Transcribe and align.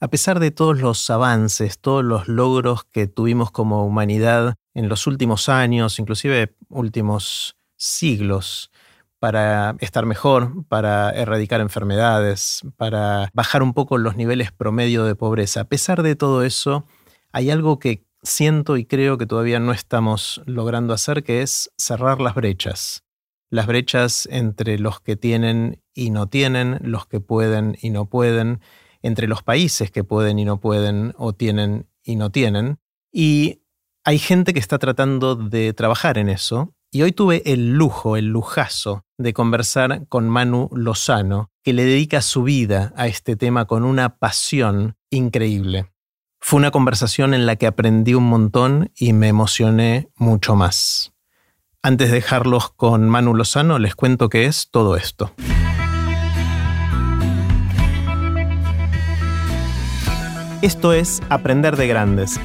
A 0.00 0.08
pesar 0.08 0.38
de 0.38 0.52
todos 0.52 0.80
los 0.80 1.10
avances, 1.10 1.80
todos 1.80 2.04
los 2.04 2.28
logros 2.28 2.84
que 2.84 3.08
tuvimos 3.08 3.50
como 3.50 3.84
humanidad 3.84 4.54
en 4.72 4.88
los 4.88 5.08
últimos 5.08 5.48
años, 5.48 5.98
inclusive 5.98 6.54
últimos 6.68 7.56
siglos, 7.76 8.70
para 9.18 9.74
estar 9.80 10.06
mejor, 10.06 10.64
para 10.68 11.10
erradicar 11.10 11.60
enfermedades, 11.60 12.62
para 12.76 13.28
bajar 13.34 13.64
un 13.64 13.74
poco 13.74 13.98
los 13.98 14.14
niveles 14.14 14.52
promedio 14.52 15.04
de 15.04 15.16
pobreza. 15.16 15.62
A 15.62 15.64
pesar 15.64 16.04
de 16.04 16.14
todo 16.14 16.44
eso, 16.44 16.86
hay 17.32 17.50
algo 17.50 17.80
que 17.80 18.04
siento 18.22 18.76
y 18.76 18.84
creo 18.84 19.18
que 19.18 19.26
todavía 19.26 19.58
no 19.58 19.72
estamos 19.72 20.42
logrando 20.46 20.94
hacer, 20.94 21.24
que 21.24 21.42
es 21.42 21.72
cerrar 21.76 22.20
las 22.20 22.36
brechas. 22.36 23.02
Las 23.50 23.66
brechas 23.66 24.28
entre 24.30 24.78
los 24.78 25.00
que 25.00 25.16
tienen 25.16 25.82
y 25.92 26.10
no 26.10 26.28
tienen, 26.28 26.78
los 26.82 27.06
que 27.08 27.18
pueden 27.18 27.76
y 27.80 27.90
no 27.90 28.06
pueden, 28.06 28.60
entre 29.02 29.28
los 29.28 29.42
países 29.42 29.90
que 29.90 30.04
pueden 30.04 30.38
y 30.38 30.44
no 30.44 30.60
pueden 30.60 31.14
o 31.18 31.32
tienen 31.32 31.88
y 32.02 32.16
no 32.16 32.30
tienen. 32.30 32.78
Y 33.12 33.62
hay 34.04 34.18
gente 34.18 34.52
que 34.52 34.60
está 34.60 34.78
tratando 34.78 35.36
de 35.36 35.72
trabajar 35.72 36.18
en 36.18 36.28
eso 36.28 36.74
y 36.90 37.02
hoy 37.02 37.12
tuve 37.12 37.42
el 37.44 37.74
lujo, 37.74 38.16
el 38.16 38.26
lujazo 38.26 39.04
de 39.18 39.34
conversar 39.34 40.06
con 40.08 40.28
Manu 40.28 40.70
Lozano, 40.72 41.50
que 41.62 41.74
le 41.74 41.84
dedica 41.84 42.22
su 42.22 42.44
vida 42.44 42.94
a 42.96 43.08
este 43.08 43.36
tema 43.36 43.66
con 43.66 43.84
una 43.84 44.16
pasión 44.16 44.96
increíble. 45.10 45.92
Fue 46.40 46.58
una 46.58 46.70
conversación 46.70 47.34
en 47.34 47.44
la 47.44 47.56
que 47.56 47.66
aprendí 47.66 48.14
un 48.14 48.24
montón 48.24 48.90
y 48.96 49.12
me 49.12 49.28
emocioné 49.28 50.08
mucho 50.16 50.54
más. 50.54 51.12
Antes 51.82 52.08
de 52.08 52.16
dejarlos 52.16 52.70
con 52.70 53.08
Manu 53.08 53.34
Lozano, 53.34 53.78
les 53.78 53.94
cuento 53.94 54.28
qué 54.28 54.46
es 54.46 54.68
todo 54.70 54.96
esto. 54.96 55.34
Esto 60.60 60.92
es 60.92 61.22
Aprender 61.28 61.76
de 61.76 61.86
Grandes, 61.86 62.40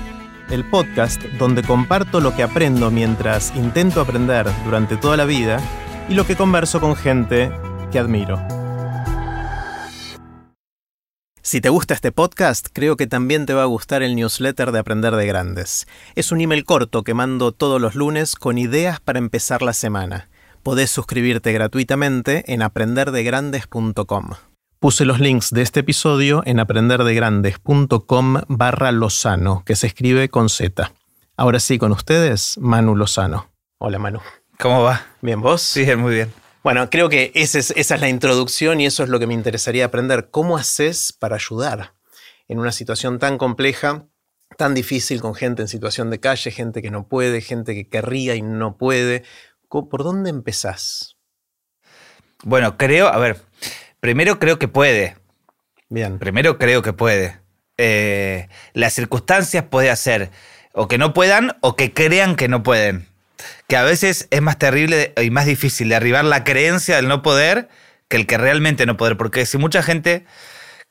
el 0.52 0.70
podcast 0.70 1.20
donde 1.40 1.64
comparto 1.64 2.20
lo 2.20 2.36
que 2.36 2.44
aprendo 2.44 2.92
mientras 2.92 3.52
intento 3.56 4.02
aprender 4.02 4.46
durante 4.66 4.98
toda 4.98 5.18
la 5.18 5.26
vida 5.26 5.60
y 6.08 6.14
lo 6.14 6.24
que 6.28 6.36
converso 6.36 6.80
con 6.80 6.96
gente 6.96 7.52
que 7.92 7.98
admiro. 7.98 8.40
Si 11.42 11.60
te 11.60 11.70
gusta 11.70 11.96
este 11.96 12.12
podcast, 12.12 12.68
creo 12.72 12.98
que 12.98 13.08
también 13.08 13.48
te 13.48 13.56
va 13.56 13.64
a 13.64 13.66
gustar 13.66 14.04
el 14.04 14.16
newsletter 14.16 14.72
de 14.72 14.78
Aprender 14.78 15.16
de 15.16 15.26
Grandes. 15.26 15.88
Es 16.14 16.32
un 16.32 16.40
email 16.40 16.66
corto 16.66 17.02
que 17.04 17.16
mando 17.16 17.52
todos 17.52 17.82
los 17.82 17.96
lunes 17.96 18.36
con 18.36 18.60
ideas 18.60 19.00
para 19.00 19.18
empezar 19.18 19.64
la 19.64 19.74
semana. 19.74 20.30
Podés 20.62 20.92
suscribirte 20.92 21.52
gratuitamente 21.52 22.44
en 22.54 22.62
aprenderdegrandes.com. 22.62 24.53
Puse 24.84 25.06
los 25.06 25.22
links 25.22 25.52
de 25.52 25.62
este 25.62 25.80
episodio 25.80 26.44
en 26.46 26.60
aprenderdegrandes.com 26.60 28.42
barra 28.50 28.92
Lozano, 28.92 29.64
que 29.66 29.78
se 29.78 29.88
escribe 29.88 30.28
con 30.28 30.50
Z. 30.50 30.92
Ahora 31.38 31.62
sí, 31.62 31.78
con 31.78 31.94
ustedes, 31.94 32.58
Manu 32.58 32.94
Lozano. 32.94 33.50
Hola 33.78 33.98
Manu. 33.98 34.20
¿Cómo 34.60 34.84
va? 34.84 35.06
¿Bien 35.22 35.40
vos? 35.40 35.62
Sí, 35.62 35.86
muy 35.96 36.16
bien. 36.16 36.34
Bueno, 36.66 36.90
creo 36.90 37.08
que 37.08 37.32
esa 37.34 37.60
es, 37.60 37.72
esa 37.78 37.96
es 37.96 38.02
la 38.02 38.10
introducción 38.10 38.82
y 38.82 38.86
eso 38.86 39.04
es 39.04 39.10
lo 39.10 39.20
que 39.20 39.28
me 39.28 39.34
interesaría 39.34 39.86
aprender. 39.86 40.28
¿Cómo 40.32 40.58
haces 40.58 41.14
para 41.14 41.38
ayudar 41.38 41.94
en 42.50 42.60
una 42.60 42.74
situación 42.74 43.20
tan 43.20 43.38
compleja, 43.38 44.10
tan 44.58 44.74
difícil, 44.74 45.22
con 45.22 45.34
gente 45.34 45.62
en 45.62 45.70
situación 45.70 46.10
de 46.10 46.20
calle, 46.20 46.52
gente 46.52 46.82
que 46.82 46.92
no 46.92 47.08
puede, 47.08 47.40
gente 47.40 47.74
que 47.74 47.88
querría 47.88 48.36
y 48.36 48.42
no 48.42 48.76
puede? 48.76 49.24
¿Por 49.70 50.04
dónde 50.04 50.30
empezás? 50.30 51.16
Bueno, 52.44 52.76
creo, 52.76 53.08
a 53.08 53.18
ver, 53.18 53.42
Primero 54.04 54.38
creo 54.38 54.60
que 54.60 54.68
puede. 54.68 55.16
Bien. 55.88 56.20
Primero 56.20 56.58
creo 56.58 56.82
que 56.82 56.92
puede. 56.92 57.40
Eh, 57.78 58.50
las 58.74 58.92
circunstancias 58.92 59.64
puede 59.70 59.90
hacer 59.90 60.30
o 60.74 60.90
que 60.90 60.98
no 60.98 61.14
puedan 61.14 61.56
o 61.62 61.78
que 61.78 61.94
crean 61.94 62.36
que 62.36 62.50
no 62.50 62.64
pueden. 62.64 63.08
Que 63.70 63.78
a 63.78 63.84
veces 63.84 64.28
es 64.30 64.42
más 64.42 64.60
terrible 64.60 65.14
y 65.16 65.30
más 65.30 65.46
difícil 65.46 65.88
derribar 65.88 66.26
la 66.26 66.44
creencia 66.44 66.98
del 66.98 67.08
no 67.08 67.22
poder 67.22 67.70
que 68.10 68.18
el 68.18 68.28
que 68.28 68.38
realmente 68.38 68.86
no 68.86 68.98
poder. 68.98 69.16
Porque 69.16 69.46
si 69.46 69.58
mucha 69.58 69.82
gente 69.82 70.26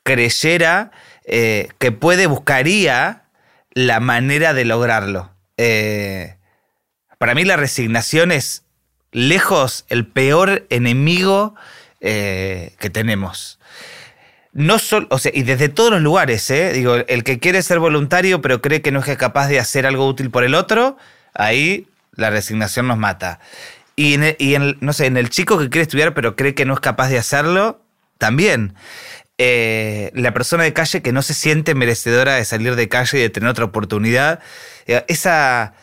creyera 0.01 0.89
eh, 1.25 1.67
que 1.77 1.91
puede, 1.91 2.25
buscaría 2.25 3.25
la 3.73 3.99
manera 3.99 4.55
de 4.55 4.65
lograrlo. 4.65 5.29
Eh, 5.57 6.37
para 7.19 7.35
mí 7.35 7.45
la 7.45 7.57
resignación 7.57 8.31
es 8.31 8.63
lejos 9.11 9.85
el 9.89 10.07
peor 10.07 10.65
enemigo 10.71 11.53
eh, 12.05 12.73
que 12.79 12.89
tenemos. 12.89 13.59
No 14.51 14.77
solo, 14.77 15.07
o 15.09 15.19
sea, 15.19 15.31
y 15.33 15.43
desde 15.43 15.69
todos 15.69 15.89
los 15.89 16.01
lugares, 16.01 16.49
¿eh? 16.49 16.73
Digo, 16.73 16.95
el 16.95 17.23
que 17.23 17.39
quiere 17.39 17.61
ser 17.61 17.79
voluntario 17.79 18.41
pero 18.41 18.61
cree 18.61 18.81
que 18.81 18.91
no 18.91 18.99
es 18.99 19.17
capaz 19.17 19.47
de 19.47 19.57
hacer 19.57 19.85
algo 19.85 20.05
útil 20.05 20.29
por 20.29 20.43
el 20.43 20.53
otro, 20.53 20.97
ahí 21.33 21.87
la 22.11 22.29
resignación 22.29 22.87
nos 22.89 22.97
mata. 22.97 23.39
Y, 23.95 24.15
en 24.15 24.77
no 24.81 24.91
sé, 24.91 25.05
en 25.05 25.15
el 25.15 25.29
chico 25.29 25.57
que 25.57 25.69
quiere 25.69 25.83
estudiar 25.83 26.13
pero 26.13 26.35
cree 26.35 26.53
que 26.55 26.65
no 26.65 26.73
es 26.73 26.81
capaz 26.81 27.07
de 27.07 27.17
hacerlo, 27.17 27.81
también. 28.17 28.75
Eh, 29.37 30.11
la 30.13 30.33
persona 30.33 30.63
de 30.63 30.73
calle 30.73 31.01
que 31.01 31.13
no 31.13 31.21
se 31.21 31.33
siente 31.33 31.73
merecedora 31.73 32.35
de 32.35 32.43
salir 32.43 32.75
de 32.75 32.89
calle 32.89 33.17
y 33.17 33.21
de 33.21 33.29
tener 33.29 33.49
otra 33.49 33.63
oportunidad. 33.63 34.41
Esa, 34.87 35.73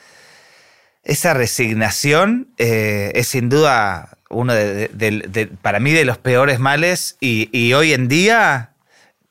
esa 1.02 1.32
resignación 1.32 2.48
es 2.58 3.26
sin 3.26 3.48
duda 3.48 4.18
uno 4.30 4.54
de, 4.54 5.50
para 5.60 5.80
mí 5.80 5.92
de 5.92 6.04
los 6.04 6.18
peores 6.18 6.58
males 6.58 7.16
y, 7.20 7.72
hoy 7.74 7.92
en 7.92 8.08
día, 8.08 8.70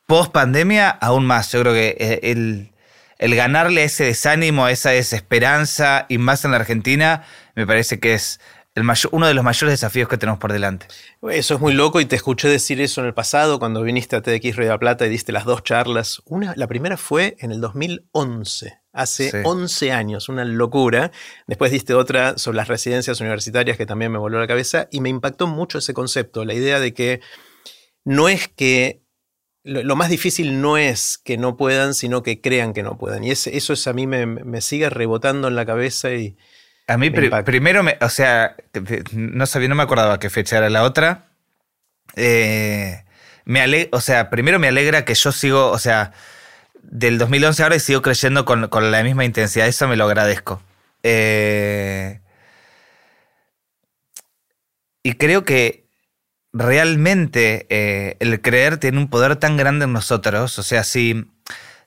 post 0.06 0.32
pandemia, 0.32 0.90
aún 0.90 1.26
más. 1.26 1.52
Yo 1.52 1.62
creo 1.62 1.74
que 1.74 1.96
eh, 2.00 2.20
el, 2.24 2.72
el 3.18 3.36
ganarle 3.36 3.86
ese 3.86 4.04
desánimo, 4.04 4.68
esa 4.68 4.92
desesperanza 4.92 6.06
y 6.10 6.18
más 6.18 6.46
en 6.46 6.52
la 6.52 6.58
Argentina, 6.58 7.24
me 7.56 7.66
parece 7.66 8.00
que 8.00 8.14
es 8.14 8.40
el 8.80 8.86
mayor, 8.86 9.10
uno 9.14 9.28
de 9.28 9.34
los 9.34 9.44
mayores 9.44 9.74
desafíos 9.74 10.10
que 10.10 10.18
tenemos 10.18 10.40
por 10.40 10.52
delante. 10.52 10.88
Eso 11.30 11.56
es 11.56 11.60
muy 11.60 11.74
loco 11.74 12.02
y 12.02 12.06
te 12.06 12.16
escuché 12.16 12.48
decir 12.48 12.82
eso 12.82 13.02
en 13.02 13.08
el 13.08 13.14
pasado 13.14 13.60
cuando 13.60 13.82
viniste 13.84 14.16
a 14.16 14.22
TDX 14.22 14.56
Río 14.56 14.66
de 14.66 14.74
la 14.74 14.80
Plata 14.80 15.06
y 15.06 15.10
diste 15.10 15.32
las 15.32 15.46
dos 15.46 15.64
charlas. 15.64 16.22
Una, 16.26 16.54
la 16.56 16.68
primera 16.68 16.98
fue 16.98 17.36
en 17.40 17.52
el 17.52 17.62
2011 17.62 18.80
hace 18.92 19.44
11 19.44 19.92
años, 19.92 20.30
una 20.30 20.46
locura. 20.46 21.12
Después 21.48 21.72
diste 21.72 21.94
otra 21.94 22.38
sobre 22.38 22.58
las 22.58 22.68
residencias 22.68 23.20
universitarias 23.22 23.78
que 23.78 23.86
también 23.86 24.12
me 24.12 24.18
voló 24.18 24.40
la 24.40 24.48
cabeza 24.48 24.88
y 24.92 25.02
me 25.02 25.10
impactó 25.10 25.48
mucho 25.48 25.78
ese 25.78 25.94
concepto, 25.94 26.46
la 26.46 26.54
idea 26.54 26.80
de 26.80 26.94
que 26.94 27.22
no 28.04 28.30
es 28.30 28.48
que 28.48 29.04
lo, 29.64 29.96
más 29.96 30.10
difícil 30.10 30.62
no 30.62 30.78
es 30.78 31.18
que 31.18 31.38
no 31.38 31.58
puedan, 31.58 31.94
sino 31.94 32.24
que 32.24 32.42
crean 32.42 32.74
que 32.74 32.84
no 32.84 32.98
puedan. 32.98 33.24
Y 33.24 33.32
eso 33.32 33.74
es 33.74 33.88
a 33.88 33.94
mí 33.94 34.08
me, 34.08 34.62
sigue 34.62 34.90
rebotando 34.90 35.48
en 35.48 35.56
la 35.56 35.66
cabeza 35.66 36.14
y... 36.14 36.38
A 36.90 36.98
mí 36.98 37.12
primero, 37.12 37.84
me, 37.84 38.00
o 38.02 38.10
sea, 38.10 38.56
no 39.14 39.46
sabía, 39.46 39.68
no 39.68 39.76
me 39.76 39.84
acordaba 39.84 40.20
qué 40.20 40.32
fecha 40.32 40.58
era 40.58 40.72
la 40.72 40.82
otra. 40.82 41.28
Eh, 42.16 43.04
me 43.46 43.90
o 43.92 44.02
sea, 44.02 44.32
primero 44.32 44.58
me 44.58 44.70
alegra 44.70 45.06
que 45.06 45.14
yo 45.14 45.32
sigo, 45.32 45.70
o 45.70 45.78
sea, 45.78 46.14
del 46.82 47.20
2011 47.20 47.62
ahora 47.62 47.76
y 47.76 47.80
sigo 47.80 48.02
creyendo 48.02 48.44
con, 48.44 48.92
la 48.92 49.04
misma 49.04 49.24
intensidad. 49.24 49.68
Eso 49.68 49.88
me 49.88 49.98
lo 49.98 50.06
agradezco. 50.06 50.64
Eh, 51.04 52.22
y 55.04 55.14
creo 55.14 55.46
que 55.46 55.86
realmente 56.52 57.68
eh, 57.70 58.18
el 58.20 58.42
creer 58.42 58.78
tiene 58.78 58.98
un 58.98 59.12
poder 59.12 59.36
tan 59.36 59.58
grande 59.58 59.86
en 59.86 59.94
nosotros. 59.94 60.58
O 60.58 60.64
sea, 60.64 60.84
si, 60.84 61.28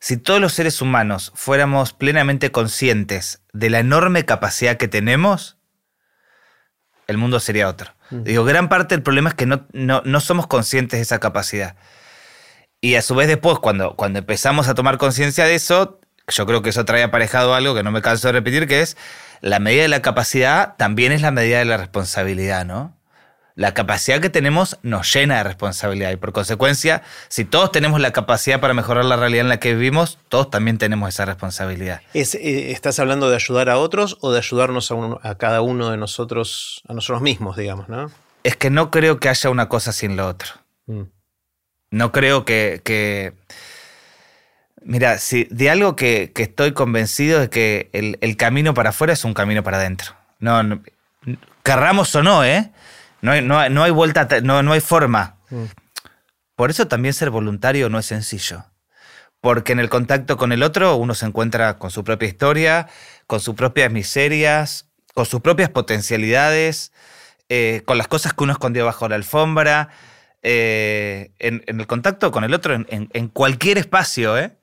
si 0.02 0.16
todos 0.16 0.40
los 0.40 0.52
seres 0.52 0.82
humanos 0.82 1.30
fuéramos 1.36 1.92
plenamente 1.92 2.50
conscientes 2.50 3.40
de 3.52 3.70
la 3.70 3.78
enorme 3.78 4.24
capacidad 4.24 4.76
que 4.76 4.88
tenemos, 4.88 5.58
el 7.06 7.18
mundo 7.18 7.38
sería 7.38 7.68
otro. 7.68 7.92
Digo, 8.10 8.44
gran 8.44 8.68
parte 8.68 8.96
del 8.96 9.04
problema 9.04 9.28
es 9.28 9.36
que 9.36 9.46
no, 9.46 9.64
no 9.72 10.20
somos 10.20 10.48
conscientes 10.48 10.98
de 10.98 11.02
esa 11.02 11.20
capacidad. 11.20 11.76
Y 12.80 12.96
a 12.96 13.02
su 13.02 13.14
vez 13.14 13.28
después, 13.28 13.60
cuando, 13.60 13.94
cuando 13.94 14.18
empezamos 14.18 14.66
a 14.66 14.74
tomar 14.74 14.98
conciencia 14.98 15.44
de 15.44 15.54
eso, 15.54 16.00
yo 16.26 16.46
creo 16.46 16.62
que 16.62 16.70
eso 16.70 16.84
trae 16.84 17.05
aparejado 17.05 17.55
algo 17.55 17.72
que 17.72 17.84
no 17.84 17.93
me 17.93 18.02
canso 18.02 18.26
de 18.26 18.32
repetir, 18.32 18.66
que 18.66 18.81
es 18.81 18.96
la 19.40 19.60
medida 19.60 19.82
de 19.82 19.88
la 19.88 20.02
capacidad 20.02 20.75
también 20.78 21.12
es 21.12 21.22
la 21.22 21.31
medida 21.31 21.60
de 21.60 21.64
la 21.64 21.76
responsabilidad, 21.76 22.64
¿no? 22.64 22.96
La 23.54 23.75
capacidad 23.75 24.20
que 24.20 24.31
tenemos 24.31 24.78
nos 24.82 25.12
llena 25.12 25.37
de 25.38 25.44
responsabilidad 25.44 26.10
y 26.10 26.16
por 26.16 26.32
consecuencia, 26.32 27.02
si 27.28 27.44
todos 27.44 27.70
tenemos 27.70 28.00
la 28.00 28.10
capacidad 28.10 28.60
para 28.60 28.72
mejorar 28.72 29.04
la 29.04 29.16
realidad 29.16 29.43
en 29.43 29.49
la 29.50 29.60
que 29.60 29.75
vivimos, 29.75 30.19
todos 30.28 30.50
también 30.50 30.78
tenemos 30.78 31.10
esa 31.10 31.26
responsabilidad. 31.26 32.00
Eh, 32.14 32.72
¿Estás 32.72 32.99
hablando 32.99 33.28
de 33.28 33.37
ayudar 33.37 33.69
a 33.69 33.78
otros 33.78 34.16
o 34.20 34.32
de 34.32 34.38
ayudarnos 34.38 34.93
a, 35.22 35.34
cada 35.37 35.60
uno 35.60 35.90
de 35.90 35.99
nosotros, 35.99 36.82
a 36.88 36.94
nosotros 36.94 37.20
mismos, 37.22 37.56
digamos, 37.56 37.88
¿no? 37.88 38.10
Es 38.43 38.56
que 38.56 38.70
no 38.70 38.90
creo 38.90 39.20
que 39.20 39.28
haya 39.28 39.50
una 39.50 39.69
cosa 39.69 39.93
sin 39.93 40.16
lo 40.16 40.26
otro. 40.26 40.48
Mm. 40.87 41.02
No 41.90 42.10
creo 42.10 42.44
que, 42.44 43.34
Mira, 44.84 45.19
si 45.19 45.44
de 45.50 45.70
algo 45.70 45.94
que, 45.94 46.32
estoy 46.34 46.72
convencido 46.72 47.43
es 47.43 47.48
que 47.50 47.90
el, 47.93 48.37
camino 48.37 48.75
para 48.75 48.90
afuera 48.90 49.12
es 49.12 49.25
un 49.25 49.34
camino 49.34 49.62
para 49.62 49.76
adentro. 49.76 50.14
No, 50.40 50.82
querramos 51.62 52.14
o 52.16 52.22
no, 52.22 52.44
¿eh? 52.44 52.72
No 53.22 53.32
hay, 53.32 53.40
no, 53.42 53.82
hay 53.82 53.90
vuelta, 53.90 54.28
no, 54.42 54.62
no 54.62 54.72
hay 54.72 54.80
forma. 54.80 55.38
Mm. 55.50 55.64
Por 56.54 56.70
eso 56.70 56.86
también 56.86 57.14
ser 57.14 57.30
voluntario 57.30 57.88
no 57.88 57.98
es 57.98 58.06
sencillo. 58.06 58.66
porque 59.40 59.72
en 59.72 59.80
el 59.80 59.88
contacto 59.88 60.36
con 60.36 60.52
el 60.52 60.62
otro 60.62 60.94
uno 60.96 61.14
se 61.14 61.26
encuentra 61.26 61.78
con 61.78 61.90
su 61.90 62.04
propia 62.04 62.28
historia, 62.28 62.88
con 63.26 63.40
sus 63.40 63.54
propias 63.56 63.90
miserias, 63.90 64.88
con 65.14 65.26
sus 65.26 65.40
propias 65.40 65.70
potencialidades, 65.70 66.92
eh, 67.48 67.82
con 67.84 67.98
las 67.98 68.08
cosas 68.08 68.34
que 68.34 68.44
uno 68.44 68.52
escondió 68.52 68.84
bajo 68.84 69.08
la 69.08 69.16
alfombra, 69.16 69.88
eh, 70.42 71.32
en, 71.38 71.62
el 71.66 71.86
contacto 71.86 72.30
con 72.30 72.44
el 72.44 72.54
otro, 72.54 72.74
en, 72.74 73.28
cualquier 73.28 73.78
espacio. 73.78 74.38
¿eh? 74.38 74.56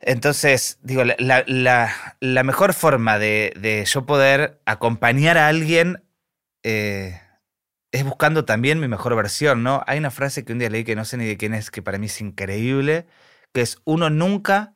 Entonces, 0.00 0.78
digo, 0.82 1.02
la, 1.04 2.44
mejor 2.44 2.74
forma 2.74 3.18
de, 3.18 3.84
yo 3.86 4.06
poder 4.06 4.60
acompañar 4.64 5.38
a 5.38 5.48
alguien 5.48 6.03
es 6.64 8.04
buscando 8.04 8.44
también 8.44 8.80
mi 8.80 8.88
mejor 8.88 9.14
versión, 9.14 9.62
¿no? 9.62 9.84
Hay 9.86 9.98
una 9.98 10.10
frase 10.10 10.44
que 10.44 10.52
un 10.52 10.58
día 10.58 10.70
leí 10.70 10.84
que 10.84 10.96
no 10.96 11.04
sé 11.04 11.16
ni 11.16 11.26
de 11.26 11.36
quién 11.36 11.54
es, 11.54 11.70
que 11.70 11.82
para 11.82 11.98
mí 11.98 12.06
es 12.06 12.20
increíble, 12.20 13.06
que 13.52 13.60
es 13.60 13.78
uno 13.84 14.10
nunca 14.10 14.74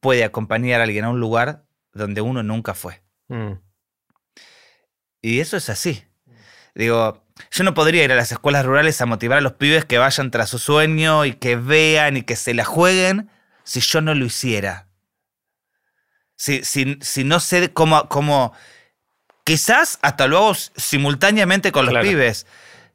puede 0.00 0.24
acompañar 0.24 0.80
a 0.80 0.84
alguien 0.84 1.04
a 1.04 1.10
un 1.10 1.20
lugar 1.20 1.64
donde 1.92 2.20
uno 2.20 2.42
nunca 2.42 2.74
fue. 2.74 3.02
Mm. 3.28 3.52
Y 5.22 5.40
eso 5.40 5.56
es 5.56 5.68
así. 5.68 6.04
Digo, 6.74 7.24
yo 7.50 7.64
no 7.64 7.74
podría 7.74 8.04
ir 8.04 8.12
a 8.12 8.16
las 8.16 8.32
escuelas 8.32 8.64
rurales 8.64 9.00
a 9.00 9.06
motivar 9.06 9.38
a 9.38 9.40
los 9.40 9.52
pibes 9.54 9.84
que 9.84 9.98
vayan 9.98 10.30
tras 10.30 10.48
su 10.48 10.58
sueño 10.58 11.24
y 11.24 11.34
que 11.34 11.56
vean 11.56 12.16
y 12.16 12.22
que 12.22 12.36
se 12.36 12.54
la 12.54 12.64
jueguen 12.64 13.30
si 13.64 13.80
yo 13.80 14.00
no 14.00 14.14
lo 14.14 14.24
hiciera. 14.24 14.88
Si, 16.36 16.62
si, 16.64 17.24
no 17.24 17.40
sé 17.40 17.72
cómo, 17.72 18.08
cómo, 18.08 18.52
quizás 19.48 19.98
hasta 20.02 20.26
luego 20.26 20.54
simultáneamente 20.54 21.72
con 21.72 21.86
los 21.86 22.04
pibes, 22.04 22.46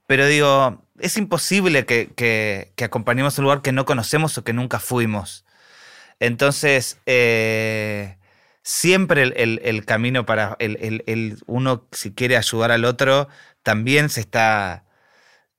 pero 0.05 0.27
digo, 0.27 0.83
es 0.99 1.17
imposible 1.17 1.85
que, 1.85 2.71
acompañemos 2.83 3.37
a 3.37 3.41
un 3.41 3.45
lugar 3.45 3.61
que 3.63 3.71
no 3.71 3.85
conocemos 3.85 4.37
o 4.37 4.43
que 4.43 4.53
nunca 4.53 4.79
fuimos. 4.79 5.45
Entonces, 6.19 6.99
eh, 7.07 8.17
siempre 8.61 9.23
el, 9.23 9.85
camino 9.85 10.27
para 10.27 10.55
el, 10.59 11.41
uno, 11.47 11.87
si 11.91 12.13
quiere 12.13 12.37
ayudar 12.37 12.71
al 12.71 12.85
otro, 12.85 13.29
también 13.63 14.09
se 14.09 14.19
está 14.19 14.83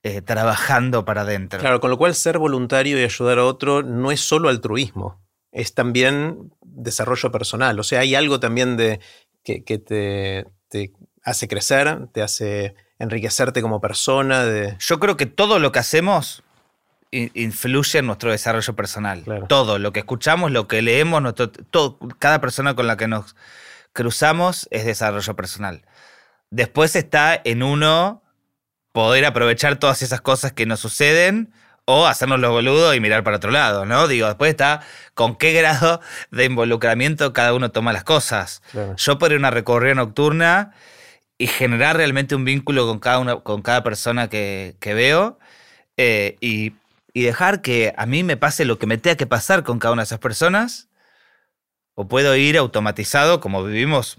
eh, 0.01 0.21
trabajando 0.21 1.03
para 1.03 1.21
adentro. 1.21 1.59
Claro, 1.59 1.81
con 1.81 1.89
lo 1.89 1.97
cual 1.97 2.15
ser 2.15 2.37
voluntario 2.37 2.97
y 2.97 3.03
ayudar 3.03 3.39
a 3.39 3.43
otro 3.43 3.83
no 3.83 4.11
es 4.11 4.21
solo 4.21 4.47
altruismo, 4.47 5.21
es 5.51 5.73
también 5.73 6.53
desarrollo 6.61 7.31
personal. 7.33 7.77
O 7.79 7.83
sea, 7.83 7.99
hay 7.99 8.15
algo 8.15 8.39
también 8.39 8.77
de 8.77 9.01
que, 9.43 9.77
te, 9.77 10.47
te 10.69 10.93
hace 11.23 11.47
crecer, 11.47 12.07
te 12.11 12.21
hace 12.21 12.75
enriquecerte 12.99 13.61
como 13.61 13.81
persona. 13.81 14.43
De... 14.45 14.75
Yo 14.79 14.99
creo 14.99 15.17
que 15.17 15.25
todo 15.25 15.59
lo 15.59 15.71
que 15.71 15.79
hacemos 15.79 16.43
influye 17.11 17.99
en 17.99 18.07
nuestro 18.07 18.31
desarrollo 18.31 18.75
personal. 18.75 19.23
Todo, 19.47 19.79
lo 19.79 19.93
que 19.93 19.99
escuchamos, 19.99 20.51
lo 20.51 20.67
que 20.67 20.81
leemos, 20.81 21.21
nuestro, 21.21 21.49
todo, 21.49 21.97
cada 22.19 22.41
persona 22.41 22.75
con 22.75 22.87
la 22.87 22.97
que 22.97 23.07
nos 23.07 23.35
cruzamos 23.93 24.67
es 24.71 24.85
desarrollo 24.85 25.35
personal. 25.35 25.85
Después 26.49 26.95
está 26.95 27.39
en 27.43 27.63
uno 27.63 28.21
poder 28.91 29.25
aprovechar 29.25 29.77
todas 29.77 30.01
esas 30.01 30.21
cosas 30.21 30.53
que 30.53 30.65
nos 30.65 30.79
suceden 30.79 31.53
o 31.85 32.07
hacernos 32.07 32.39
los 32.39 32.51
boludos 32.51 32.95
y 32.95 32.99
mirar 32.99 33.23
para 33.23 33.37
otro 33.37 33.51
lado, 33.51 33.85
¿no? 33.85 34.07
Digo, 34.07 34.27
después 34.27 34.49
está 34.49 34.81
con 35.13 35.35
qué 35.35 35.53
grado 35.53 36.01
de 36.31 36.45
involucramiento 36.45 37.31
cada 37.31 37.53
uno 37.53 37.71
toma 37.71 37.93
las 37.93 38.03
cosas. 38.03 38.61
Yo 38.97 39.17
por 39.17 39.31
una 39.33 39.51
recorrida 39.51 39.95
nocturna 39.95 40.73
y 41.37 41.47
generar 41.47 41.97
realmente 41.97 42.35
un 42.35 42.45
vínculo 42.45 42.87
con 42.87 42.99
cada, 42.99 43.19
una, 43.19 43.37
con 43.37 43.61
cada 43.61 43.83
persona 43.83 44.29
que, 44.29 44.75
veo 44.81 45.37
eh, 45.97 46.37
y, 46.41 46.73
dejar 47.13 47.61
que 47.61 47.93
a 47.95 48.05
mí 48.05 48.23
me 48.23 48.35
pase 48.35 48.65
lo 48.65 48.77
que 48.77 48.87
me 48.87 48.97
tenga 48.97 49.15
que 49.15 49.27
pasar 49.27 49.63
con 49.63 49.79
cada 49.79 49.93
una 49.93 50.01
de 50.01 50.05
esas 50.05 50.19
personas, 50.19 50.89
o 51.93 52.07
puedo 52.07 52.35
ir 52.35 52.57
automatizado 52.57 53.39
como 53.39 53.63
vivimos 53.63 54.17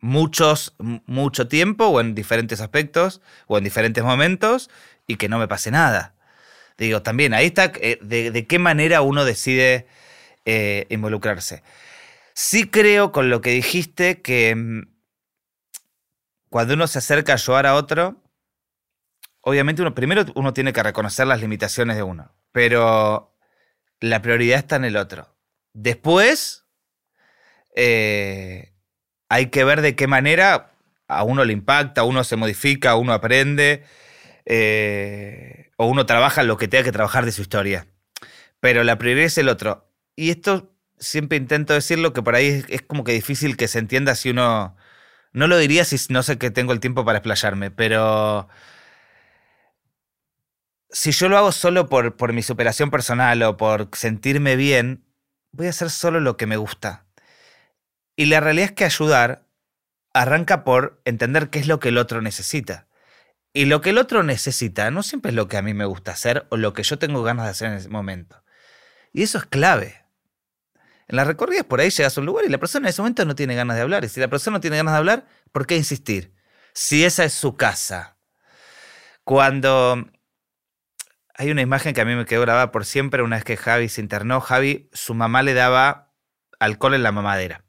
muchos, 0.00 0.74
mucho 0.78 1.46
tiempo 1.48 1.86
o 1.86 2.00
en 2.00 2.14
diferentes 2.14 2.60
aspectos 2.60 3.20
o 3.46 3.56
en 3.56 3.64
diferentes 3.64 4.02
momentos 4.02 4.68
y 5.06 5.16
que 5.16 5.28
no 5.28 5.38
me 5.38 5.46
pase 5.46 5.70
nada. 5.70 6.13
Digo, 6.76 7.02
también 7.02 7.34
ahí 7.34 7.46
está 7.46 7.72
eh, 7.76 7.98
de, 8.02 8.46
qué 8.46 8.58
manera 8.58 9.02
uno 9.02 9.24
decide 9.24 9.86
eh, 10.44 10.86
involucrarse. 10.90 11.62
Sí 12.34 12.68
creo 12.68 13.12
con 13.12 13.30
lo 13.30 13.40
que 13.40 13.50
dijiste 13.50 14.20
que 14.22 14.54
mm, 14.56 14.82
cuando 16.50 16.74
uno 16.74 16.86
se 16.86 16.98
acerca 16.98 17.32
a 17.32 17.36
ayudar 17.36 17.66
a 17.66 17.74
otro, 17.74 18.22
obviamente 19.40 19.82
uno, 19.82 19.94
primero 19.94 20.24
uno 20.34 20.52
tiene 20.52 20.72
que 20.72 20.82
reconocer 20.82 21.26
las 21.26 21.40
limitaciones 21.40 21.96
de 21.96 22.02
uno, 22.02 22.32
pero 22.50 23.36
la 24.00 24.20
prioridad 24.20 24.58
está 24.58 24.76
en 24.76 24.84
el 24.84 24.96
otro. 24.96 25.36
Después, 25.72 26.64
eh, 27.76 28.72
hay 29.28 29.46
que 29.46 29.64
ver 29.64 29.80
de 29.80 29.94
qué 29.94 30.08
manera 30.08 30.72
a 31.06 31.22
uno 31.22 31.44
le 31.44 31.52
impacta, 31.52 32.00
a 32.00 32.04
uno 32.04 32.24
se 32.24 32.36
modifica, 32.36 32.90
a 32.92 32.96
uno 32.96 33.12
aprende, 33.12 33.84
o 35.76 35.86
uno 35.86 36.06
trabaja 36.06 36.42
lo 36.42 36.56
que 36.56 36.68
tenga 36.68 36.84
que 36.84 36.92
trabajar 36.92 37.24
de 37.24 37.32
su 37.32 37.42
historia. 37.42 37.86
Pero 38.60 38.84
la 38.84 38.98
prioridad 38.98 39.26
es 39.26 39.38
el 39.38 39.48
otro. 39.48 39.90
Y 40.16 40.30
esto 40.30 40.74
siempre 40.98 41.38
intento 41.38 41.74
decirlo 41.74 42.12
que 42.12 42.22
por 42.22 42.34
ahí 42.34 42.64
es 42.68 42.82
como 42.82 43.04
que 43.04 43.12
difícil 43.12 43.56
que 43.56 43.68
se 43.68 43.78
entienda 43.78 44.14
si 44.14 44.30
uno 44.30 44.76
no 45.32 45.48
lo 45.48 45.58
diría 45.58 45.84
si 45.84 45.96
no 46.10 46.22
sé 46.22 46.38
que 46.38 46.50
tengo 46.50 46.72
el 46.72 46.80
tiempo 46.80 47.04
para 47.04 47.18
explayarme, 47.18 47.70
pero 47.70 48.48
si 50.90 51.10
yo 51.10 51.28
lo 51.28 51.36
hago 51.36 51.50
solo 51.50 51.88
por, 51.88 52.16
por 52.16 52.32
mi 52.32 52.42
superación 52.42 52.90
personal 52.90 53.42
o 53.42 53.56
por 53.56 53.90
sentirme 53.92 54.54
bien, 54.54 55.04
voy 55.50 55.66
a 55.66 55.70
hacer 55.70 55.90
solo 55.90 56.20
lo 56.20 56.36
que 56.36 56.46
me 56.46 56.56
gusta. 56.56 57.04
Y 58.16 58.26
la 58.26 58.38
realidad 58.38 58.70
es 58.70 58.72
que 58.72 58.84
ayudar 58.84 59.48
arranca 60.12 60.62
por 60.62 61.02
entender 61.04 61.50
qué 61.50 61.58
es 61.58 61.66
lo 61.66 61.80
que 61.80 61.88
el 61.88 61.98
otro 61.98 62.22
necesita. 62.22 62.86
Y 63.56 63.66
lo 63.66 63.80
que 63.80 63.90
el 63.90 63.98
otro 63.98 64.24
necesita 64.24 64.90
no 64.90 65.04
siempre 65.04 65.30
es 65.30 65.36
lo 65.36 65.46
que 65.46 65.56
a 65.56 65.62
mí 65.62 65.74
me 65.74 65.84
gusta 65.84 66.10
hacer 66.10 66.44
o 66.50 66.56
lo 66.56 66.72
que 66.72 66.82
yo 66.82 66.98
tengo 66.98 67.22
ganas 67.22 67.44
de 67.46 67.50
hacer 67.52 67.68
en 67.68 67.74
ese 67.74 67.88
momento. 67.88 68.42
Y 69.12 69.22
eso 69.22 69.38
es 69.38 69.44
clave. 69.44 70.04
En 71.06 71.14
las 71.14 71.28
recorridas 71.28 71.64
por 71.64 71.80
ahí 71.80 71.90
llegas 71.90 72.18
a 72.18 72.20
un 72.20 72.26
lugar 72.26 72.44
y 72.44 72.48
la 72.48 72.58
persona 72.58 72.88
en 72.88 72.90
ese 72.90 73.00
momento 73.00 73.24
no 73.24 73.36
tiene 73.36 73.54
ganas 73.54 73.76
de 73.76 73.82
hablar. 73.82 74.04
Y 74.04 74.08
si 74.08 74.18
la 74.18 74.26
persona 74.26 74.56
no 74.56 74.60
tiene 74.60 74.76
ganas 74.76 74.94
de 74.94 74.98
hablar, 74.98 75.26
¿por 75.52 75.68
qué 75.68 75.76
insistir? 75.76 76.34
Si 76.72 77.04
esa 77.04 77.22
es 77.22 77.32
su 77.32 77.56
casa. 77.56 78.16
Cuando 79.22 80.04
hay 81.36 81.52
una 81.52 81.62
imagen 81.62 81.94
que 81.94 82.00
a 82.00 82.04
mí 82.04 82.16
me 82.16 82.26
quedó 82.26 82.40
grabada 82.40 82.72
por 82.72 82.84
siempre, 82.84 83.22
una 83.22 83.36
vez 83.36 83.44
que 83.44 83.56
Javi 83.56 83.88
se 83.88 84.00
internó, 84.00 84.40
Javi, 84.40 84.90
su 84.92 85.14
mamá 85.14 85.44
le 85.44 85.54
daba 85.54 86.12
alcohol 86.58 86.94
en 86.94 87.04
la 87.04 87.12
mamadera. 87.12 87.64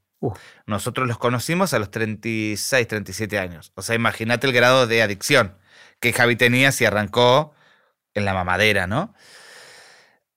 Nosotros 0.66 1.08
los 1.08 1.20
conocimos 1.20 1.76
a 1.76 1.80
los 1.80 1.92
36, 1.92 2.88
37 2.88 3.38
años. 3.38 3.72
O 3.76 3.84
sea, 3.84 3.94
imagínate 3.94 4.48
el 4.48 4.54
grado 4.54 4.88
de 4.88 5.04
adicción 5.04 5.56
que 6.00 6.14
Javi 6.14 6.36
tenía 6.36 6.72
si 6.72 6.86
arrancó 6.86 7.54
en 8.14 8.26
la 8.26 8.34
mamadera, 8.34 8.88
¿no? 8.88 9.14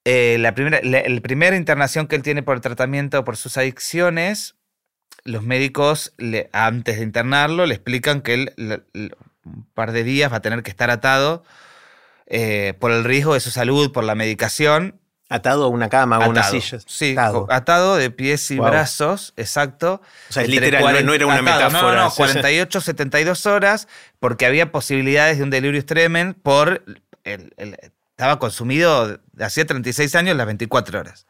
Eh, 0.05 0.38
la, 0.38 0.55
primera, 0.55 0.81
primera 1.23 1.57
internación 1.57 2.07
que 2.07 2.17
él 2.17 2.23
tiene 2.23 2.43
por 2.43 2.61
tratamiento 2.61 3.25
por 3.25 3.37
sus 3.37 3.57
adicciones, 3.59 4.57
los 5.25 5.43
médicos, 5.43 6.15
antes 6.53 6.97
de 6.97 7.03
internarlo, 7.03 7.67
le 7.67 7.75
explican 7.75 8.23
que 8.23 8.35
él 8.35 8.85
un 9.49 9.67
par 9.75 9.93
de 9.93 10.05
días 10.05 10.33
va 10.33 10.37
a 10.37 10.43
tener 10.43 10.62
que 10.62 10.71
estar 10.71 10.91
atado 10.91 11.45
eh, 12.27 12.75
por 12.79 12.93
el 12.93 13.05
riesgo 13.05 13.35
de 13.35 13.41
su 13.41 13.50
salud, 13.50 13.93
por 13.93 14.05
la 14.05 14.15
medicación. 14.15 15.00
Atado 15.28 15.64
a 15.64 15.68
una 15.68 15.88
cama 15.88 16.18
o 16.18 16.23
a 16.23 16.28
una 16.28 16.42
silla. 16.42 16.78
Sí, 16.87 17.14
atado. 17.18 17.97
de 17.97 18.11
pies 18.11 18.50
y 18.50 18.58
brazos, 18.58 19.35
exacto. 19.37 20.00
O 20.30 20.32
sea, 20.32 20.44
literal, 20.44 21.04
no 21.04 21.12
era 21.12 21.26
una 21.26 21.42
metáfora. 21.42 21.97
No, 21.97 22.04
no, 22.04 22.11
48, 22.11 22.80
72 22.80 23.47
horas, 23.47 23.88
porque 24.20 24.47
había 24.47 24.73
posibilidades 24.73 25.37
de 25.37 25.44
un 25.44 25.50
delirio 25.50 25.78
extremen 25.78 26.35
por 26.35 26.82
el, 27.25 27.52
estaba 28.18 28.40
consumido 28.40 29.20
hacía 29.38 29.64
36 29.64 30.16
años 30.16 30.37
las 30.37 30.47
24 30.47 30.99
horas. 30.99 31.28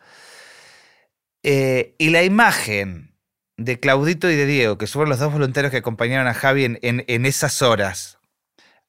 Eh, 1.42 1.94
y 1.98 2.08
la 2.08 2.22
imagen 2.22 3.14
de 3.58 3.78
Claudito 3.78 4.30
y 4.30 4.36
de 4.36 4.46
Diego, 4.46 4.78
que 4.78 4.86
fueron 4.86 5.10
los 5.10 5.18
dos 5.18 5.30
voluntarios 5.30 5.70
que 5.70 5.76
acompañaron 5.76 6.26
a 6.26 6.32
Javi 6.32 6.64
en, 6.80 7.26
esas 7.26 7.60
horas, 7.60 8.18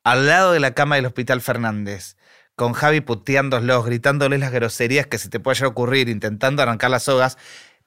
al 0.06 0.28
lado 0.28 0.54
de 0.54 0.62
la 0.62 0.74
cama 0.74 0.96
del 0.96 1.08
Hospital 1.08 1.42
Fernández, 1.42 2.16
con 2.60 2.74
Javi 2.74 3.00
puteándolos, 3.00 3.86
gritándoles 3.86 4.42
las 4.42 4.52
groserías 4.52 5.08
que 5.08 5.18
se 5.18 5.30
te 5.30 5.40
puede 5.40 5.66
ocurrir, 5.66 6.10
intentando 6.10 6.62
arrancar 6.62 6.92
las 6.92 7.04
sogas, 7.04 7.38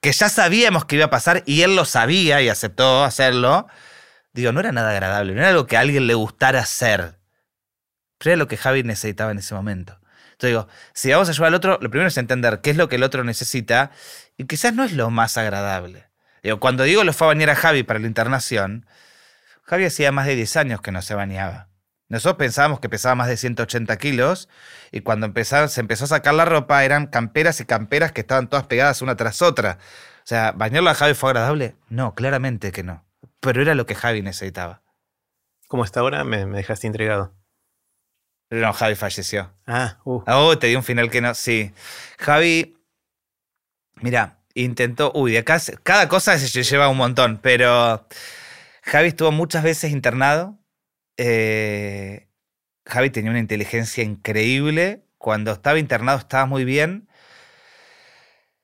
que 0.01 0.11
ya 0.11 0.29
sabíamos 0.29 0.85
que 0.85 0.95
iba 0.95 1.05
a 1.05 1.09
pasar 1.11 1.43
y 1.45 1.61
él 1.61 1.75
lo 1.75 1.85
sabía 1.85 2.41
y 2.41 2.49
aceptó 2.49 3.03
hacerlo. 3.03 3.67
Digo, 4.33 4.51
no 4.51 4.59
era 4.59 4.71
nada 4.71 4.89
agradable, 4.89 5.35
no 5.35 5.41
era 5.41 5.49
algo 5.49 5.67
que 5.67 5.77
a 5.77 5.81
alguien 5.81 6.07
le 6.07 6.15
gustara 6.15 6.61
hacer. 6.61 7.19
Pero 8.17 8.31
era 8.31 8.35
lo 8.35 8.47
que 8.47 8.57
Javi 8.57 8.81
necesitaba 8.81 9.29
en 9.29 9.37
ese 9.37 9.53
momento. 9.53 9.99
Entonces 10.31 10.49
digo, 10.49 10.67
si 10.93 11.11
vamos 11.11 11.27
a 11.27 11.33
ayudar 11.33 11.49
al 11.49 11.53
otro, 11.53 11.77
lo 11.79 11.91
primero 11.91 12.07
es 12.07 12.17
entender 12.17 12.61
qué 12.61 12.71
es 12.71 12.77
lo 12.77 12.89
que 12.89 12.95
el 12.95 13.03
otro 13.03 13.23
necesita 13.23 13.91
y 14.37 14.45
quizás 14.45 14.73
no 14.73 14.83
es 14.83 14.93
lo 14.93 15.11
más 15.11 15.37
agradable. 15.37 16.07
Digo, 16.41 16.59
cuando 16.59 16.81
digo 16.81 17.03
lo 17.03 17.13
fue 17.13 17.27
a 17.27 17.29
bañar 17.29 17.51
a 17.51 17.55
Javi 17.55 17.83
para 17.83 17.99
la 17.99 18.07
internación, 18.07 18.87
Javi 19.61 19.85
hacía 19.85 20.11
más 20.11 20.25
de 20.25 20.35
10 20.35 20.57
años 20.57 20.81
que 20.81 20.91
no 20.91 21.03
se 21.03 21.13
bañaba. 21.13 21.67
Nosotros 22.13 22.37
pensábamos 22.37 22.79
que 22.79 22.89
pesaba 22.89 23.15
más 23.15 23.27
de 23.27 23.37
180 23.37 23.97
kilos 23.97 24.47
y 24.91 25.01
cuando 25.01 25.33
se 25.43 25.81
empezó 25.81 26.03
a 26.03 26.07
sacar 26.07 26.35
la 26.35 26.45
ropa 26.45 26.85
eran 26.85 27.07
camperas 27.07 27.59
y 27.59 27.65
camperas 27.65 28.11
que 28.11 28.21
estaban 28.21 28.49
todas 28.49 28.67
pegadas 28.67 29.01
una 29.01 29.15
tras 29.15 29.41
otra. 29.41 29.79
O 30.17 30.27
sea, 30.27 30.51
¿bañarlo 30.51 30.91
a 30.91 30.93
Javi 30.93 31.15
fue 31.15 31.31
agradable? 31.31 31.75
No, 31.89 32.13
claramente 32.13 32.71
que 32.71 32.83
no. 32.83 33.03
Pero 33.39 33.63
era 33.63 33.73
lo 33.73 33.87
que 33.87 33.95
Javi 33.95 34.21
necesitaba. 34.21 34.83
¿Cómo 35.67 35.83
está 35.83 36.01
ahora? 36.01 36.23
Me, 36.23 36.45
dejaste 36.45 36.85
intrigado. 36.85 37.33
No, 38.51 38.71
Javi 38.73 38.93
falleció. 38.93 39.51
Ah, 39.65 39.97
uh. 40.03 40.23
Oh, 40.27 40.55
te 40.59 40.67
di 40.67 40.75
un 40.75 40.83
final 40.83 41.09
que 41.09 41.19
no. 41.19 41.33
Sí. 41.33 41.73
Javi, 42.19 42.77
mira, 44.01 44.37
intentó. 44.53 45.11
Uy, 45.15 45.31
de 45.31 45.39
acá 45.39 45.59
cada 45.81 46.07
cosa 46.07 46.37
se 46.37 46.61
lleva 46.61 46.89
un 46.89 46.97
montón, 46.97 47.39
pero 47.41 48.05
Javi 48.83 49.07
estuvo 49.07 49.31
muchas 49.31 49.63
veces 49.63 49.91
internado 49.91 50.59
eh, 51.17 52.27
Javi 52.85 53.09
tenía 53.09 53.31
una 53.31 53.39
inteligencia 53.39 54.03
increíble. 54.03 55.05
Cuando 55.17 55.51
estaba 55.51 55.79
internado 55.79 56.17
estaba 56.17 56.45
muy 56.45 56.65
bien. 56.65 57.07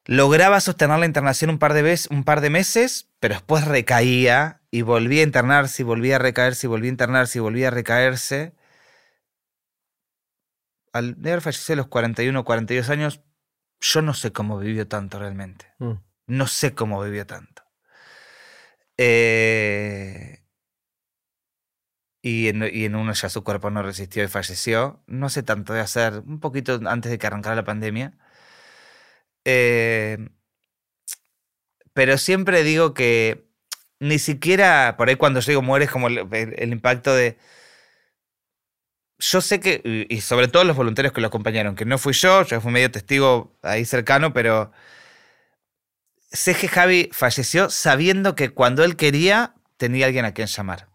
Lograba 0.06 0.60
sostener 0.60 0.98
la 0.98 1.06
internación 1.06 1.51
un 1.51 1.60
par 1.60 1.74
de 1.74 1.84
veces, 1.84 2.08
un 2.10 2.24
par 2.24 2.41
de 2.41 2.50
meses, 2.50 3.10
pero 3.20 3.36
después 3.36 3.65
recaía 3.65 4.62
y 4.72 4.82
volvía 4.82 5.22
a 5.22 5.25
internarse 5.25 5.84
y 5.84 5.86
volvía 5.86 6.15
a 6.15 6.20
recaerse 6.20 6.65
y 6.65 6.70
volvía 6.70 6.89
a 6.89 6.94
internarse 6.94 7.38
y 7.38 7.41
volvía 7.41 7.68
a 7.68 7.72
recaerse. 7.72 8.53
Al 10.94 11.15
haber 11.20 11.41
fallecido 11.41 11.75
a 11.75 11.77
los 11.77 11.88
41 11.88 12.39
o 12.39 12.44
42 12.44 12.89
años, 12.89 13.22
yo 13.79 14.01
no 14.01 14.13
sé 14.13 14.32
cómo 14.32 14.58
vivió 14.58 14.88
tanto 14.88 15.20
realmente. 15.20 15.68
Mm. 15.77 15.94
No 16.25 16.48
sé 16.48 16.74
cómo 16.74 17.03
vivió 17.03 17.25
tanto. 17.27 17.63
Eh, 18.98 20.38
y 22.29 22.48
en, 22.50 22.95
uno 22.95 23.13
ya 23.13 23.29
su 23.29 23.43
cuerpo 23.43 23.69
no 23.71 23.83
resistió 23.83 24.24
y 24.24 24.27
falleció. 24.27 25.03
No 25.07 25.29
sé 25.29 25.43
tanto 25.43 25.74
de 25.74 25.81
hacer, 25.81 26.24
un 26.25 26.39
poquito 26.39 26.79
antes 26.86 27.12
de 27.12 27.17
que 27.19 27.27
arrancara 27.27 27.55
la 27.55 27.63
pandemia. 27.65 28.13
Eh, 29.45 30.29
pero 31.93 32.17
siempre 32.17 32.63
digo 32.63 32.93
que 32.93 33.50
ni 34.00 34.19
siquiera, 34.19 34.95
por 34.98 35.09
ahí 35.09 35.15
cuando 35.15 35.39
yo 35.41 35.51
digo 35.51 35.62
muere 35.62 35.86
es 35.86 35.91
como 35.91 36.07
el, 36.07 36.71
impacto 36.71 37.13
de... 37.15 37.38
Yo 39.19 39.41
sé 39.41 39.59
que, 39.59 40.07
y 40.09 40.21
sobre 40.21 40.48
todo 40.48 40.63
los 40.63 40.77
voluntarios 40.77 41.13
que 41.13 41.21
lo 41.21 41.27
acompañaron, 41.27 41.75
que 41.75 41.86
no 41.86 41.98
fui 41.98 42.13
yo, 42.13 42.43
yo 42.45 42.62
fui 42.62 42.71
medio 42.71 42.91
testigo 42.91 43.57
ahí 43.63 43.86
cercano, 43.86 44.33
pero 44.33 44.71
sé 46.31 46.55
que 46.55 46.67
Javi 46.69 47.09
falleció 47.12 47.69
sabiendo 47.69 48.36
que 48.36 48.51
cuando 48.51 48.83
él 48.83 48.95
quería 48.95 49.55
tenía 49.77 50.05
alguien 50.07 50.25
a 50.25 50.33
quien 50.33 50.48
llamar 50.48 50.88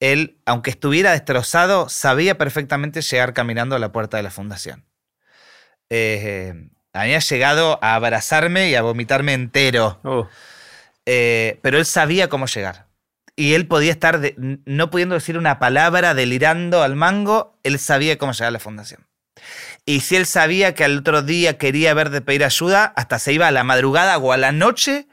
él, 0.00 0.38
aunque 0.44 0.70
estuviera 0.70 1.12
destrozado, 1.12 1.88
sabía 1.88 2.38
perfectamente 2.38 3.02
llegar 3.02 3.32
caminando 3.32 3.76
a 3.76 3.78
la 3.78 3.92
puerta 3.92 4.16
de 4.16 4.22
la 4.22 4.30
fundación. 4.30 4.84
Eh, 5.90 6.68
había 6.92 7.18
llegado 7.18 7.78
a 7.82 7.94
abrazarme 7.94 8.70
y 8.70 8.74
a 8.74 8.82
vomitarme 8.82 9.34
entero. 9.34 10.00
Oh. 10.02 10.28
Eh, 11.06 11.58
pero 11.62 11.78
él 11.78 11.86
sabía 11.86 12.28
cómo 12.28 12.46
llegar. 12.46 12.86
Y 13.36 13.52
él 13.52 13.66
podía 13.66 13.92
estar, 13.92 14.20
no 14.36 14.90
pudiendo 14.90 15.14
decir 15.14 15.36
una 15.36 15.58
palabra, 15.58 16.14
delirando 16.14 16.82
al 16.82 16.96
mango, 16.96 17.58
él 17.62 17.78
sabía 17.78 18.16
cómo 18.16 18.32
llegar 18.32 18.48
a 18.48 18.52
la 18.52 18.58
fundación. 18.58 19.06
Y 19.84 20.00
si 20.00 20.16
él 20.16 20.26
sabía 20.26 20.74
que 20.74 20.84
al 20.84 20.98
otro 20.98 21.22
día 21.22 21.58
quería 21.58 21.92
ver 21.92 22.10
de 22.10 22.22
pedir 22.22 22.44
ayuda, 22.44 22.92
hasta 22.96 23.18
se 23.18 23.34
iba 23.34 23.46
a 23.46 23.52
la 23.52 23.62
madrugada 23.62 24.16
o 24.16 24.32
a 24.32 24.36
la 24.38 24.52
noche 24.52 25.06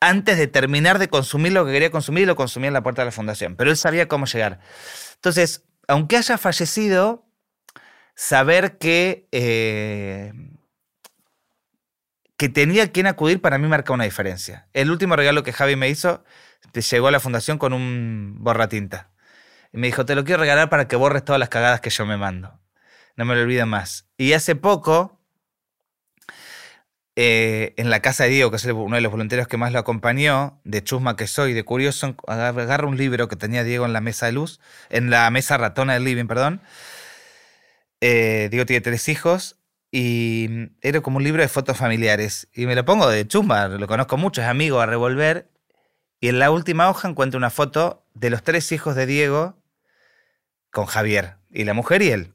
antes 0.00 0.38
de 0.38 0.46
terminar 0.46 0.98
de 0.98 1.08
consumir 1.08 1.52
lo 1.52 1.66
que 1.66 1.72
quería 1.72 1.90
consumir 1.90 2.26
lo 2.26 2.36
consumía 2.36 2.68
en 2.68 2.74
la 2.74 2.82
puerta 2.82 3.02
de 3.02 3.06
la 3.06 3.12
fundación. 3.12 3.56
Pero 3.56 3.70
él 3.70 3.76
sabía 3.76 4.08
cómo 4.08 4.26
llegar. 4.26 4.60
Entonces, 5.14 5.64
aunque 5.88 6.16
haya 6.16 6.38
fallecido, 6.38 7.26
saber 8.14 8.78
que, 8.78 9.28
eh, 9.32 10.32
que 12.36 12.48
tenía 12.48 12.92
quien 12.92 13.06
acudir 13.06 13.40
para 13.40 13.58
mí 13.58 13.66
marca 13.68 13.92
una 13.92 14.04
diferencia. 14.04 14.68
El 14.72 14.90
último 14.90 15.16
regalo 15.16 15.42
que 15.42 15.52
Javi 15.52 15.76
me 15.76 15.88
hizo, 15.88 16.24
llegó 16.72 17.08
a 17.08 17.10
la 17.10 17.20
fundación 17.20 17.58
con 17.58 17.72
un 17.72 18.36
borratinta. 18.40 19.10
Y 19.72 19.78
me 19.78 19.88
dijo, 19.88 20.04
te 20.04 20.14
lo 20.14 20.24
quiero 20.24 20.40
regalar 20.40 20.70
para 20.70 20.88
que 20.88 20.96
borres 20.96 21.24
todas 21.24 21.38
las 21.38 21.48
cagadas 21.48 21.80
que 21.80 21.90
yo 21.90 22.06
me 22.06 22.16
mando. 22.16 22.60
No 23.16 23.24
me 23.24 23.34
lo 23.34 23.42
olvides 23.42 23.66
más. 23.66 24.08
Y 24.16 24.32
hace 24.32 24.54
poco, 24.54 25.17
eh, 27.20 27.74
en 27.78 27.90
la 27.90 28.00
casa 28.00 28.22
de 28.22 28.30
Diego, 28.30 28.52
que 28.52 28.58
es 28.58 28.64
uno 28.66 28.94
de 28.94 29.02
los 29.02 29.10
voluntarios 29.10 29.48
que 29.48 29.56
más 29.56 29.72
lo 29.72 29.80
acompañó, 29.80 30.60
de 30.62 30.84
chusma 30.84 31.16
que 31.16 31.26
soy, 31.26 31.52
de 31.52 31.64
curioso, 31.64 32.14
agarra 32.28 32.86
un 32.86 32.96
libro 32.96 33.26
que 33.26 33.34
tenía 33.34 33.64
Diego 33.64 33.86
en 33.86 33.92
la 33.92 34.00
mesa 34.00 34.26
de 34.26 34.32
luz, 34.32 34.60
en 34.88 35.10
la 35.10 35.28
mesa 35.32 35.56
ratona 35.58 35.94
del 35.94 36.04
living, 36.04 36.26
perdón. 36.28 36.62
Eh, 38.00 38.46
Diego 38.52 38.66
tiene 38.66 38.82
tres 38.82 39.08
hijos 39.08 39.58
y 39.90 40.68
era 40.80 41.00
como 41.00 41.16
un 41.16 41.24
libro 41.24 41.42
de 41.42 41.48
fotos 41.48 41.76
familiares. 41.76 42.46
Y 42.52 42.66
me 42.66 42.76
lo 42.76 42.84
pongo 42.84 43.08
de 43.08 43.26
chusma, 43.26 43.66
lo 43.66 43.88
conozco 43.88 44.16
mucho, 44.16 44.40
es 44.40 44.46
amigo 44.46 44.78
a 44.78 44.86
revolver. 44.86 45.50
Y 46.20 46.28
en 46.28 46.38
la 46.38 46.52
última 46.52 46.88
hoja 46.88 47.08
encuentro 47.08 47.36
una 47.36 47.50
foto 47.50 48.06
de 48.14 48.30
los 48.30 48.44
tres 48.44 48.70
hijos 48.70 48.94
de 48.94 49.06
Diego 49.06 49.56
con 50.70 50.86
Javier, 50.86 51.38
y 51.50 51.64
la 51.64 51.74
mujer 51.74 52.00
y 52.02 52.10
él 52.12 52.32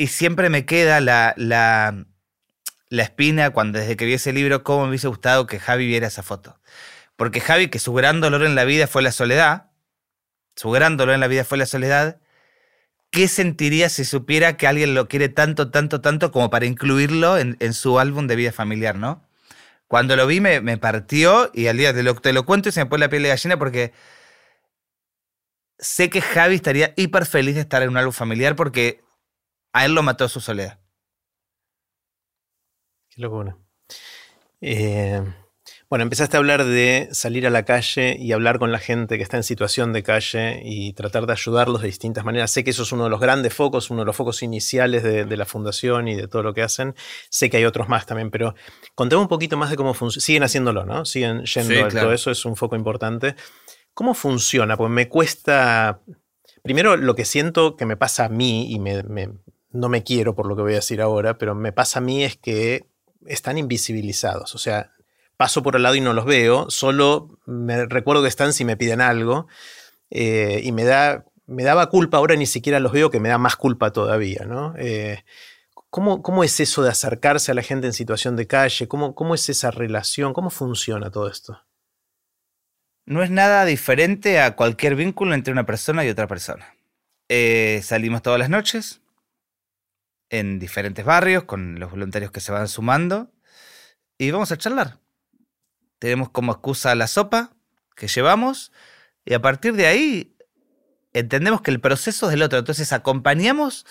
y 0.00 0.06
siempre 0.06 0.48
me 0.48 0.64
queda 0.64 0.98
la, 1.02 1.34
la, 1.36 2.06
la, 2.88 3.02
espina 3.02 3.50
cuando 3.50 3.78
desde 3.78 3.98
que 3.98 4.06
vi 4.06 4.14
ese 4.14 4.32
libro, 4.32 4.64
cómo 4.64 4.84
me 4.84 4.88
hubiese 4.88 5.08
gustado 5.08 5.46
que 5.46 5.60
Javi 5.60 5.86
viera 5.86 6.06
esa 6.06 6.22
foto. 6.22 6.58
Porque 7.16 7.42
Javi, 7.42 7.68
que 7.68 7.78
su 7.78 7.92
gran 7.92 8.22
dolor 8.22 8.44
en 8.44 8.54
la 8.54 8.64
vida 8.64 8.86
fue 8.86 9.02
la 9.02 9.12
soledad, 9.12 9.72
su 10.56 10.70
gran 10.70 10.96
dolor 10.96 11.14
en 11.14 11.20
la 11.20 11.26
vida 11.26 11.44
fue 11.44 11.58
la 11.58 11.66
soledad, 11.66 12.18
¿qué 13.10 13.28
sentiría 13.28 13.90
si 13.90 14.06
supiera 14.06 14.56
que 14.56 14.66
alguien 14.66 14.94
lo 14.94 15.06
quiere 15.06 15.28
tanto, 15.28 15.70
tanto, 15.70 16.00
tanto 16.00 16.32
como 16.32 16.48
para 16.48 16.64
incluirlo 16.64 17.36
en, 17.36 17.74
su 17.74 17.98
álbum 17.98 18.26
de 18.26 18.36
vida 18.36 18.52
familiar, 18.52 18.96
¿no? 18.96 19.22
Cuando 19.86 20.16
lo 20.16 20.26
vi 20.26 20.40
me, 20.40 20.78
partió 20.78 21.50
y 21.52 21.66
al 21.66 21.76
día 21.76 21.92
te 21.92 22.02
lo, 22.02 22.14
te 22.14 22.32
lo 22.32 22.46
cuento 22.46 22.70
y 22.70 22.72
se 22.72 22.82
me 22.82 22.88
pone 22.88 23.04
la 23.04 23.10
piel 23.10 23.24
de 23.24 23.28
gallina 23.28 23.58
porque 23.58 23.92
sé 25.78 26.08
que 26.08 26.22
Javi 26.22 26.54
estaría 26.54 26.94
hiper 26.96 27.26
feliz 27.26 27.56
de 27.56 27.60
estar 27.60 27.82
en 27.82 27.90
un 27.90 27.98
álbum 27.98 28.14
familiar 28.14 28.56
porque 28.56 29.02
a 29.72 29.84
él 29.84 29.94
lo 29.94 30.02
mató 30.02 30.28
su 30.28 30.40
soledad. 30.40 30.80
Qué 33.08 33.20
locura. 33.22 33.56
Eh, 34.60 35.22
bueno, 35.90 36.04
empezaste 36.04 36.36
a 36.36 36.38
hablar 36.38 36.64
de 36.64 37.08
salir 37.10 37.48
a 37.48 37.50
la 37.50 37.64
calle 37.64 38.16
y 38.16 38.30
hablar 38.30 38.60
con 38.60 38.70
la 38.70 38.78
gente 38.78 39.16
que 39.16 39.24
está 39.24 39.36
en 39.36 39.42
situación 39.42 39.92
de 39.92 40.04
calle 40.04 40.62
y 40.64 40.92
tratar 40.92 41.26
de 41.26 41.32
ayudarlos 41.32 41.82
de 41.82 41.88
distintas 41.88 42.24
maneras. 42.24 42.52
Sé 42.52 42.62
que 42.62 42.70
eso 42.70 42.84
es 42.84 42.92
uno 42.92 43.04
de 43.04 43.10
los 43.10 43.18
grandes 43.18 43.52
focos, 43.52 43.90
uno 43.90 44.02
de 44.02 44.06
los 44.06 44.14
focos 44.14 44.44
iniciales 44.44 45.02
de, 45.02 45.36
la 45.36 45.46
fundación 45.46 46.06
y 46.06 46.14
de 46.14 46.28
todo 46.28 46.44
lo 46.44 46.54
que 46.54 46.62
hacen. 46.62 46.94
Sé 47.28 47.50
que 47.50 47.56
hay 47.56 47.64
otros 47.64 47.88
más 47.88 48.06
también, 48.06 48.30
pero 48.30 48.54
contame 48.94 49.22
un 49.22 49.26
poquito 49.26 49.56
más 49.56 49.70
de 49.70 49.76
cómo 49.76 49.92
funciona. 49.92 50.24
Siguen 50.24 50.42
haciéndolo, 50.44 50.84
¿no? 50.84 51.04
Siguen 51.04 51.44
yendo 51.44 51.84
a 51.84 51.88
todo 51.88 52.12
eso, 52.12 52.30
es 52.30 52.44
un 52.44 52.54
foco 52.54 52.76
importante. 52.76 53.34
¿Cómo 53.92 54.14
funciona? 54.14 54.76
Pues 54.76 54.90
me 54.92 55.08
cuesta. 55.08 56.02
Primero, 56.62 56.96
lo 56.96 57.16
que 57.16 57.24
siento 57.24 57.76
que 57.76 57.84
me 57.84 57.96
pasa 57.96 58.26
a 58.26 58.28
mí 58.28 58.72
y 58.72 58.78
me, 58.78 59.02
no 59.72 59.88
me 59.88 60.02
quiero 60.02 60.34
por 60.34 60.46
lo 60.46 60.56
que 60.56 60.62
voy 60.62 60.72
a 60.72 60.76
decir 60.76 61.00
ahora, 61.00 61.38
pero 61.38 61.54
me 61.54 61.72
pasa 61.72 61.98
a 62.00 62.02
mí 62.02 62.24
es 62.24 62.36
que 62.36 62.86
están 63.26 63.58
invisibilizados. 63.58 64.54
O 64.54 64.58
sea, 64.58 64.92
paso 65.36 65.62
por 65.62 65.76
el 65.76 65.82
lado 65.82 65.94
y 65.94 66.00
no 66.00 66.12
los 66.12 66.24
veo, 66.24 66.70
solo 66.70 67.38
me 67.46 67.86
recuerdo 67.86 68.22
que 68.22 68.28
están 68.28 68.52
si 68.52 68.64
me 68.64 68.76
piden 68.76 69.00
algo 69.00 69.46
eh, 70.10 70.60
y 70.64 70.72
me, 70.72 70.84
da, 70.84 71.24
me 71.46 71.62
daba 71.62 71.88
culpa, 71.88 72.18
ahora 72.18 72.36
ni 72.36 72.46
siquiera 72.46 72.80
los 72.80 72.92
veo, 72.92 73.10
que 73.10 73.20
me 73.20 73.28
da 73.28 73.38
más 73.38 73.56
culpa 73.56 73.92
todavía, 73.92 74.44
¿no? 74.46 74.74
Eh, 74.76 75.24
¿cómo, 75.90 76.44
es 76.44 76.60
eso 76.60 76.82
de 76.82 76.90
acercarse 76.90 77.52
a 77.52 77.54
la 77.54 77.62
gente 77.62 77.86
en 77.86 77.92
situación 77.92 78.36
de 78.36 78.46
calle? 78.46 78.88
¿Cómo, 78.88 79.14
¿Cómo 79.14 79.34
es 79.34 79.48
esa 79.48 79.70
relación? 79.70 80.32
¿Cómo 80.32 80.50
funciona 80.50 81.10
todo 81.10 81.28
esto? 81.28 81.60
No 83.06 83.22
es 83.22 83.30
nada 83.30 83.64
diferente 83.64 84.40
a 84.40 84.54
cualquier 84.54 84.94
vínculo 84.94 85.34
entre 85.34 85.52
una 85.52 85.66
persona 85.66 86.04
y 86.04 86.08
otra 86.08 86.28
persona. 86.28 86.74
Eh, 87.28 87.80
salimos 87.82 88.22
todas 88.22 88.38
las 88.38 88.50
noches, 88.50 88.99
en 90.30 90.58
diferentes 90.58 91.04
barrios 91.04 91.44
con 91.44 91.78
los 91.78 91.90
voluntarios 91.90 92.30
que 92.30 92.40
se 92.40 92.52
van 92.52 92.68
sumando 92.68 93.30
y 94.16 94.30
vamos 94.30 94.52
a 94.52 94.56
charlar. 94.56 94.98
Tenemos 95.98 96.30
como 96.30 96.52
excusa 96.52 96.94
la 96.94 97.06
sopa 97.06 97.52
que 97.94 98.08
llevamos 98.08 98.72
y 99.24 99.34
a 99.34 99.42
partir 99.42 99.74
de 99.74 99.86
ahí 99.86 100.36
entendemos 101.12 101.60
que 101.60 101.70
el 101.70 101.80
proceso 101.80 102.26
es 102.26 102.30
del 102.30 102.42
otro. 102.42 102.58
Entonces 102.58 102.92
acompañamos 102.92 103.84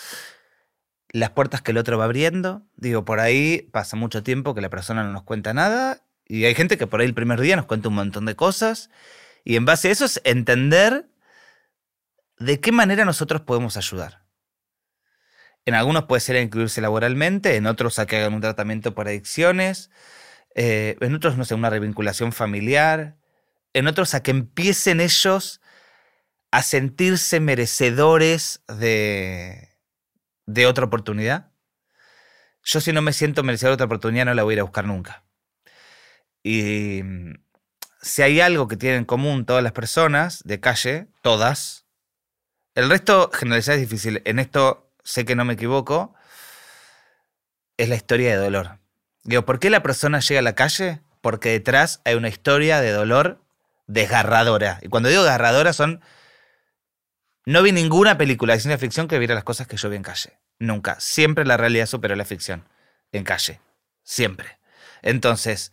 las 1.12 1.32
puertas 1.32 1.62
que 1.62 1.72
el 1.72 1.78
otro 1.78 1.98
va 1.98 2.06
abriendo. 2.06 2.64
Digo, 2.76 3.06
por 3.06 3.20
ahí 3.20 3.70
pasa 3.72 3.96
mucho 3.96 4.24
tiempo 4.24 4.56
que 4.56 4.62
la 4.62 4.70
persona 4.70 5.04
no 5.04 5.12
nos 5.12 5.24
cuenta 5.24 5.54
nada 5.54 6.04
y 6.26 6.46
hay 6.46 6.56
gente 6.56 6.78
que 6.78 6.88
por 6.88 7.02
ahí 7.02 7.08
el 7.08 7.14
primer 7.14 7.42
día 7.42 7.56
nos 7.56 7.66
cuenta 7.66 7.90
un 7.90 7.96
montón 7.96 8.26
de 8.26 8.36
cosas 8.36 8.90
y 9.44 9.56
en 9.56 9.66
base 9.66 9.90
a 9.90 9.92
eso 9.92 10.06
es 10.06 10.22
entender 10.24 11.10
de 12.38 12.60
qué 12.60 12.72
manera 12.72 13.04
nosotros 13.04 13.42
podemos 13.42 13.76
ayudar. 13.78 14.29
En 15.66 15.76
algunos 15.76 16.06
puede 16.06 16.22
ser 16.22 16.36
incluirse 16.38 16.82
laboralmente, 16.82 17.56
en 17.56 17.68
otros 17.68 18.00
a 18.00 18.06
que 18.06 18.18
hagan 18.18 18.34
un 18.34 18.42
tratamiento 18.42 18.96
por 18.96 19.08
adicciones, 19.08 19.92
eh, 20.56 20.98
en 21.00 21.14
otros, 21.14 21.38
no 21.38 21.46
sé, 21.46 21.54
una 21.56 21.70
revinculación 21.70 22.32
familiar, 22.32 23.18
en 23.74 23.88
otros 23.88 24.14
a 24.14 24.24
que 24.24 24.32
empiecen 24.32 25.00
ellos 25.00 25.62
a 26.52 26.64
sentirse 26.64 27.40
merecedores 27.40 28.64
de, 28.68 29.70
de 30.46 30.66
otra 30.66 30.86
oportunidad. 30.86 31.52
Yo 32.64 32.82
si 32.82 32.92
no 32.92 33.02
me 33.02 33.14
siento 33.14 33.44
merecedor 33.44 33.72
de 33.72 33.76
otra 33.76 33.86
oportunidad 33.86 34.26
no 34.26 34.34
la 34.34 34.44
voy 34.44 34.54
a 34.54 34.56
ir 34.56 34.60
a 34.60 34.64
buscar 34.64 34.86
nunca. 34.86 35.24
Y 36.44 37.02
mm, 37.04 37.34
si 38.02 38.22
hay 38.22 38.42
algo 38.42 38.68
que 38.68 38.78
tienen 38.78 39.00
en 39.00 39.06
común 39.06 39.46
todas 39.46 39.64
las 39.64 39.74
personas 39.74 40.42
de 40.44 40.60
calle, 40.60 41.08
todas, 41.22 41.86
el 42.76 42.90
resto 42.90 43.30
generalizar 43.34 43.76
es 43.76 43.82
difícil. 43.82 44.22
En 44.26 44.40
esto 44.40 44.89
sé 45.04 45.26
que 45.26 45.36
no 45.36 45.46
me 45.46 45.54
equivoco, 45.54 46.14
es 47.78 47.90
la 47.90 47.96
historia 47.96 48.32
de 48.32 48.38
dolor. 48.38 48.80
Digo, 49.24 49.46
¿por 49.46 49.60
qué 49.60 49.70
la 49.70 49.84
persona 49.84 50.20
llega 50.20 50.40
a 50.40 50.44
la 50.44 50.56
calle? 50.56 51.02
Porque 51.22 51.50
detrás 51.50 52.02
hay 52.06 52.16
una 52.16 52.30
historia 52.30 52.82
de 52.82 52.92
dolor 52.92 53.42
desgarradora. 53.88 54.80
Y 54.82 54.90
cuando 54.90 55.10
digo 55.10 55.24
desgarradora 55.24 55.74
son... 55.74 56.02
No 57.46 57.64
vi 57.64 57.72
ninguna 57.72 58.18
película 58.18 58.54
de 58.54 58.60
ciencia 58.60 58.78
ficción 58.78 59.08
que 59.08 59.18
viera 59.18 59.34
las 59.34 59.44
cosas 59.44 59.66
que 59.66 59.78
yo 59.78 59.90
vi 59.90 59.96
en 59.96 60.04
calle. 60.04 60.38
Nunca. 60.60 61.00
Siempre 61.00 61.46
la 61.46 61.58
realidad 61.58 61.88
superó 61.88 62.16
la 62.16 62.26
ficción. 62.26 62.68
En 63.12 63.24
calle. 63.24 63.60
Siempre. 64.04 64.60
Entonces, 65.02 65.72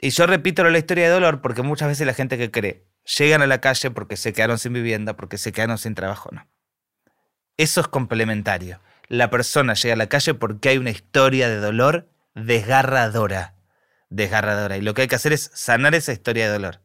y 0.00 0.10
yo 0.10 0.26
repito 0.26 0.64
la 0.64 0.78
historia 0.78 1.04
de 1.04 1.10
dolor 1.10 1.42
porque 1.42 1.62
muchas 1.62 1.88
veces 1.88 2.06
la 2.06 2.14
gente 2.14 2.38
que 2.38 2.50
cree 2.50 2.86
llegan 3.18 3.42
a 3.42 3.46
la 3.46 3.60
calle 3.60 3.90
porque 3.90 4.16
se 4.16 4.32
quedaron 4.32 4.58
sin 4.58 4.72
vivienda, 4.72 5.16
porque 5.16 5.38
se 5.38 5.52
quedaron 5.52 5.76
sin 5.76 5.94
trabajo. 5.94 6.30
No. 6.32 6.46
Eso 7.60 7.82
es 7.82 7.88
complementario. 7.88 8.80
La 9.08 9.28
persona 9.28 9.74
llega 9.74 9.92
a 9.92 9.98
la 9.98 10.08
calle 10.08 10.32
porque 10.32 10.70
hay 10.70 10.78
una 10.78 10.88
historia 10.88 11.46
de 11.46 11.58
dolor 11.58 12.08
desgarradora. 12.34 13.54
Desgarradora. 14.08 14.78
Y 14.78 14.80
lo 14.80 14.94
que 14.94 15.02
hay 15.02 15.08
que 15.08 15.16
hacer 15.16 15.34
es 15.34 15.50
sanar 15.52 15.94
esa 15.94 16.14
historia 16.14 16.46
de 16.46 16.52
dolor. 16.54 16.80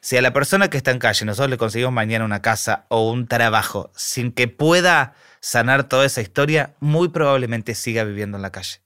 Si 0.00 0.16
a 0.16 0.20
la 0.20 0.32
persona 0.32 0.68
que 0.68 0.78
está 0.78 0.90
en 0.90 0.98
calle 0.98 1.24
nosotros 1.24 1.48
le 1.48 1.58
conseguimos 1.58 1.92
mañana 1.92 2.24
una 2.24 2.42
casa 2.42 2.86
o 2.88 3.08
un 3.08 3.28
trabajo 3.28 3.92
sin 3.94 4.32
que 4.32 4.48
pueda 4.48 5.14
sanar 5.38 5.84
toda 5.84 6.06
esa 6.06 6.22
historia, 6.22 6.74
muy 6.80 7.10
probablemente 7.10 7.76
siga 7.76 8.02
viviendo 8.02 8.36
en 8.36 8.42
la 8.42 8.50
calle. 8.50 8.80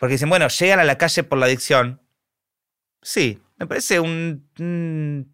Porque 0.00 0.14
dicen, 0.14 0.28
bueno, 0.28 0.48
llegan 0.48 0.80
a 0.80 0.84
la 0.84 0.98
calle 0.98 1.22
por 1.22 1.38
la 1.38 1.46
adicción. 1.46 2.02
Sí, 3.00 3.40
me 3.58 3.68
parece 3.68 4.00
un, 4.00 5.32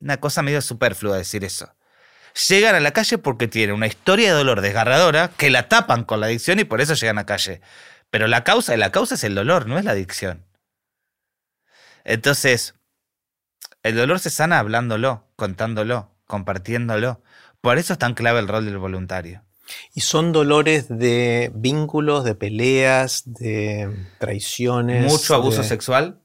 una 0.00 0.16
cosa 0.18 0.40
medio 0.40 0.62
superflua 0.62 1.18
decir 1.18 1.44
eso. 1.44 1.70
Llegan 2.48 2.74
a 2.74 2.80
la 2.80 2.92
calle 2.92 3.18
porque 3.18 3.48
tienen 3.48 3.74
una 3.74 3.86
historia 3.86 4.28
de 4.28 4.38
dolor 4.38 4.60
desgarradora 4.60 5.28
que 5.28 5.50
la 5.50 5.68
tapan 5.68 6.04
con 6.04 6.20
la 6.20 6.26
adicción 6.26 6.58
y 6.58 6.64
por 6.64 6.80
eso 6.80 6.94
llegan 6.94 7.18
a 7.18 7.22
la 7.22 7.26
calle. 7.26 7.60
Pero 8.10 8.26
la 8.26 8.44
causa, 8.44 8.76
la 8.76 8.92
causa 8.92 9.14
es 9.14 9.24
el 9.24 9.34
dolor, 9.34 9.66
no 9.66 9.78
es 9.78 9.84
la 9.84 9.92
adicción. 9.92 10.44
Entonces, 12.04 12.74
el 13.82 13.96
dolor 13.96 14.18
se 14.20 14.30
sana 14.30 14.58
hablándolo, 14.58 15.24
contándolo, 15.36 16.10
compartiéndolo. 16.26 17.22
Por 17.60 17.78
eso 17.78 17.92
es 17.92 17.98
tan 17.98 18.14
clave 18.14 18.40
el 18.40 18.48
rol 18.48 18.64
del 18.64 18.78
voluntario. 18.78 19.42
Y 19.94 20.00
son 20.00 20.32
dolores 20.32 20.88
de 20.88 21.52
vínculos, 21.54 22.24
de 22.24 22.34
peleas, 22.34 23.22
de 23.24 23.94
traiciones. 24.18 25.10
Mucho 25.10 25.34
abuso 25.34 25.62
sexual. 25.62 26.20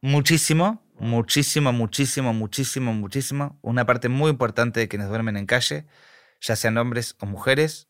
Muchísimo, 0.00 0.82
muchísimo, 0.98 1.72
muchísimo, 1.72 2.32
muchísimo, 2.32 2.92
muchísimo. 2.92 3.58
Una 3.62 3.86
parte 3.86 4.08
muy 4.08 4.30
importante 4.30 4.80
de 4.80 4.88
quienes 4.88 5.08
duermen 5.08 5.36
en 5.36 5.46
calle, 5.46 5.86
ya 6.40 6.56
sean 6.56 6.78
hombres 6.78 7.16
o 7.20 7.26
mujeres, 7.26 7.88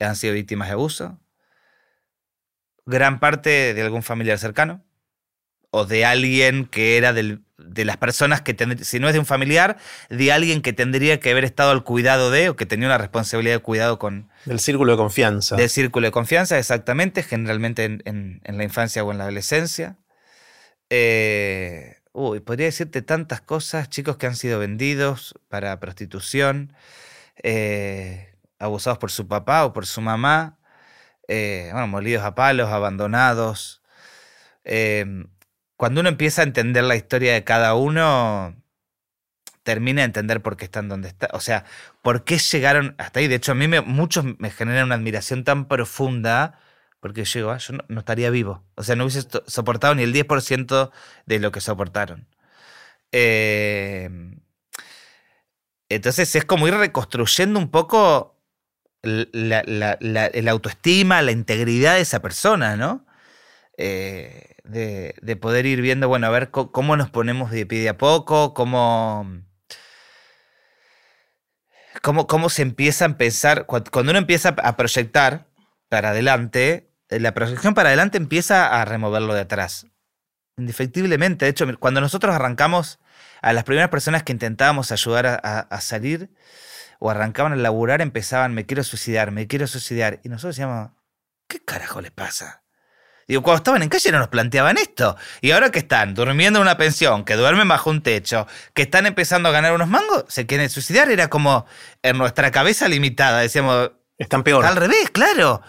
han 0.00 0.16
sido 0.16 0.34
víctimas 0.34 0.68
de 0.68 0.72
abuso. 0.72 1.20
Gran 2.84 3.20
parte 3.20 3.74
de 3.74 3.82
algún 3.82 4.02
familiar 4.02 4.38
cercano 4.38 4.84
o 5.70 5.84
de 5.86 6.04
alguien 6.04 6.66
que 6.66 6.96
era 6.96 7.12
del 7.12 7.46
de 7.58 7.84
las 7.84 7.96
personas 7.96 8.42
que, 8.42 8.56
si 8.82 8.98
no 8.98 9.08
es 9.08 9.14
de 9.14 9.18
un 9.18 9.26
familiar, 9.26 9.78
de 10.10 10.32
alguien 10.32 10.60
que 10.60 10.72
tendría 10.72 11.20
que 11.20 11.30
haber 11.30 11.44
estado 11.44 11.70
al 11.70 11.84
cuidado 11.84 12.30
de 12.30 12.50
o 12.50 12.56
que 12.56 12.66
tenía 12.66 12.86
una 12.86 12.98
responsabilidad 12.98 13.56
de 13.56 13.60
cuidado 13.60 13.98
con... 13.98 14.28
Del 14.44 14.60
círculo 14.60 14.92
de 14.92 14.98
confianza. 14.98 15.56
Del 15.56 15.70
círculo 15.70 16.06
de 16.06 16.12
confianza, 16.12 16.58
exactamente, 16.58 17.22
generalmente 17.22 17.84
en, 17.84 18.40
la 18.44 18.64
infancia 18.64 19.02
o 19.04 19.10
en 19.10 19.18
la 19.18 19.24
adolescencia. 19.24 19.96
Eh, 20.90 21.96
uy, 22.16 22.40
podría 22.40 22.66
decirte 22.66 23.02
tantas 23.02 23.40
cosas, 23.40 23.88
chicos 23.88 24.16
que 24.16 24.26
han 24.26 24.36
sido 24.36 24.58
vendidos 24.58 25.34
para 25.48 25.78
prostitución, 25.80 26.72
eh, 27.42 28.34
abusados 28.58 28.98
por 28.98 29.10
su 29.10 29.28
papá 29.28 29.64
o 29.64 29.72
por 29.72 29.86
su 29.86 30.00
mamá, 30.00 30.58
eh, 31.28 31.70
bueno, 31.72 31.88
molidos 31.88 32.24
a 32.24 32.34
palos, 32.34 32.70
abandonados 32.70 33.82
cuando 35.76 36.00
uno 36.00 36.08
empieza 36.08 36.42
a 36.42 36.44
entender 36.44 36.84
la 36.84 36.96
historia 36.96 37.34
de 37.34 37.44
cada 37.44 37.74
uno, 37.74 38.56
termina 39.62 40.02
de 40.02 40.06
entender 40.06 40.42
por 40.42 40.56
qué 40.56 40.64
están 40.64 40.88
donde 40.88 41.08
están. 41.08 41.30
O 41.32 41.40
sea, 41.40 41.64
por 42.02 42.24
qué 42.24 42.38
llegaron 42.38 42.94
hasta 42.98 43.20
ahí. 43.20 43.28
De 43.28 43.36
hecho, 43.36 43.52
a 43.52 43.54
mí 43.54 43.68
muchos 43.84 44.24
me 44.38 44.50
generan 44.50 44.86
una 44.86 44.94
admiración 44.94 45.44
tan 45.44 45.66
profunda 45.68 46.58
porque 47.00 47.24
yo 47.24 47.50
ah, 47.50 47.58
yo 47.58 47.74
no, 47.88 48.00
estaría 48.00 48.30
vivo. 48.30 48.64
O 48.74 48.82
sea, 48.82 48.96
no 48.96 49.04
hubiese 49.04 49.28
soportado 49.46 49.94
ni 49.94 50.02
el 50.02 50.12
10% 50.12 50.90
de 51.26 51.38
lo 51.38 51.52
que 51.52 51.60
soportaron. 51.60 52.26
Em, 53.12 54.40
entonces 55.88 56.34
es 56.34 56.44
como 56.44 56.66
ir 56.68 56.74
reconstruyendo 56.74 57.58
un 57.58 57.70
poco 57.70 58.36
la, 59.02 59.62
la, 59.66 60.50
autoestima, 60.50 61.22
la 61.22 61.32
integridad 61.32 61.94
de 61.94 62.00
esa 62.00 62.20
persona, 62.20 62.76
¿no? 62.76 63.06
Eh, 63.78 64.56
de, 64.64 65.36
poder 65.36 65.66
ir 65.66 65.80
viendo, 65.80 66.08
bueno, 66.08 66.26
a 66.26 66.30
ver 66.30 66.50
cómo 66.50 66.96
nos 66.96 67.10
ponemos 67.10 67.50
de 67.50 67.66
pie 67.66 67.88
a 67.88 67.98
poco, 67.98 68.52
cómo, 68.54 69.42
cómo, 72.02 72.26
cómo 72.26 72.48
se 72.50 72.62
empieza 72.62 73.04
a 73.04 73.16
pensar, 73.16 73.66
cuando 73.66 74.10
uno 74.10 74.18
empieza 74.18 74.56
a 74.58 74.76
proyectar 74.76 75.46
para 75.88 76.10
adelante, 76.10 76.90
eh, 77.08 77.20
la 77.20 77.34
proyección 77.34 77.74
para 77.74 77.90
adelante 77.90 78.18
empieza 78.18 78.80
a 78.80 78.84
removerlo 78.84 79.34
de 79.34 79.40
atrás. 79.40 79.86
Indefectiblemente, 80.56 81.44
de 81.44 81.50
hecho, 81.50 81.66
cuando 81.78 82.00
nosotros 82.00 82.34
arrancamos 82.34 82.98
a 83.42 83.52
las 83.52 83.64
primeras 83.64 83.90
personas 83.90 84.22
que 84.22 84.32
intentábamos 84.32 84.90
ayudar 84.90 85.26
a, 85.42 85.80
salir 85.80 86.30
o 86.98 87.10
arrancaban 87.10 87.52
a 87.52 87.56
laburar, 87.56 88.00
empezaban, 88.00 88.54
me 88.54 88.64
quiero 88.64 88.82
suicidar, 88.82 89.30
me 89.30 89.46
quiero 89.46 89.66
suicidar. 89.66 90.20
Y 90.24 90.30
nosotros 90.30 90.56
decíamos, 90.56 90.90
¿qué 91.46 91.60
carajo 91.60 92.00
les 92.00 92.10
pasa? 92.10 92.62
Digo, 93.28 93.42
cuando 93.42 93.58
estaban 93.58 93.82
en 93.82 93.88
calle 93.88 94.12
no 94.12 94.18
nos 94.18 94.28
planteaban 94.28 94.78
esto. 94.78 95.16
Y 95.40 95.50
ahora 95.50 95.70
que 95.70 95.80
están 95.80 96.14
durmiendo 96.14 96.60
en 96.60 96.62
una 96.62 96.78
pensión, 96.78 97.24
que 97.24 97.34
duermen 97.34 97.68
bajo 97.68 97.90
un 97.90 98.02
techo, 98.02 98.46
que 98.72 98.82
están 98.82 99.04
empezando 99.04 99.48
a 99.48 99.52
ganar 99.52 99.74
unos 99.74 99.88
mangos, 99.88 100.24
se 100.28 100.46
quieren 100.46 100.70
suicidar. 100.70 101.10
Era 101.10 101.28
como 101.28 101.66
en 102.02 102.18
nuestra 102.18 102.50
cabeza 102.50 102.88
limitada. 102.88 103.40
Decíamos. 103.40 103.90
Están 104.18 104.42
peor. 104.42 104.64
Al 104.64 104.76
revés, 104.76 105.10
claro. 105.10 105.62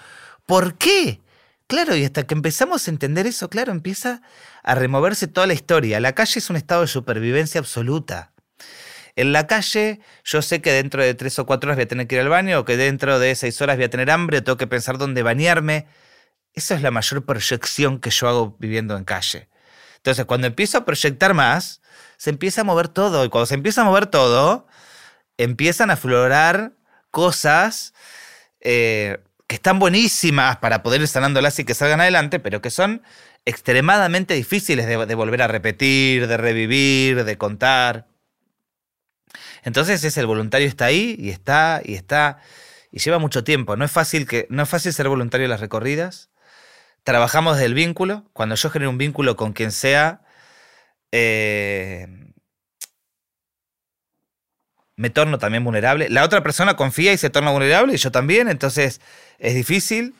¿Por 0.45 0.77
qué? 0.77 1.21
Claro, 1.67 1.95
y 1.95 2.05
hasta 2.05 2.25
que 2.25 2.33
empezamos 2.33 2.87
a 2.87 2.91
entender 2.91 3.27
eso, 3.27 3.49
claro, 3.49 3.73
empieza 3.73 4.21
a 4.63 4.75
removerse 4.75 5.27
toda 5.27 5.47
la 5.47 5.53
historia. 5.53 5.99
La 5.99 6.13
calle 6.13 6.39
es 6.39 6.49
un 6.49 6.55
estado 6.55 6.81
de 6.81 6.87
supervivencia 6.87 7.59
absoluta. 7.59 8.31
En 9.17 9.33
la 9.33 9.47
calle, 9.47 9.99
yo 10.23 10.41
sé 10.41 10.61
que 10.61 10.71
dentro 10.71 11.03
de 11.03 11.13
tres 11.13 11.39
o 11.39 11.45
cuatro 11.45 11.67
horas 11.67 11.77
voy 11.77 11.83
a 11.83 11.87
tener 11.87 12.07
que 12.07 12.15
ir 12.15 12.21
al 12.21 12.29
baño, 12.29 12.59
o 12.59 12.65
que 12.65 12.77
dentro 12.77 13.19
de 13.19 13.35
seis 13.35 13.59
horas 13.61 13.75
voy 13.75 13.85
a 13.85 13.89
tener 13.89 14.09
hambre, 14.11 14.37
o 14.37 14.43
tengo 14.43 14.57
que 14.57 14.67
pensar 14.67 14.97
dónde 14.97 15.23
bañarme. 15.23 15.87
Esa 16.53 16.75
es 16.75 16.81
la 16.81 16.91
mayor 16.91 17.25
proyección 17.25 17.99
que 17.99 18.11
yo 18.11 18.29
hago 18.29 18.55
viviendo 18.59 18.95
en 18.95 19.03
calle. 19.03 19.49
Entonces, 19.97 20.23
cuando 20.25 20.47
empiezo 20.47 20.77
a 20.77 20.85
proyectar 20.85 21.33
más, 21.33 21.81
se 22.17 22.29
empieza 22.29 22.61
a 22.61 22.63
mover 22.63 22.87
todo. 22.87 23.25
Y 23.25 23.29
cuando 23.29 23.47
se 23.47 23.55
empieza 23.55 23.81
a 23.81 23.83
mover 23.83 24.05
todo, 24.05 24.67
empiezan 25.37 25.89
a 25.89 25.93
aflorar 25.93 26.73
cosas 27.11 27.93
eh, 28.61 29.19
que 29.47 29.55
están 29.55 29.79
buenísimas 29.79 30.57
para 30.57 30.83
poder 30.83 31.01
ir 31.01 31.07
sanándolas 31.07 31.57
y 31.59 31.65
que 31.65 31.73
salgan 31.73 32.01
adelante, 32.01 32.39
pero 32.39 32.61
que 32.61 32.69
son 32.69 33.01
extremadamente 33.45 34.33
difíciles 34.33 34.87
de, 34.87 35.15
volver 35.15 35.41
a 35.41 35.47
repetir, 35.47 36.27
de 36.27 36.37
revivir, 36.37 37.23
de 37.23 37.37
contar. 37.37 38.07
Entonces 39.63 40.03
es 40.03 40.17
el 40.17 40.25
voluntario 40.25 40.67
está 40.67 40.85
ahí 40.85 41.15
y 41.19 41.29
está 41.29 41.81
y 41.83 41.95
está 41.95 42.39
y 42.91 42.99
lleva 42.99 43.19
mucho 43.19 43.43
tiempo. 43.43 43.75
No 43.75 43.85
es 43.85 43.91
fácil 43.91 44.27
que 44.27 44.47
no 44.49 44.63
es 44.63 44.69
fácil 44.69 44.93
ser 44.93 45.07
voluntario 45.09 45.45
en 45.45 45.51
las 45.51 45.61
recorridas 45.61 46.29
trabajamos 47.07 47.55
desde 47.55 47.67
el 47.67 47.73
vínculo. 47.73 48.25
Cuando 48.33 48.55
yo 48.55 48.69
genero 48.69 48.89
un 48.89 48.97
vínculo 48.97 49.37
con 49.37 49.53
quien 49.53 49.71
sea, 49.71 50.23
eh, 51.13 52.26
me 54.97 55.09
torno 55.09 55.37
también 55.37 55.63
vulnerable. 55.63 56.09
La 56.09 56.25
otra 56.25 56.43
persona 56.43 56.75
confía 56.75 57.13
y 57.13 57.17
se 57.17 57.29
torna 57.29 57.51
vulnerable 57.51 57.93
y 57.93 57.97
yo 57.97 58.11
también, 58.11 58.49
entonces 58.49 58.99
es 59.39 59.55
difícil. 59.55 60.13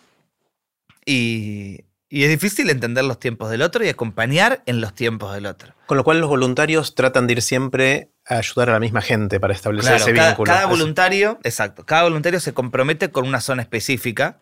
Y, 1.06 1.84
es 2.10 2.30
difícil 2.30 2.70
entender 2.70 3.04
los 3.04 3.20
tiempos 3.20 3.50
del 3.50 3.62
otro 3.62 3.84
y 3.84 3.90
acompañar 3.90 4.64
en 4.66 4.80
los 4.80 4.96
tiempos 4.96 5.34
del 5.34 5.46
otro. 5.46 5.74
Con 5.88 5.98
lo 5.98 6.06
cual 6.06 6.22
los 6.22 6.30
voluntarios 6.30 6.96
tratan 6.96 7.28
de 7.28 7.34
ir 7.34 7.42
siempre 7.42 8.12
a 8.26 8.38
ayudar 8.38 8.70
a 8.70 8.74
la 8.74 8.80
misma 8.80 9.02
gente 9.02 9.42
para 9.42 9.54
establecer 9.54 9.96
ese 9.96 10.14
vínculo. 10.14 10.50
Cada 10.50 10.68
voluntario, 10.68 11.38
exacto, 11.44 11.86
cada 11.86 12.04
voluntario 12.04 12.40
se 12.40 12.54
compromete 12.54 13.12
con 13.12 13.28
una 13.28 13.42
zona 13.42 13.62
específica 13.62 14.40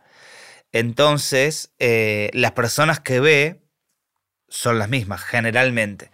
entonces, 0.75 1.71
eh, 1.79 2.29
las 2.33 2.51
personas 2.51 2.99
que 2.99 3.21
ve 3.21 3.61
son 4.49 4.77
las 4.77 4.89
mismas, 4.89 5.23
generalmente. 5.23 6.11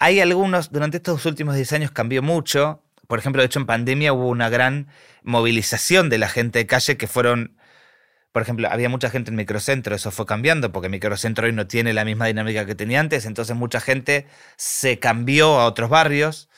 Hay 0.00 0.18
algunos, 0.18 0.72
durante 0.72 0.96
estos 0.96 1.24
últimos 1.26 1.54
10 1.54 1.72
años 1.74 1.90
cambió 1.92 2.20
mucho. 2.20 2.82
Por 3.06 3.18
ejemplo, 3.18 3.42
de 3.42 3.46
hecho, 3.46 3.58
en 3.58 3.66
pandemia 3.66 4.12
hubo 4.12 4.28
una 4.28 4.48
gran 4.48 4.88
movilización 5.22 6.08
de 6.08 6.18
la 6.18 6.28
gente 6.28 6.60
de 6.60 6.66
calle 6.66 6.96
que 6.96 7.06
fueron. 7.06 7.56
Por 8.32 8.42
ejemplo, 8.42 8.68
había 8.70 8.88
mucha 8.88 9.10
gente 9.10 9.30
en 9.30 9.36
microcentro, 9.36 9.94
eso 9.94 10.10
fue 10.10 10.26
cambiando, 10.26 10.72
porque 10.72 10.88
microcentro 10.88 11.46
hoy 11.46 11.52
no 11.52 11.66
tiene 11.66 11.92
la 11.92 12.04
misma 12.04 12.26
dinámica 12.26 12.66
que 12.66 12.74
tenía 12.74 12.98
antes, 13.00 13.26
entonces 13.26 13.54
mucha 13.54 13.80
gente 13.80 14.26
se 14.56 14.98
cambió 14.98 15.60
a 15.60 15.66
otros 15.66 15.88
barrios. 15.88 16.48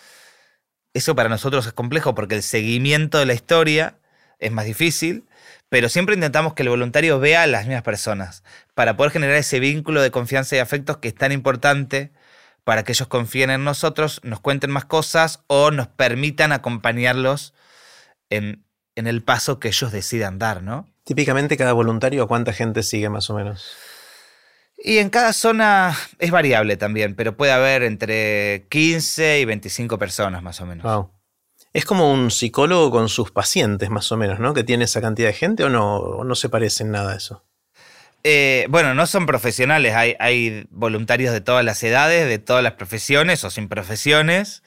Eso 0.95 1.15
para 1.15 1.29
nosotros 1.29 1.67
es 1.67 1.75
complejo 1.75 2.15
porque 2.15 2.37
el 2.37 2.43
seguimiento 2.43 3.19
de 3.19 3.27
la 3.27 3.35
historia 3.35 3.99
es 4.39 4.53
más 4.53 4.65
difícil, 4.65 5.25
pero 5.69 5.89
siempre 5.89 6.15
intentamos 6.15 6.55
que 6.55 6.63
el 6.63 6.71
voluntario 6.71 7.19
vea 7.19 7.43
a 7.43 7.47
las 7.47 7.67
mismas 7.67 7.83
personas 7.83 8.43
para 8.75 8.97
poder 8.97 9.13
generar 9.13 9.37
ese 9.37 9.61
vínculo 9.61 10.01
de 10.01 10.11
confianza 10.11 10.57
y 10.57 10.61
afectos 10.61 10.99
que 10.99 11.09
es 11.09 11.15
tan 11.15 11.33
importante 11.33 12.13
para 12.67 12.83
que 12.83 12.91
ellos 12.91 13.07
confíen 13.07 13.51
en 13.51 13.63
nosotros, 13.63 14.21
nos 14.25 14.41
cuenten 14.41 14.73
más 14.73 14.85
cosas 14.85 15.45
o 15.47 15.71
nos 15.71 15.87
permitan 15.87 16.51
acompañarlos 16.51 17.55
en, 18.29 18.65
en 18.97 19.07
el 19.07 19.23
paso 19.23 19.61
que 19.61 19.69
ellos 19.69 19.93
decidan 19.93 20.41
dar, 20.41 20.65
¿no? 20.65 20.89
Típicamente 21.05 21.57
cada 21.57 21.73
voluntario, 21.75 22.27
¿cuánta 22.27 22.53
gente 22.53 22.83
sigue 22.83 23.09
más 23.09 23.31
o 23.31 23.35
menos? 23.35 23.71
Y 24.77 24.99
en 24.99 25.11
cada 25.11 25.33
zona 25.33 25.97
es 26.19 26.33
variable 26.33 26.77
también, 26.77 27.15
pero 27.15 27.37
puede 27.37 27.53
haber 27.53 27.85
entre 27.85 28.67
15 28.69 29.39
y 29.39 29.45
25 29.45 29.97
personas 29.97 30.43
más 30.43 30.61
o 30.61 30.67
menos. 30.67 30.83
Wow. 30.83 31.13
Es 31.73 31.85
como 31.85 32.13
un 32.13 32.33
psicólogo 32.33 32.91
con 32.91 33.09
sus 33.09 33.31
pacientes, 33.31 33.91
más 33.91 34.11
o 34.11 34.17
menos, 34.17 34.41
¿no? 34.41 34.55
Que 34.55 34.65
tiene 34.65 34.87
esa 34.87 35.01
cantidad 35.01 35.29
de 35.29 35.35
gente 35.35 35.63
o 35.63 35.69
no, 35.69 35.99
o 35.99 36.25
no 36.25 36.35
se 36.35 36.49
parece 36.49 36.83
en 36.83 36.91
nada 36.91 37.13
a 37.13 37.17
eso. 37.17 37.45
Eh, 38.29 38.67
bueno, 38.71 38.93
no 38.93 39.07
son 39.07 39.25
profesionales, 39.25 39.95
hay, 39.95 40.17
hay, 40.19 40.67
voluntarios 40.71 41.33
de 41.33 41.41
todas 41.41 41.65
las 41.65 41.81
edades, 41.85 42.27
de 42.27 42.41
todas 42.41 42.61
las 42.61 42.73
profesiones 42.73 43.45
o 43.45 43.51
sin 43.51 43.69
profesiones. 43.69 44.65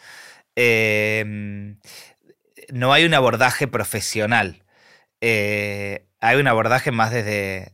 Eh, 0.55 1.75
no 2.71 2.93
hay 2.93 3.03
un 3.03 3.13
abordaje 3.13 3.67
profesional. 3.67 4.63
Eh, 5.19 6.05
hay 6.21 6.37
un 6.37 6.47
abordaje 6.47 6.91
más 6.91 7.11
desde, 7.11 7.73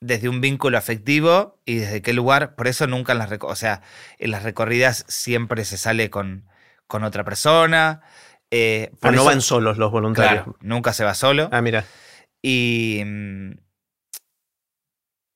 desde 0.00 0.28
un 0.28 0.40
vínculo 0.40 0.76
afectivo 0.76 1.60
y 1.64 1.76
desde 1.76 2.02
qué 2.02 2.12
lugar. 2.12 2.56
Por 2.56 2.66
eso 2.66 2.88
nunca 2.88 3.12
en 3.12 3.18
las, 3.18 3.30
o 3.40 3.54
sea, 3.54 3.82
en 4.18 4.32
las 4.32 4.42
recorridas 4.42 5.04
siempre 5.06 5.64
se 5.64 5.78
sale 5.78 6.10
con, 6.10 6.48
con 6.88 7.04
otra 7.04 7.22
persona. 7.22 8.02
Eh, 8.50 8.90
por 9.00 9.14
no 9.14 9.24
van 9.24 9.40
solos 9.40 9.78
los 9.78 9.92
voluntarios. 9.92 10.46
nunca 10.60 10.92
se 10.92 11.04
va 11.04 11.14
solo. 11.14 11.48
Ah, 11.52 11.60
mira. 11.60 11.84
Y, 12.42 13.02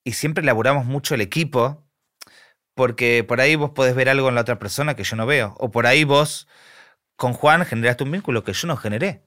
y 0.03 0.13
siempre 0.13 0.43
elaboramos 0.43 0.85
mucho 0.85 1.15
el 1.15 1.21
equipo, 1.21 1.83
porque 2.73 3.23
por 3.23 3.41
ahí 3.41 3.55
vos 3.55 3.71
podés 3.71 3.95
ver 3.95 4.09
algo 4.09 4.29
en 4.29 4.35
la 4.35 4.41
otra 4.41 4.59
persona 4.59 4.95
que 4.95 5.03
yo 5.03 5.15
no 5.15 5.25
veo. 5.25 5.55
O 5.59 5.71
por 5.71 5.85
ahí 5.87 6.03
vos 6.03 6.47
con 7.15 7.33
Juan 7.33 7.65
generaste 7.65 8.03
un 8.03 8.11
vínculo 8.11 8.43
que 8.43 8.53
yo 8.53 8.67
no 8.67 8.77
generé. 8.77 9.23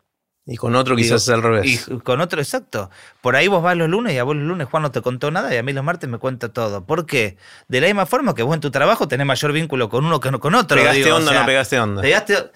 Y 0.46 0.56
con 0.56 0.76
otro 0.76 0.94
quizás 0.94 1.22
es 1.22 1.28
al 1.30 1.42
revés. 1.42 1.88
Y 1.88 2.00
con 2.00 2.20
otro, 2.20 2.40
exacto. 2.40 2.90
Por 3.22 3.34
ahí 3.34 3.48
vos 3.48 3.62
vas 3.62 3.76
los 3.76 3.88
lunes 3.88 4.12
y 4.12 4.18
a 4.18 4.24
vos 4.24 4.36
los 4.36 4.44
lunes 4.44 4.68
Juan 4.68 4.82
no 4.82 4.90
te 4.90 5.00
contó 5.00 5.30
nada 5.30 5.54
y 5.54 5.56
a 5.56 5.62
mí 5.62 5.72
los 5.72 5.82
martes 5.82 6.08
me 6.10 6.18
cuenta 6.18 6.50
todo. 6.50 6.84
¿Por 6.84 7.06
qué? 7.06 7.38
De 7.68 7.80
la 7.80 7.86
misma 7.86 8.04
forma 8.04 8.34
que 8.34 8.42
vos 8.42 8.54
en 8.54 8.60
tu 8.60 8.70
trabajo 8.70 9.08
tenés 9.08 9.26
mayor 9.26 9.52
vínculo 9.52 9.88
con 9.88 10.04
uno 10.04 10.20
que 10.20 10.30
con 10.32 10.54
otro. 10.54 10.76
¿Pegaste 10.76 11.12
onda 11.12 11.30
o 11.30 11.34
no 11.34 11.46
pegaste 11.46 11.80
onda? 11.80 12.02
Pegaste, 12.02 12.50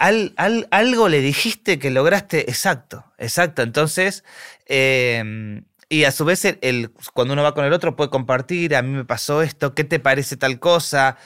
al, 0.00 0.34
algo 0.70 1.08
le 1.08 1.20
dijiste 1.20 1.78
que 1.78 1.90
lograste, 1.90 2.40
exacto, 2.50 3.04
exacto. 3.18 3.62
Entonces, 3.62 4.24
em, 4.66 5.64
y 5.90 6.04
a 6.04 6.12
su 6.12 6.24
vez, 6.24 6.44
el, 6.44 6.92
cuando 7.12 7.34
uno 7.34 7.42
va 7.42 7.52
con 7.52 7.64
el 7.64 7.72
otro 7.72 7.96
puede 7.96 8.10
compartir, 8.10 8.76
a 8.76 8.82
mí 8.82 8.90
me 8.90 9.04
pasó 9.04 9.42
esto, 9.42 9.74
¿qué 9.74 9.84
te 9.84 9.98
parece 9.98 10.36
tal 10.36 10.60
cosa? 10.60 11.18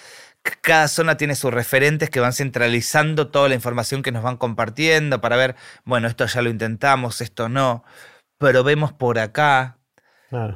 cada 0.61 0.89
zona 0.89 1.17
tiene 1.17 1.37
sus 1.37 1.53
referentes 1.53 2.11
que 2.11 2.21
van 2.21 2.33
centralizando 2.33 3.29
toda 3.29 3.49
la 3.49 3.55
información 3.55 4.03
que 4.03 4.13
nos 4.13 4.23
van 4.23 4.37
compartiendo 4.37 5.21
para 5.21 5.37
ver, 5.37 5.57
bueno, 5.85 6.07
esto 6.09 6.27
ya 6.27 6.43
lo 6.43 6.51
intentamos, 6.51 7.21
esto 7.21 7.49
no, 7.49 7.85
pero 8.39 8.65
vemos 8.65 8.93
por 8.93 9.19
acá. 9.19 9.79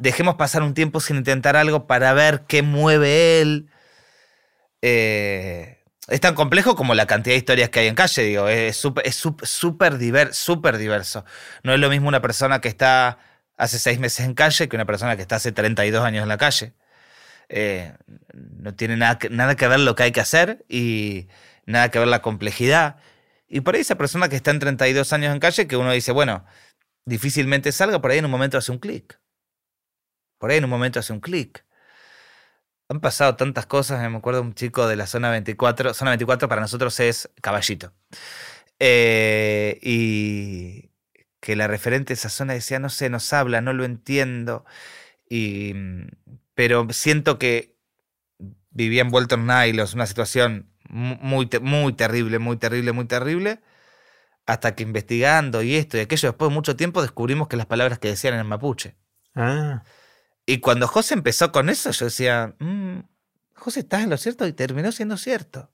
Dejemos 0.00 0.34
pasar 0.34 0.62
un 0.62 0.74
tiempo 0.74 0.98
sin 0.98 1.16
intentar 1.16 1.56
algo 1.56 1.86
para 1.86 2.12
ver 2.12 2.42
qué 2.48 2.62
mueve 2.62 3.40
él. 3.40 3.70
Eh, 4.82 5.78
es 6.08 6.20
tan 6.20 6.34
complejo 6.34 6.74
como 6.74 6.94
la 6.94 7.06
cantidad 7.06 7.34
de 7.34 7.38
historias 7.38 7.68
que 7.68 7.80
hay 7.80 7.86
en 7.86 7.94
calle, 7.94 8.22
digo, 8.22 8.48
es 8.48 8.76
súper 8.76 9.06
es 9.06 9.16
super 9.16 9.98
diverso. 10.78 11.24
No 11.62 11.72
es 11.72 11.78
lo 11.78 11.88
mismo 11.90 12.08
una 12.08 12.20
persona 12.20 12.60
que 12.60 12.68
está 12.68 13.18
hace 13.58 13.78
seis 13.78 13.98
meses 13.98 14.24
en 14.24 14.34
calle 14.34 14.68
que 14.68 14.76
una 14.76 14.86
persona 14.86 15.16
que 15.16 15.22
está 15.22 15.36
hace 15.36 15.52
32 15.52 16.04
años 16.04 16.22
en 16.22 16.28
la 16.28 16.38
calle. 16.38 16.72
Eh, 17.50 17.92
no 18.32 18.74
tiene 18.74 18.96
nada 18.96 19.18
que, 19.18 19.30
nada 19.30 19.56
que 19.56 19.68
ver 19.68 19.80
lo 19.80 19.94
que 19.94 20.04
hay 20.04 20.12
que 20.12 20.20
hacer 20.20 20.64
y 20.68 21.28
nada 21.66 21.90
que 21.90 21.98
ver 21.98 22.08
la 22.08 22.22
complejidad. 22.22 22.96
Y 23.48 23.60
por 23.60 23.74
ahí 23.74 23.80
esa 23.80 23.96
persona 23.96 24.28
que 24.28 24.36
está 24.36 24.52
en 24.52 24.60
32 24.60 25.12
años 25.12 25.32
en 25.34 25.40
calle, 25.40 25.66
que 25.66 25.76
uno 25.76 25.90
dice, 25.92 26.12
bueno, 26.12 26.44
difícilmente 27.04 27.72
salga, 27.72 28.00
por 28.00 28.12
ahí 28.12 28.18
en 28.18 28.26
un 28.26 28.30
momento 28.30 28.58
hace 28.58 28.72
un 28.72 28.78
clic. 28.78 29.20
Por 30.38 30.50
ahí 30.50 30.58
en 30.58 30.64
un 30.64 30.70
momento 30.70 31.00
hace 31.00 31.12
un 31.12 31.20
clic. 31.20 31.64
Han 32.88 33.00
pasado 33.00 33.36
tantas 33.36 33.66
cosas, 33.66 34.08
me 34.10 34.16
acuerdo 34.16 34.40
un 34.40 34.54
chico 34.54 34.86
de 34.86 34.96
la 34.96 35.06
zona 35.06 35.30
24, 35.30 35.94
zona 35.94 36.12
24 36.12 36.48
para 36.48 36.60
nosotros 36.60 36.98
es 37.00 37.30
caballito. 37.42 37.92
Eh, 38.78 39.78
y 39.82 40.87
que 41.48 41.56
la 41.56 41.66
referente 41.66 42.08
de 42.08 42.14
esa 42.16 42.28
zona 42.28 42.52
decía, 42.52 42.78
no 42.78 42.90
sé, 42.90 43.08
nos 43.08 43.32
habla, 43.32 43.62
no 43.62 43.72
lo 43.72 43.86
entiendo. 43.86 44.66
Y 45.30 45.72
pero 46.52 46.86
siento 46.90 47.38
que 47.38 47.74
vivía 48.68 49.00
envuelto 49.00 49.36
en 49.36 49.46
Nilos, 49.46 49.94
una 49.94 50.04
situación 50.04 50.68
muy, 50.90 51.48
muy 51.62 51.94
terrible, 51.94 52.38
muy 52.38 52.58
terrible, 52.58 52.92
muy 52.92 53.06
terrible, 53.06 53.62
hasta 54.44 54.74
que 54.74 54.82
investigando 54.82 55.62
y 55.62 55.76
esto 55.76 55.96
y 55.96 56.00
aquello, 56.00 56.28
después 56.28 56.50
de 56.50 56.54
mucho 56.54 56.76
tiempo 56.76 57.00
descubrimos 57.00 57.48
que 57.48 57.56
las 57.56 57.64
palabras 57.64 57.98
que 57.98 58.08
decían 58.08 58.34
eran 58.34 58.46
mapuche. 58.46 58.96
Ah. 59.34 59.84
Y 60.44 60.58
cuando 60.58 60.86
José 60.86 61.14
empezó 61.14 61.50
con 61.50 61.70
eso, 61.70 61.92
yo 61.92 62.04
decía, 62.04 62.56
mm, 62.58 62.98
José, 63.54 63.80
¿estás 63.80 64.02
en 64.02 64.10
lo 64.10 64.18
cierto? 64.18 64.46
Y 64.46 64.52
terminó 64.52 64.92
siendo 64.92 65.16
cierto. 65.16 65.70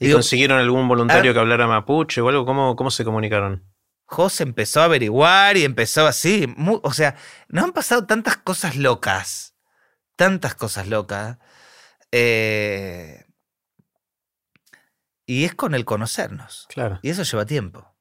¿Y 0.00 0.10
consiguieron 0.10 0.58
algún 0.58 0.88
voluntario 0.88 1.30
ah. 1.30 1.34
que 1.34 1.38
hablara 1.38 1.68
mapuche 1.68 2.20
o 2.20 2.28
algo? 2.28 2.44
¿Cómo, 2.44 2.74
cómo 2.74 2.90
se 2.90 3.04
comunicaron? 3.04 3.62
José 4.06 4.44
empezó 4.44 4.80
a 4.80 4.84
averiguar 4.84 5.56
y 5.56 5.64
empezó 5.64 6.06
así. 6.06 6.46
o 6.82 6.92
sea, 6.92 7.16
nos 7.48 7.64
han 7.64 7.72
pasado 7.72 8.06
tantas 8.06 8.36
cosas 8.36 8.76
locas 8.76 9.56
tantas 10.16 10.54
cosas 10.54 10.88
locas. 10.88 11.38
Eh, 12.10 13.24
y 15.26 15.44
es 15.44 15.54
con 15.54 15.74
el 15.74 15.84
conocernos. 15.84 16.66
Claro. 16.68 16.98
Y 17.02 17.10
eso 17.10 17.22
lleva 17.22 17.46
tiempo. 17.46 17.94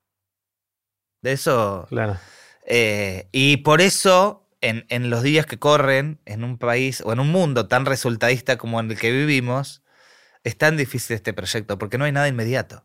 De 1.22 1.34
eso. 1.34 1.86
Claro. 1.90 2.18
Eh, 2.66 3.30
y 3.32 3.58
por 3.58 3.82
eso, 3.82 4.50
en, 4.62 4.86
en, 4.90 5.10
los 5.10 5.22
días 5.22 5.46
que 5.46 5.60
corren, 5.60 6.22
en 6.26 6.44
un 6.44 6.58
país 6.58 7.02
o 7.02 7.14
en 7.14 7.20
un 7.20 7.32
mundo 7.32 7.68
tan 7.68 7.86
resultadista 7.86 8.58
como 8.58 8.80
en 8.80 8.92
el 8.92 8.98
que 8.98 9.12
vivimos, 9.12 9.84
es 10.44 10.58
tan 10.58 10.78
difícil 10.78 11.16
este 11.16 11.34
proyecto, 11.34 11.78
porque 11.78 11.98
no 11.98 12.06
hay 12.06 12.12
nada 12.12 12.28
inmediato. 12.28 12.84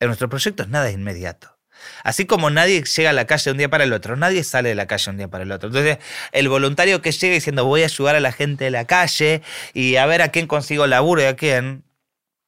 En 0.00 0.08
nuestro 0.08 0.28
proyecto 0.28 0.62
es 0.62 0.68
nada 0.68 0.90
inmediato. 0.90 1.58
Así 2.04 2.26
como 2.26 2.50
nadie 2.50 2.82
llega 2.82 3.10
a 3.10 3.12
la 3.12 3.26
calle 3.26 3.44
de 3.44 3.50
un 3.52 3.58
día 3.58 3.68
para 3.68 3.84
el 3.84 3.92
otro, 3.92 4.16
nadie 4.16 4.44
sale 4.44 4.70
de 4.70 4.74
la 4.74 4.86
calle 4.86 5.10
un 5.10 5.16
día 5.16 5.28
para 5.28 5.44
el 5.44 5.52
otro. 5.52 5.68
Entonces, 5.68 5.98
el 6.32 6.48
voluntario 6.48 7.02
que 7.02 7.12
llega 7.12 7.34
diciendo 7.34 7.64
voy 7.64 7.82
a 7.82 7.86
ayudar 7.86 8.16
a 8.16 8.20
la 8.20 8.32
gente 8.32 8.64
de 8.64 8.70
la 8.70 8.86
calle 8.86 9.42
y 9.74 9.96
a 9.96 10.06
ver 10.06 10.22
a 10.22 10.28
quién 10.28 10.46
consigo 10.46 10.86
laburo 10.86 11.22
y 11.22 11.26
a 11.26 11.36
quién, 11.36 11.84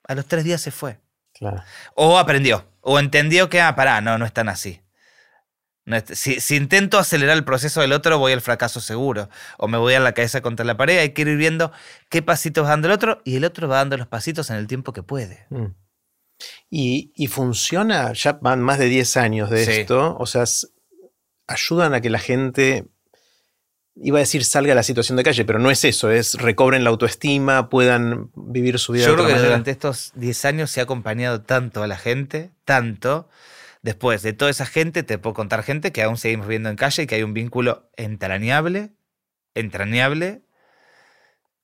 a 0.06 0.14
los 0.14 0.26
tres 0.26 0.44
días 0.44 0.60
se 0.60 0.70
fue. 0.70 0.98
O 1.94 2.18
aprendió, 2.18 2.66
o 2.80 2.98
entendió 2.98 3.48
que, 3.48 3.60
ah, 3.60 3.74
pará, 3.74 4.00
no, 4.00 4.18
no 4.18 4.24
es 4.24 4.32
tan 4.32 4.48
así. 4.48 4.80
si, 6.12 6.40
si, 6.40 6.56
intento 6.56 6.98
acelerar 6.98 7.36
el 7.36 7.44
proceso 7.44 7.80
del 7.80 7.92
otro, 7.92 8.18
voy 8.18 8.32
al 8.32 8.40
fracaso 8.40 8.80
seguro. 8.80 9.28
O 9.58 9.68
me 9.68 9.78
voy 9.78 9.94
a 9.94 10.00
la 10.00 10.12
cabeza 10.12 10.40
contra 10.40 10.64
la 10.64 10.76
pared. 10.76 10.98
Hay 10.98 11.10
que 11.10 11.22
ir 11.22 11.36
viendo 11.36 11.72
qué 12.08 12.22
pasitos 12.22 12.64
va 12.64 12.70
dando 12.70 12.88
el 12.88 12.94
otro 12.94 13.20
y 13.24 13.36
el 13.36 13.44
otro 13.44 13.68
va 13.68 13.76
dando 13.76 13.96
los 13.96 14.06
pasitos 14.06 14.50
en 14.50 14.56
el 14.56 14.66
tiempo 14.66 14.92
que 14.92 15.02
puede. 15.02 15.46
Mm. 15.50 15.66
Y, 16.70 17.12
funciona, 17.28 18.12
ya 18.12 18.38
van 18.40 18.60
más 18.60 18.78
de 18.78 18.86
10 18.86 19.16
años 19.16 19.50
de 19.50 19.80
esto, 19.80 20.16
o 20.18 20.26
sea, 20.26 20.44
ayudan 21.46 21.94
a 21.94 22.00
que 22.00 22.10
la 22.10 22.18
gente, 22.18 22.86
iba 23.94 24.18
a 24.18 24.20
decir 24.20 24.44
salga 24.44 24.70
de 24.70 24.74
la 24.74 24.82
situación 24.82 25.16
de 25.16 25.22
calle, 25.22 25.44
pero 25.44 25.58
no 25.58 25.70
es 25.70 25.84
eso, 25.84 26.10
es 26.10 26.34
recobren 26.34 26.82
la 26.82 26.90
autoestima, 26.90 27.68
puedan 27.68 28.30
vivir 28.34 28.78
su 28.78 28.92
vida. 28.92 29.06
Yo 29.06 29.14
creo 29.14 29.28
que 29.28 29.38
durante 29.38 29.70
estos 29.70 30.12
10 30.16 30.44
años 30.46 30.70
se 30.70 30.80
ha 30.80 30.84
acompañado 30.84 31.42
tanto 31.42 31.82
a 31.82 31.86
la 31.86 31.96
gente, 31.96 32.50
tanto. 32.64 33.28
Después 33.82 34.22
de 34.22 34.32
toda 34.32 34.50
esa 34.50 34.64
gente, 34.64 35.02
te 35.02 35.18
puedo 35.18 35.34
contar 35.34 35.62
gente 35.62 35.92
que 35.92 36.02
aún 36.02 36.16
seguimos 36.16 36.48
viendo 36.48 36.70
en 36.70 36.76
calle 36.76 37.02
y 37.02 37.06
que 37.06 37.16
hay 37.16 37.22
un 37.22 37.34
vínculo 37.34 37.90
entrañable, 37.96 38.94
entrañable. 39.54 40.42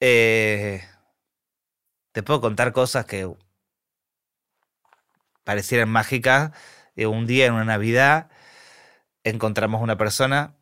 Eh, 0.01 0.83
te 2.13 2.23
puedo 2.23 2.41
contar 2.43 2.73
cosas 2.73 3.07
que 3.07 3.27
parecieran 5.45 5.89
mágicas. 5.89 6.53
Eh, 6.97 7.07
un 7.07 7.27
día 7.27 7.47
en 7.47 7.55
una 7.55 7.65
Navidad 7.65 8.31
encontramos 9.25 9.83
una 9.83 9.97
persona, 9.97 10.57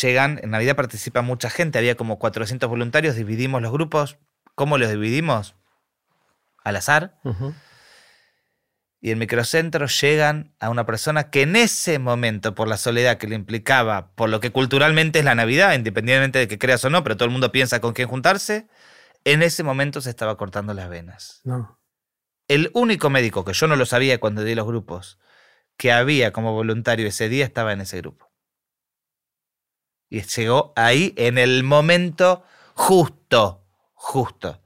llegan, 0.00 0.40
en 0.42 0.50
Navidad 0.50 0.76
participa 0.76 1.22
mucha 1.22 1.50
gente, 1.50 1.78
había 1.78 1.96
como 1.96 2.18
400 2.18 2.68
voluntarios, 2.68 3.14
dividimos 3.14 3.62
los 3.62 3.72
grupos. 3.72 4.18
¿Cómo 4.54 4.78
los 4.78 4.90
dividimos? 4.90 5.54
al 6.64 6.76
azar. 6.76 7.18
Y 9.00 9.10
en 9.12 9.18
microcentro 9.18 9.86
llegan 9.86 10.54
a 10.60 10.68
una 10.68 10.84
persona 10.84 11.30
que 11.30 11.42
en 11.42 11.56
ese 11.56 11.98
momento, 11.98 12.54
por 12.54 12.68
la 12.68 12.76
soledad 12.76 13.16
que 13.16 13.26
le 13.26 13.34
implicaba, 13.34 14.12
por 14.14 14.28
lo 14.28 14.40
que 14.40 14.52
culturalmente 14.52 15.20
es 15.20 15.24
la 15.24 15.34
Navidad, 15.34 15.74
independientemente 15.74 16.38
de 16.38 16.48
que 16.48 16.58
creas 16.58 16.84
o 16.84 16.90
no, 16.90 17.02
pero 17.02 17.16
todo 17.16 17.24
el 17.24 17.32
mundo 17.32 17.50
piensa 17.50 17.80
con 17.80 17.94
quién 17.94 18.08
juntarse, 18.08 18.68
en 19.24 19.42
ese 19.42 19.62
momento 19.62 20.00
se 20.00 20.10
estaba 20.10 20.36
cortando 20.36 20.74
las 20.74 20.90
venas. 20.90 21.40
No. 21.44 21.79
El 22.50 22.68
único 22.74 23.10
médico, 23.10 23.44
que 23.44 23.52
yo 23.52 23.68
no 23.68 23.76
lo 23.76 23.86
sabía 23.86 24.18
cuando 24.18 24.42
di 24.42 24.56
los 24.56 24.66
grupos, 24.66 25.20
que 25.76 25.92
había 25.92 26.32
como 26.32 26.52
voluntario 26.52 27.06
ese 27.06 27.28
día 27.28 27.44
estaba 27.44 27.72
en 27.72 27.80
ese 27.80 27.98
grupo. 27.98 28.28
Y 30.08 30.22
llegó 30.22 30.72
ahí 30.74 31.14
en 31.16 31.38
el 31.38 31.62
momento 31.62 32.42
justo, 32.74 33.64
justo. 33.94 34.60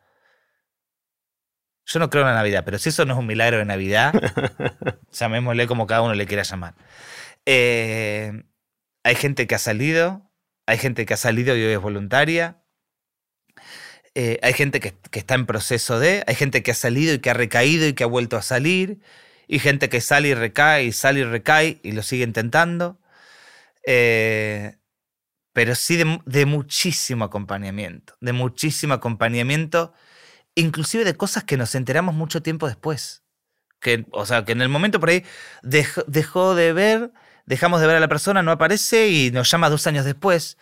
Yo 1.85 1.99
no 1.99 2.09
creo 2.09 2.23
en 2.23 2.29
la 2.29 2.37
Navidad, 2.37 2.63
pero 2.65 2.79
si 2.79 2.89
eso 2.89 3.05
no 3.05 3.13
es 3.13 3.19
un 3.19 3.27
milagro 3.27 3.59
de 3.59 3.67
Navidad, 3.67 4.15
llamémosle 5.13 5.67
como 5.67 5.87
cada 5.87 6.01
uno 6.01 6.15
le 6.15 6.27
quiera 6.27 6.43
llamar. 6.43 6.77
Eh, 7.45 8.45
hay 9.03 9.15
gente 9.15 9.47
que 9.47 9.57
ha 9.57 9.59
salido, 9.59 10.31
hay 10.65 10.79
gente 10.79 11.05
que 11.05 11.13
ha 11.13 11.19
salido 11.19 11.55
y 11.55 11.63
hoy 11.63 11.75
es 11.75 11.83
voluntaria. 11.83 12.64
Eh, 14.15 14.39
hay 14.43 14.53
gente 14.53 14.81
que, 14.81 14.95
está 15.13 15.35
en 15.35 15.47
proceso 15.47 15.99
de, 15.99 16.23
hay 16.27 16.35
gente 16.37 16.63
que 16.63 16.71
ha 16.71 16.75
salido 16.75 17.15
y 17.15 17.19
que 17.19 17.31
ha 17.31 17.35
recaído 17.35 17.87
y 17.89 17.95
que 17.95 18.05
ha 18.05 18.07
vuelto 18.07 18.37
a 18.37 18.43
salir, 18.43 19.01
y 19.49 19.59
gente 19.59 19.89
que 19.89 20.01
sale 20.01 20.29
y 20.29 20.35
recae 20.35 20.85
y 20.85 20.93
sale 20.93 21.21
y 21.21 21.25
recae 21.25 21.81
y 21.83 21.93
lo 21.93 22.03
sigue 22.03 22.25
intentando. 22.25 22.99
Eh, 23.87 24.77
pero 25.53 25.75
sí 25.75 25.97
de, 25.97 26.21
de, 26.27 26.47
muchísimo 26.47 27.25
acompañamiento, 27.25 28.15
de 28.21 28.33
muchísimo 28.33 28.95
acompañamiento, 28.95 29.93
inclusive 30.55 31.05
de 31.05 31.17
cosas 31.17 31.45
que 31.45 31.57
nos 31.57 31.75
enteramos 31.75 32.15
mucho 32.15 32.43
tiempo 32.43 32.67
después. 32.67 33.25
Que, 33.81 34.07
o 34.13 34.27
sea, 34.27 34.45
que 34.45 34.53
en 34.53 34.63
el 34.63 34.69
momento 34.69 35.01
por 35.01 35.11
ahí 35.11 35.25
dejó, 35.63 36.03
dejó 36.07 36.55
de 36.55 36.73
ver, 36.73 37.13
dejamos 37.47 37.81
de 37.81 37.87
ver 37.87 37.97
a 37.97 38.01
la 38.01 38.09
persona, 38.09 38.43
no 38.43 38.51
aparece 38.51 39.09
y 39.09 39.31
nos 39.31 39.51
llama 39.51 39.71
dos 39.71 39.87
años 39.87 40.05
después. 40.05 40.57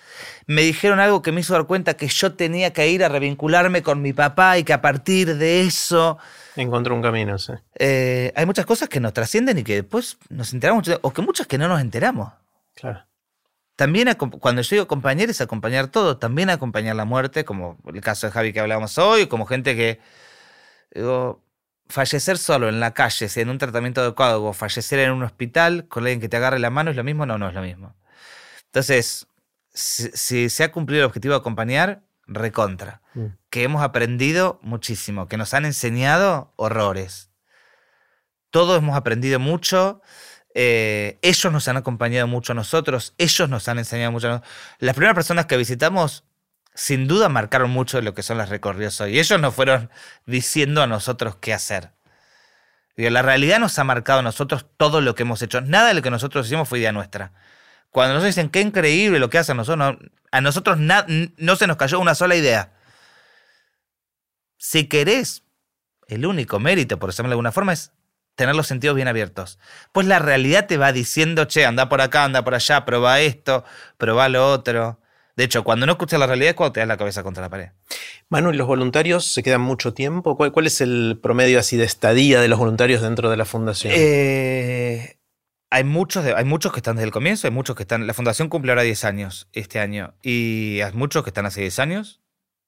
Me 0.46 0.62
dijeron 0.62 1.00
algo 1.00 1.22
que 1.22 1.32
me 1.32 1.40
hizo 1.40 1.52
dar 1.52 1.66
cuenta 1.66 1.94
que 1.94 2.08
yo 2.08 2.34
tenía 2.34 2.72
que 2.72 2.88
ir 2.88 3.04
a 3.04 3.08
revincularme 3.08 3.82
con 3.82 4.02
mi 4.02 4.12
papá 4.12 4.58
y 4.58 4.64
que 4.64 4.72
a 4.72 4.82
partir 4.82 5.36
de 5.36 5.62
eso... 5.62 6.18
Encontró 6.56 6.94
un 6.94 7.02
camino, 7.02 7.38
sí. 7.38 7.52
Eh, 7.78 8.32
hay 8.34 8.46
muchas 8.46 8.66
cosas 8.66 8.88
que 8.88 9.00
nos 9.00 9.12
trascienden 9.12 9.58
y 9.58 9.64
que 9.64 9.76
después 9.76 10.18
nos 10.28 10.52
enteramos, 10.52 10.88
o 11.00 11.12
que 11.12 11.22
muchas 11.22 11.46
que 11.46 11.58
no 11.58 11.68
nos 11.68 11.80
enteramos. 11.80 12.32
Claro. 12.74 13.04
También 13.76 14.12
cuando 14.14 14.62
yo 14.62 14.76
digo 14.76 14.84
acompañar 14.84 15.30
es 15.30 15.40
acompañar 15.40 15.88
todo, 15.88 16.18
también 16.18 16.50
acompañar 16.50 16.94
la 16.94 17.04
muerte, 17.04 17.44
como 17.44 17.78
el 17.86 18.00
caso 18.02 18.26
de 18.26 18.32
Javi 18.32 18.52
que 18.52 18.60
hablábamos 18.60 18.98
hoy, 18.98 19.26
como 19.26 19.46
gente 19.46 19.74
que 19.74 19.98
digo, 20.94 21.42
fallecer 21.92 22.38
solo 22.38 22.68
en 22.68 22.80
la 22.80 22.94
calle, 22.94 23.28
en 23.36 23.48
un 23.48 23.58
tratamiento 23.58 24.00
adecuado, 24.00 24.44
o 24.44 24.52
fallecer 24.52 24.98
en 24.98 25.12
un 25.12 25.22
hospital 25.22 25.86
con 25.88 26.02
alguien 26.02 26.20
que 26.20 26.28
te 26.28 26.36
agarre 26.36 26.58
la 26.58 26.70
mano, 26.70 26.90
¿es 26.90 26.96
lo 26.96 27.04
mismo? 27.04 27.26
No, 27.26 27.38
no 27.38 27.48
es 27.48 27.54
lo 27.54 27.62
mismo. 27.62 27.94
Entonces, 28.66 29.26
si, 29.72 30.10
si 30.14 30.48
se 30.48 30.64
ha 30.64 30.72
cumplido 30.72 31.02
el 31.02 31.06
objetivo 31.06 31.34
de 31.34 31.40
acompañar, 31.40 32.02
recontra. 32.26 33.02
Mm. 33.14 33.26
Que 33.50 33.62
hemos 33.62 33.82
aprendido 33.82 34.58
muchísimo, 34.62 35.28
que 35.28 35.36
nos 35.36 35.54
han 35.54 35.64
enseñado 35.64 36.52
horrores. 36.56 37.30
Todos 38.50 38.78
hemos 38.78 38.96
aprendido 38.96 39.38
mucho. 39.38 40.02
Eh, 40.54 41.18
ellos 41.22 41.52
nos 41.52 41.68
han 41.68 41.78
acompañado 41.78 42.26
mucho 42.26 42.52
a 42.52 42.54
nosotros, 42.54 43.14
ellos 43.16 43.48
nos 43.48 43.68
han 43.68 43.78
enseñado 43.78 44.12
mucho 44.12 44.26
a 44.26 44.30
nosotros. 44.30 44.52
Las 44.78 44.94
primeras 44.94 45.14
personas 45.14 45.46
que 45.46 45.56
visitamos, 45.56 46.24
sin 46.74 47.06
duda, 47.06 47.28
marcaron 47.28 47.70
mucho 47.70 47.98
de 47.98 48.02
lo 48.02 48.14
que 48.14 48.22
son 48.22 48.38
las 48.38 48.48
recorridos 48.48 49.00
hoy. 49.00 49.18
Ellos 49.18 49.40
nos 49.40 49.54
fueron 49.54 49.90
diciendo 50.26 50.82
a 50.82 50.86
nosotros 50.86 51.36
qué 51.36 51.52
hacer. 51.52 51.90
La 52.96 53.22
realidad 53.22 53.58
nos 53.58 53.78
ha 53.78 53.84
marcado 53.84 54.20
a 54.20 54.22
nosotros 54.22 54.66
todo 54.76 55.00
lo 55.00 55.14
que 55.14 55.22
hemos 55.22 55.42
hecho. 55.42 55.60
Nada 55.60 55.88
de 55.88 55.94
lo 55.94 56.02
que 56.02 56.10
nosotros 56.10 56.46
hicimos 56.46 56.68
fue 56.68 56.78
idea 56.78 56.92
nuestra. 56.92 57.32
Cuando 57.90 58.14
nos 58.14 58.24
dicen 58.24 58.48
qué 58.48 58.60
increíble 58.60 59.18
lo 59.18 59.28
que 59.28 59.38
hacen 59.38 59.56
nosotros, 59.56 59.96
a 60.30 60.40
nosotros 60.40 60.78
no 60.78 61.56
se 61.56 61.66
nos 61.66 61.76
cayó 61.76 62.00
una 62.00 62.14
sola 62.14 62.36
idea. 62.36 62.72
Si 64.56 64.88
querés, 64.88 65.42
el 66.08 66.24
único 66.24 66.58
mérito, 66.58 66.98
por 66.98 67.10
decirlo 67.10 67.28
de 67.28 67.34
alguna 67.34 67.52
forma, 67.52 67.74
es 67.74 67.92
tener 68.34 68.54
los 68.54 68.66
sentidos 68.66 68.96
bien 68.96 69.08
abiertos. 69.08 69.58
Pues 69.92 70.06
la 70.06 70.18
realidad 70.18 70.66
te 70.66 70.78
va 70.78 70.92
diciendo, 70.92 71.44
che, 71.44 71.66
anda 71.66 71.90
por 71.90 72.00
acá, 72.00 72.24
anda 72.24 72.44
por 72.44 72.54
allá, 72.54 72.86
prueba 72.86 73.20
esto, 73.20 73.64
prueba 73.98 74.30
lo 74.30 74.50
otro. 74.50 75.01
De 75.36 75.44
hecho, 75.44 75.64
cuando 75.64 75.86
no 75.86 75.92
escuchas 75.92 76.20
la 76.20 76.26
realidad 76.26 76.50
es 76.50 76.56
cuando 76.56 76.72
te 76.72 76.80
das 76.80 76.88
la 76.88 76.96
cabeza 76.96 77.22
contra 77.22 77.42
la 77.42 77.48
pared. 77.48 77.70
Manu, 78.28 78.52
¿los 78.52 78.66
voluntarios 78.66 79.24
se 79.26 79.42
quedan 79.42 79.62
mucho 79.62 79.94
tiempo? 79.94 80.36
¿Cuál, 80.36 80.52
cuál 80.52 80.66
es 80.66 80.80
el 80.80 81.18
promedio 81.22 81.58
así 81.58 81.76
de 81.76 81.84
estadía 81.84 82.40
de 82.40 82.48
los 82.48 82.58
voluntarios 82.58 83.00
dentro 83.02 83.30
de 83.30 83.36
la 83.36 83.44
fundación? 83.44 83.94
Eh, 83.96 85.16
hay, 85.70 85.84
muchos 85.84 86.24
hay 86.24 86.44
muchos 86.44 86.72
que 86.72 86.80
están 86.80 86.96
desde 86.96 87.06
el 87.06 87.12
comienzo, 87.12 87.46
hay 87.46 87.52
muchos 87.52 87.76
que 87.76 87.82
están... 87.82 88.06
La 88.06 88.14
fundación 88.14 88.48
cumple 88.48 88.72
ahora 88.72 88.82
10 88.82 89.04
años 89.04 89.48
este 89.52 89.80
año 89.80 90.14
y 90.22 90.80
hay 90.82 90.92
muchos 90.92 91.22
que 91.24 91.30
están 91.30 91.46
hace 91.46 91.62
10 91.62 91.78
años, 91.78 92.20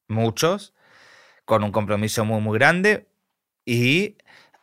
muchos, 0.08 0.74
con 1.44 1.62
un 1.64 1.72
compromiso 1.72 2.24
muy, 2.24 2.40
muy 2.40 2.58
grande 2.58 3.06
y 3.66 4.16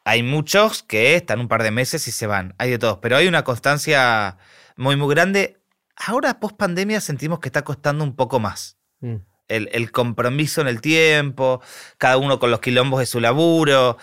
hay 0.03 0.23
muchos 0.23 0.81
que 0.81 1.15
están 1.15 1.39
un 1.39 1.47
par 1.47 1.61
de 1.61 1.71
meses 1.71 2.07
y 2.07 2.11
se 2.11 2.25
van, 2.25 2.55
hay 2.57 2.71
de 2.71 2.79
todos, 2.79 2.97
pero 2.99 3.17
hay 3.17 3.27
una 3.27 3.43
constancia 3.43 4.37
muy, 4.75 4.95
muy 4.95 5.13
grande. 5.13 5.60
Ahora, 6.05 6.39
post 6.39 6.57
pandemia, 6.57 6.99
sentimos 7.01 7.39
que 7.39 7.49
está 7.49 7.63
costando 7.63 8.03
un 8.03 8.15
poco 8.15 8.39
más. 8.39 8.77
Mm. 9.01 9.17
El, 9.47 9.69
el, 9.73 9.91
compromiso 9.91 10.61
en 10.61 10.67
el 10.67 10.79
tiempo, 10.79 11.61
cada 11.97 12.17
uno 12.17 12.39
con 12.39 12.51
los 12.51 12.61
quilombos 12.61 13.01
de 13.01 13.05
su 13.05 13.19
laburo, 13.19 13.97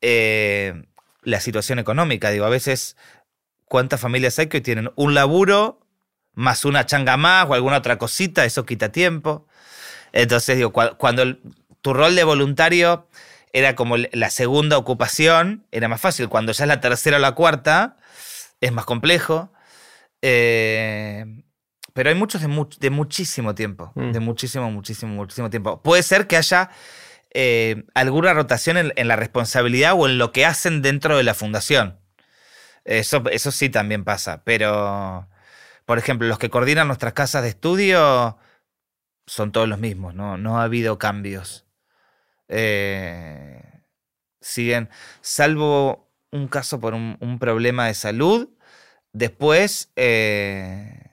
eh, 0.00 0.84
la 1.22 1.40
situación 1.40 1.78
económica. 1.78 2.30
Digo, 2.30 2.46
a 2.46 2.48
veces, 2.48 2.96
¿cuántas 3.66 4.00
familias 4.00 4.38
hay 4.38 4.46
que 4.46 4.58
hoy 4.58 4.62
tienen 4.62 4.90
un 4.96 5.14
laburo 5.14 5.80
más 6.32 6.64
una 6.64 6.86
changa 6.86 7.16
más 7.16 7.48
o 7.48 7.54
alguna 7.54 7.78
otra 7.78 7.98
cosita? 7.98 8.44
Eso 8.44 8.64
quita 8.64 8.90
tiempo. 8.90 9.46
Entonces, 10.12 10.56
digo, 10.56 10.72
cuando 10.72 11.22
el, 11.22 11.40
tu 11.82 11.92
rol 11.92 12.16
de 12.16 12.24
voluntario 12.24 13.08
era 13.52 13.76
como 13.76 13.96
la 13.98 14.30
segunda 14.30 14.78
ocupación, 14.78 15.66
era 15.70 15.86
más 15.88 16.00
fácil. 16.00 16.28
Cuando 16.28 16.52
ya 16.52 16.64
es 16.64 16.68
la 16.68 16.80
tercera 16.80 17.18
o 17.18 17.20
la 17.20 17.32
cuarta, 17.32 17.98
es 18.60 18.72
más 18.72 18.86
complejo. 18.86 19.52
Eh, 20.22 21.43
pero 21.94 22.10
hay 22.10 22.16
muchos 22.16 22.42
de, 22.42 22.66
de 22.80 22.90
muchísimo 22.90 23.54
tiempo, 23.54 23.92
mm. 23.94 24.10
de 24.10 24.20
muchísimo, 24.20 24.70
muchísimo, 24.70 25.14
muchísimo 25.14 25.48
tiempo. 25.48 25.80
Puede 25.80 26.02
ser 26.02 26.26
que 26.26 26.36
haya 26.36 26.70
eh, 27.32 27.84
alguna 27.94 28.34
rotación 28.34 28.76
en, 28.76 28.92
en, 28.96 29.08
la 29.08 29.16
responsabilidad 29.16 29.94
o 29.96 30.06
en 30.06 30.18
lo 30.18 30.32
que 30.32 30.44
hacen 30.44 30.82
dentro 30.82 31.16
de 31.16 31.22
la 31.22 31.34
fundación. 31.34 31.98
Eso, 32.84 33.22
eso 33.30 33.50
sí 33.52 33.70
también 33.70 34.04
pasa, 34.04 34.42
pero, 34.44 35.28
por 35.86 35.98
ejemplo, 35.98 36.28
los 36.28 36.38
que 36.38 36.50
coordinan 36.50 36.88
nuestras 36.88 37.14
casas 37.14 37.42
de 37.42 37.48
estudio 37.50 38.36
son 39.26 39.52
todos 39.52 39.68
los 39.68 39.78
mismos, 39.78 40.14
no, 40.14 40.36
no 40.36 40.60
ha 40.60 40.64
habido 40.64 40.98
cambios. 40.98 41.64
Eh, 42.48 43.62
siguen, 44.40 44.90
salvo 45.22 46.10
un 46.30 46.48
caso 46.48 46.80
por 46.80 46.92
un, 46.92 47.16
un 47.20 47.38
problema 47.38 47.86
de 47.86 47.94
salud, 47.94 48.50
después 49.12 49.92
eh, 49.96 51.03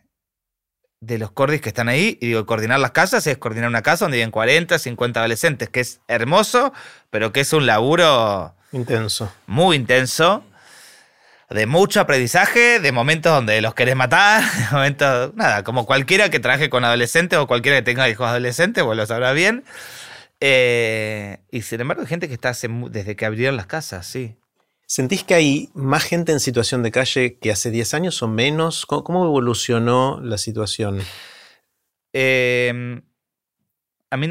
de 1.02 1.18
los 1.18 1.32
cordis 1.32 1.62
que 1.62 1.70
están 1.70 1.90
ahí, 1.90 2.18
y 2.22 2.28
digo, 2.28 2.46
coordinar 2.46 2.80
las 2.80 2.92
casas 2.92 3.26
es 3.26 3.38
coordinar 3.38 3.68
una 3.68 3.82
casa 3.82 4.06
donde 4.06 4.18
viven 4.18 4.30
40, 4.30 4.78
50 4.78 5.20
adolescentes, 5.20 5.70
que 5.70 5.80
es 5.80 6.00
hermoso, 6.08 6.74
pero 7.10 7.34
que 7.34 7.42
es 7.42 7.52
un 7.54 7.66
laburo 7.66 8.54
intenso. 8.72 9.34
Muy 9.48 9.76
intenso. 9.76 10.46
De 11.50 11.66
mucho 11.66 12.00
aprendizaje, 12.00 12.80
de 12.80 12.92
momentos 12.92 13.34
donde 13.34 13.62
los 13.62 13.74
querés 13.74 13.96
matar, 13.96 14.44
de 14.58 14.66
momentos, 14.72 15.34
nada, 15.36 15.64
como 15.64 15.88
cualquiera 15.88 16.30
que 16.30 16.40
trabaje 16.40 16.70
con 16.70 16.86
adolescentes 16.86 17.40
o 17.40 17.48
cualquiera 17.48 17.80
que 17.80 17.84
tenga 17.84 18.08
hijos 18.08 18.28
adolescentes, 18.28 18.84
vos 18.84 18.96
lo 18.96 19.06
sabrás 19.06 19.34
bien. 19.34 19.64
Eh, 20.40 21.40
y 21.50 21.64
sin 21.64 21.82
embargo, 21.82 22.04
hay 22.04 22.08
gente 22.08 22.28
que 22.28 22.36
está 22.36 22.50
hace, 22.50 22.70
desde 22.90 23.16
que 23.16 23.26
abrieron 23.26 23.58
las 23.58 23.66
casas, 23.66 24.06
sí. 24.06 24.36
¿Sentís 24.92 25.24
que 25.24 25.36
hay 25.36 25.70
más 25.74 26.04
gente 26.04 26.34
en 26.34 26.42
situación 26.42 26.84
de 26.84 26.92
calle 26.92 27.40
que 27.40 27.50
hace 27.50 27.72
10 27.72 27.94
años 27.94 28.22
o 28.24 28.28
menos? 28.28 28.86
¿Cómo, 28.86 29.24
evolucionó 29.24 30.20
la 30.22 30.38
situación? 30.38 31.00
Eh, 32.12 33.02
a 34.10 34.18
mí 34.18 34.28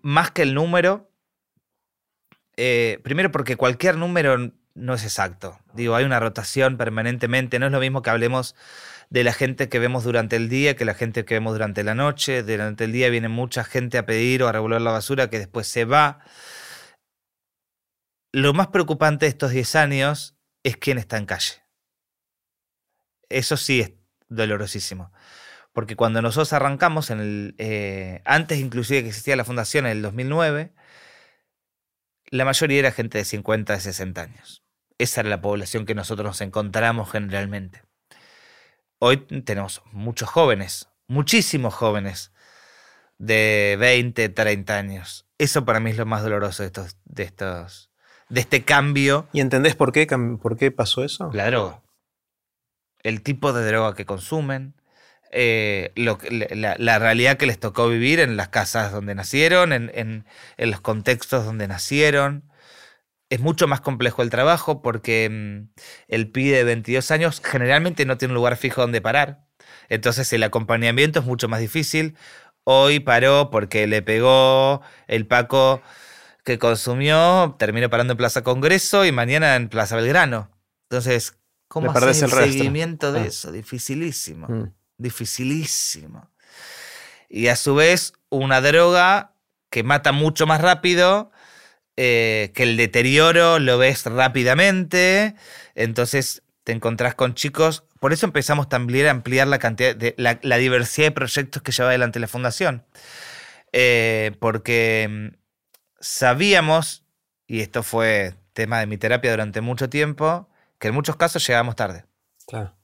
más 0.00 0.30
que 0.30 0.40
el 0.40 0.54
número, 0.54 1.10
eh, 2.56 2.98
primero 3.02 3.30
porque 3.30 3.56
cualquier 3.56 3.98
número 3.98 4.52
no 4.72 4.94
es 4.94 5.04
exacto. 5.04 5.58
Digo, 5.74 5.96
hay 5.96 6.06
una 6.06 6.18
rotación 6.18 6.78
permanentemente, 6.78 7.58
no 7.58 7.66
es 7.66 7.72
lo 7.72 7.80
mismo 7.80 8.00
que 8.00 8.08
hablemos 8.08 8.54
de 9.10 9.22
la 9.22 9.34
gente 9.34 9.68
que 9.68 9.78
vemos 9.78 10.02
durante 10.02 10.36
el 10.36 10.48
día 10.48 10.76
que 10.76 10.86
la 10.86 10.94
gente 10.94 11.26
que 11.26 11.34
vemos 11.34 11.52
durante 11.52 11.84
la 11.84 11.94
noche. 11.94 12.42
Durante 12.42 12.84
el 12.84 12.92
día 12.92 13.10
viene 13.10 13.28
mucha 13.28 13.64
gente 13.64 13.98
a 13.98 14.06
pedir 14.06 14.42
o 14.42 14.48
a 14.48 14.52
regular 14.52 14.80
la 14.80 14.92
basura 14.92 15.28
que 15.28 15.38
después 15.38 15.68
se 15.68 15.84
va. 15.84 16.20
Lo 18.38 18.52
más 18.52 18.68
preocupante 18.68 19.26
de 19.26 19.30
estos 19.30 19.50
10 19.50 19.74
años 19.74 20.36
es 20.62 20.76
quién 20.76 20.96
está 20.96 21.16
en 21.16 21.26
calle. 21.26 21.54
Eso 23.28 23.56
sí 23.56 23.80
es 23.80 23.94
dolorosísimo. 24.28 25.10
Porque 25.72 25.96
cuando 25.96 26.22
nosotros 26.22 26.52
arrancamos, 26.52 27.10
eh, 27.10 28.22
antes 28.24 28.60
inclusive 28.60 29.02
que 29.02 29.08
existía 29.08 29.34
la 29.34 29.44
fundación 29.44 29.86
en 29.86 29.90
el 29.90 30.02
2009, 30.02 30.72
la 32.30 32.44
mayoría 32.44 32.78
era 32.78 32.92
gente 32.92 33.18
de 33.18 33.24
50, 33.24 33.72
de 33.72 33.80
60 33.80 34.22
años. 34.22 34.62
Esa 34.98 35.22
era 35.22 35.30
la 35.30 35.40
población 35.40 35.84
que 35.84 35.96
nosotros 35.96 36.24
nos 36.24 36.40
encontramos 36.40 37.10
generalmente. 37.10 37.82
Hoy 39.00 39.16
tenemos 39.16 39.82
muchos 39.90 40.28
jóvenes, 40.28 40.88
muchísimos 41.08 41.74
jóvenes 41.74 42.32
de 43.18 43.76
20, 43.80 44.28
30 44.28 44.78
años. 44.78 45.26
Eso 45.38 45.64
para 45.64 45.80
mí 45.80 45.90
es 45.90 45.96
lo 45.96 46.06
más 46.06 46.22
doloroso 46.22 46.62
de 46.62 46.68
estos, 46.68 46.96
de 47.04 47.24
estos, 47.24 47.87
de 48.28 48.40
este 48.40 48.64
cambio. 48.64 49.28
¿Y 49.32 49.40
entendés 49.40 49.74
por 49.74 49.92
qué, 49.92 50.06
por 50.40 50.56
qué 50.56 50.70
pasó 50.70 51.04
eso? 51.04 51.30
La 51.32 51.46
droga. 51.46 51.82
El 53.02 53.22
tipo 53.22 53.52
de 53.52 53.66
droga 53.66 53.94
que 53.94 54.06
consumen, 54.06 54.74
eh, 55.30 55.92
lo, 55.94 56.18
la, 56.30 56.76
la, 56.78 56.98
realidad 56.98 57.36
que 57.36 57.46
les 57.46 57.60
tocó 57.60 57.88
vivir 57.88 58.18
en 58.20 58.36
las 58.36 58.48
casas 58.48 58.92
donde 58.92 59.14
nacieron, 59.14 59.72
en, 59.72 59.90
en, 59.94 60.24
en, 60.56 60.70
los 60.70 60.80
contextos 60.80 61.44
donde 61.44 61.68
nacieron. 61.68 62.50
Es 63.30 63.40
mucho 63.40 63.68
más 63.68 63.82
complejo 63.82 64.22
el 64.22 64.30
trabajo 64.30 64.80
porque 64.80 65.28
mm, 65.30 65.80
el 66.08 66.30
pibe 66.30 66.56
de 66.56 66.64
22 66.64 67.10
años 67.10 67.42
generalmente 67.44 68.06
no 68.06 68.16
tiene 68.16 68.32
un 68.32 68.36
lugar 68.36 68.56
fijo 68.56 68.80
donde 68.80 69.00
parar. 69.00 69.46
Entonces 69.88 70.32
el 70.32 70.42
acompañamiento 70.42 71.20
es 71.20 71.26
mucho 71.26 71.48
más 71.48 71.60
difícil. 71.60 72.16
Hoy 72.64 73.00
paró 73.00 73.50
porque 73.50 73.86
le 73.86 74.02
pegó 74.02 74.82
el 75.06 75.26
Paco 75.26 75.82
que 76.48 76.58
consumió, 76.58 77.56
terminó 77.58 77.88
parando 77.90 78.12
en 78.12 78.18
Plaza 78.18 78.42
Congreso 78.42 79.04
y 79.04 79.12
mañana 79.12 79.56
en 79.56 79.68
Plaza 79.68 79.96
Belgrano. 79.96 80.50
Entonces, 80.90 81.38
¿cómo 81.68 81.90
haces 81.90 82.22
el, 82.22 82.30
el 82.30 82.52
seguimiento 82.52 83.12
de 83.12 83.20
ah. 83.20 83.26
eso? 83.26 83.52
Dificilísimo. 83.52 84.46
Mm 84.48 84.72
dificilísimo. 84.98 86.30
Y 87.28 87.46
a 87.46 87.56
su 87.56 87.74
vez, 87.74 88.12
una 88.28 88.60
droga 88.60 89.32
que 89.70 89.82
mata 89.82 90.12
mucho 90.12 90.46
más 90.46 90.60
rápido, 90.60 91.30
eh, 91.96 92.52
que 92.54 92.64
el 92.64 92.76
deterioro 92.76 93.58
lo 93.58 93.78
ves 93.78 94.04
rápidamente, 94.04 95.34
entonces 95.74 96.42
te 96.64 96.72
encontrás 96.72 97.14
con 97.14 97.34
chicos. 97.34 97.84
Por 98.00 98.12
eso 98.12 98.26
empezamos 98.26 98.68
también 98.68 99.06
a 99.06 99.10
ampliar 99.10 99.48
la 99.48 99.58
cantidad 99.58 99.94
de 99.96 100.14
la, 100.16 100.58
diversidad 100.58 101.08
de 101.08 101.12
proyectos 101.12 101.62
que 101.62 101.72
lleva 101.72 101.90
adelante 101.90 102.18
la 102.18 102.28
fundación. 102.28 102.84
Eh, 103.72 104.32
porque 104.40 105.06
mm, 105.10 105.37
sabíamos, 106.00 107.04
y 107.46 107.60
esto 107.60 107.82
fue 107.82 108.34
tema 108.52 108.80
de 108.80 108.86
mi 108.86 108.98
terapia 108.98 109.30
durante 109.30 109.60
mucho 109.60 109.88
tiempo, 109.88 110.48
que 110.78 110.88
en 110.88 110.94
muchos 110.94 111.16
casos 111.16 111.46
llegábamos 111.46 111.76
tarde. 111.76 112.04
Claro. 112.46 112.74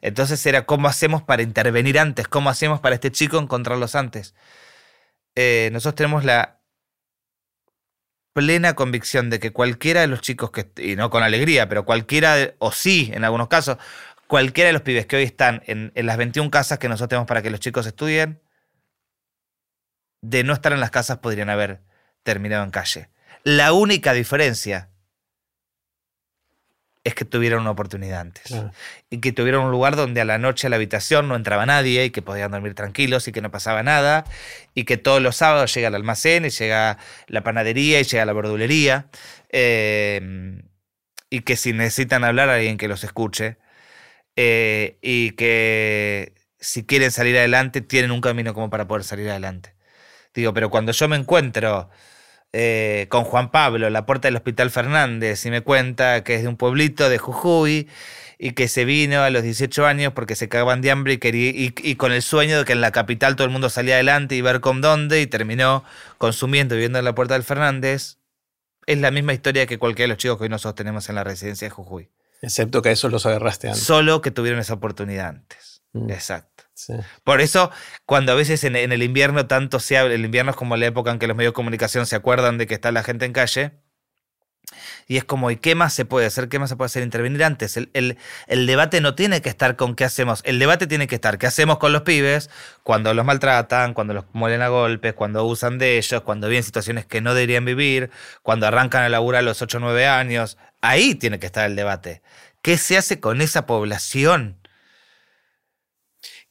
Entonces 0.00 0.44
era 0.46 0.66
cómo 0.66 0.88
hacemos 0.88 1.22
para 1.22 1.42
intervenir 1.42 1.98
antes, 1.98 2.28
cómo 2.28 2.50
hacemos 2.50 2.80
para 2.80 2.94
este 2.94 3.10
chico 3.10 3.38
encontrarlos 3.38 3.94
antes. 3.94 4.34
Eh, 5.34 5.70
nosotros 5.72 5.96
tenemos 5.96 6.24
la 6.24 6.60
plena 8.32 8.74
convicción 8.74 9.30
de 9.30 9.40
que 9.40 9.52
cualquiera 9.52 10.00
de 10.00 10.06
los 10.06 10.20
chicos 10.20 10.50
que, 10.50 10.70
y 10.76 10.96
no 10.96 11.10
con 11.10 11.22
alegría, 11.22 11.68
pero 11.68 11.84
cualquiera, 11.84 12.54
o 12.58 12.72
sí, 12.72 13.10
en 13.12 13.24
algunos 13.24 13.48
casos, 13.48 13.78
cualquiera 14.26 14.68
de 14.68 14.72
los 14.72 14.82
pibes 14.82 15.06
que 15.06 15.16
hoy 15.16 15.24
están 15.24 15.62
en, 15.66 15.92
en 15.94 16.06
las 16.06 16.16
21 16.16 16.50
casas 16.50 16.78
que 16.78 16.88
nosotros 16.88 17.08
tenemos 17.08 17.26
para 17.26 17.42
que 17.42 17.50
los 17.50 17.60
chicos 17.60 17.86
estudien, 17.86 18.40
de 20.22 20.44
no 20.44 20.52
estar 20.52 20.72
en 20.72 20.80
las 20.80 20.90
casas 20.90 21.18
podrían 21.18 21.50
haber 21.50 21.80
terminado 22.28 22.62
en 22.62 22.70
calle. 22.70 23.08
La 23.42 23.72
única 23.72 24.12
diferencia 24.12 24.90
es 27.04 27.14
que 27.14 27.24
tuvieron 27.24 27.62
una 27.62 27.70
oportunidad 27.70 28.20
antes. 28.20 28.54
Y 29.08 29.20
que 29.20 29.32
tuvieron 29.32 29.64
un 29.64 29.70
lugar 29.70 29.96
donde 29.96 30.20
a 30.20 30.26
la 30.26 30.36
noche 30.36 30.66
a 30.66 30.70
la 30.70 30.76
habitación 30.76 31.26
no 31.26 31.36
entraba 31.36 31.64
nadie 31.64 32.04
y 32.04 32.10
que 32.10 32.20
podían 32.20 32.50
dormir 32.50 32.74
tranquilos 32.74 33.26
y 33.28 33.32
que 33.32 33.40
no 33.40 33.50
pasaba 33.50 33.82
nada. 33.82 34.24
Y 34.74 34.84
que 34.84 34.98
todos 34.98 35.22
los 35.22 35.36
sábados 35.36 35.72
llega 35.72 35.88
el 35.88 35.94
almacén 35.94 36.44
y 36.44 36.50
llega 36.50 36.98
la 37.28 37.42
panadería 37.42 37.98
y 37.98 38.04
llega 38.04 38.26
la 38.26 38.34
verdulería. 38.34 39.06
Eh, 39.48 40.60
y 41.30 41.40
que 41.40 41.56
si 41.56 41.72
necesitan 41.72 42.24
hablar, 42.24 42.50
alguien 42.50 42.76
que 42.76 42.88
los 42.88 43.04
escuche. 43.04 43.56
Eh, 44.36 44.98
y 45.00 45.30
que 45.30 46.34
si 46.60 46.84
quieren 46.84 47.10
salir 47.10 47.38
adelante, 47.38 47.80
tienen 47.80 48.10
un 48.10 48.20
camino 48.20 48.52
como 48.52 48.68
para 48.68 48.86
poder 48.86 49.04
salir 49.04 49.30
adelante. 49.30 49.72
Digo, 50.34 50.52
pero 50.52 50.68
cuando 50.68 50.92
yo 50.92 51.08
me 51.08 51.16
encuentro 51.16 51.88
eh, 52.52 53.06
con 53.10 53.24
Juan 53.24 53.50
Pablo, 53.50 53.90
la 53.90 54.06
puerta 54.06 54.28
del 54.28 54.36
Hospital 54.36 54.70
Fernández, 54.70 55.44
y 55.44 55.50
me 55.50 55.60
cuenta 55.60 56.24
que 56.24 56.34
es 56.36 56.42
de 56.42 56.48
un 56.48 56.56
pueblito 56.56 57.08
de 57.08 57.18
Jujuy 57.18 57.88
y 58.38 58.52
que 58.52 58.68
se 58.68 58.84
vino 58.84 59.22
a 59.22 59.30
los 59.30 59.42
18 59.42 59.84
años 59.84 60.12
porque 60.14 60.36
se 60.36 60.48
cagaban 60.48 60.80
de 60.80 60.90
hambre 60.90 61.14
y, 61.14 61.18
quería, 61.18 61.50
y, 61.54 61.94
con 61.96 62.12
el 62.12 62.22
sueño 62.22 62.58
de 62.58 62.64
que 62.64 62.72
en 62.72 62.80
la 62.80 62.92
capital 62.92 63.36
todo 63.36 63.44
el 63.44 63.50
mundo 63.50 63.68
salía 63.68 63.94
adelante 63.94 64.36
y 64.36 64.40
ver 64.40 64.60
con 64.60 64.80
dónde, 64.80 65.20
y 65.20 65.26
terminó 65.26 65.84
consumiendo 66.16 66.74
y 66.74 66.78
viviendo 66.78 66.98
en 66.98 67.04
la 67.04 67.14
puerta 67.14 67.34
del 67.34 67.42
Fernández. 67.42 68.18
Es 68.86 68.98
la 68.98 69.10
misma 69.10 69.34
historia 69.34 69.66
que 69.66 69.78
cualquiera 69.78 70.04
de 70.04 70.14
los 70.14 70.18
chicos 70.18 70.38
que 70.38 70.44
hoy 70.44 70.48
nosotros 70.48 70.76
tenemos 70.76 71.08
en 71.10 71.16
la 71.16 71.24
residencia 71.24 71.66
de 71.66 71.70
Jujuy. 71.70 72.08
Excepto 72.40 72.80
que 72.80 72.90
a 72.90 72.92
esos 72.92 73.10
los 73.10 73.26
agarraste 73.26 73.68
antes. 73.68 73.82
Solo 73.82 74.22
que 74.22 74.30
tuvieron 74.30 74.60
esa 74.60 74.74
oportunidad 74.74 75.28
antes. 75.28 75.82
Mm. 75.92 76.10
Exacto. 76.10 76.57
Por 77.24 77.40
eso, 77.40 77.70
cuando 78.06 78.32
a 78.32 78.34
veces 78.34 78.64
en, 78.64 78.76
el 78.76 79.02
invierno 79.02 79.46
tanto 79.46 79.80
se 79.80 79.98
habla, 79.98 80.14
el 80.14 80.24
invierno 80.24 80.50
es 80.50 80.56
como 80.56 80.76
la 80.76 80.86
época 80.86 81.10
en 81.10 81.18
que 81.18 81.26
los 81.26 81.36
medios 81.36 81.52
de 81.52 81.54
comunicación 81.54 82.06
se 82.06 82.16
acuerdan 82.16 82.58
de 82.58 82.66
que 82.66 82.74
está 82.74 82.92
la 82.92 83.02
gente 83.02 83.24
en 83.24 83.32
calle, 83.32 83.72
y 85.06 85.16
es 85.16 85.24
como, 85.24 85.50
¿y 85.50 85.56
qué 85.56 85.74
más 85.74 85.94
se 85.94 86.04
puede 86.04 86.26
hacer? 86.26 86.48
¿Qué 86.48 86.58
más 86.58 86.68
se 86.68 86.76
puede 86.76 86.86
hacer? 86.86 87.02
Intervenir 87.02 87.42
antes. 87.42 87.76
El, 87.76 88.18
debate 88.46 89.00
no 89.00 89.14
tiene 89.14 89.40
que 89.40 89.48
estar 89.48 89.76
con 89.76 89.94
qué 89.94 90.04
hacemos. 90.04 90.42
El 90.44 90.58
debate 90.58 90.86
tiene 90.86 91.06
que 91.06 91.14
estar 91.14 91.38
qué 91.38 91.46
hacemos 91.46 91.78
con 91.78 91.92
los 91.92 92.02
pibes 92.02 92.50
cuando 92.82 93.14
los 93.14 93.24
maltratan, 93.24 93.94
cuando 93.94 94.12
los 94.12 94.24
muelen 94.32 94.60
a 94.60 94.68
golpes, 94.68 95.14
cuando 95.14 95.40
abusan 95.40 95.78
de 95.78 95.96
ellos, 95.96 96.20
cuando 96.22 96.48
viven 96.48 96.62
situaciones 96.62 97.06
que 97.06 97.22
no 97.22 97.32
deberían 97.32 97.64
vivir, 97.64 98.10
cuando 98.42 98.66
arrancan 98.66 99.02
a 99.02 99.08
laburar 99.08 99.40
a 99.40 99.42
los 99.42 99.62
8 99.62 99.78
o 99.78 99.80
9 99.80 100.06
años. 100.06 100.58
Ahí 100.82 101.14
tiene 101.14 101.38
que 101.38 101.46
estar 101.46 101.64
el 101.64 101.74
debate. 101.74 102.20
¿Qué 102.60 102.76
se 102.76 102.98
hace 102.98 103.20
con 103.20 103.40
esa 103.40 103.64
población? 103.64 104.58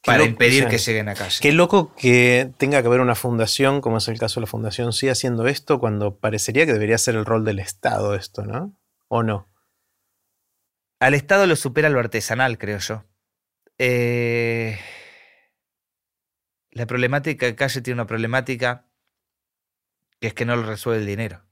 Para 0.04 0.24
impedir 0.24 0.68
que 0.68 0.78
lleguen 0.78 1.08
a 1.08 1.14
calle. 1.14 1.38
Qué 1.40 1.52
loco 1.52 1.94
que 1.94 2.50
tenga 2.56 2.80
que 2.80 2.88
haber 2.88 3.00
una 3.00 3.14
fundación, 3.14 3.80
como 3.80 3.98
es 3.98 4.08
el 4.08 4.18
caso 4.18 4.40
de 4.40 4.46
la 4.46 4.50
Fundación 4.50 4.92
Sí, 4.92 5.08
haciendo 5.08 5.46
esto, 5.46 5.78
cuando 5.80 6.18
parecería 6.18 6.66
que 6.66 6.72
debería 6.72 6.98
ser 6.98 7.16
el 7.16 7.24
rol 7.24 7.44
del 7.44 7.58
Estado 7.58 8.14
esto, 8.14 8.44
¿no? 8.44 8.78
¿O 9.08 9.22
no? 9.22 9.48
Al 11.00 11.14
Estado 11.14 11.46
lo 11.46 11.56
supera 11.56 11.88
lo 11.88 12.00
artesanal, 12.00 12.58
creo 12.58 12.78
yo. 12.78 13.04
Eh, 13.78 14.78
la 16.70 16.86
problemática 16.86 17.46
de 17.46 17.54
calle 17.54 17.80
tiene 17.80 17.94
una 17.94 18.06
problemática 18.06 18.86
que 20.20 20.28
es 20.28 20.34
que 20.34 20.44
no 20.44 20.56
lo 20.56 20.64
resuelve 20.64 21.00
el 21.00 21.06
dinero. 21.06 21.44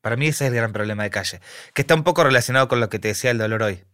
Para 0.00 0.16
mí 0.16 0.26
ese 0.26 0.44
es 0.44 0.50
el 0.50 0.56
gran 0.56 0.72
problema 0.72 1.04
de 1.04 1.10
calle, 1.10 1.40
que 1.74 1.82
está 1.82 1.94
un 1.94 2.02
poco 2.02 2.24
relacionado 2.24 2.66
con 2.68 2.80
lo 2.80 2.88
que 2.88 2.98
te 2.98 3.08
decía 3.08 3.30
el 3.30 3.38
dolor 3.38 3.62
hoy. 3.62 3.84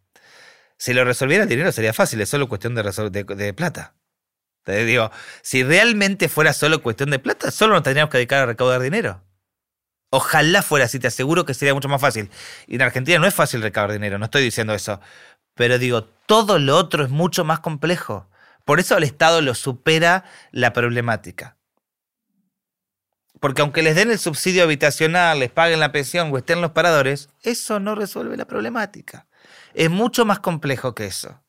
Si 0.78 0.94
lo 0.94 1.04
resolviera 1.04 1.42
el 1.42 1.48
dinero 1.48 1.72
sería 1.72 1.92
fácil, 1.92 2.20
es 2.20 2.28
solo 2.28 2.48
cuestión 2.48 2.74
de, 2.76 2.82
de, 2.82 3.52
plata. 3.52 3.94
Te 4.62 4.84
digo, 4.84 5.10
si 5.42 5.64
realmente 5.64 6.28
fuera 6.28 6.52
solo 6.52 6.82
cuestión 6.82 7.10
de 7.10 7.18
plata, 7.18 7.50
solo 7.50 7.74
nos 7.74 7.82
tendríamos 7.82 8.12
que 8.12 8.18
dedicar 8.18 8.42
a 8.42 8.46
recaudar 8.46 8.80
dinero. 8.80 9.24
Ojalá 10.10 10.62
fuera 10.62 10.84
así, 10.84 11.00
te 11.00 11.08
aseguro 11.08 11.44
que 11.44 11.52
sería 11.52 11.74
mucho 11.74 11.88
más 11.88 12.00
fácil. 12.00 12.30
Y 12.68 12.76
en 12.76 12.82
Argentina 12.82 13.18
no 13.18 13.26
es 13.26 13.34
fácil 13.34 13.60
recaudar 13.60 13.92
dinero, 13.92 14.18
no 14.18 14.26
estoy 14.26 14.42
diciendo 14.42 14.72
eso. 14.72 15.00
Pero 15.54 15.78
digo, 15.78 16.04
todo 16.04 16.60
lo 16.60 16.76
otro 16.76 17.04
es 17.04 17.10
mucho 17.10 17.44
más 17.44 17.58
complejo. 17.58 18.30
Por 18.64 18.78
eso 18.78 18.96
el 18.96 19.02
Estado 19.02 19.40
lo 19.42 19.54
supera 19.54 20.24
la 20.52 20.72
problemática. 20.72 21.56
Porque 23.40 23.62
aunque 23.62 23.82
les 23.82 23.96
den 23.96 24.10
el 24.10 24.18
subsidio 24.18 24.62
habitacional, 24.62 25.40
les 25.40 25.50
paguen 25.50 25.80
la 25.80 25.90
pensión 25.90 26.32
o 26.32 26.38
estén 26.38 26.60
los 26.60 26.70
paradores, 26.70 27.30
eso 27.42 27.80
no 27.80 27.94
resuelve 27.96 28.36
la 28.36 28.46
problemática 28.46 29.27
es 29.74 29.90
mucho 29.90 30.24
más 30.24 30.40
complejo 30.40 30.94
que 30.94 31.06
eso. 31.06 31.42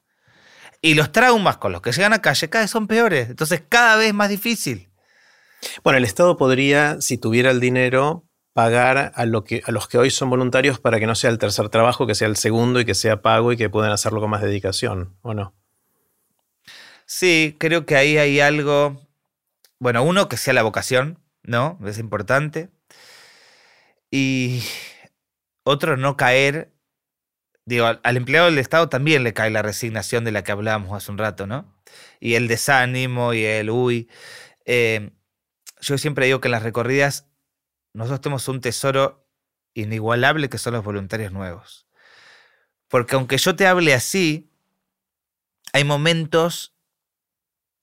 Y 0.82 0.94
los 0.94 1.12
traumas 1.12 1.58
con 1.58 1.72
los 1.72 1.82
que 1.82 1.92
llegan 1.92 2.14
a 2.14 2.22
calle 2.22 2.50
cada 2.50 2.64
vez 2.64 2.72
son 2.72 2.88
peores. 2.88 3.30
Entonces 3.30 3.64
cada 3.68 3.98
vez 3.98 4.14
más 4.14 4.30
difícil. 4.30 4.90
Bueno, 5.84 5.98
el 5.98 6.06
Estado 6.06 6.38
podría, 6.38 7.02
si 7.02 7.18
tuviera 7.18 7.52
el 7.52 7.60
dinero, 7.60 8.26
pagar 8.54 9.12
a, 9.16 9.26
lo 9.26 9.44
que, 9.44 9.62
a 9.66 9.72
los 9.72 9.88
que 9.88 9.98
hoy 9.98 10.10
son 10.10 10.30
voluntarios 10.30 10.80
para 10.80 11.00
que 11.00 11.08
no 11.08 11.16
sea 11.16 11.30
el 11.30 11.38
tercer 11.38 11.70
trabajo, 11.70 12.08
que 12.08 12.16
sea 12.16 12.28
el 12.28 12.38
segundo 12.38 12.80
y 12.80 12.86
que 12.86 12.96
sea 12.96 13.22
pago 13.22 13.52
y 13.52 13.58
que 13.58 13.70
puedan 13.70 13.92
hacerlo 13.92 14.22
con 14.22 14.30
más 14.30 14.42
dedicación, 14.42 15.18
¿o 15.22 15.34
no? 15.34 15.54
Sí, 17.06 17.56
creo 17.60 17.86
que 17.86 17.96
ahí 17.96 18.18
hay 18.18 18.40
algo. 18.40 19.02
Bueno, 19.80 20.04
uno, 20.04 20.30
que 20.30 20.38
sea 20.38 20.54
la 20.54 20.64
vocación, 20.64 21.20
¿no? 21.44 21.80
Es 21.86 22.00
importante. 22.00 22.70
Y 24.12 24.62
otro, 25.64 25.98
no 25.98 26.18
caer 26.18 26.72
digo, 27.70 27.86
al, 27.86 28.18
empleado 28.18 28.48
del 28.48 28.58
Estado 28.58 28.90
también 28.90 29.24
le 29.24 29.34
cae 29.34 29.50
la 29.50 29.62
resignación 29.62 30.24
de 30.24 30.32
la 30.32 30.44
que 30.44 30.52
hablábamos 30.52 30.96
hace 30.96 31.12
un 31.12 31.18
rato, 31.18 31.48
¿no? 31.48 31.74
Y 32.20 32.36
el 32.36 32.48
desánimo 32.48 33.34
y 33.34 33.46
el 33.46 33.70
uy. 33.70 34.10
Eh, 34.66 35.12
yo 35.82 35.98
siempre 35.98 36.26
digo 36.26 36.42
que 36.42 36.48
en 36.48 36.54
las 36.54 36.64
recorridas 36.64 37.28
nosotros 37.94 38.22
tenemos 38.22 38.48
un 38.48 38.62
tesoro 38.62 39.26
inigualable 39.74 40.50
que 40.50 40.58
son 40.58 40.74
los 40.74 40.84
voluntarios 40.84 41.32
nuevos. 41.32 41.88
Porque 42.88 43.16
aunque 43.16 43.38
yo 43.38 43.56
te 43.56 43.68
hable 43.68 43.94
así, 43.94 44.52
hay 45.74 45.84
momentos 45.84 46.76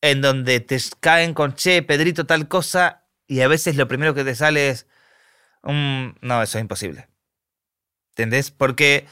en 0.00 0.20
donde 0.20 0.60
te 0.60 0.78
caen 1.00 1.34
con, 1.34 1.54
che, 1.54 1.82
Pedrito, 1.82 2.26
tal 2.26 2.48
cosa, 2.48 3.04
y 3.26 3.40
a 3.40 3.48
veces 3.48 3.76
lo 3.76 3.88
primero 3.88 4.14
que 4.14 4.24
te 4.24 4.34
sale 4.34 4.68
es, 4.68 4.86
Mm, 5.66 6.14
no, 6.20 6.42
eso 6.42 6.58
es 6.58 6.62
imposible. 6.62 7.08
¿Entendés? 8.10 8.50
Porque, 8.50 9.06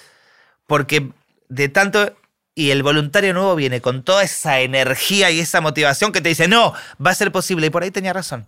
porque 0.66 1.10
de 1.48 1.68
tanto... 1.68 2.16
Y 2.56 2.70
el 2.70 2.84
voluntario 2.84 3.34
nuevo 3.34 3.56
viene 3.56 3.80
con 3.80 4.04
toda 4.04 4.22
esa 4.22 4.60
energía 4.60 5.28
y 5.32 5.40
esa 5.40 5.60
motivación 5.60 6.12
que 6.12 6.20
te 6.20 6.28
dice, 6.28 6.46
no, 6.46 6.72
va 7.04 7.10
a 7.10 7.14
ser 7.16 7.32
posible. 7.32 7.66
Y 7.66 7.70
por 7.70 7.82
ahí 7.82 7.90
tenía 7.90 8.12
razón. 8.12 8.46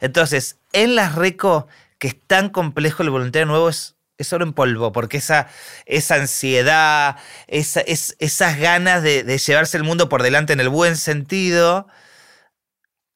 Entonces, 0.00 0.56
en 0.72 0.96
las 0.96 1.14
RECO, 1.14 1.68
que 1.98 2.08
es 2.08 2.16
tan 2.26 2.50
complejo, 2.50 3.04
el 3.04 3.10
voluntario 3.10 3.46
nuevo 3.46 3.68
es, 3.68 3.94
solo 4.18 4.44
en 4.44 4.52
polvo, 4.52 4.90
porque 4.90 5.18
esa, 5.18 5.46
esa 5.84 6.16
ansiedad, 6.16 7.18
esa, 7.46 7.82
es, 7.82 8.16
esas 8.18 8.58
ganas 8.58 9.04
de, 9.04 9.22
llevarse 9.38 9.76
el 9.76 9.84
mundo 9.84 10.08
por 10.08 10.24
delante 10.24 10.52
en 10.52 10.58
el 10.58 10.68
buen 10.68 10.96
sentido, 10.96 11.86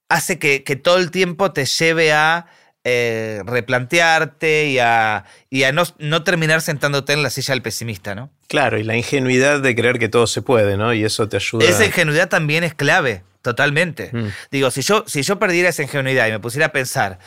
hace 0.09 0.39
que 0.39 0.61
todo 0.77 0.99
el 0.99 1.11
tiempo 1.11 1.53
te 1.53 1.65
lleve 1.65 2.13
a 2.13 2.47
eh, 2.85 3.43
replantearte 3.45 4.69
y 4.69 4.79
a, 4.79 5.25
y 5.51 5.65
a 5.65 5.73
no, 5.73 5.83
no, 5.99 6.23
terminar 6.25 6.63
sentándote 6.63 7.13
en 7.13 7.23
la 7.23 7.31
silla 7.31 7.53
del 7.53 7.63
pesimista, 7.63 8.15
¿no? 8.15 8.31
Claro, 8.49 8.79
y 8.79 8.85
la 8.85 8.97
ingenuidad 8.97 9.61
de 9.61 9.75
creer 9.75 9.99
que 9.99 10.09
todo 10.09 10.27
se 10.27 10.43
puede, 10.43 10.77
¿no? 10.77 10.95
Y 10.95 11.05
eso 11.05 11.29
te 11.29 11.37
ayuda. 11.37 11.65
Esa 11.67 11.85
ingenuidad 11.85 12.29
también 12.29 12.65
es 12.65 12.75
clave. 12.75 13.23
Totalmente. 13.43 14.11
Mm. 14.13 14.29
Digo, 14.51 14.71
si 14.71 14.83
yo, 14.83 15.05
si 15.07 15.23
yo 15.23 15.39
perdiera 15.39 15.71
esa 15.71 15.83
ingenuidad 15.83 16.29
y 16.29 16.33
me 16.33 16.41
pusiera 16.41 16.67
a 16.67 16.73
pensar 16.73 17.19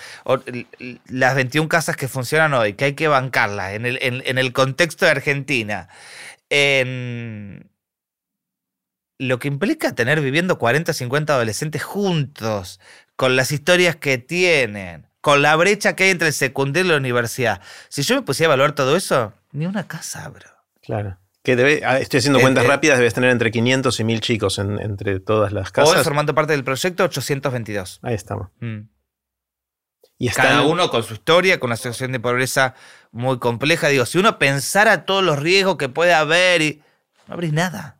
las 1.07 1.35
21 1.35 1.67
casas 1.67 1.95
que 1.95 2.07
funcionan 2.07 2.53
hoy, 2.53 2.73
que 2.73 2.85
hay 2.85 2.93
que 2.93 3.07
bancarlas 3.07 3.73
en 3.73 3.87
el, 3.87 3.97
en, 3.99 4.21
en 4.25 4.37
el 4.37 4.53
contexto 4.53 5.05
de 5.05 5.11
Argentina, 5.11 5.89
en 6.51 7.67
lo 9.17 9.39
que 9.39 9.47
implica 9.47 9.95
tener 9.95 10.21
viviendo 10.21 10.59
40, 10.59 10.93
50 10.93 11.33
adolescentes 11.33 11.83
juntos, 11.83 12.79
con 13.15 13.35
las 13.35 13.51
historias 13.51 13.95
que 13.95 14.17
tienen, 14.17 15.07
con 15.23 15.41
la 15.41 15.55
brecha 15.55 15.95
que 15.95 16.03
hay 16.03 16.09
entre 16.09 16.27
el 16.27 16.33
secundario 16.33 16.85
y 16.85 16.91
la 16.91 16.97
universidad. 16.97 17.61
Si 17.87 18.03
yo 18.03 18.15
me 18.15 18.23
pusiera 18.23 18.51
a 18.51 18.55
evaluar 18.55 18.75
todo 18.75 18.97
eso, 18.97 19.31
ni 19.53 19.65
una 19.65 19.87
casa, 19.87 20.27
bro. 20.27 20.49
Claro. 20.81 21.17
Que 21.43 21.55
debe, 21.55 21.81
ah, 21.85 21.97
estoy 21.97 22.17
haciendo 22.17 22.41
cuentas 22.41 22.67
rápidas, 22.67 22.97
debes 22.97 23.13
tener 23.13 23.29
entre 23.29 23.49
500 23.49 24.01
y 24.01 24.03
1000 24.03 24.19
chicos 24.19 24.59
entre 24.59 25.21
todas 25.21 25.53
las 25.53 25.71
casas. 25.71 25.95
Hoy, 25.95 26.03
formando 26.03 26.35
parte 26.35 26.51
del 26.51 26.65
proyecto, 26.65 27.05
822. 27.05 28.01
Ahí 28.03 28.15
estamos. 28.15 28.49
Mm. 28.59 28.81
Y 30.17 30.27
Cada 30.27 30.63
uno 30.63 30.89
con 30.89 31.03
su 31.03 31.13
historia, 31.13 31.57
con 31.57 31.69
una 31.69 31.77
situación 31.77 32.11
de 32.11 32.19
pobreza 32.19 32.75
muy 33.13 33.39
compleja. 33.39 33.87
Digo, 33.87 34.05
si 34.05 34.17
uno 34.17 34.37
pensara 34.37 35.05
todos 35.05 35.23
los 35.23 35.39
riesgos 35.39 35.77
que 35.77 35.87
puede 35.87 36.13
haber, 36.13 36.61
y 36.61 36.83
no 37.29 37.35
abrís 37.35 37.53
nada. 37.53 37.95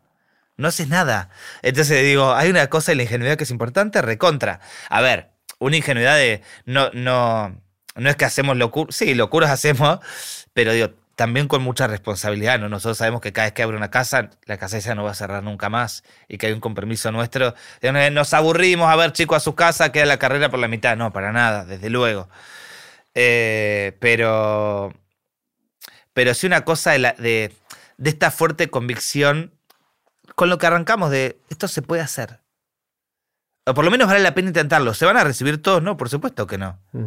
No 0.58 0.68
haces 0.68 0.90
nada. 0.90 1.30
Entonces 1.62 2.04
digo, 2.04 2.34
hay 2.34 2.50
una 2.50 2.68
cosa 2.68 2.92
en 2.92 2.98
la 2.98 3.04
ingenuidad 3.04 3.38
que 3.38 3.46
es 3.46 3.52
importante, 3.52 4.02
recontra. 4.02 4.60
A 4.90 5.00
ver, 5.00 5.33
una 5.64 5.78
ingenuidad 5.78 6.16
de 6.18 6.42
no, 6.66 6.90
no, 6.94 7.56
no 7.96 8.10
es 8.10 8.16
que 8.16 8.26
hacemos 8.26 8.58
locuras, 8.58 8.96
sí, 8.96 9.14
locuras 9.14 9.50
hacemos, 9.50 10.00
pero 10.54 10.74
digo, 10.74 10.92
también 11.16 11.48
con 11.48 11.62
mucha 11.62 11.88
responsabilidad, 11.88 12.60
¿no? 12.60 12.70
Nosotros 12.70 12.98
sabemos 12.98 13.22
que 13.22 13.32
cada 13.32 13.48
vez 13.48 13.54
que 13.54 13.64
abre 13.64 13.78
una 13.78 13.92
casa, 13.92 14.32
la 14.46 14.58
casa 14.58 14.78
esa 14.78 14.96
no 14.96 15.04
va 15.04 15.12
a 15.12 15.16
cerrar 15.16 15.44
nunca 15.44 15.70
más 15.70 16.04
y 16.28 16.38
que 16.38 16.48
hay 16.48 16.54
un 16.54 16.60
compromiso 16.60 17.12
nuestro. 17.12 17.54
Nos 18.12 18.34
aburrimos 18.34 18.90
a 18.90 18.96
ver 18.96 19.12
chicos 19.14 19.38
a 19.38 19.40
su 19.40 19.54
casa, 19.54 19.92
queda 19.92 20.06
la 20.06 20.18
carrera 20.18 20.50
por 20.50 20.60
la 20.60 20.68
mitad. 20.68 20.98
No, 20.98 21.14
para 21.14 21.32
nada, 21.32 21.66
desde 21.66 21.90
luego. 21.90 22.30
Eh, 23.14 23.96
pero, 24.00 24.94
pero 26.14 26.34
sí 26.34 26.48
una 26.48 26.66
cosa 26.66 26.92
de, 26.92 27.54
de 27.98 28.10
esta 28.10 28.32
fuerte 28.32 28.70
convicción 28.70 29.54
con 30.36 30.50
lo 30.50 30.58
que 30.58 30.66
arrancamos 30.66 31.12
de 31.12 31.38
esto 31.50 31.68
se 31.68 31.84
puede 31.84 32.02
hacer. 32.02 32.40
O 33.66 33.74
por 33.74 33.86
lo 33.86 33.92
menos 33.92 34.08
vale 34.08 34.20
la 34.20 34.34
pena 34.34 34.50
intentarlo. 34.50 34.94
¿Se 34.94 35.06
van 35.06 35.18
a 35.18 35.24
recibir 35.24 35.62
todos? 35.62 35.82
No, 35.82 35.96
por 35.96 36.10
supuesto 36.10 36.48
que 36.48 36.58
no. 36.58 36.80
Mm. 36.92 37.06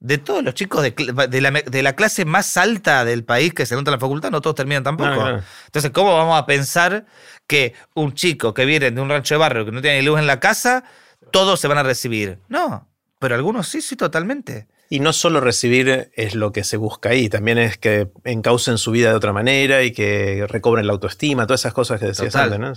De 0.00 0.18
todos 0.18 0.44
los 0.44 0.52
chicos 0.54 0.82
de, 0.82 1.82
la, 1.82 1.92
clase 1.94 2.26
más 2.26 2.58
alta 2.58 3.06
del 3.06 3.24
país 3.24 3.54
que 3.54 3.64
se 3.64 3.74
nota 3.74 3.90
en 3.90 3.94
la 3.94 4.00
facultad, 4.00 4.30
no 4.30 4.42
todos 4.42 4.56
terminan 4.56 4.82
tampoco. 4.82 5.40
Entonces, 5.66 5.90
¿cómo 5.92 6.14
vamos 6.14 6.38
a 6.38 6.44
pensar 6.44 7.06
que 7.46 7.72
un 7.94 8.12
chico 8.12 8.52
que 8.52 8.66
viene 8.66 8.90
de 8.90 9.00
un 9.00 9.08
rancho 9.08 9.34
de 9.34 9.38
barrio 9.38 9.64
que 9.64 9.72
no 9.72 9.80
tiene 9.80 10.00
ni 10.00 10.06
luz 10.06 10.18
en 10.18 10.26
la 10.26 10.40
casa, 10.40 10.84
todos 11.30 11.58
se 11.58 11.68
van 11.68 11.78
a 11.78 11.82
recibir? 11.84 12.38
No, 12.48 12.86
pero 13.18 13.34
algunos 13.34 13.66
sí, 13.66 13.80
sí, 13.80 13.96
totalmente. 13.96 14.66
Y 14.90 15.00
no 15.00 15.14
solo 15.14 15.40
recibir 15.40 16.10
es 16.14 16.34
lo 16.34 16.52
que 16.52 16.64
se 16.64 16.76
busca 16.76 17.08
ahí, 17.08 17.30
también 17.30 17.56
es 17.56 17.78
que 17.78 18.10
encaucen 18.24 18.76
su 18.76 18.90
vida 18.90 19.08
de 19.08 19.14
otra 19.14 19.32
manera 19.32 19.84
y 19.84 19.92
que 19.92 20.46
recobren 20.46 20.86
la 20.86 20.92
autoestima, 20.92 21.46
todas 21.46 21.62
esas 21.62 21.72
cosas 21.72 21.98
que 21.98 22.06
decías 22.06 22.36
antes, 22.36 22.58
¿no? 22.58 22.74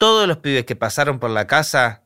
Todos 0.00 0.26
los 0.26 0.38
pibes 0.38 0.64
que 0.64 0.76
pasaron 0.76 1.18
por 1.18 1.28
la 1.28 1.46
casa, 1.46 2.04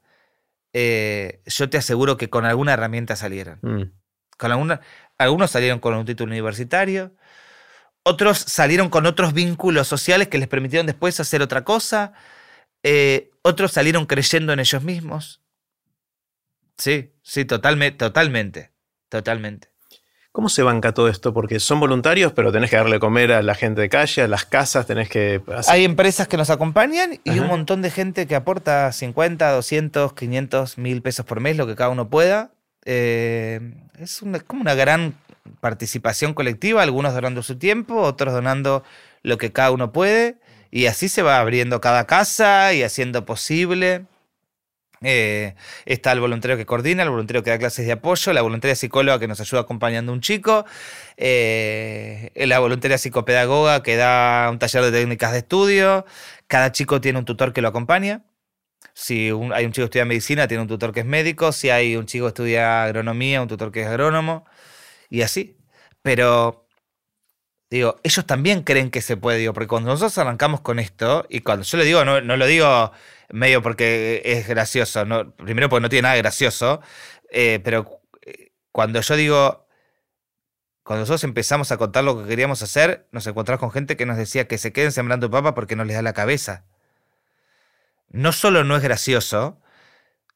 eh, 0.72 1.40
yo 1.46 1.70
te 1.70 1.78
aseguro 1.78 2.16
que 2.16 2.28
con 2.28 2.44
alguna 2.44 2.72
herramienta 2.72 3.14
salieron. 3.14 3.60
Mm. 3.62 3.92
Con 4.36 4.50
alguna, 4.50 4.80
algunos 5.16 5.52
salieron 5.52 5.78
con 5.78 5.94
un 5.94 6.04
título 6.04 6.32
universitario, 6.32 7.14
otros 8.02 8.38
salieron 8.38 8.90
con 8.90 9.06
otros 9.06 9.32
vínculos 9.32 9.86
sociales 9.86 10.26
que 10.26 10.38
les 10.38 10.48
permitieron 10.48 10.86
después 10.86 11.20
hacer 11.20 11.40
otra 11.40 11.62
cosa, 11.62 12.14
eh, 12.82 13.30
otros 13.42 13.70
salieron 13.70 14.06
creyendo 14.06 14.52
en 14.52 14.58
ellos 14.58 14.82
mismos. 14.82 15.40
Sí, 16.76 17.12
sí, 17.22 17.44
totalmente, 17.44 17.96
totalmente, 17.96 18.72
totalmente. 19.08 19.73
¿Cómo 20.34 20.48
se 20.48 20.64
banca 20.64 20.90
todo 20.90 21.08
esto? 21.08 21.32
Porque 21.32 21.60
son 21.60 21.78
voluntarios, 21.78 22.32
pero 22.32 22.50
tenés 22.50 22.68
que 22.68 22.74
darle 22.74 22.98
comer 22.98 23.30
a 23.30 23.40
la 23.40 23.54
gente 23.54 23.80
de 23.80 23.88
calle, 23.88 24.22
a 24.22 24.26
las 24.26 24.44
casas, 24.44 24.84
tenés 24.84 25.08
que... 25.08 25.40
Hay 25.68 25.84
empresas 25.84 26.26
que 26.26 26.36
nos 26.36 26.50
acompañan 26.50 27.20
y 27.22 27.38
un 27.38 27.46
montón 27.46 27.82
de 27.82 27.90
gente 27.92 28.26
que 28.26 28.34
aporta 28.34 28.90
50, 28.90 29.52
200, 29.52 30.12
500, 30.12 30.78
mil 30.78 31.02
pesos 31.02 31.24
por 31.24 31.38
mes, 31.38 31.56
lo 31.56 31.68
que 31.68 31.76
cada 31.76 31.90
uno 31.90 32.08
pueda. 32.08 32.50
Eh, 32.84 33.60
es, 33.96 34.24
como 34.44 34.62
una 34.62 34.74
gran 34.74 35.14
participación 35.60 36.34
colectiva, 36.34 36.82
algunos 36.82 37.14
donando 37.14 37.44
su 37.44 37.56
tiempo, 37.56 38.00
otros 38.00 38.34
donando 38.34 38.82
lo 39.22 39.38
que 39.38 39.52
cada 39.52 39.70
uno 39.70 39.92
puede. 39.92 40.38
Y 40.72 40.86
así 40.86 41.08
se 41.08 41.22
va 41.22 41.38
abriendo 41.38 41.80
cada 41.80 42.08
casa 42.08 42.72
y 42.72 42.82
haciendo 42.82 43.24
posible. 43.24 44.06
Eh, 45.04 45.54
está 45.84 46.12
el 46.12 46.20
voluntario 46.20 46.56
que 46.56 46.66
coordina, 46.66 47.02
el 47.02 47.10
voluntario 47.10 47.42
que 47.42 47.50
da 47.50 47.58
clases 47.58 47.86
de 47.86 47.92
apoyo, 47.92 48.32
la 48.32 48.42
voluntaria 48.42 48.74
psicóloga 48.74 49.18
que 49.18 49.28
nos 49.28 49.40
ayuda 49.40 49.60
acompañando 49.60 50.12
a 50.12 50.14
un 50.14 50.20
chico, 50.20 50.64
eh, 51.16 52.32
la 52.34 52.58
voluntaria 52.58 52.98
psicopedagoga 52.98 53.82
que 53.82 53.96
da 53.96 54.48
un 54.50 54.58
taller 54.58 54.82
de 54.84 54.92
técnicas 54.92 55.32
de 55.32 55.38
estudio. 55.38 56.06
Cada 56.46 56.72
chico 56.72 57.00
tiene 57.00 57.18
un 57.18 57.24
tutor 57.24 57.52
que 57.52 57.60
lo 57.60 57.68
acompaña. 57.68 58.24
Si 58.94 59.30
hay 59.52 59.64
un 59.66 59.72
chico 59.72 59.82
que 59.82 59.84
estudia 59.84 60.04
medicina, 60.04 60.48
tiene 60.48 60.62
un 60.62 60.68
tutor 60.68 60.92
que 60.92 61.00
es 61.00 61.06
médico. 61.06 61.52
Si 61.52 61.70
hay 61.70 61.96
un 61.96 62.06
chico 62.06 62.26
que 62.26 62.28
estudia 62.28 62.84
agronomía, 62.84 63.42
un 63.42 63.48
tutor 63.48 63.72
que 63.72 63.82
es 63.82 63.88
agrónomo. 63.88 64.44
Y 65.10 65.22
así. 65.22 65.58
Pero, 66.02 66.63
digo, 67.70 68.00
ellos 68.02 68.26
también 68.26 68.62
creen 68.62 68.90
que 68.90 69.00
se 69.00 69.16
puede. 69.16 69.50
Porque 69.52 69.68
cuando 69.68 69.90
nosotros 69.90 70.16
arrancamos 70.18 70.60
con 70.60 70.78
esto, 70.78 71.26
y 71.28 71.40
cuando 71.40 71.64
yo 71.64 71.78
le 71.78 71.84
digo, 71.84 72.04
no, 72.04 72.20
no 72.20 72.36
lo 72.36 72.46
digo 72.46 72.92
medio 73.30 73.62
porque 73.62 74.22
es 74.24 74.46
gracioso, 74.46 75.04
¿no? 75.04 75.34
primero 75.34 75.68
porque 75.68 75.82
no 75.82 75.88
tiene 75.88 76.02
nada 76.02 76.16
gracioso, 76.16 76.80
eh, 77.30 77.60
pero 77.64 78.00
eh, 78.22 78.52
cuando 78.70 79.00
yo 79.00 79.16
digo, 79.16 79.66
cuando 80.82 81.00
nosotros 81.00 81.24
empezamos 81.24 81.72
a 81.72 81.76
contar 81.76 82.04
lo 82.04 82.22
que 82.22 82.28
queríamos 82.28 82.62
hacer, 82.62 83.08
nos 83.10 83.26
encontramos 83.26 83.60
con 83.60 83.70
gente 83.72 83.96
que 83.96 84.06
nos 84.06 84.16
decía 84.16 84.46
que 84.46 84.58
se 84.58 84.72
queden 84.72 84.92
sembrando 84.92 85.30
papa 85.30 85.54
porque 85.54 85.76
no 85.76 85.84
les 85.84 85.96
da 85.96 86.02
la 86.02 86.12
cabeza. 86.12 86.64
No 88.10 88.32
solo 88.32 88.62
no 88.64 88.76
es 88.76 88.82
gracioso, 88.82 89.60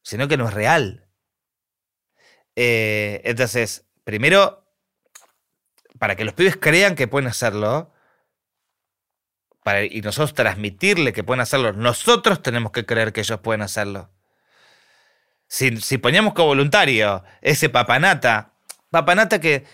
sino 0.01 0.27
que 0.27 0.37
no 0.37 0.47
es 0.47 0.53
real. 0.53 1.07
Eh, 2.55 3.21
entonces, 3.23 3.85
primero, 4.03 4.68
para 5.99 6.15
que 6.15 6.25
los 6.25 6.33
pibes 6.33 6.57
crean 6.57 6.95
que 6.95 7.07
pueden 7.07 7.27
hacerlo, 7.27 7.91
y 9.89 10.01
nosotros 10.01 10.33
transmitirle 10.33 11.13
que 11.13 11.23
pueden 11.23 11.41
hacerlo, 11.41 11.73
nosotros 11.73 12.41
tenemos 12.41 12.71
que 12.71 12.85
creer 12.85 13.13
que 13.13 13.21
ellos 13.21 13.39
pueden 13.41 13.61
hacerlo. 13.61 14.09
Si, 15.47 15.77
si 15.77 15.97
poníamos 15.97 16.33
como 16.33 16.47
voluntario 16.47 17.23
ese 17.41 17.69
papanata, 17.69 18.53
papanata 18.89 19.39
que 19.39 19.65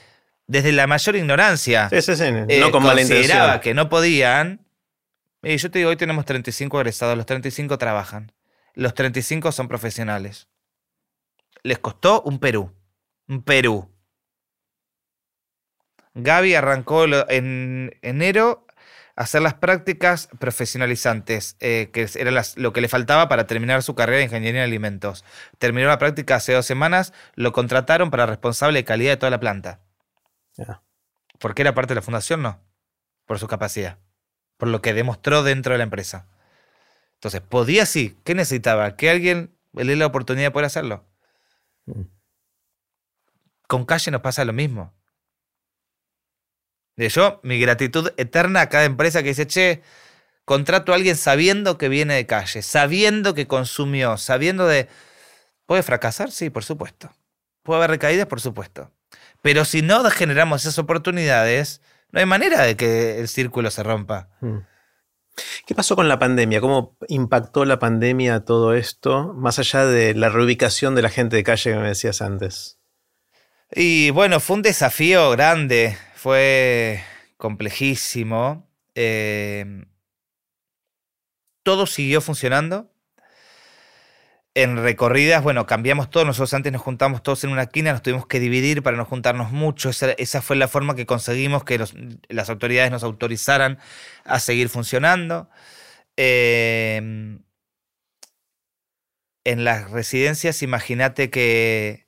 desde 0.47 0.71
la 0.71 0.87
mayor 0.87 1.15
ignorancia 1.15 1.89
eh, 1.91 2.59
no 2.59 2.71
consideraba 2.71 3.61
que 3.61 3.73
no 3.73 3.89
podían, 3.89 4.65
y 5.41 5.57
yo 5.57 5.71
te 5.71 5.79
digo, 5.79 5.89
hoy 5.91 5.97
tenemos 5.97 6.25
35 6.25 6.79
egresados, 6.79 7.17
los 7.17 7.25
35 7.25 7.77
trabajan, 7.77 8.31
los 8.73 8.93
35 8.93 9.51
son 9.51 9.67
profesionales. 9.67 10.47
Les 11.63 11.79
costó 11.79 12.21
un 12.21 12.39
Perú, 12.39 12.71
un 13.27 13.41
Perú. 13.43 13.89
Gaby 16.15 16.55
arrancó 16.55 17.05
en 17.29 17.97
enero 18.01 18.65
hacer 19.15 19.41
las 19.41 19.53
prácticas 19.53 20.27
profesionalizantes, 20.39 21.55
eh, 21.59 21.89
que 21.93 22.09
era 22.15 22.31
lo 22.55 22.73
que 22.73 22.81
le 22.81 22.89
faltaba 22.89 23.29
para 23.29 23.47
terminar 23.47 23.81
su 23.83 23.95
carrera 23.95 24.17
de 24.17 24.25
ingeniería 24.25 24.61
en 24.61 24.67
alimentos. 24.67 25.23
Terminó 25.57 25.87
la 25.87 25.97
práctica 25.97 26.35
hace 26.35 26.53
dos 26.53 26.65
semanas, 26.65 27.13
lo 27.35 27.53
contrataron 27.53 28.11
para 28.11 28.25
responsable 28.25 28.79
de 28.79 28.85
calidad 28.85 29.11
de 29.13 29.17
toda 29.17 29.29
la 29.29 29.39
planta. 29.39 29.79
¿Por 31.39 31.53
qué 31.53 31.61
era 31.61 31.73
parte 31.73 31.93
de 31.93 31.95
la 31.95 32.01
fundación? 32.01 32.41
No. 32.41 32.59
Por 33.25 33.39
su 33.39 33.47
capacidad. 33.47 33.97
Por 34.57 34.69
lo 34.69 34.81
que 34.81 34.93
demostró 34.93 35.43
dentro 35.43 35.73
de 35.73 35.77
la 35.79 35.83
empresa. 35.83 36.27
Entonces, 37.15 37.41
podía 37.41 37.85
sí. 37.85 38.17
¿Qué 38.23 38.35
necesitaba? 38.35 38.95
Que 38.95 39.09
alguien 39.09 39.55
le 39.73 39.85
dé 39.85 39.95
la 39.95 40.05
oportunidad 40.05 40.47
de 40.47 40.51
poder 40.51 40.65
hacerlo. 40.65 41.05
Mm. 41.87 42.01
con 43.67 43.85
calle 43.85 44.11
nos 44.11 44.21
pasa 44.21 44.43
lo 44.43 44.53
mismo. 44.53 44.93
De 46.95 47.09
yo, 47.09 47.39
mi 47.43 47.59
gratitud 47.59 48.11
eterna 48.17 48.61
a 48.61 48.69
cada 48.69 48.85
empresa 48.85 49.21
que 49.21 49.29
dice, 49.29 49.47
che, 49.47 49.81
contrato 50.45 50.91
a 50.91 50.95
alguien 50.95 51.15
sabiendo 51.15 51.77
que 51.77 51.89
viene 51.89 52.13
de 52.13 52.25
calle, 52.25 52.61
sabiendo 52.61 53.33
que 53.33 53.47
consumió, 53.47 54.17
sabiendo 54.17 54.67
de... 54.67 54.87
¿Puede 55.65 55.83
fracasar? 55.83 56.31
Sí, 56.31 56.49
por 56.49 56.63
supuesto. 56.63 57.11
¿Puede 57.63 57.79
haber 57.79 57.91
recaídas? 57.91 58.27
Por 58.27 58.39
supuesto. 58.39 58.91
Pero 59.41 59.65
si 59.65 59.81
no 59.81 60.03
generamos 60.09 60.61
esas 60.61 60.77
oportunidades, 60.79 61.81
no 62.11 62.19
hay 62.19 62.25
manera 62.25 62.61
de 62.61 62.77
que 62.77 63.19
el 63.19 63.27
círculo 63.27 63.71
se 63.71 63.83
rompa. 63.83 64.29
Mm. 64.41 64.59
¿Qué 65.65 65.75
pasó 65.75 65.95
con 65.95 66.07
la 66.07 66.19
pandemia? 66.19 66.61
¿Cómo 66.61 66.97
impactó 67.07 67.65
la 67.65 67.79
pandemia 67.79 68.45
todo 68.45 68.73
esto, 68.73 69.33
más 69.33 69.59
allá 69.59 69.85
de 69.85 70.13
la 70.13 70.29
reubicación 70.29 70.95
de 70.95 71.01
la 71.01 71.09
gente 71.09 71.35
de 71.35 71.43
calle 71.43 71.71
que 71.73 71.79
me 71.79 71.89
decías 71.89 72.21
antes? 72.21 72.79
Y 73.71 74.11
bueno, 74.11 74.39
fue 74.39 74.57
un 74.57 74.61
desafío 74.61 75.31
grande, 75.31 75.97
fue 76.25 77.03
complejísimo. 77.37 78.67
Eh, 78.95 79.85
todo 81.61 81.85
siguió 81.85 82.19
funcionando. 82.19 82.91
En 84.55 84.75
recorridas, 84.77 85.43
bueno, 85.43 85.67
cambiamos 85.67 86.09
todo. 86.09 86.25
Nosotros 86.25 86.51
antes 86.55 86.73
nos 86.73 86.81
juntamos 86.81 87.21
todos 87.21 87.43
en 87.43 87.51
una 87.51 87.61
esquina, 87.61 87.91
nos 87.91 88.01
tuvimos 88.01 88.25
que 88.25 88.39
dividir 88.39 88.81
para 88.81 88.97
no 88.97 89.05
juntarnos 89.05 89.51
mucho. 89.51 89.91
Esa, 89.91 90.41
fue 90.41 90.55
la 90.55 90.67
forma 90.67 90.95
que 90.95 91.05
conseguimos 91.05 91.63
que 91.63 91.77
las 92.29 92.49
autoridades 92.49 92.89
nos 92.89 93.03
autorizaran 93.03 93.77
a 94.23 94.39
seguir 94.39 94.69
funcionando. 94.69 95.47
Em, 96.17 97.43
en 99.43 99.63
las 99.63 99.91
residencias, 99.91 100.63
imagínate 100.63 101.29
que 101.29 102.07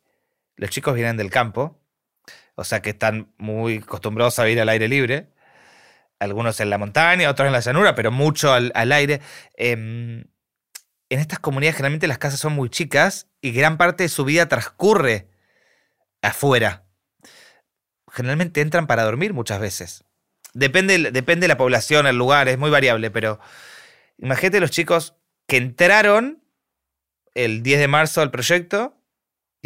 los 0.56 0.72
chicos 0.72 0.96
vienen 0.96 1.18
del 1.18 1.30
campo, 1.30 1.77
o 2.58 2.64
sea 2.64 2.82
que 2.82 2.90
están 2.90 3.32
muy 3.38 3.78
acostumbrados 3.78 4.40
a 4.40 4.50
ir 4.50 4.60
al 4.60 4.68
aire 4.68 4.88
libre 4.90 5.30
algunos 6.20 6.60
en 6.60 6.70
la 6.70 6.78
montaña, 6.78 7.30
otros 7.30 7.46
en 7.46 7.54
la 7.54 7.60
llanura, 7.60 7.96
pero 7.96 8.12
mucho 8.12 8.54
al, 8.54 8.92
aire. 8.92 9.22
Em, 9.56 10.26
en 11.10 11.20
estas 11.20 11.40
comunidades 11.40 11.78
generalmente 11.78 12.08
las 12.08 12.18
casas 12.18 12.40
son 12.40 12.54
muy 12.54 12.70
chicas 12.70 13.28
y 13.42 13.52
gran 13.52 13.78
parte 13.78 14.04
de 14.04 14.10
su 14.10 14.26
vida 14.26 14.48
transcurre 14.48 15.30
afuera. 16.22 16.86
Generalmente 18.12 18.62
entran 18.62 18.88
para 18.88 19.04
dormir 19.04 19.34
muchas 19.34 19.60
veces. 19.60 20.04
Depende, 20.54 21.12
depende 21.12 21.44
de 21.46 21.50
la 21.50 21.58
población, 21.58 22.08
el 22.08 22.18
lugar, 22.18 22.48
es 22.48 22.58
muy 22.58 22.72
variable, 22.72 23.12
pero 23.12 23.40
imagínate 24.18 24.60
los 24.60 24.72
chicos 24.72 25.16
que 25.46 25.58
entraron 25.58 26.44
el 27.36 27.62
10 27.62 27.80
de 27.80 27.88
marzo 27.88 28.22
al 28.22 28.32
proyecto 28.32 28.97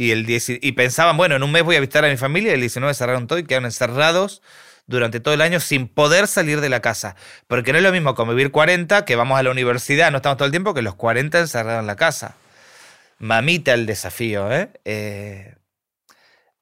y, 0.02 0.10
el 0.10 0.26
y 0.28 0.72
pensaban, 0.72 1.16
bueno, 1.16 1.36
en 1.36 1.43
un 1.43 1.52
mes 1.52 1.62
voy 1.62 1.76
a 1.76 1.80
visitar 1.80 2.04
a 2.04 2.10
mi 2.10 2.18
familia, 2.18 2.54
el 2.54 2.60
19 2.60 2.91
cerraron 2.95 3.28
todo 3.28 3.38
y 3.38 3.43
quedaron 3.43 3.66
encerrados 3.66 4.41
durante 4.88 5.20
todo 5.20 5.36
el 5.36 5.41
año 5.41 5.60
sin 5.60 5.88
poder 5.88 6.26
salir 6.26 6.60
de 6.60 6.70
la 6.70 6.82
casa. 6.82 7.16
Porque 7.45 7.72
no 7.72 7.78
es 7.78 7.84
lo 7.84 7.91
mismo 7.91 8.16
convivir 8.16 8.49
40, 8.49 9.06
que 9.06 9.16
vamos 9.16 9.38
a 9.38 9.43
la 9.43 9.52
universidad, 9.52 10.10
no 10.10 10.18
estamos 10.18 10.38
todo 10.38 10.47
el 10.47 10.52
tiempo, 10.52 10.74
que 10.74 10.82
los 10.82 10.95
40 10.95 11.41
encerrados 11.41 11.82
en 11.82 11.86
la 11.86 11.97
casa. 11.97 12.36
Mamita 13.20 13.76
el 13.76 13.86
desafío, 13.86 14.52
¿eh? 14.52 14.72
¿eh? 14.86 15.54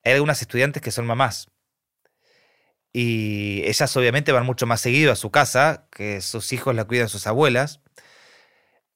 Hay 0.04 0.14
algunas 0.14 0.42
estudiantes 0.42 0.82
que 0.82 0.92
son 0.92 1.06
mamás. 1.06 1.48
Y 2.92 3.62
ellas 3.64 3.96
obviamente 3.96 4.34
van 4.34 4.46
mucho 4.46 4.66
más 4.66 4.82
seguido 4.82 5.14
a 5.14 5.16
su 5.16 5.32
casa, 5.32 5.88
que 5.92 6.20
sus 6.20 6.52
hijos 6.52 6.76
la 6.76 6.84
cuidan 6.84 7.08
sus 7.08 7.26
abuelas. 7.26 7.80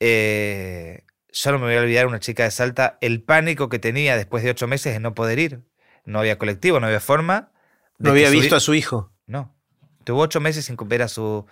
Eh, 0.02 1.06
yo 1.34 1.52
no 1.52 1.58
me 1.58 1.66
voy 1.66 1.76
a 1.76 1.82
olvidar 1.82 2.06
una 2.06 2.20
chica 2.20 2.44
de 2.44 2.52
Salta, 2.52 3.00
el 3.02 3.24
pánico 3.24 3.68
que 3.68 3.80
tenía 3.80 4.16
después 4.16 4.44
de 4.44 4.52
ocho 4.52 4.68
meses 4.68 4.94
de 4.94 5.00
no 5.00 5.16
poder 5.16 5.40
ir. 5.40 5.64
No 6.06 6.20
había 6.20 6.38
colectivo, 6.38 6.80
no 6.80 6.86
había 6.86 7.00
forma. 7.00 7.52
No 7.98 8.12
había 8.12 8.30
visto 8.30 8.56
a 8.56 8.60
su 8.60 8.76
hijo. 8.76 9.12
No. 9.26 9.56
Tuvo 10.04 10.22
ocho 10.22 10.40
meses 10.40 10.66
sin 10.66 10.76
cumplir 10.76 11.02
a 11.02 11.08
su. 11.08 11.48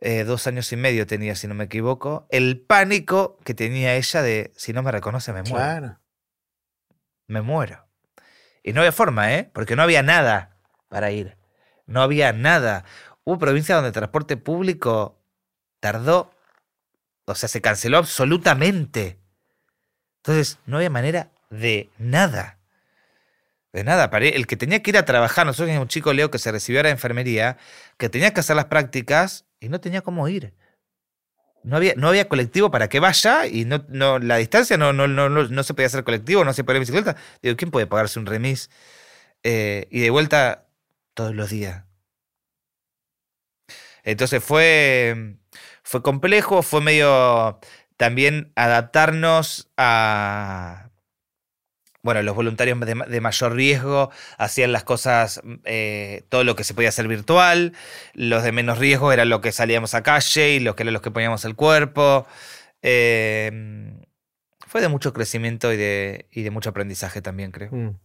Eh, 0.00 0.24
dos 0.24 0.46
años 0.46 0.72
y 0.72 0.76
medio 0.76 1.06
tenía, 1.06 1.36
si 1.36 1.46
no 1.46 1.54
me 1.54 1.64
equivoco. 1.64 2.26
El 2.30 2.60
pánico 2.60 3.38
que 3.44 3.54
tenía 3.54 3.94
ella 3.94 4.22
de 4.22 4.52
si 4.56 4.72
no 4.72 4.82
me 4.82 4.90
reconoce, 4.90 5.32
me 5.32 5.42
muero. 5.42 5.56
Claro. 5.56 6.00
Me 7.28 7.42
muero. 7.42 7.86
Y 8.64 8.72
no 8.72 8.80
había 8.80 8.92
forma, 8.92 9.34
¿eh? 9.34 9.50
Porque 9.52 9.76
no 9.76 9.82
había 9.82 10.02
nada 10.02 10.56
para 10.88 11.12
ir. 11.12 11.36
No 11.86 12.02
había 12.02 12.32
nada. 12.32 12.84
Hubo 13.22 13.38
provincias 13.38 13.76
donde 13.76 13.88
el 13.88 13.94
transporte 13.94 14.36
público 14.36 15.22
tardó. 15.80 16.32
O 17.28 17.34
sea, 17.34 17.48
se 17.48 17.60
canceló 17.60 17.98
absolutamente. 17.98 19.18
Entonces, 20.18 20.58
no 20.66 20.76
había 20.76 20.90
manera 20.90 21.30
de 21.50 21.90
nada. 21.98 22.58
De 23.72 23.84
nada, 23.84 24.10
el 24.18 24.46
que 24.46 24.56
tenía 24.56 24.82
que 24.82 24.90
ir 24.90 24.96
a 24.96 25.04
trabajar, 25.04 25.44
nosotros 25.44 25.66
teníamos 25.66 25.84
un 25.84 25.88
chico 25.88 26.12
Leo 26.14 26.30
que 26.30 26.38
se 26.38 26.50
recibió 26.50 26.80
a 26.80 26.84
la 26.84 26.90
enfermería, 26.90 27.58
que 27.98 28.08
tenía 28.08 28.32
que 28.32 28.40
hacer 28.40 28.56
las 28.56 28.64
prácticas 28.64 29.44
y 29.60 29.68
no 29.68 29.78
tenía 29.78 30.00
cómo 30.00 30.26
ir. 30.28 30.54
No 31.64 31.76
había, 31.76 31.92
no 31.96 32.08
había 32.08 32.28
colectivo 32.28 32.70
para 32.70 32.88
que 32.88 32.98
vaya 32.98 33.46
y 33.46 33.66
no, 33.66 33.84
no, 33.88 34.18
la 34.18 34.38
distancia 34.38 34.78
no, 34.78 34.94
no, 34.94 35.06
no, 35.06 35.28
no, 35.28 35.62
se 35.62 35.74
podía 35.74 35.88
hacer 35.88 36.02
colectivo, 36.02 36.44
no 36.44 36.54
se 36.54 36.64
podía 36.64 36.80
bicicleta. 36.80 37.16
Digo, 37.42 37.56
¿quién 37.56 37.70
puede 37.70 37.86
pagarse 37.86 38.18
un 38.18 38.24
remis? 38.26 38.70
Eh, 39.42 39.86
y 39.90 40.00
de 40.00 40.10
vuelta 40.10 40.66
todos 41.12 41.34
los 41.34 41.50
días. 41.50 41.84
Entonces 44.02 44.42
fue, 44.42 45.37
fue 45.88 46.02
complejo, 46.02 46.60
fue 46.60 46.82
medio 46.82 47.60
también 47.96 48.52
adaptarnos 48.56 49.70
a, 49.78 50.90
bueno, 52.02 52.20
los 52.20 52.36
voluntarios 52.36 52.78
de, 52.78 53.20
mayor 53.22 53.54
riesgo 53.54 54.10
hacían 54.36 54.70
las 54.70 54.84
cosas, 54.84 55.40
eh, 55.64 56.24
todo 56.28 56.44
lo 56.44 56.56
que 56.56 56.64
se 56.64 56.74
podía 56.74 56.90
hacer 56.90 57.08
virtual, 57.08 57.72
los 58.12 58.42
de 58.42 58.52
menos 58.52 58.76
riesgo 58.76 59.12
eran 59.12 59.30
los 59.30 59.40
que 59.40 59.50
salíamos 59.50 59.94
a 59.94 60.02
calle 60.02 60.50
y 60.56 60.60
los 60.60 60.74
que 60.74 60.82
eran 60.82 60.92
los 60.92 61.00
que 61.00 61.10
poníamos 61.10 61.46
el 61.46 61.54
cuerpo. 61.54 62.26
Em, 62.82 64.02
fue 64.66 64.82
de 64.82 64.88
mucho 64.88 65.14
crecimiento 65.14 65.72
y 65.72 65.78
de, 65.78 66.26
de, 66.30 66.50
mucho 66.50 66.68
aprendizaje 66.68 67.22
también, 67.22 67.50
creo. 67.50 67.70
Mm. 67.72 67.96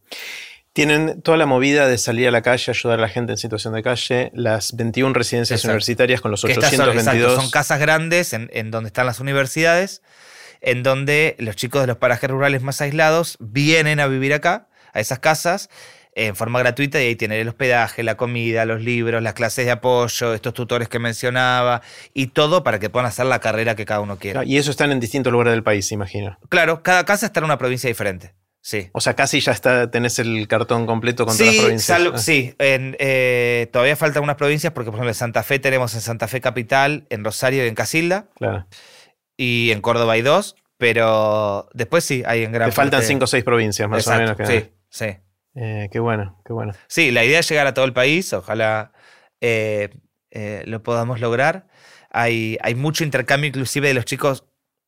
Tienen 0.73 1.21
toda 1.21 1.37
la 1.37 1.45
movida 1.45 1.87
de 1.87 1.97
salir 1.97 2.27
a 2.27 2.31
la 2.31 2.41
calle, 2.41 2.71
ayudar 2.71 2.99
a 2.99 3.01
la 3.01 3.09
gente 3.09 3.31
en 3.31 3.37
situación 3.37 3.73
de 3.73 3.83
calle, 3.83 4.31
las 4.33 4.75
21 4.75 5.13
residencias 5.13 5.63
universitarias 5.63 6.19
con 6.19 6.31
los 6.31 6.43
822. 6.43 7.33
Son, 7.33 7.41
son 7.41 7.51
casas 7.51 7.79
grandes 7.79 8.33
en, 8.33 8.49
en 8.53 8.71
donde 8.71 8.87
están 8.87 9.05
las 9.05 9.19
universidades 9.19 10.01
en 10.63 10.81
donde 10.81 11.35
los 11.39 11.55
chicos 11.55 11.81
de 11.81 11.87
los 11.87 11.97
parajes 11.97 12.29
rurales 12.29 12.63
más 12.63 12.81
aislados 12.81 13.37
vienen 13.39 13.99
a 13.99 14.07
vivir 14.07 14.33
acá, 14.33 14.67
a 14.93 14.99
esas 15.01 15.19
casas, 15.19 15.69
en 16.15 16.35
forma 16.35 16.59
gratuita 16.59 17.01
y 17.01 17.07
ahí 17.07 17.15
tienen 17.15 17.39
el 17.39 17.47
hospedaje, 17.47 18.03
la 18.03 18.15
comida, 18.15 18.65
los 18.65 18.81
libros, 18.81 19.21
las 19.21 19.33
clases 19.33 19.65
de 19.65 19.71
apoyo, 19.71 20.33
estos 20.33 20.53
tutores 20.53 20.87
que 20.87 20.99
mencionaba 20.99 21.81
y 22.13 22.27
todo 22.27 22.63
para 22.63 22.79
que 22.79 22.89
puedan 22.89 23.07
hacer 23.07 23.25
la 23.25 23.39
carrera 23.39 23.75
que 23.75 23.85
cada 23.85 23.99
uno 23.99 24.17
quiera. 24.17 24.45
Y 24.45 24.57
eso 24.57 24.71
están 24.71 24.91
en 24.91 24.99
distintos 24.99 25.33
lugares 25.33 25.53
del 25.53 25.63
país, 25.63 25.91
imagino. 25.91 26.37
Claro, 26.49 26.81
cada 26.81 27.03
casa 27.03 27.25
está 27.25 27.39
en 27.39 27.45
una 27.45 27.57
provincia 27.57 27.87
diferente. 27.87 28.33
Sí. 28.65 28.89
O 28.93 29.01
sea, 29.01 29.13
casi 29.13 29.41
ya 29.41 29.51
está, 29.51 29.91
tenés 29.91 30.19
el 30.19 30.47
cartón 30.47 30.85
completo 30.87 31.25
con 31.25 31.37
todas 31.37 31.53
las 31.53 31.63
provincias. 31.63 32.01
Ah. 32.13 32.17
Sí, 32.17 32.55
eh, 32.57 33.69
todavía 33.71 33.95
faltan 33.97 34.23
unas 34.23 34.37
provincias 34.37 34.71
porque, 34.71 34.89
por 34.89 34.95
ejemplo, 34.95 35.11
en 35.11 35.15
Santa 35.15 35.43
Fe 35.43 35.59
tenemos 35.59 35.93
en 35.95 36.01
Santa 36.01 36.27
Fe 36.27 36.39
Capital, 36.39 37.05
en 37.09 37.23
Rosario 37.25 37.65
y 37.65 37.67
en 37.67 37.75
Casilda. 37.75 38.29
Claro 38.35 38.65
y 39.37 39.71
en 39.71 39.81
Córdoba 39.81 40.13
hay 40.13 40.21
dos, 40.21 40.55
pero 40.77 41.67
después 41.73 42.03
sí, 42.03 42.23
hay 42.25 42.43
en 42.43 42.51
gran 42.51 42.69
Te 42.69 42.75
faltan 42.75 43.01
cinco 43.03 43.25
o 43.25 43.27
seis 43.27 43.43
provincias 43.43 43.89
más 43.89 44.07
o 44.07 44.15
menos. 44.15 44.37
sí, 44.45 44.69
sí. 44.89 45.17
Eh, 45.55 45.89
qué 45.91 45.99
bueno, 45.99 46.41
qué 46.45 46.53
bueno. 46.53 46.73
Sí, 46.87 47.11
la 47.11 47.23
idea 47.23 47.39
es 47.39 47.49
llegar 47.49 47.67
a 47.67 47.73
todo 47.75 47.85
el 47.85 47.93
país, 47.93 48.33
ojalá 48.33 48.91
eh, 49.39 49.89
lo 50.65 50.81
podamos 50.81 51.19
lograr. 51.19 51.67
Hay, 52.09 52.57
hay 52.61 52.75
mucho 52.75 53.03
intercambio 53.03 53.47
inclusive 53.47 53.87
de 53.87 53.93
los 53.93 54.05
chicos 54.05 54.45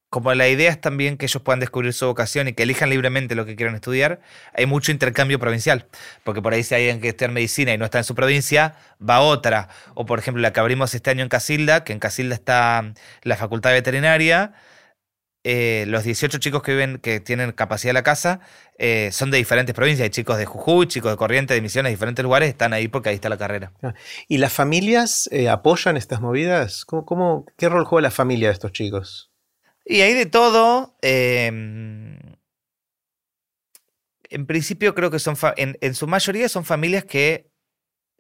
como 0.10 0.34
la 0.34 0.48
idea 0.48 0.72
es 0.72 0.80
también 0.80 1.18
que 1.18 1.26
ellos 1.26 1.42
puedan 1.44 1.60
descubrir 1.60 1.92
su 1.94 2.06
vocación 2.06 2.48
y 2.48 2.54
que 2.54 2.64
elijan 2.64 2.90
libremente 2.90 3.36
lo 3.36 3.46
que 3.46 3.56
quieran 3.56 3.76
estudiar, 3.76 4.22
hay 4.54 4.66
mucho 4.66 4.92
intercambio 4.92 5.40
provincial. 5.40 5.88
Porque 6.24 6.42
por 6.42 6.54
ahí 6.54 6.64
si 6.64 6.74
hay 6.76 6.84
alguien 6.84 7.02
que 7.02 7.10
estudia 7.10 7.30
medicina 7.30 7.74
y 7.74 7.78
no 7.78 7.86
está 7.86 7.98
en 7.98 8.04
su 8.06 8.16
provincia, 8.16 8.76
va 8.98 9.20
otra. 9.20 9.70
O 9.94 10.06
por 10.06 10.20
ejemplo, 10.20 10.42
la 10.42 10.54
que 10.54 10.60
abrimos 10.60 10.94
este 10.96 11.10
año 11.10 11.24
en 11.24 11.30
Casilda, 11.30 11.84
que 11.84 11.94
en 11.94 12.00
Casilda 12.00 12.36
está 12.36 12.94
la 13.24 13.36
Facultad 13.36 13.72
de 13.72 13.76
Veterinaria. 13.76 14.54
Eh, 15.48 15.86
los 15.88 16.04
18 16.04 16.40
chicos 16.40 16.64
que 16.64 16.72
viven, 16.72 16.98
que 16.98 17.20
tienen 17.20 17.52
capacidad 17.52 17.90
de 17.90 17.94
la 17.94 18.04
casa, 18.04 18.40
eh, 18.80 19.10
son 19.12 19.30
de 19.30 19.38
diferentes 19.38 19.76
provincias. 19.76 20.06
Hay 20.06 20.10
chicos 20.10 20.38
de 20.38 20.46
Jujuy, 20.46 20.88
chicos 20.88 21.12
de 21.12 21.18
Corrientes, 21.18 21.56
de 21.56 21.62
Misiones, 21.62 21.92
diferentes 21.92 22.24
lugares, 22.24 22.50
están 22.50 22.74
ahí 22.74 22.88
porque 22.88 23.10
ahí 23.10 23.16
está 23.16 23.30
la 23.30 23.38
carrera. 23.38 23.72
Ah, 23.84 23.94
¿Y 24.28 24.40
las 24.40 24.54
familias 24.54 25.30
eh, 25.32 25.50
apoyan 25.50 25.98
estas 25.98 26.20
movidas? 26.20 26.84
¿Cómo, 26.86 27.46
qué 27.58 27.70
rol 27.70 27.86
juega 27.86 28.04
la 28.04 28.12
familia 28.12 28.48
de 28.48 28.54
estos 28.54 28.72
chicos? 28.72 29.35
Y 29.86 30.02
hay 30.02 30.14
de 30.14 30.26
todo. 30.26 30.98
Em, 31.02 32.18
en 34.30 34.46
principio 34.48 34.96
creo 34.96 35.12
que 35.12 35.20
son, 35.20 35.38
en, 35.58 35.96
su 35.96 36.08
mayoría 36.08 36.50
son 36.50 36.66
familias 36.66 37.06
que, 37.06 37.52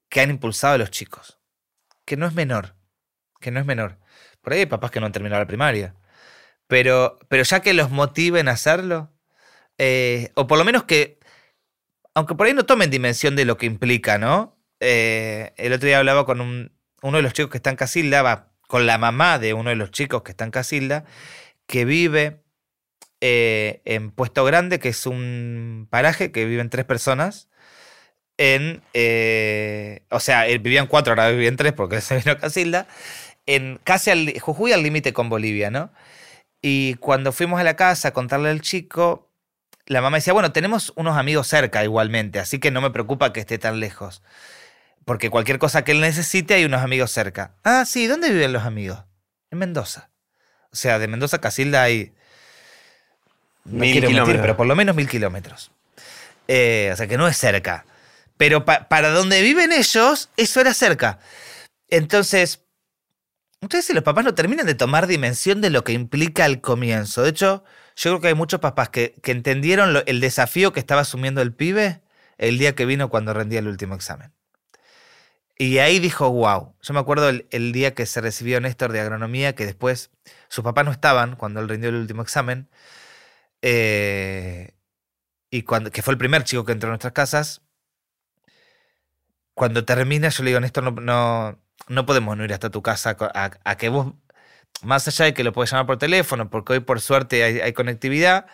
que 0.09 0.21
han 0.21 0.29
impulsado 0.29 0.75
a 0.75 0.77
los 0.77 0.91
chicos. 0.91 1.39
Que 2.05 2.17
no 2.17 2.27
es 2.27 2.33
menor. 2.33 2.75
Que 3.39 3.51
no 3.51 3.59
es 3.59 3.65
menor. 3.65 3.97
Por 4.41 4.53
ahí 4.53 4.59
hay 4.59 4.65
papás 4.67 4.91
que 4.91 4.99
no 4.99 5.07
han 5.07 5.11
terminado 5.11 5.41
la 5.41 5.47
primaria. 5.47 5.95
Pero, 6.67 7.19
pero 7.27 7.43
ya 7.43 7.61
que 7.61 7.73
los 7.73 7.89
motiven 7.91 8.47
a 8.47 8.51
hacerlo, 8.51 9.11
eh, 9.77 10.31
o 10.35 10.47
por 10.47 10.57
lo 10.57 10.65
menos 10.65 10.83
que 10.83 11.19
aunque 12.15 12.33
por 12.35 12.47
ahí 12.47 12.53
no 12.53 12.65
tomen 12.65 12.89
dimensión 12.89 13.35
de 13.35 13.43
lo 13.45 13.57
que 13.57 13.65
implica, 13.65 14.17
¿no? 14.17 14.57
Eh, 14.79 15.53
el 15.57 15.73
otro 15.73 15.87
día 15.87 15.99
hablaba 15.99 16.25
con 16.25 16.39
un- 16.41 16.71
uno 17.01 17.17
de 17.17 17.23
los 17.23 17.33
chicos 17.33 17.51
que 17.51 17.57
está 17.57 17.69
en 17.71 17.75
Casilda, 17.75 18.21
va, 18.21 18.53
con 18.67 18.85
la 18.85 18.97
mamá 18.97 19.37
de 19.37 19.53
uno 19.53 19.69
de 19.69 19.75
los 19.75 19.91
chicos 19.91 20.23
que 20.23 20.31
está 20.31 20.45
en 20.45 20.51
Casilda, 20.51 21.03
que 21.67 21.85
vive 21.85 22.43
eh, 23.21 23.81
en 23.85 24.11
Puesto 24.11 24.43
Grande, 24.45 24.79
que 24.79 24.89
es 24.89 25.05
un 25.05 25.87
paraje 25.89 26.31
que 26.31 26.45
viven 26.45 26.69
tres 26.69 26.85
personas. 26.85 27.49
En, 28.37 28.81
eh, 28.93 30.03
o 30.09 30.19
sea, 30.19 30.47
él 30.47 30.59
vivían 30.59 30.87
cuatro, 30.87 31.13
ahora 31.13 31.29
viven 31.29 31.55
tres 31.55 31.73
porque 31.73 32.01
se 32.01 32.17
vino 32.17 32.37
Casilda. 32.37 32.87
En 33.45 33.79
casi 33.83 34.11
al, 34.11 34.39
Jujuy 34.39 34.73
al 34.73 34.83
límite 34.83 35.13
con 35.13 35.29
Bolivia, 35.29 35.71
¿no? 35.71 35.91
Y 36.61 36.95
cuando 36.95 37.31
fuimos 37.31 37.59
a 37.59 37.63
la 37.63 37.75
casa 37.75 38.09
a 38.09 38.13
contarle 38.13 38.49
al 38.49 38.61
chico, 38.61 39.29
la 39.85 40.01
mamá 40.01 40.17
decía, 40.17 40.33
bueno, 40.33 40.51
tenemos 40.51 40.93
unos 40.95 41.17
amigos 41.17 41.47
cerca 41.47 41.83
igualmente, 41.83 42.39
así 42.39 42.59
que 42.59 42.71
no 42.71 42.81
me 42.81 42.89
preocupa 42.89 43.33
que 43.33 43.41
esté 43.41 43.59
tan 43.59 43.79
lejos. 43.79 44.23
Porque 45.05 45.29
cualquier 45.29 45.59
cosa 45.59 45.83
que 45.83 45.91
él 45.91 46.01
necesite 46.01 46.55
hay 46.55 46.65
unos 46.65 46.81
amigos 46.81 47.11
cerca. 47.11 47.55
Ah, 47.63 47.85
sí, 47.85 48.07
¿dónde 48.07 48.31
viven 48.31 48.51
los 48.53 48.63
amigos? 48.63 49.03
En 49.51 49.59
Mendoza. 49.59 50.09
O 50.75 50.77
sea, 50.77 50.99
de 50.99 51.07
Mendoza 51.07 51.37
a 51.37 51.41
Casilda 51.41 51.83
hay... 51.83 52.11
No 53.63 53.79
Mil 53.79 53.93
mentir, 53.93 54.07
kilómetros. 54.07 54.41
pero 54.41 54.57
por 54.57 54.67
lo 54.67 54.75
menos 54.75 54.93
mil 54.93 55.07
kilómetros. 55.07 55.71
Eh, 56.49 56.89
o 56.91 56.97
sea, 56.97 57.07
que 57.07 57.17
no 57.17 57.27
es 57.29 57.37
cerca. 57.37 57.85
Pero 58.35 58.65
pa- 58.65 58.89
para 58.89 59.09
donde 59.09 59.41
viven 59.41 59.71
ellos, 59.71 60.29
eso 60.35 60.59
era 60.59 60.73
cerca. 60.73 61.19
Entonces, 61.89 62.59
Muchas 63.61 63.79
veces 63.79 63.95
los 63.95 64.03
papás 64.03 64.25
no 64.25 64.35
terminan 64.35 64.65
de 64.67 64.75
tomar 64.75 65.07
dimensión 65.07 65.61
de 65.61 65.69
lo 65.71 65.83
que 65.85 65.93
implica 65.93 66.45
el 66.45 66.59
comienzo. 66.61 67.23
De 67.23 67.29
hecho, 67.29 67.63
yo 67.95 68.11
creo 68.11 68.21
que 68.21 68.27
hay 68.27 68.33
muchos 68.35 68.59
papás 68.59 68.89
que, 68.89 69.15
que 69.23 69.31
entendieron 69.31 69.93
lo- 69.93 70.05
el 70.05 70.19
desafío 70.19 70.73
que 70.73 70.81
estaba 70.81 71.01
asumiendo 71.01 71.41
el 71.41 71.53
pibe 71.53 72.01
el 72.37 72.57
día 72.59 72.75
que 72.75 72.85
vino 72.85 73.09
cuando 73.09 73.33
rendía 73.33 73.59
el 73.59 73.67
último 73.69 73.95
examen. 73.95 74.33
Y 75.57 75.77
ahí 75.79 75.99
dijo, 75.99 76.29
wow. 76.31 76.75
Yo 76.81 76.93
me 76.93 76.99
acuerdo 76.99 77.29
el, 77.29 77.71
día 77.71 77.95
que 77.95 78.05
se 78.05 78.21
recibió 78.21 78.59
Néstor 78.61 78.91
de 78.91 78.99
agronomía, 79.01 79.55
que 79.55 79.65
después 79.65 80.11
sus 80.49 80.63
papás 80.63 80.85
no 80.85 80.91
estaban 80.91 81.35
cuando 81.35 81.61
él 81.61 81.69
rindió 81.69 81.89
el 81.89 81.95
último 81.95 82.21
examen. 82.21 82.69
eh, 83.61 84.75
y 85.49 85.63
cuando, 85.63 85.91
que 85.91 86.01
fue 86.01 86.13
el 86.13 86.17
primer 86.17 86.43
chico 86.43 86.65
que 86.65 86.73
entró 86.73 86.89
a 86.89 86.91
nuestras 86.91 87.13
casas. 87.13 87.61
Cuando 89.53 89.85
termina, 89.85 90.29
yo 90.29 90.43
le 90.43 90.49
digo, 90.49 90.59
Néstor, 90.59 90.83
no, 90.83 90.91
no, 90.91 91.57
no 91.87 92.05
podemos 92.05 92.35
no 92.35 92.43
ir 92.43 92.53
hasta 92.53 92.69
tu 92.69 92.81
casa 92.81 93.15
a, 93.63 93.77
que 93.77 93.89
vos, 93.89 94.13
más 94.83 95.07
allá 95.07 95.25
de 95.25 95.33
que 95.33 95.45
lo 95.45 95.53
puedes 95.53 95.71
llamar 95.71 95.85
por 95.87 95.97
teléfono, 95.97 96.49
porque 96.49 96.73
hoy 96.73 96.79
por 96.81 96.99
suerte 96.99 97.61
hay 97.63 97.73
conectividad, 97.73 98.47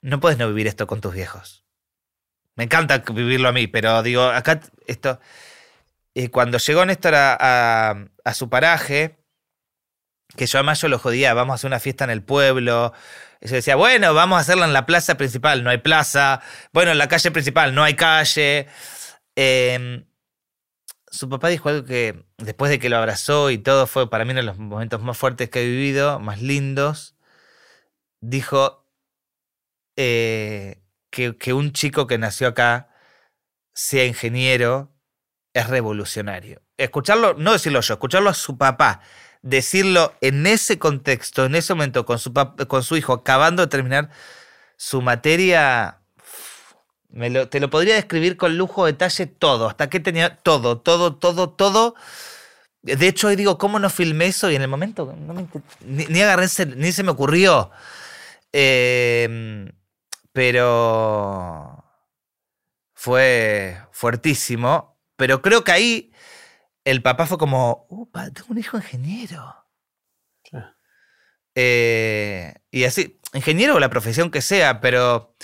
no 0.00 0.20
puedes 0.20 0.38
no 0.38 0.48
vivir 0.48 0.66
esto 0.66 0.86
con 0.86 1.00
tus 1.02 1.12
viejos. 1.12 1.66
Me 2.54 2.64
encanta 2.64 2.98
vivirlo 2.98 3.48
a 3.48 3.52
mí, 3.52 3.66
pero 3.66 4.02
digo, 4.02 4.22
acá 4.22 4.60
esto... 4.86 5.20
Y 6.18 6.28
cuando 6.28 6.56
llegó 6.56 6.86
Néstor 6.86 7.14
a, 7.14 7.36
a- 7.38 8.08
a 8.24 8.32
su 8.34 8.48
paraje, 8.48 9.18
que 10.34 10.46
yo 10.46 10.58
además 10.58 10.80
yo 10.80 10.88
lo 10.88 10.98
jodía, 10.98 11.34
vamos 11.34 11.52
a 11.52 11.56
hacer 11.56 11.68
una 11.68 11.78
fiesta 11.78 12.04
en 12.04 12.10
el 12.10 12.22
pueblo. 12.22 12.94
Y 13.42 13.48
yo 13.48 13.54
decía, 13.56 13.76
bueno, 13.76 14.14
vamos 14.14 14.38
a 14.38 14.40
hacerla 14.40 14.64
en 14.64 14.72
la 14.72 14.86
plaza 14.86 15.16
principal, 15.18 15.62
no 15.62 15.68
hay 15.68 15.76
plaza. 15.76 16.40
Bueno, 16.72 16.90
en 16.92 16.96
la 16.96 17.08
calle 17.08 17.30
principal, 17.30 17.74
no 17.74 17.84
hay 17.84 17.96
calle. 17.96 18.66
Eh, 19.36 20.06
su 21.10 21.28
papá 21.28 21.48
dijo 21.48 21.68
algo 21.68 21.84
que 21.86 22.24
después 22.38 22.70
de 22.70 22.78
que 22.78 22.88
lo 22.88 22.96
abrazó 22.96 23.50
y 23.50 23.58
todo 23.58 23.86
fue 23.86 24.08
para 24.08 24.24
mí 24.24 24.30
uno 24.30 24.40
de 24.40 24.46
los 24.46 24.56
momentos 24.56 25.02
más 25.02 25.18
fuertes 25.18 25.50
que 25.50 25.62
he 25.64 25.66
vivido, 25.66 26.18
más 26.18 26.40
lindos. 26.40 27.14
Dijo 28.22 28.88
eh, 29.96 30.82
que 31.10 31.52
un 31.52 31.72
chico 31.72 32.06
que 32.06 32.16
nació 32.16 32.48
acá 32.48 32.88
sea 33.74 34.06
ingeniero 34.06 34.95
es 35.56 35.68
revolucionario. 35.68 36.60
Escucharlo, 36.76 37.34
no 37.34 37.52
decirlo 37.52 37.80
yo, 37.80 37.94
escucharlo 37.94 38.30
a 38.30 38.34
su 38.34 38.58
papá, 38.58 39.00
decirlo 39.42 40.12
en 40.20 40.46
ese 40.46 40.78
contexto, 40.78 41.44
en 41.46 41.54
ese 41.54 41.72
momento, 41.74 42.04
con 42.04 42.18
su, 42.18 42.32
con 42.68 42.82
su 42.82 42.96
hijo 42.96 43.14
acabando 43.14 43.62
de 43.62 43.68
terminar 43.68 44.10
su 44.76 45.00
materia, 45.00 46.00
me 47.08 47.30
lo- 47.30 47.48
te 47.48 47.60
lo 47.60 47.70
podría 47.70 47.94
describir 47.94 48.36
con 48.36 48.58
lujo, 48.58 48.84
detalle, 48.84 49.26
todo. 49.26 49.68
Hasta 49.68 49.88
que 49.88 50.00
tenía 50.00 50.36
todo, 50.36 50.78
todo, 50.80 51.16
todo, 51.16 51.50
todo. 51.50 51.94
De 52.82 53.08
hecho, 53.08 53.28
hoy 53.28 53.36
digo, 53.36 53.56
¿cómo 53.58 53.78
no 53.78 53.88
filmé 53.90 54.26
eso? 54.26 54.50
Y 54.50 54.56
en 54.56 54.62
el 54.62 54.68
momento 54.68 55.14
no 55.18 55.32
me 55.34 55.46
ni, 55.80 56.04
ni 56.06 56.20
agarré, 56.20 56.46
ni 56.76 56.92
se 56.92 57.02
me 57.02 57.10
ocurrió. 57.12 57.70
Eh, 58.52 59.70
pero 60.32 61.82
fue 62.94 63.78
fuertísimo. 63.92 64.95
Pero 65.16 65.42
creo 65.42 65.64
que 65.64 65.72
ahí 65.72 66.12
el 66.84 67.02
papá 67.02 67.26
fue 67.26 67.38
como, 67.38 67.86
upa, 67.88 68.30
tengo 68.30 68.48
un 68.50 68.58
hijo 68.58 68.76
ingeniero. 68.76 69.56
Eh, 71.54 72.54
y 72.70 72.84
así, 72.84 73.18
ingeniero 73.32 73.76
o 73.76 73.80
la 73.80 73.88
profesión 73.88 74.30
que 74.30 74.42
sea, 74.42 74.80
pero 74.80 75.34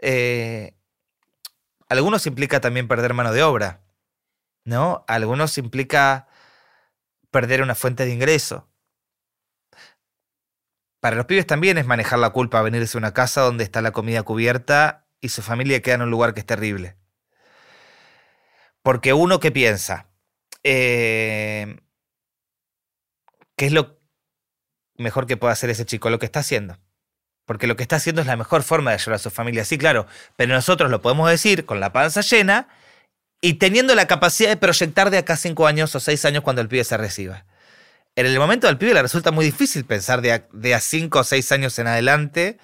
eh, 0.00 0.74
algunos 1.88 2.26
implica 2.26 2.60
también 2.60 2.88
perder 2.88 3.12
mano 3.12 3.32
de 3.32 3.42
obra, 3.42 3.84
¿no? 4.64 5.04
Algunos 5.06 5.58
implica 5.58 6.28
perder 7.30 7.62
una 7.62 7.74
fuente 7.74 8.06
de 8.06 8.12
ingreso. 8.14 8.68
Para 11.00 11.16
los 11.16 11.26
pibes 11.26 11.46
también 11.46 11.76
es 11.76 11.86
manejar 11.86 12.18
la 12.18 12.30
culpa, 12.30 12.62
venirse 12.62 12.96
a 12.96 13.00
una 13.00 13.12
casa 13.12 13.42
donde 13.42 13.64
está 13.64 13.82
la 13.82 13.92
comida 13.92 14.22
cubierta 14.22 15.06
y 15.20 15.28
su 15.28 15.42
familia 15.42 15.82
queda 15.82 15.96
en 15.96 16.02
un 16.02 16.10
lugar 16.10 16.32
que 16.32 16.40
es 16.40 16.46
terrible. 16.46 16.96
Porque 18.84 19.14
uno 19.14 19.40
que 19.40 19.50
piensa, 19.50 20.08
eh, 20.62 21.78
¿qué 23.56 23.64
es 23.64 23.72
lo 23.72 23.98
mejor 24.98 25.26
que 25.26 25.38
puede 25.38 25.54
hacer 25.54 25.70
ese 25.70 25.86
chico? 25.86 26.10
Lo 26.10 26.18
que 26.18 26.26
está 26.26 26.40
haciendo. 26.40 26.78
Porque 27.46 27.66
lo 27.66 27.76
que 27.76 27.82
está 27.82 27.96
haciendo 27.96 28.20
es 28.20 28.26
la 28.26 28.36
mejor 28.36 28.62
forma 28.62 28.90
de 28.90 28.96
ayudar 28.96 29.14
a 29.14 29.18
su 29.18 29.30
familia, 29.30 29.64
sí, 29.64 29.78
claro. 29.78 30.06
Pero 30.36 30.52
nosotros 30.52 30.90
lo 30.90 31.00
podemos 31.00 31.30
decir 31.30 31.64
con 31.64 31.80
la 31.80 31.94
panza 31.94 32.20
llena 32.20 32.68
y 33.40 33.54
teniendo 33.54 33.94
la 33.94 34.06
capacidad 34.06 34.50
de 34.50 34.58
proyectar 34.58 35.08
de 35.08 35.16
acá 35.16 35.38
cinco 35.38 35.66
años 35.66 35.94
o 35.94 36.00
seis 36.00 36.22
años 36.26 36.42
cuando 36.42 36.60
el 36.60 36.68
pibe 36.68 36.84
se 36.84 36.98
reciba. 36.98 37.46
En 38.16 38.26
el 38.26 38.38
momento 38.38 38.66
del 38.66 38.76
pibe 38.76 38.92
le 38.92 39.00
resulta 39.00 39.30
muy 39.30 39.46
difícil 39.46 39.86
pensar 39.86 40.20
de 40.20 40.32
a, 40.34 40.46
de 40.52 40.74
a 40.74 40.80
cinco 40.80 41.20
o 41.20 41.24
seis 41.24 41.50
años 41.52 41.78
en 41.78 41.86
adelante, 41.86 42.58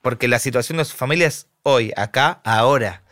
porque 0.00 0.28
la 0.28 0.38
situación 0.38 0.78
de 0.78 0.86
su 0.86 0.96
familia 0.96 1.26
es 1.26 1.46
hoy, 1.62 1.92
acá, 1.94 2.40
ahora. 2.42 3.02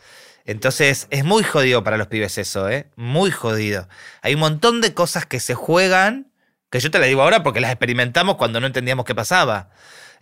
Entonces 0.47 1.07
es 1.09 1.25
muy 1.25 1.43
jodido 1.43 1.83
para 1.83 1.97
los 1.97 2.07
pibes 2.07 2.37
eso, 2.37 2.69
¿eh? 2.69 2.87
Muy 2.95 3.31
jodido. 3.31 3.89
Hay 4.21 4.33
un 4.33 4.39
montón 4.39 4.79
de 4.79 4.93
cosas 4.93 5.25
que 5.25 5.41
se 5.41 5.55
juegan, 5.55 6.31
que 6.71 6.79
yo 6.79 6.89
te 6.89 6.99
las 6.99 7.09
digo 7.09 7.21
ahora 7.21 7.43
porque 7.43 7.59
las 7.59 7.69
experimentamos 7.69 8.37
cuando 8.37 8.61
no 8.61 8.67
entendíamos 8.67 9.05
qué 9.05 9.13
pasaba. 9.13 9.69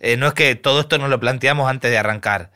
Eh, 0.00 0.16
no 0.16 0.26
es 0.26 0.34
que 0.34 0.56
todo 0.56 0.80
esto 0.80 0.98
nos 0.98 1.10
lo 1.10 1.20
planteamos 1.20 1.70
antes 1.70 1.92
de 1.92 1.96
arrancar. 1.96 2.50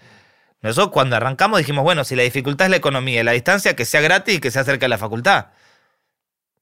Nosotros 0.63 0.91
cuando 0.93 1.15
arrancamos 1.15 1.59
dijimos, 1.59 1.85
bueno, 1.85 2.03
si 2.03 2.17
la 2.17 2.25
dificultad 2.25 2.67
es 2.67 2.71
la 2.73 2.77
economía 2.77 3.21
y 3.21 3.25
la 3.25 3.33
distancia, 3.33 3.77
que 3.77 3.85
sea 3.85 4.01
gratis 4.01 4.35
y 4.35 4.41
que 4.41 4.51
sea 4.51 4.65
cerca 4.65 4.87
de 4.87 4.91
la 4.91 4.99
facultad. 4.99 5.47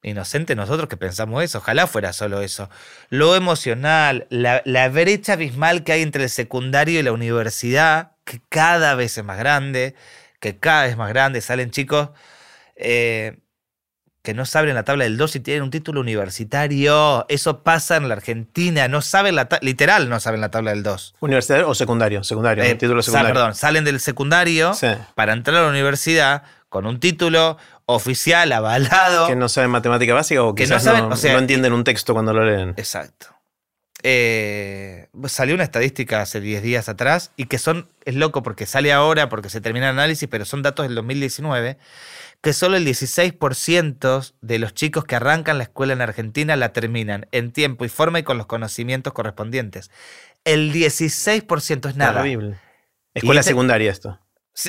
Inocente 0.03 0.55
nosotros 0.55 0.91
que 0.91 0.99
pensamos 0.99 1.43
eso, 1.43 1.59
ojalá 1.59 1.87
fuera 1.87 2.13
solo 2.13 2.43
eso. 2.43 2.69
Lo 3.09 3.35
emocional, 3.35 4.27
la, 4.29 4.61
la 4.67 4.91
brecha 4.91 5.33
abismal 5.33 5.85
que 5.85 5.93
hay 5.93 6.03
entre 6.03 6.25
el 6.25 6.31
secundario 6.31 7.01
y 7.01 7.03
la 7.03 7.13
universidad, 7.13 8.13
que 8.25 8.43
cada 8.51 8.95
vez 8.95 9.17
es 9.17 9.25
más 9.25 9.39
grande, 9.39 9.97
que 10.41 10.59
cada 10.59 10.85
vez 10.85 10.97
más 10.97 11.09
grande, 11.09 11.41
salen 11.41 11.71
chicos 11.71 12.11
eh, 12.77 13.39
que 14.23 14.35
no 14.35 14.45
saben 14.45 14.75
la 14.75 14.83
tabla 14.85 15.05
del 15.05 15.17
2 15.17 15.37
y 15.37 15.41
tienen 15.41 15.63
un 15.63 15.71
título 15.71 16.01
universitario. 16.01 17.25
Eso 17.29 17.63
pasa 17.63 17.97
en 17.97 18.09
la 18.09 18.15
Argentina, 18.15 18.87
no 18.89 19.01
saben 19.01 19.35
la 19.37 19.49
literal 19.63 20.09
no 20.09 20.21
saben 20.21 20.41
la 20.41 20.51
tabla 20.51 20.71
del 20.73 20.83
2. 20.83 21.15
¿Universidad 21.21 21.65
o 21.65 21.75
secundario? 21.75 22.23
Secundario, 22.25 22.63
Eh, 22.65 22.75
título 22.75 23.01
secundario. 23.03 23.33
perdón, 23.35 23.55
salen 23.55 23.85
del 23.85 24.01
secundario 24.01 24.75
Sí. 24.75 24.89
para 25.15 25.33
entrar 25.33 25.57
a 25.57 25.63
la 25.63 25.69
universidad 25.69 26.43
con 26.69 26.85
un 26.87 27.01
título 27.01 27.57
oficial, 27.87 28.53
avalado. 28.53 29.29
Que 29.29 29.37
no 29.37 29.49
saben 29.49 29.71
matemática 29.71 30.13
básica 30.13 30.43
o 30.43 30.55
Que 30.55 30.67
no 30.67 30.75
no, 30.75 30.81
saben, 30.81 31.05
o 31.11 31.17
sea, 31.17 31.33
no 31.33 31.39
entienden 31.39 31.73
un 31.73 31.85
texto 31.85 32.13
cuando 32.13 32.35
lo 32.35 32.45
leen. 32.45 32.75
Exacto. 32.77 33.29
Eh, 34.03 35.09
salió 35.27 35.55
una 35.55 35.65
estadística 35.65 36.21
hace 36.23 36.41
10 36.41 36.63
días 36.63 36.89
atrás 36.89 37.33
y 37.37 37.47
que 37.47 37.59
son, 37.59 37.89
es 38.05 38.15
loco 38.15 38.43
porque 38.43 38.65
sale 38.67 38.93
ahora, 38.93 39.29
porque 39.29 39.51
se 39.51 39.61
termina 39.61 39.87
el 39.91 39.97
análisis, 39.99 40.29
pero 40.29 40.45
son 40.45 40.63
datos 40.63 40.87
del 40.87 40.95
2019, 40.95 41.79
que 42.41 42.53
solo 42.53 42.77
el 42.77 42.87
16% 42.87 44.35
de 44.41 44.59
los 44.61 44.73
chicos 44.75 45.05
que 45.05 45.17
arrancan 45.17 45.59
la 45.59 45.65
escuela 45.65 45.93
en 45.93 46.01
Argentina 46.01 46.55
la 46.57 46.73
terminan 46.73 47.27
en 47.33 47.51
tiempo 47.53 47.85
y 47.85 47.89
forma 47.89 48.21
y 48.21 48.23
con 48.23 48.39
los 48.39 48.47
conocimientos 48.47 49.13
correspondientes. 49.13 49.91
El 50.45 50.73
16% 50.73 51.89
es 51.89 51.97
nada. 51.97 52.23
Terrible. 52.23 52.57
Escuela 53.15 53.41
este- 53.41 53.51
secundaria 53.51 53.91
esto. 53.91 54.21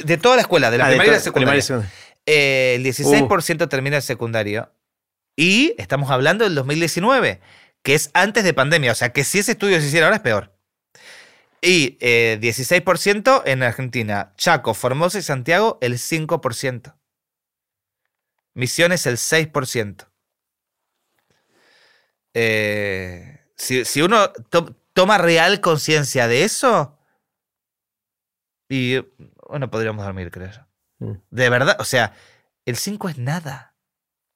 De 0.05 0.17
toda 0.17 0.35
la 0.35 0.41
escuela, 0.41 0.71
de 0.71 0.77
la 0.79 0.85
Ah, 0.85 0.89
de 0.89 0.93
primaria 0.93 1.11
y 1.11 1.13
la 1.13 1.19
to- 1.19 1.23
secundaria. 1.23 1.61
primaria 1.63 1.85
y 1.85 1.89
secundaria. 1.89 1.93
Eh, 2.25 2.73
el 2.75 2.83
16% 2.83 3.67
termina 3.69 3.97
el 3.97 4.03
secundario. 4.03 4.71
Y 5.35 5.73
estamos 5.77 6.11
hablando 6.11 6.43
del 6.43 6.53
2019, 6.55 7.39
que 7.81 7.95
es 7.95 8.09
antes 8.13 8.43
de 8.43 8.53
pandemia. 8.53 8.91
O 8.91 8.95
sea, 8.95 9.11
que 9.13 9.23
si 9.23 9.39
ese 9.39 9.51
estudio 9.53 9.79
se 9.79 9.87
hiciera 9.87 10.07
ahora 10.07 10.17
es 10.17 10.21
peor. 10.21 10.53
Y 11.61 11.97
eh, 11.99 12.37
16% 12.41 13.43
en 13.45 13.63
Argentina. 13.63 14.33
Chaco, 14.37 14.73
Formosa 14.73 15.19
y 15.19 15.21
Santiago, 15.23 15.77
el 15.81 15.97
5%. 15.97 16.95
Misiones, 18.53 19.05
el 19.05 19.17
6%. 19.17 20.07
Eh, 22.33 23.39
si, 23.57 23.85
si 23.85 24.01
uno 24.01 24.31
to- 24.31 24.75
toma 24.93 25.17
real 25.17 25.61
conciencia 25.61 26.27
de 26.27 26.43
eso, 26.43 26.97
y 28.69 28.99
bueno, 29.47 29.69
podríamos 29.71 30.05
dormir, 30.05 30.31
creo 30.31 30.51
yo. 30.51 30.61
Mm. 30.99 31.21
De 31.29 31.49
verdad, 31.49 31.77
o 31.79 31.85
sea, 31.85 32.13
el 32.65 32.77
5 32.77 33.09
es 33.09 33.17
nada. 33.17 33.75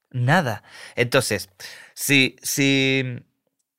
Nada. 0.09 0.63
Entonces, 0.95 1.49
si, 1.95 2.35
si 2.41 3.23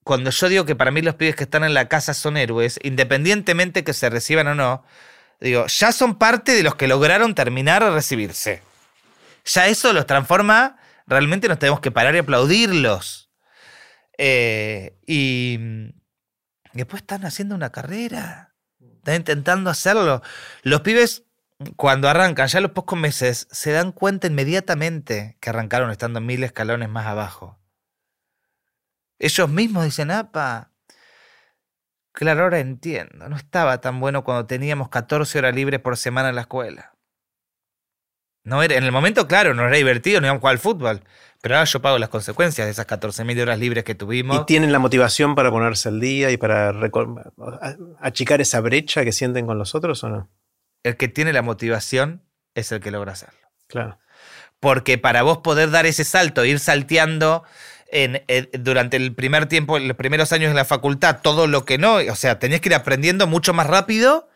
cuando 0.04 0.30
yo 0.30 0.48
digo 0.50 0.64
que 0.66 0.76
para 0.76 0.90
mí 0.90 1.00
los 1.00 1.14
pibes 1.14 1.34
que 1.34 1.44
están 1.44 1.64
en 1.64 1.74
la 1.74 1.88
casa 1.88 2.12
son 2.12 2.36
héroes, 2.36 2.78
independientemente 2.82 3.84
que 3.84 3.94
se 3.94 4.10
reciban 4.10 4.46
o 4.48 4.54
no, 4.54 4.84
digo, 5.40 5.66
ya 5.66 5.92
son 5.92 6.18
parte 6.18 6.52
de 6.52 6.62
los 6.62 6.74
que 6.74 6.86
lograron 6.86 7.34
terminar 7.34 7.82
o 7.82 7.92
recibirse. 7.92 8.62
Ya 9.46 9.66
eso 9.66 9.92
los 9.94 10.06
transforma, 10.06 10.76
realmente 11.06 11.48
nos 11.48 11.58
tenemos 11.58 11.80
que 11.80 11.90
parar 11.90 12.14
y 12.14 12.18
aplaudirlos. 12.18 13.30
Eh, 14.18 14.98
y 15.06 15.58
después 16.74 17.02
están 17.02 17.24
haciendo 17.24 17.54
una 17.54 17.72
carrera, 17.72 18.54
están 18.80 19.16
intentando 19.16 19.70
hacerlo. 19.70 20.22
Los 20.62 20.82
pibes, 20.82 21.24
cuando 21.76 22.10
arrancan, 22.10 22.48
ya 22.48 22.58
a 22.58 22.62
los 22.62 22.72
pocos 22.72 22.98
meses, 22.98 23.48
se 23.50 23.72
dan 23.72 23.90
cuenta 23.90 24.26
inmediatamente 24.26 25.38
que 25.40 25.48
arrancaron 25.48 25.90
estando 25.90 26.20
mil 26.20 26.44
escalones 26.44 26.90
más 26.90 27.06
abajo. 27.06 27.58
Ellos 29.18 29.48
mismos 29.48 29.84
dicen, 29.84 30.10
apa, 30.10 30.72
claro, 32.12 32.44
ahora 32.44 32.60
entiendo, 32.60 33.28
no 33.28 33.36
estaba 33.36 33.80
tan 33.80 34.00
bueno 34.00 34.24
cuando 34.24 34.46
teníamos 34.46 34.88
14 34.88 35.38
horas 35.38 35.54
libres 35.54 35.80
por 35.80 35.96
semana 35.96 36.28
en 36.28 36.34
la 36.34 36.42
escuela. 36.42 36.94
No 38.44 38.62
era, 38.62 38.74
en 38.74 38.84
el 38.84 38.92
momento, 38.92 39.26
claro, 39.26 39.54
no 39.54 39.66
era 39.66 39.76
divertido, 39.76 40.20
no 40.20 40.26
íbamos 40.26 40.40
a 40.40 40.42
jugar 40.42 40.52
al 40.52 40.58
fútbol. 40.58 41.02
Pero 41.40 41.56
ahora 41.56 41.64
yo 41.64 41.80
pago 41.80 41.98
las 41.98 42.10
consecuencias 42.10 42.66
de 42.66 42.72
esas 42.72 42.86
14.000 42.86 43.40
horas 43.40 43.58
libres 43.58 43.84
que 43.84 43.94
tuvimos. 43.94 44.40
¿Y 44.40 44.44
tienen 44.44 44.72
la 44.72 44.78
motivación 44.78 45.34
para 45.34 45.50
ponerse 45.50 45.88
al 45.88 46.00
día 46.00 46.30
y 46.30 46.36
para 46.36 46.74
achicar 48.00 48.40
esa 48.40 48.60
brecha 48.60 49.04
que 49.04 49.12
sienten 49.12 49.46
con 49.46 49.58
los 49.58 49.74
otros 49.74 50.04
o 50.04 50.08
no? 50.10 50.30
El 50.82 50.96
que 50.96 51.08
tiene 51.08 51.32
la 51.32 51.42
motivación 51.42 52.22
es 52.54 52.70
el 52.72 52.80
que 52.80 52.90
logra 52.90 53.12
hacerlo. 53.12 53.48
Claro. 53.66 53.98
Porque 54.60 54.98
para 54.98 55.22
vos 55.22 55.38
poder 55.38 55.70
dar 55.70 55.86
ese 55.86 56.04
salto, 56.04 56.44
ir 56.44 56.58
salteando 56.58 57.44
en, 57.94 58.22
en- 58.26 58.50
durante 58.52 58.96
el 58.96 59.14
primer 59.14 59.46
tiempo, 59.46 59.78
los 59.78 59.96
primeros 59.96 60.32
años 60.32 60.50
en 60.50 60.56
la 60.56 60.64
facultad, 60.64 61.20
todo 61.22 61.46
lo 61.46 61.64
que 61.64 61.78
no, 61.78 61.94
o 61.94 62.16
sea, 62.16 62.38
tenías 62.40 62.60
que 62.60 62.68
ir 62.68 62.74
aprendiendo 62.74 63.26
mucho 63.28 63.54
más 63.54 63.68
rápido 63.68 64.28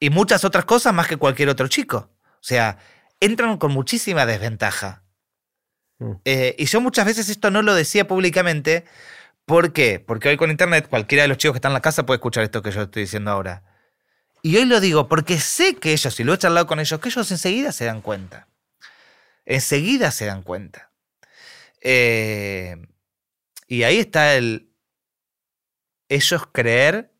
y 0.00 0.10
muchas 0.10 0.44
otras 0.44 0.64
cosas 0.64 0.92
más 0.92 1.06
que 1.06 1.16
cualquier 1.16 1.48
otro 1.48 1.68
chico. 1.68 2.10
O 2.34 2.44
sea, 2.44 2.78
entran 3.20 3.56
con 3.56 3.70
muchísima 3.72 4.26
desventaja. 4.26 5.04
Mm. 6.00 6.12
Eh, 6.24 6.56
y 6.58 6.64
yo 6.64 6.80
muchas 6.80 7.06
veces 7.06 7.28
esto 7.28 7.52
no 7.52 7.62
lo 7.62 7.74
decía 7.74 8.08
públicamente. 8.08 8.84
¿Por 9.46 9.72
qué? 9.72 10.00
Porque 10.00 10.28
hoy 10.28 10.36
con 10.36 10.50
internet 10.50 10.88
cualquiera 10.88 11.22
de 11.22 11.28
los 11.28 11.38
chicos 11.38 11.54
que 11.54 11.58
están 11.58 11.70
en 11.70 11.74
la 11.74 11.82
casa 11.82 12.04
puede 12.04 12.16
escuchar 12.16 12.42
esto 12.42 12.62
que 12.62 12.72
yo 12.72 12.82
estoy 12.82 13.02
diciendo 13.02 13.30
ahora. 13.30 13.62
Y 14.42 14.56
hoy 14.56 14.64
lo 14.64 14.80
digo 14.80 15.06
porque 15.06 15.38
sé 15.38 15.76
que 15.76 15.92
ellos, 15.92 16.18
y 16.18 16.24
lo 16.24 16.34
he 16.34 16.38
charlado 16.38 16.66
con 16.66 16.80
ellos, 16.80 16.98
que 16.98 17.08
ellos 17.10 17.30
enseguida 17.30 17.70
se 17.70 17.84
dan 17.84 18.00
cuenta. 18.00 18.48
Enseguida 19.46 20.10
se 20.10 20.26
dan 20.26 20.42
cuenta. 20.42 20.91
Eh, 21.82 22.76
y 23.66 23.82
ahí 23.82 23.98
está 23.98 24.34
el... 24.36 24.70
Ellos 26.08 26.46
creer 26.52 27.12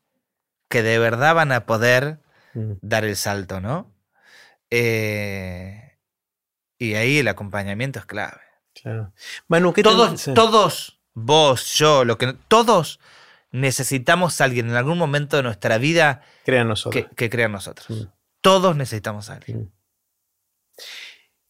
que 0.69 0.83
de 0.83 0.99
verdad 0.99 1.35
van 1.35 1.51
a 1.51 1.65
poder 1.65 2.23
Mm. 2.53 2.73
dar 2.81 3.03
el 3.05 3.15
salto, 3.15 3.59
¿no? 3.61 3.91
Eh, 4.69 5.97
y 6.77 6.95
ahí 6.95 7.19
el 7.19 7.27
acompañamiento 7.27 7.99
es 7.99 8.05
clave. 8.05 8.41
Claro. 8.73 9.13
Manu, 9.47 9.73
¿qué 9.73 9.83
Todos, 9.83 10.29
todos, 10.33 10.99
vos, 11.13 11.73
yo, 11.75 12.05
lo 12.05 12.17
que 12.17 12.33
todos 12.47 12.99
necesitamos 13.51 14.41
a 14.41 14.45
alguien 14.45 14.69
en 14.69 14.75
algún 14.75 14.97
momento 14.97 15.37
de 15.37 15.43
nuestra 15.43 15.77
vida 15.77 16.23
crean 16.43 16.67
nosotros? 16.67 17.05
que, 17.09 17.15
que 17.15 17.29
crea 17.29 17.47
nosotros. 17.47 17.89
Mm. 17.89 18.03
Todos 18.41 18.75
necesitamos 18.75 19.29
a 19.29 19.35
alguien. 19.35 19.71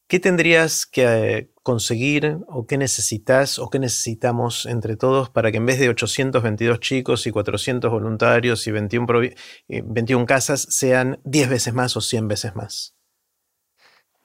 ¿Qué 0.07 0.19
tendrías 0.19 0.85
que 0.85 1.52
conseguir 1.63 2.37
o 2.47 2.67
qué 2.67 2.77
necesitas 2.77 3.57
o 3.57 3.69
qué 3.69 3.79
necesitamos 3.79 4.65
entre 4.65 4.97
todos 4.97 5.29
para 5.29 5.49
que 5.51 5.57
en 5.57 5.65
vez 5.65 5.79
de 5.79 5.89
822 5.89 6.79
chicos 6.81 7.25
y 7.25 7.31
400 7.31 7.89
voluntarios 7.89 8.67
y 8.67 8.71
21, 8.71 9.07
provi- 9.07 9.35
eh, 9.69 9.81
21 9.85 10.25
casas 10.25 10.67
sean 10.69 11.19
10 11.23 11.49
veces 11.49 11.73
más 11.73 11.95
o 11.97 12.01
100 12.01 12.27
veces 12.27 12.55
más? 12.55 12.95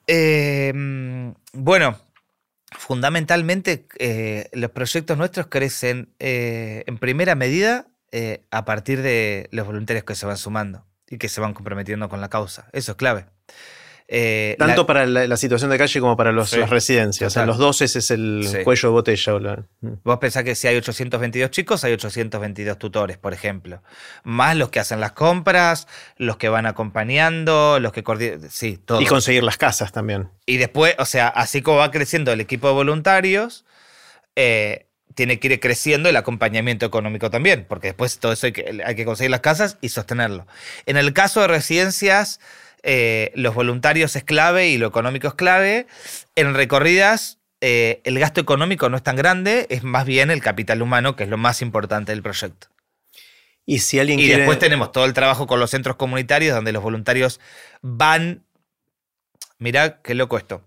Mm, 0.08 1.30
bueno, 1.52 1.98
fundamentalmente 2.72 3.86
eh, 3.98 4.48
los 4.52 4.70
proyectos 4.70 5.16
nuestros 5.18 5.46
crecen 5.46 6.14
eh, 6.18 6.84
en 6.86 6.98
primera 6.98 7.34
medida 7.34 7.86
a 8.50 8.64
partir 8.64 9.02
de 9.02 9.48
los 9.52 9.66
voluntarios 9.66 10.04
que 10.04 10.14
se 10.14 10.24
van 10.24 10.38
sumando 10.38 10.86
y 11.10 11.18
que 11.18 11.28
se 11.28 11.42
van 11.42 11.52
comprometiendo 11.52 12.08
con 12.08 12.22
la 12.22 12.30
causa. 12.30 12.70
Eso 12.72 12.92
es 12.92 12.96
clave. 12.96 13.26
Eh, 14.10 14.56
la- 14.58 14.68
Tanto 14.68 14.86
para 14.86 15.04
la, 15.04 15.26
la 15.26 15.36
situación 15.36 15.70
de 15.70 15.76
calle 15.76 16.00
como 16.00 16.16
para 16.16 16.32
los- 16.32 16.48
Sí, 16.48 16.58
las 16.58 16.70
residencias. 16.70 17.26
O 17.30 17.30
sea, 17.30 17.44
los 17.44 17.58
dos 17.58 17.82
ese 17.82 17.98
es 17.98 18.10
el 18.10 18.42
Sí. 18.50 18.58
cuello 18.64 18.88
de 18.88 18.92
botella. 18.92 19.34
o 19.34 19.38
la- 19.38 19.64
mm. 19.82 19.88
Vos 20.02 20.16
pensás 20.18 20.44
que 20.44 20.54
si 20.54 20.66
hay 20.66 20.76
822 20.76 21.50
chicos, 21.50 21.84
hay 21.84 21.92
822 21.92 22.78
tutores, 22.78 23.18
por 23.18 23.34
ejemplo. 23.34 23.82
Más 24.24 24.56
los 24.56 24.70
que 24.70 24.80
hacen 24.80 24.98
las 25.00 25.12
compras, 25.12 25.86
los 26.16 26.38
que 26.38 26.48
van 26.48 26.64
acompañando, 26.64 27.78
los 27.80 27.92
que 27.92 28.02
coordinan. 28.02 28.48
Sí, 28.50 28.78
todo. 28.82 29.00
Y 29.02 29.06
conseguir 29.06 29.42
las 29.42 29.58
casas 29.58 29.92
también. 29.92 30.30
Y 30.46 30.56
después, 30.56 30.94
o 30.98 31.04
sea, 31.04 31.28
así 31.28 31.60
como 31.60 31.76
va 31.76 31.90
creciendo 31.90 32.32
el 32.32 32.40
equipo 32.40 32.68
de 32.68 32.72
voluntarios, 32.74 33.66
eh, 34.36 34.86
tiene 35.14 35.38
que 35.40 35.48
ir 35.48 35.60
creciendo 35.60 36.08
el 36.08 36.16
acompañamiento 36.16 36.86
económico 36.86 37.28
también, 37.30 37.66
porque 37.68 37.88
después 37.88 38.18
todo 38.20 38.32
eso 38.32 38.46
hay 38.46 38.52
que, 38.52 38.80
hay 38.84 38.94
que 38.94 39.04
conseguir 39.04 39.30
las 39.30 39.40
casas 39.40 39.76
y 39.80 39.88
sostenerlo. 39.88 40.46
En 40.86 40.96
el 40.96 41.12
caso 41.12 41.40
de 41.40 41.48
residencias, 41.48 42.38
eh, 42.82 43.32
los 43.34 43.54
voluntarios 43.54 44.14
es 44.16 44.24
clave 44.24 44.68
y 44.68 44.78
lo 44.78 44.86
económico 44.86 45.28
es 45.28 45.34
clave. 45.34 45.86
En 46.34 46.54
recorridas, 46.54 47.38
eh, 47.60 48.00
el 48.04 48.18
gasto 48.18 48.40
económico 48.40 48.88
no 48.88 48.96
es 48.96 49.02
tan 49.02 49.16
grande, 49.16 49.66
es 49.70 49.82
más 49.82 50.06
bien 50.06 50.30
el 50.30 50.42
capital 50.42 50.82
humano, 50.82 51.16
que 51.16 51.24
es 51.24 51.28
lo 51.30 51.36
más 51.38 51.62
importante 51.62 52.12
del 52.12 52.22
proyecto. 52.22 52.68
Y 53.66 53.80
si 53.80 53.98
alguien 53.98 54.18
Y 54.18 54.24
quiere. 54.24 54.38
después 54.38 54.58
tenemos 54.58 54.92
todo 54.92 55.04
el 55.04 55.12
trabajo 55.12 55.46
con 55.46 55.60
los 55.60 55.70
centros 55.70 55.96
comunitarios, 55.96 56.54
donde 56.54 56.72
los 56.72 56.82
voluntarios 56.82 57.40
van. 57.82 58.44
Mirá 59.58 60.00
qué 60.00 60.14
loco 60.14 60.38
esto. 60.38 60.64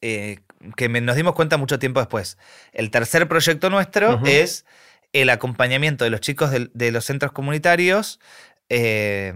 Eh, 0.00 0.40
que 0.76 0.88
me- 0.88 1.00
nos 1.00 1.16
dimos 1.16 1.34
cuenta 1.34 1.56
mucho 1.56 1.78
tiempo 1.78 2.00
después. 2.00 2.36
El 2.72 2.90
tercer 2.90 3.28
proyecto 3.28 3.70
nuestro 3.70 4.20
es 4.26 4.66
el 5.12 5.30
acompañamiento 5.30 6.04
de 6.04 6.10
los 6.10 6.20
chicos 6.20 6.50
de, 6.50 6.90
los 6.90 7.04
centros 7.04 7.32
comunitarios, 7.32 8.18
eh, 8.68 9.34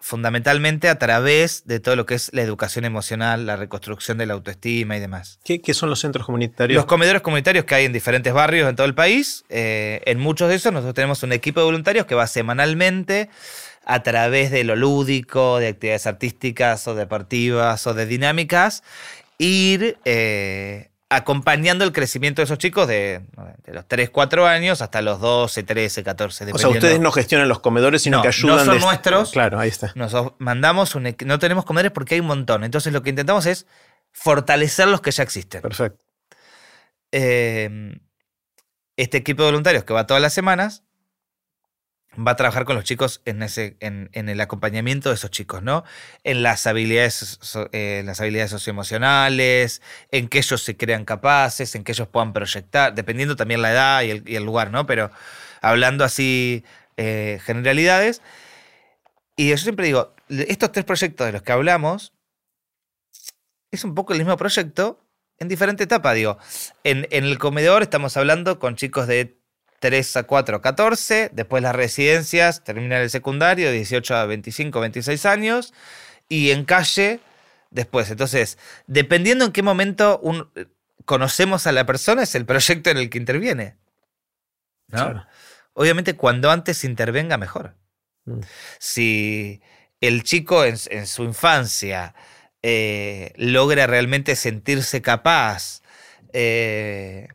fundamentalmente 0.00 0.88
a 0.88 0.98
través 0.98 1.66
de 1.66 1.80
todo 1.80 1.96
lo 1.96 2.06
que 2.06 2.14
es 2.14 2.30
la 2.32 2.42
educación 2.42 2.84
emocional, 2.84 3.46
la 3.46 3.56
reconstrucción 3.56 4.18
de 4.18 4.26
la 4.26 4.34
autoestima 4.34 4.96
y 4.96 5.00
demás. 5.00 5.38
¿Qué, 5.44 5.60
qué 5.60 5.74
son 5.74 5.90
los 5.90 6.00
centros 6.00 6.26
comunitarios? 6.26 6.76
Los 6.76 6.86
comedores 6.86 7.22
comunitarios 7.22 7.64
que 7.64 7.74
hay 7.74 7.84
en 7.86 7.92
diferentes 7.92 8.32
barrios 8.32 8.68
en 8.68 8.76
todo 8.76 8.86
el 8.86 8.94
país, 8.94 9.44
eh, 9.48 10.02
en 10.04 10.18
muchos 10.18 10.48
de 10.48 10.56
esos 10.56 10.72
nosotros 10.72 10.94
tenemos 10.94 11.22
un 11.22 11.32
equipo 11.32 11.60
de 11.60 11.66
voluntarios 11.66 12.06
que 12.06 12.14
va 12.14 12.26
semanalmente 12.26 13.30
a 13.84 14.02
través 14.02 14.50
de 14.50 14.64
lo 14.64 14.76
lúdico, 14.76 15.58
de 15.58 15.68
actividades 15.68 16.06
artísticas 16.06 16.86
o 16.88 16.94
deportivas 16.94 17.86
o 17.86 17.94
de 17.94 18.06
dinámicas, 18.06 18.82
ir 19.38 19.96
eh, 20.04 20.90
acompañando 21.08 21.84
el 21.84 21.92
crecimiento 21.92 22.40
de 22.40 22.44
esos 22.44 22.58
chicos 22.58 22.88
de, 22.88 23.22
de 23.64 23.72
los 23.72 23.86
3, 23.86 24.10
4 24.10 24.46
años 24.46 24.82
hasta 24.82 25.02
los 25.02 25.20
12, 25.20 25.62
13, 25.62 26.02
14. 26.02 26.52
o 26.52 26.58
sea, 26.58 26.68
ustedes 26.68 26.98
no 26.98 27.12
gestionan 27.12 27.48
los 27.48 27.60
comedores, 27.60 28.02
sino 28.02 28.16
No, 28.18 28.22
que 28.22 28.28
no 28.28 28.32
ayudan. 28.32 28.64
son 28.66 28.74
de- 28.74 28.80
nuestros. 28.80 29.30
Claro, 29.30 29.60
ahí 29.60 29.68
está. 29.68 29.92
Nosotros 29.94 30.34
mandamos 30.38 30.94
un 30.96 31.14
no 31.24 31.38
tenemos 31.38 31.64
comedores 31.64 31.92
porque 31.92 32.14
hay 32.16 32.20
un 32.20 32.26
montón. 32.26 32.64
Entonces 32.64 32.92
lo 32.92 33.02
que 33.02 33.10
intentamos 33.10 33.46
es 33.46 33.66
fortalecer 34.12 34.88
los 34.88 35.00
que 35.00 35.12
ya 35.12 35.22
existen. 35.22 35.62
Perfecto. 35.62 36.04
eh, 37.12 37.98
este 38.96 39.18
equipo 39.18 39.42
de 39.42 39.50
voluntarios 39.50 39.84
que 39.84 39.92
va 39.92 40.06
todas 40.06 40.22
las 40.22 40.32
semanas 40.32 40.82
va 42.16 42.32
a 42.32 42.36
trabajar 42.36 42.64
con 42.64 42.76
los 42.76 42.84
chicos 42.84 43.20
en, 43.24 43.42
ese, 43.42 43.76
en, 43.80 44.10
en 44.12 44.28
el 44.28 44.40
acompañamiento 44.40 45.08
de 45.10 45.16
esos 45.16 45.30
chicos, 45.30 45.62
¿no? 45.62 45.84
En 46.24 46.42
las 46.42 46.66
habilidades, 46.66 47.38
eh, 47.72 48.02
las 48.04 48.20
habilidades 48.20 48.50
socioemocionales, 48.50 49.82
en 50.10 50.28
que 50.28 50.38
ellos 50.38 50.62
se 50.62 50.76
crean 50.76 51.04
capaces, 51.04 51.74
en 51.74 51.84
que 51.84 51.92
ellos 51.92 52.08
puedan 52.08 52.32
proyectar, 52.32 52.94
dependiendo 52.94 53.36
también 53.36 53.62
la 53.62 53.72
edad 53.72 54.02
y 54.02 54.10
el, 54.10 54.22
y 54.26 54.36
el 54.36 54.44
lugar, 54.44 54.70
¿no? 54.70 54.86
Pero 54.86 55.10
hablando 55.60 56.04
así 56.04 56.64
eh, 56.96 57.40
generalidades. 57.44 58.22
Y 59.36 59.50
yo 59.50 59.58
siempre 59.58 59.86
digo, 59.86 60.14
estos 60.28 60.72
tres 60.72 60.84
proyectos 60.84 61.26
de 61.26 61.32
los 61.32 61.42
que 61.42 61.52
hablamos 61.52 62.12
es 63.70 63.84
un 63.84 63.94
poco 63.94 64.12
el 64.12 64.18
mismo 64.20 64.36
proyecto 64.36 65.02
en 65.38 65.48
diferente 65.48 65.84
etapa. 65.84 66.14
Digo, 66.14 66.38
en, 66.84 67.06
en 67.10 67.24
el 67.24 67.38
comedor 67.38 67.82
estamos 67.82 68.16
hablando 68.16 68.58
con 68.58 68.76
chicos 68.76 69.06
de 69.06 69.35
3 69.80 70.16
a 70.16 70.22
4 70.24 70.56
a 70.56 70.62
14, 70.62 71.30
después 71.32 71.62
las 71.62 71.74
residencias, 71.74 72.64
terminan 72.64 73.02
el 73.02 73.10
secundario, 73.10 73.70
18 73.70 74.16
a 74.16 74.26
25, 74.26 74.80
26 74.80 75.26
años, 75.26 75.74
y 76.28 76.50
en 76.50 76.64
calle 76.64 77.20
después. 77.70 78.10
Entonces, 78.10 78.58
dependiendo 78.86 79.44
en 79.44 79.52
qué 79.52 79.62
momento 79.62 80.20
conocemos 81.04 81.66
a 81.66 81.72
la 81.72 81.86
persona, 81.86 82.22
es 82.22 82.34
el 82.34 82.46
proyecto 82.46 82.90
en 82.90 82.98
el 82.98 83.10
que 83.10 83.18
interviene. 83.18 83.76
Obviamente, 85.74 86.16
cuando 86.16 86.50
antes 86.50 86.84
intervenga, 86.84 87.36
mejor. 87.36 87.74
Mm. 88.24 88.40
Si 88.78 89.60
el 90.00 90.22
chico 90.22 90.64
en, 90.64 90.76
su 90.78 91.24
infancia 91.24 92.14
eh, 92.62 93.32
logra 93.36 93.86
realmente 93.86 94.36
sentirse 94.36 95.02
capaz, 95.02 95.82
eh, 96.32 97.28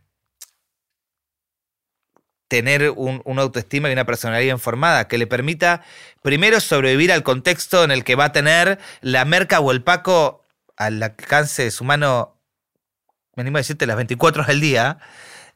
tener 2.51 2.89
una 2.89 3.43
autoestima 3.43 3.89
y 3.89 3.93
una 3.93 4.03
personalidad 4.03 4.53
informada 4.53 5.07
que 5.07 5.17
le 5.17 5.25
permita 5.25 5.83
primero 6.21 6.59
sobrevivir 6.59 7.13
al 7.13 7.23
contexto 7.23 7.85
en 7.85 7.91
el 7.91 8.03
que 8.03 8.15
va 8.15 8.25
a 8.25 8.31
tener 8.33 8.77
la 8.99 9.23
merca 9.23 9.61
o 9.61 9.71
el 9.71 9.83
paco 9.83 10.43
al 10.75 11.01
alcance 11.01 11.63
de 11.63 11.71
su 11.71 11.85
mano, 11.85 12.35
me 13.37 13.41
animo 13.41 13.55
a 13.55 13.61
decirte, 13.61 13.85
las 13.85 13.95
24 13.95 14.41
horas 14.41 14.49
del 14.49 14.59
día, 14.59 14.97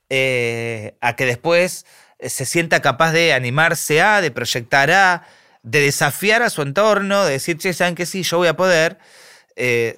eh, 0.10 0.96
a 1.02 1.18
que 1.18 1.26
después 1.26 1.86
se 2.22 2.46
sienta 2.46 2.82
capaz 2.82 3.12
de 3.12 3.34
animarse 3.34 4.02
a, 4.02 4.22
de 4.22 4.32
proyectar 4.32 4.90
a, 4.90 5.28
de 5.64 5.82
desafiar 5.82 6.44
a 6.44 6.50
su 6.50 6.62
entorno, 6.62 7.26
de 7.26 7.34
decir, 7.34 7.58
che, 7.58 7.74
¿saben 7.74 7.96
que 7.96 8.06
sí? 8.06 8.24
Yo 8.24 8.38
voy 8.38 8.48
a 8.48 8.56
poder. 8.56 9.00
Eh, 9.58 9.98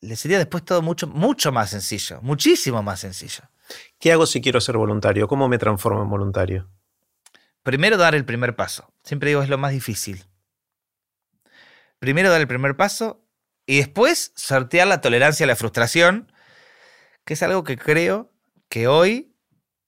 le 0.00 0.16
sería 0.16 0.38
después 0.38 0.64
todo 0.64 0.80
mucho, 0.80 1.06
mucho 1.08 1.52
más 1.52 1.68
sencillo, 1.68 2.20
muchísimo 2.22 2.82
más 2.82 3.00
sencillo. 3.00 3.44
¿Qué 3.98 4.12
hago 4.12 4.26
si 4.26 4.40
quiero 4.40 4.60
ser 4.60 4.76
voluntario? 4.76 5.28
¿Cómo 5.28 5.48
me 5.48 5.58
transformo 5.58 6.02
en 6.02 6.10
voluntario? 6.10 6.68
Primero 7.62 7.96
dar 7.96 8.14
el 8.14 8.24
primer 8.24 8.56
paso. 8.56 8.92
Siempre 9.02 9.30
digo 9.30 9.42
es 9.42 9.48
lo 9.48 9.58
más 9.58 9.72
difícil. 9.72 10.24
Primero 11.98 12.30
dar 12.30 12.40
el 12.40 12.46
primer 12.46 12.76
paso 12.76 13.24
y 13.66 13.78
después 13.78 14.32
sortear 14.36 14.86
la 14.86 15.00
tolerancia 15.00 15.44
a 15.44 15.46
la 15.46 15.56
frustración, 15.56 16.30
que 17.24 17.34
es 17.34 17.42
algo 17.42 17.64
que 17.64 17.78
creo 17.78 18.30
que 18.68 18.88
hoy 18.88 19.34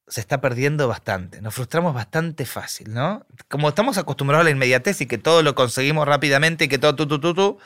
se 0.08 0.20
está 0.20 0.40
perdiendo 0.40 0.88
bastante. 0.88 1.42
Nos 1.42 1.54
frustramos 1.54 1.92
bastante 1.92 2.46
fácil, 2.46 2.94
¿no? 2.94 3.26
Como 3.48 3.68
estamos 3.68 3.98
acostumbrados 3.98 4.42
a 4.42 4.44
la 4.44 4.50
inmediatez 4.50 5.00
y 5.00 5.06
que 5.06 5.18
todo 5.18 5.42
lo 5.42 5.54
conseguimos 5.54 6.06
rápidamente 6.06 6.64
y 6.64 6.68
que 6.68 6.78
todo 6.78 6.94
tú, 6.94 7.06
tú, 7.06 7.34
tú. 7.34 7.58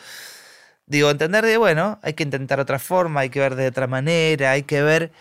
Digo, 0.87 1.11
entender 1.11 1.45
de, 1.45 1.57
bueno, 1.57 2.01
hay 2.03 2.15
que 2.15 2.25
intentar 2.25 2.59
otra 2.59 2.79
forma, 2.79 3.21
hay 3.21 3.31
que 3.31 3.39
ver 3.39 3.55
de 3.55 3.69
otra 3.69 3.87
manera, 3.87 4.53
hay 4.53 4.65
que 4.65 4.83
ver 4.83 5.13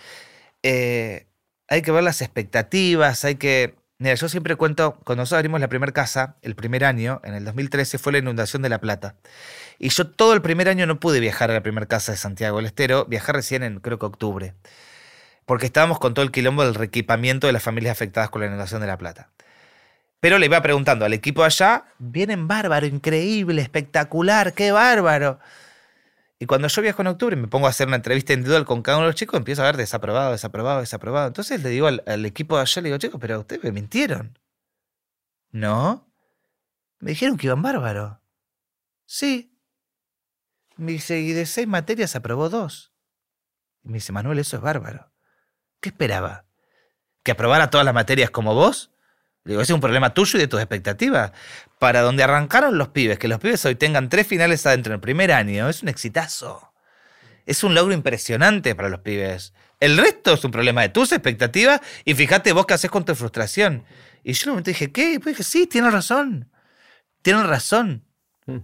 eh, 0.64 1.28
hay 1.68 1.82
que 1.82 1.92
ver 1.92 2.04
las 2.04 2.22
expectativas, 2.22 3.24
hay 3.26 3.36
que... 3.36 3.76
Mira, 3.98 4.16
yo 4.16 4.30
siempre 4.30 4.56
cuento, 4.56 4.98
cuando 5.04 5.24
nosotros 5.24 5.40
abrimos 5.40 5.60
la 5.60 5.68
primera 5.68 5.92
casa, 5.92 6.38
el 6.42 6.56
primer 6.56 6.86
año, 6.86 7.20
en 7.26 7.34
el 7.34 7.44
2013, 7.44 7.98
fue 7.98 8.14
la 8.14 8.20
inundación 8.20 8.62
de 8.62 8.70
La 8.70 8.80
Plata. 8.80 9.16
Y 9.78 9.90
yo 9.90 10.08
todo 10.08 10.34
el 10.34 10.42
primer 10.42 10.70
año 10.70 10.86
no 10.86 11.02
pude 11.02 11.20
viajar 11.20 11.52
a 11.52 11.54
la 11.54 11.64
primera 11.64 11.86
casa 11.86 12.14
de 12.14 12.18
Santiago 12.18 12.58
del 12.58 12.66
Estero, 12.68 13.06
viajé 13.06 13.34
recién 13.34 13.62
en, 13.62 13.82
creo 13.82 14.00
que 14.00 14.06
octubre, 14.06 14.54
porque 15.46 15.66
estábamos 15.66 16.00
con 16.00 16.14
todo 16.14 16.24
el 16.24 16.32
quilombo 16.32 16.64
del 16.64 16.76
reequipamiento 16.76 17.48
de 17.48 17.54
las 17.54 17.64
familias 17.64 17.92
afectadas 17.92 18.30
con 18.30 18.42
la 18.42 18.48
inundación 18.48 18.80
de 18.80 18.88
La 18.88 18.98
Plata. 18.98 19.32
Pero 20.22 20.38
le 20.38 20.46
iba 20.46 20.62
preguntando 20.62 21.06
al 21.06 21.14
equipo 21.14 21.44
allá, 21.44 21.86
vienen 21.98 22.48
bárbaro, 22.48 22.86
increíble, 22.86 23.62
espectacular, 23.62 24.54
qué 24.54 24.72
bárbaro. 24.72 25.40
Y 26.42 26.46
cuando 26.46 26.70
yo 26.70 26.82
viajo 26.82 27.02
en 27.02 27.10
octubre 27.10 27.36
me 27.36 27.50
pongo 27.50 27.68
a 27.68 27.70
hacer 27.70 27.88
una 27.88 27.98
entrevista 27.98 28.32
individual 28.32 28.64
con 28.64 28.82
cada 28.82 28.98
uno 28.98 29.08
de 29.08 29.12
los 29.12 29.20
chicos, 29.20 29.38
empiezo 29.38 29.62
a 29.62 29.66
ver 29.66 29.76
desaprobado, 29.76 30.32
desaprobado, 30.32 30.80
desaprobado. 30.80 31.28
Entonces 31.28 31.62
le 31.62 31.70
digo 31.70 31.88
al, 31.88 32.26
equipo 32.26 32.56
de 32.56 32.62
allá, 32.62 32.82
le 32.82 32.88
digo, 32.88 32.98
chicos, 32.98 33.20
pero 33.20 33.42
ustedes 33.42 33.62
me 33.62 33.74
mintieron. 33.74 34.40
¿No? 35.52 36.10
Me 37.00 37.12
dijeron 37.12 37.36
que 37.36 37.48
iban 37.48 37.62
bárbaro. 37.62 38.22
Sí. 39.06 39.54
Me 40.78 40.94
dice, 40.94 41.20
y 41.20 41.34
de 41.34 41.46
seis 41.46 41.68
materias 41.68 42.16
aprobó 42.16 42.48
dos. 42.48 42.94
Y 43.84 43.90
me 43.90 43.96
dice, 43.96 44.14
Manuel, 44.14 44.40
eso 44.40 44.56
es 44.56 44.62
bárbaro. 44.62 45.12
¿Qué 45.82 45.90
esperaba? 45.90 46.46
¿Que 47.24 47.32
aprobara 47.32 47.70
todas 47.70 47.84
las 47.84 47.94
materias 47.94 48.30
como 48.30 48.56
vos? 48.56 48.94
Digo, 49.44 49.62
ese 49.62 49.72
es 49.72 49.76
un 49.76 49.82
problema 49.82 50.14
tuyo 50.14 50.38
y 50.38 50.42
de 50.42 50.48
tus 50.48 50.60
expectativas. 50.60 51.32
Para 51.80 52.02
donde 52.02 52.24
arrancaron 52.24 52.78
los 52.78 52.90
pibes, 52.90 53.18
que 53.18 53.28
los 53.28 53.40
pibes 53.40 53.64
hoy 53.66 53.76
tengan 53.76 54.10
tres 54.10 54.28
finales 54.28 54.66
adentro 54.66 54.92
en 54.94 54.96
el 54.96 55.02
primer 55.02 55.32
año, 55.32 55.70
es 55.70 55.82
un 55.82 55.90
exitazo. 55.90 56.74
Es 57.46 57.64
un 57.64 57.74
logro 57.74 57.94
impresionante 57.94 58.76
para 58.76 58.90
los 58.90 59.00
pibes. 59.00 59.54
El 59.80 59.98
resto 59.98 60.34
es 60.34 60.44
un 60.44 60.52
problema 60.52 60.82
de 60.82 60.90
tus 60.90 61.12
expectativas 61.12 61.80
y 62.04 62.14
fíjate 62.14 62.52
vos 62.52 62.66
qué 62.66 62.74
haces 62.74 62.92
con 62.92 63.06
tu 63.06 63.16
frustración. 63.16 63.86
Y 64.24 64.34
yo 64.34 64.54
me 64.54 64.62
dije, 64.62 64.92
¿qué? 64.92 65.20
Pues 65.22 65.38
dije, 65.38 65.44
sí, 65.44 65.68
tienes 65.68 65.94
razón. 65.94 66.52
Tienes 67.22 67.46
razón. 67.46 68.04
Mm. 68.46 68.58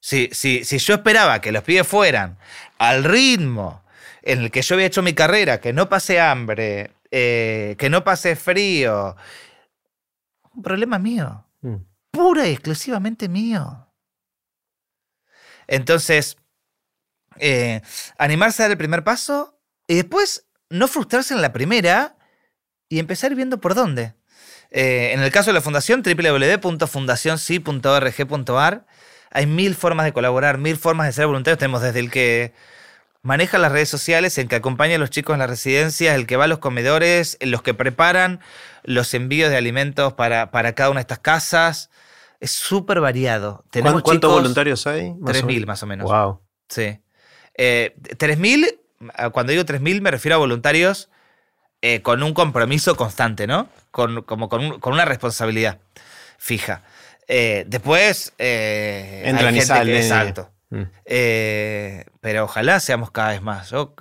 Si, 0.00 0.30
si, 0.32 0.64
si 0.64 0.78
yo 0.78 0.94
esperaba 0.94 1.40
que 1.40 1.52
los 1.52 1.62
pibes 1.62 1.86
fueran 1.86 2.38
al 2.78 3.04
ritmo 3.04 3.84
en 4.22 4.40
el 4.40 4.50
que 4.50 4.62
yo 4.62 4.74
había 4.74 4.86
hecho 4.86 5.02
mi 5.02 5.12
carrera, 5.12 5.60
que 5.60 5.72
no 5.72 5.88
pase 5.88 6.18
hambre, 6.18 6.92
eh, 7.10 7.76
que 7.78 7.90
no 7.90 8.04
pase 8.04 8.36
frío, 8.36 9.16
un 10.54 10.62
problema 10.62 10.98
mío. 10.98 11.46
Mm. 11.60 11.76
Pura 12.10 12.46
y 12.46 12.52
exclusivamente 12.52 13.28
mío. 13.28 13.86
Entonces, 15.66 16.38
eh, 17.36 17.82
animarse 18.18 18.62
a 18.62 18.64
dar 18.64 18.70
el 18.72 18.78
primer 18.78 19.04
paso 19.04 19.60
y 19.86 19.96
después 19.96 20.46
no 20.70 20.88
frustrarse 20.88 21.34
en 21.34 21.42
la 21.42 21.52
primera 21.52 22.16
y 22.88 22.98
empezar 22.98 23.34
viendo 23.34 23.60
por 23.60 23.74
dónde. 23.74 24.14
Eh, 24.70 25.10
en 25.12 25.20
el 25.20 25.30
caso 25.30 25.50
de 25.50 25.54
la 25.54 25.60
fundación, 25.60 26.02
www.fundacionsi.org.ar, 26.02 28.86
hay 29.30 29.46
mil 29.46 29.74
formas 29.74 30.06
de 30.06 30.12
colaborar, 30.12 30.58
mil 30.58 30.76
formas 30.76 31.06
de 31.06 31.12
ser 31.12 31.26
voluntarios. 31.26 31.58
Tenemos 31.58 31.82
desde 31.82 32.00
el 32.00 32.10
que 32.10 32.52
maneja 33.22 33.58
las 33.58 33.72
redes 33.72 33.88
sociales, 33.88 34.38
el 34.38 34.48
que 34.48 34.56
acompaña 34.56 34.96
a 34.96 34.98
los 34.98 35.10
chicos 35.10 35.34
en 35.34 35.40
las 35.40 35.50
residencias, 35.50 36.14
el 36.14 36.26
que 36.26 36.36
va 36.36 36.44
a 36.44 36.48
los 36.48 36.58
comedores, 36.58 37.38
los 37.40 37.62
que 37.62 37.74
preparan 37.74 38.40
los 38.84 39.12
envíos 39.14 39.50
de 39.50 39.56
alimentos 39.56 40.12
para, 40.14 40.50
para 40.50 40.74
cada 40.74 40.90
una 40.90 40.98
de 40.98 41.02
estas 41.02 41.18
casas. 41.18 41.90
Es 42.40 42.52
súper 42.52 43.00
variado. 43.00 43.64
¿Cuántos 44.02 44.32
voluntarios 44.32 44.86
hay? 44.86 45.10
3.000 45.10 45.66
más 45.66 45.82
o 45.82 45.86
menos. 45.86 46.10
Wow. 46.10 46.40
Sí. 46.68 47.00
Eh, 47.54 47.94
3.000, 48.00 49.32
cuando 49.32 49.50
digo 49.50 49.64
3.000 49.64 50.00
me 50.00 50.10
refiero 50.10 50.36
a 50.36 50.38
voluntarios 50.38 51.10
eh, 51.82 52.02
con 52.02 52.22
un 52.22 52.34
compromiso 52.34 52.96
constante, 52.96 53.46
¿no? 53.46 53.68
Con, 53.90 54.22
como 54.22 54.48
con, 54.48 54.78
con 54.78 54.92
una 54.92 55.04
responsabilidad 55.04 55.78
fija. 56.38 56.82
Eh, 57.26 57.64
después... 57.66 58.32
Eh, 58.38 59.22
Entran 59.26 59.56
y 59.56 59.60
salen. 59.60 59.96
Exacto. 59.96 60.50
Mm. 60.70 60.82
Eh, 61.04 62.04
pero 62.20 62.44
ojalá 62.44 62.80
seamos 62.80 63.10
cada 63.10 63.30
vez 63.30 63.42
más. 63.42 63.70
Yo 63.70 63.94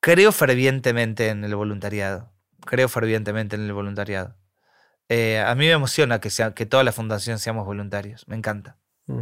creo 0.00 0.32
fervientemente 0.32 1.28
en 1.28 1.44
el 1.44 1.54
voluntariado. 1.54 2.32
Creo 2.66 2.88
fervientemente 2.88 3.56
en 3.56 3.62
el 3.62 3.72
voluntariado. 3.72 4.36
Eh, 5.08 5.42
a 5.44 5.54
mí 5.54 5.66
me 5.66 5.72
emociona 5.72 6.20
que, 6.20 6.30
sea, 6.30 6.54
que 6.54 6.66
toda 6.66 6.84
la 6.84 6.92
fundación 6.92 7.38
seamos 7.38 7.66
voluntarios. 7.66 8.26
Me 8.28 8.36
encanta. 8.36 8.78
Mm. 9.06 9.20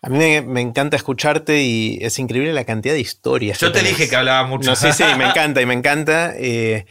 A 0.00 0.08
mí 0.10 0.40
me, 0.42 0.60
encanta 0.60 0.96
escucharte 0.96 1.62
y 1.62 1.98
es 2.00 2.18
increíble 2.18 2.52
la 2.52 2.64
cantidad 2.64 2.94
de 2.94 3.00
historias. 3.00 3.58
Yo 3.58 3.72
te 3.72 3.82
dije 3.82 4.08
que 4.08 4.16
hablaba 4.16 4.46
mucho. 4.46 4.70
No, 4.70 4.76
sí, 4.76 4.92
sí, 4.92 5.04
me 5.16 5.24
encanta 5.28 5.60
y 5.60 5.66
me 5.66 5.74
encanta. 5.74 6.34
Eh, 6.36 6.86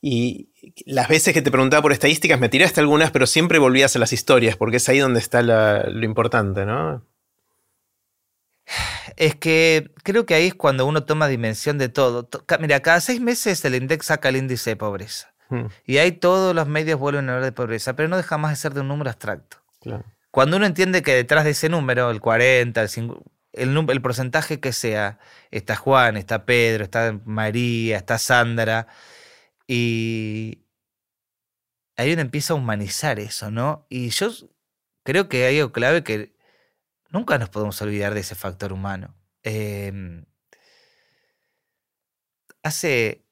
y 0.00 0.50
las 0.84 1.08
veces 1.08 1.34
que 1.34 1.42
te 1.42 1.50
preguntaba 1.50 1.82
por 1.82 1.92
estadísticas 1.92 2.40
me 2.40 2.48
tiraste 2.48 2.80
algunas, 2.80 3.10
pero 3.10 3.26
siempre 3.26 3.58
volvías 3.58 3.94
a 3.94 3.98
las 4.00 4.12
historias, 4.12 4.56
porque 4.56 4.78
es 4.78 4.88
ahí 4.88 4.98
donde 4.98 5.20
está 5.20 5.42
lo 5.42 6.04
importante, 6.04 6.66
¿no? 6.66 7.04
Es 9.16 9.34
que 9.34 9.90
creo 10.02 10.26
que 10.26 10.34
ahí 10.34 10.48
es 10.48 10.54
cuando 10.54 10.86
uno 10.86 11.04
toma 11.04 11.28
dimensión 11.28 11.78
de 11.78 11.88
todo. 11.88 12.28
Mira, 12.60 12.80
cada 12.80 13.00
seis 13.00 13.20
meses 13.20 13.64
el 13.64 13.74
INDEX 13.74 14.06
saca 14.06 14.28
el 14.28 14.36
índice 14.36 14.70
de 14.70 14.76
pobreza. 14.76 15.32
Hmm. 15.48 15.66
Y 15.84 15.98
ahí 15.98 16.12
todos 16.12 16.54
los 16.54 16.68
medios 16.68 16.98
vuelven 17.00 17.28
a 17.28 17.34
hablar 17.34 17.44
de 17.44 17.52
pobreza, 17.52 17.94
pero 17.94 18.08
no 18.08 18.16
deja 18.16 18.38
más 18.38 18.50
de 18.50 18.56
ser 18.56 18.74
de 18.74 18.80
un 18.80 18.88
número 18.88 19.10
abstracto. 19.10 19.58
Cuando 20.30 20.56
uno 20.58 20.66
entiende 20.66 21.02
que 21.02 21.14
detrás 21.14 21.44
de 21.44 21.50
ese 21.50 21.68
número, 21.68 22.10
el 22.10 22.20
40, 22.20 22.82
el, 22.82 23.88
el, 23.88 24.02
porcentaje 24.02 24.60
que 24.60 24.72
sea, 24.72 25.18
está 25.50 25.74
Juan, 25.76 26.16
está 26.16 26.44
Pedro, 26.44 26.84
está 26.84 27.18
María, 27.24 27.96
está 27.96 28.18
Sandra, 28.18 28.86
y 29.66 30.58
ahí 31.96 32.12
uno 32.12 32.22
empieza 32.22 32.52
a 32.52 32.56
humanizar 32.56 33.18
eso, 33.18 33.50
¿no? 33.50 33.86
Y 33.88 34.10
yo 34.10 34.30
creo 35.04 35.28
que 35.28 35.46
hay 35.46 35.58
algo 35.58 35.72
clave 35.72 36.04
que 36.04 36.37
nunca 37.10 37.38
nos 37.38 37.48
podemos 37.50 37.80
olvidar 37.82 38.14
de 38.14 38.20
ese 38.20 38.34
factor 38.34 38.72
humano. 38.72 39.14
Em, 39.42 40.24
hace 42.62 43.24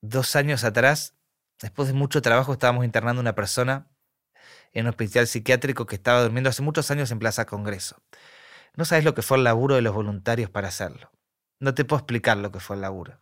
dos 0.00 0.36
años 0.36 0.64
atrás, 0.64 1.14
después 1.60 1.88
de 1.88 1.94
mucho 1.94 2.22
trabajo, 2.22 2.52
estábamos 2.52 2.84
internando 2.84 3.20
a 3.20 3.22
una 3.22 3.34
persona 3.34 3.88
en 4.72 4.86
un 4.86 4.90
hospital 4.90 5.26
psiquiátrico 5.26 5.86
que 5.86 5.96
estaba 5.96 6.22
durmiendo 6.22 6.50
hace 6.50 6.62
muchos 6.62 6.90
años 6.90 7.10
en 7.10 7.18
Plaza 7.18 7.46
Congreso. 7.46 8.02
No 8.74 8.84
sabes 8.84 9.04
lo 9.04 9.14
que 9.14 9.22
fue 9.22 9.38
el 9.38 9.44
laburo 9.44 9.74
de 9.74 9.82
los 9.82 9.94
voluntarios 9.94 10.50
para 10.50 10.68
hacerlo. 10.68 11.10
No 11.58 11.74
te 11.74 11.84
puedo 11.84 11.98
explicar 12.00 12.36
lo 12.36 12.52
que 12.52 12.60
fue 12.60 12.76
el 12.76 12.82
laburo. 12.82 13.20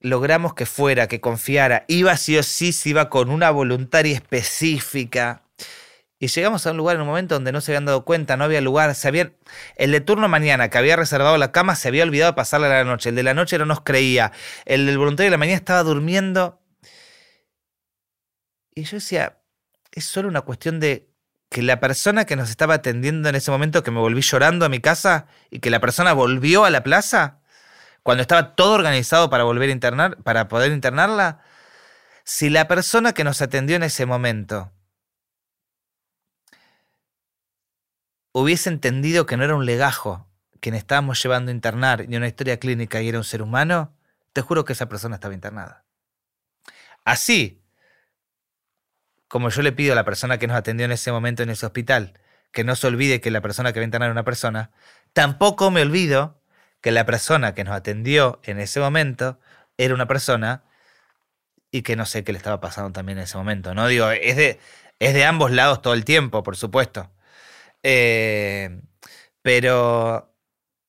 logramos 0.00 0.54
que 0.54 0.66
fuera, 0.66 1.08
que 1.08 1.20
confiara, 1.20 1.84
iba 1.86 2.16
sí 2.16 2.38
o 2.38 2.42
sí, 2.42 2.72
iba 2.86 3.10
con 3.10 3.30
una 3.30 3.50
voluntaria 3.50 4.14
específica. 4.14 5.44
Y 6.22 6.26
llegamos 6.26 6.66
a 6.66 6.72
un 6.72 6.76
lugar 6.76 6.96
en 6.96 7.02
un 7.02 7.08
momento 7.08 7.34
donde 7.34 7.50
no 7.50 7.62
se 7.62 7.72
habían 7.72 7.86
dado 7.86 8.04
cuenta, 8.04 8.36
no 8.36 8.44
había 8.44 8.60
lugar, 8.60 8.94
se 8.94 9.08
el 9.76 9.90
de 9.90 10.00
turno 10.02 10.28
mañana 10.28 10.68
que 10.68 10.76
había 10.76 10.94
reservado 10.94 11.38
la 11.38 11.50
cama 11.50 11.74
se 11.74 11.88
había 11.88 12.02
olvidado 12.02 12.32
de 12.32 12.36
pasarla 12.36 12.66
a 12.66 12.70
la 12.70 12.84
noche, 12.84 13.08
el 13.08 13.14
de 13.14 13.22
la 13.22 13.32
noche 13.32 13.56
no 13.56 13.64
nos 13.64 13.80
creía, 13.80 14.30
el 14.66 14.84
del 14.84 14.98
voluntario 14.98 15.28
de 15.28 15.30
la 15.30 15.38
mañana 15.38 15.56
estaba 15.56 15.82
durmiendo. 15.82 16.60
Y 18.74 18.84
yo 18.84 18.98
decía, 18.98 19.38
es 19.92 20.04
solo 20.04 20.28
una 20.28 20.42
cuestión 20.42 20.78
de 20.78 21.08
que 21.48 21.62
la 21.62 21.80
persona 21.80 22.26
que 22.26 22.36
nos 22.36 22.50
estaba 22.50 22.74
atendiendo 22.74 23.30
en 23.30 23.34
ese 23.34 23.50
momento, 23.50 23.82
que 23.82 23.90
me 23.90 24.00
volví 24.00 24.20
llorando 24.20 24.66
a 24.66 24.68
mi 24.68 24.80
casa 24.80 25.26
y 25.50 25.60
que 25.60 25.70
la 25.70 25.80
persona 25.80 26.12
volvió 26.12 26.66
a 26.66 26.70
la 26.70 26.82
plaza, 26.82 27.40
cuando 28.02 28.20
estaba 28.20 28.54
todo 28.56 28.74
organizado 28.74 29.30
para 29.30 29.44
volver 29.44 29.70
a 29.70 29.72
internar, 29.72 30.18
para 30.22 30.48
poder 30.48 30.70
internarla, 30.70 31.40
si 32.24 32.50
la 32.50 32.68
persona 32.68 33.14
que 33.14 33.24
nos 33.24 33.40
atendió 33.40 33.76
en 33.76 33.84
ese 33.84 34.04
momento 34.04 34.70
hubiese 38.32 38.68
entendido 38.68 39.26
que 39.26 39.36
no 39.36 39.44
era 39.44 39.54
un 39.54 39.66
legajo 39.66 40.26
quien 40.60 40.74
estábamos 40.74 41.22
llevando 41.22 41.50
a 41.50 41.54
internar 41.54 42.06
ni 42.08 42.16
una 42.16 42.28
historia 42.28 42.58
clínica 42.58 43.00
y 43.00 43.08
era 43.08 43.18
un 43.18 43.24
ser 43.24 43.42
humano, 43.42 43.94
te 44.32 44.42
juro 44.42 44.64
que 44.64 44.74
esa 44.74 44.88
persona 44.88 45.16
estaba 45.16 45.34
internada. 45.34 45.84
Así, 47.04 47.62
como 49.26 49.48
yo 49.48 49.62
le 49.62 49.72
pido 49.72 49.92
a 49.92 49.96
la 49.96 50.04
persona 50.04 50.38
que 50.38 50.46
nos 50.46 50.56
atendió 50.56 50.84
en 50.84 50.92
ese 50.92 51.12
momento 51.12 51.42
en 51.42 51.50
ese 51.50 51.66
hospital 51.66 52.20
que 52.52 52.64
no 52.64 52.76
se 52.76 52.86
olvide 52.86 53.20
que 53.20 53.30
la 53.30 53.40
persona 53.40 53.72
que 53.72 53.80
va 53.80 53.84
a 53.84 53.86
internar 53.86 54.08
era 54.08 54.12
una 54.12 54.24
persona, 54.24 54.70
tampoco 55.12 55.70
me 55.70 55.82
olvido 55.82 56.40
que 56.80 56.90
la 56.90 57.06
persona 57.06 57.54
que 57.54 57.64
nos 57.64 57.74
atendió 57.74 58.40
en 58.42 58.58
ese 58.58 58.80
momento 58.80 59.38
era 59.78 59.94
una 59.94 60.06
persona 60.06 60.64
y 61.70 61.82
que 61.82 61.96
no 61.96 62.06
sé 62.06 62.24
qué 62.24 62.32
le 62.32 62.38
estaba 62.38 62.60
pasando 62.60 62.92
también 62.92 63.18
en 63.18 63.24
ese 63.24 63.38
momento. 63.38 63.74
No 63.74 63.86
digo, 63.86 64.10
es 64.10 64.36
de, 64.36 64.58
es 64.98 65.14
de 65.14 65.24
ambos 65.24 65.52
lados 65.52 65.80
todo 65.82 65.94
el 65.94 66.04
tiempo, 66.04 66.42
por 66.42 66.56
supuesto. 66.56 67.10
Eh, 67.82 68.80
pero 69.42 70.34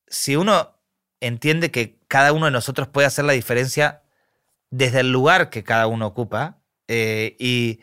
si 0.08 0.36
uno 0.36 0.78
entiende 1.20 1.70
que 1.70 1.98
cada 2.08 2.32
uno 2.32 2.46
de 2.46 2.52
nosotros 2.52 2.88
puede 2.88 3.06
hacer 3.06 3.24
la 3.24 3.32
diferencia 3.32 4.02
desde 4.70 5.00
el 5.00 5.12
lugar 5.12 5.50
que 5.50 5.64
cada 5.64 5.86
uno 5.86 6.06
ocupa 6.06 6.58
eh, 6.88 7.36
y 7.38 7.80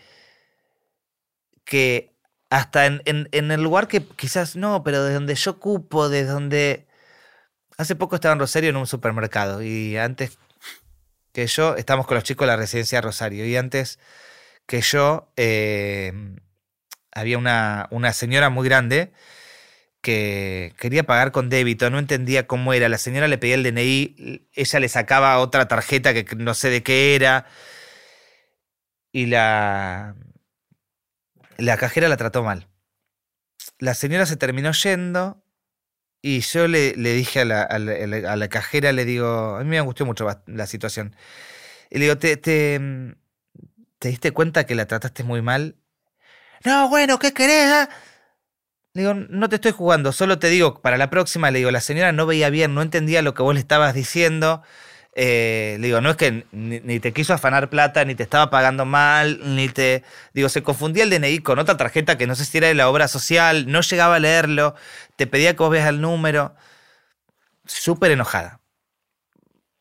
que 1.63 2.15
hasta 2.49 2.85
en, 2.85 3.27
el 3.31 3.61
lugar 3.61 3.87
que 3.87 4.03
quizás 4.03 4.55
no, 4.55 4.83
pero 4.83 5.03
de 5.03 5.13
donde 5.13 5.35
yo 5.35 5.51
ocupo, 5.51 6.09
de 6.09 6.25
donde... 6.25 6.87
Hace 7.77 7.95
poco 7.95 8.15
estaba 8.15 8.33
en 8.33 8.39
Rosario 8.39 8.71
en 8.71 8.75
un 8.75 8.87
supermercado 8.87 9.61
y 9.63 9.95
antes 9.95 10.37
que 11.31 11.47
yo, 11.47 11.75
estamos 11.75 12.05
con 12.07 12.15
los 12.15 12.25
chicos 12.25 12.45
de 12.45 12.51
la 12.51 12.57
residencia 12.57 12.97
de 12.97 13.03
Rosario 13.03 13.45
y 13.45 13.55
antes 13.55 13.99
que 14.65 14.81
yo 14.81 15.31
eh, 15.37 16.11
había 17.11 17.37
una, 17.37 17.87
una 17.91 18.13
señora 18.13 18.49
muy 18.49 18.67
grande 18.67 19.11
que 20.01 20.73
quería 20.77 21.03
pagar 21.03 21.31
con 21.31 21.49
débito, 21.49 21.89
no 21.89 21.99
entendía 21.99 22.47
cómo 22.47 22.73
era. 22.73 22.89
La 22.89 22.97
señora 22.97 23.27
le 23.27 23.37
pedía 23.37 23.55
el 23.55 23.63
DNI, 23.63 24.47
ella 24.53 24.79
le 24.79 24.89
sacaba 24.89 25.37
otra 25.39 25.67
tarjeta 25.67 26.13
que 26.13 26.25
no 26.35 26.53
sé 26.53 26.69
de 26.69 26.83
qué 26.83 27.15
era. 27.15 27.45
Y 29.11 29.25
la, 29.25 30.15
la 31.57 31.77
cajera 31.77 32.07
la 32.09 32.17
trató 32.17 32.43
mal. 32.43 32.67
La 33.79 33.93
señora 33.93 34.25
se 34.25 34.37
terminó 34.37 34.71
yendo 34.71 35.43
y 36.21 36.41
yo 36.41 36.67
le, 36.67 36.95
le 36.95 37.13
dije 37.13 37.41
a 37.41 37.45
la, 37.45 37.63
a, 37.63 37.79
la, 37.79 38.47
cajera, 38.49 38.91
le 38.91 39.05
digo, 39.05 39.57
a 39.57 39.63
mí 39.63 39.69
me 39.69 39.81
gustó 39.81 40.05
mucho 40.05 40.27
la 40.47 40.67
situación. 40.67 41.15
Y 41.89 41.97
le 41.99 42.05
digo, 42.05 42.17
¿te, 42.17 42.37
te, 42.37 42.79
te 43.99 44.09
diste 44.09 44.31
cuenta 44.31 44.65
que 44.65 44.75
la 44.75 44.85
trataste 44.87 45.23
muy 45.23 45.41
mal? 45.41 45.75
No, 46.65 46.89
bueno, 46.89 47.19
¿qué 47.19 47.33
querés? 47.33 47.71
Ah?". 47.71 47.89
Le 48.93 49.03
digo, 49.03 49.13
no 49.13 49.49
te 49.49 49.55
estoy 49.55 49.71
jugando, 49.71 50.11
solo 50.11 50.39
te 50.39 50.47
digo, 50.49 50.81
para 50.81 50.97
la 50.97 51.09
próxima, 51.09 51.51
le 51.51 51.59
digo, 51.59 51.71
la 51.71 51.79
señora 51.81 52.11
no 52.11 52.25
veía 52.25 52.49
bien, 52.49 52.73
no 52.73 52.81
entendía 52.81 53.21
lo 53.21 53.33
que 53.35 53.43
vos 53.43 53.53
le 53.53 53.59
estabas 53.59 53.93
diciendo. 53.93 54.63
Eh, 55.15 55.77
le 55.79 55.87
digo, 55.87 56.01
no 56.01 56.11
es 56.11 56.15
que 56.17 56.45
ni, 56.51 56.99
te 56.99 57.13
quiso 57.13 57.33
afanar 57.33 57.69
plata, 57.69 58.05
ni 58.05 58.15
te 58.15 58.23
estaba 58.23 58.49
pagando 58.49 58.85
mal, 58.85 59.39
ni 59.55 59.69
te. 59.69 60.03
Digo, 60.33 60.49
se 60.49 60.63
confundía 60.63 61.03
el 61.03 61.09
DNI 61.09 61.39
con 61.39 61.59
otra 61.59 61.77
tarjeta 61.77 62.17
que 62.17 62.27
no 62.27 62.35
sé 62.35 62.45
si 62.45 62.57
era 62.57 62.67
de 62.67 62.73
la 62.75 62.89
obra 62.89 63.07
social, 63.07 63.71
no 63.71 63.81
llegaba 63.81 64.15
a 64.15 64.19
leerlo, 64.19 64.75
te 65.17 65.27
pedía 65.27 65.53
que 65.55 65.63
vos 65.63 65.71
veas 65.71 65.89
el 65.89 66.01
número. 66.01 66.55
Súper 67.65 68.11
enojada. 68.11 68.59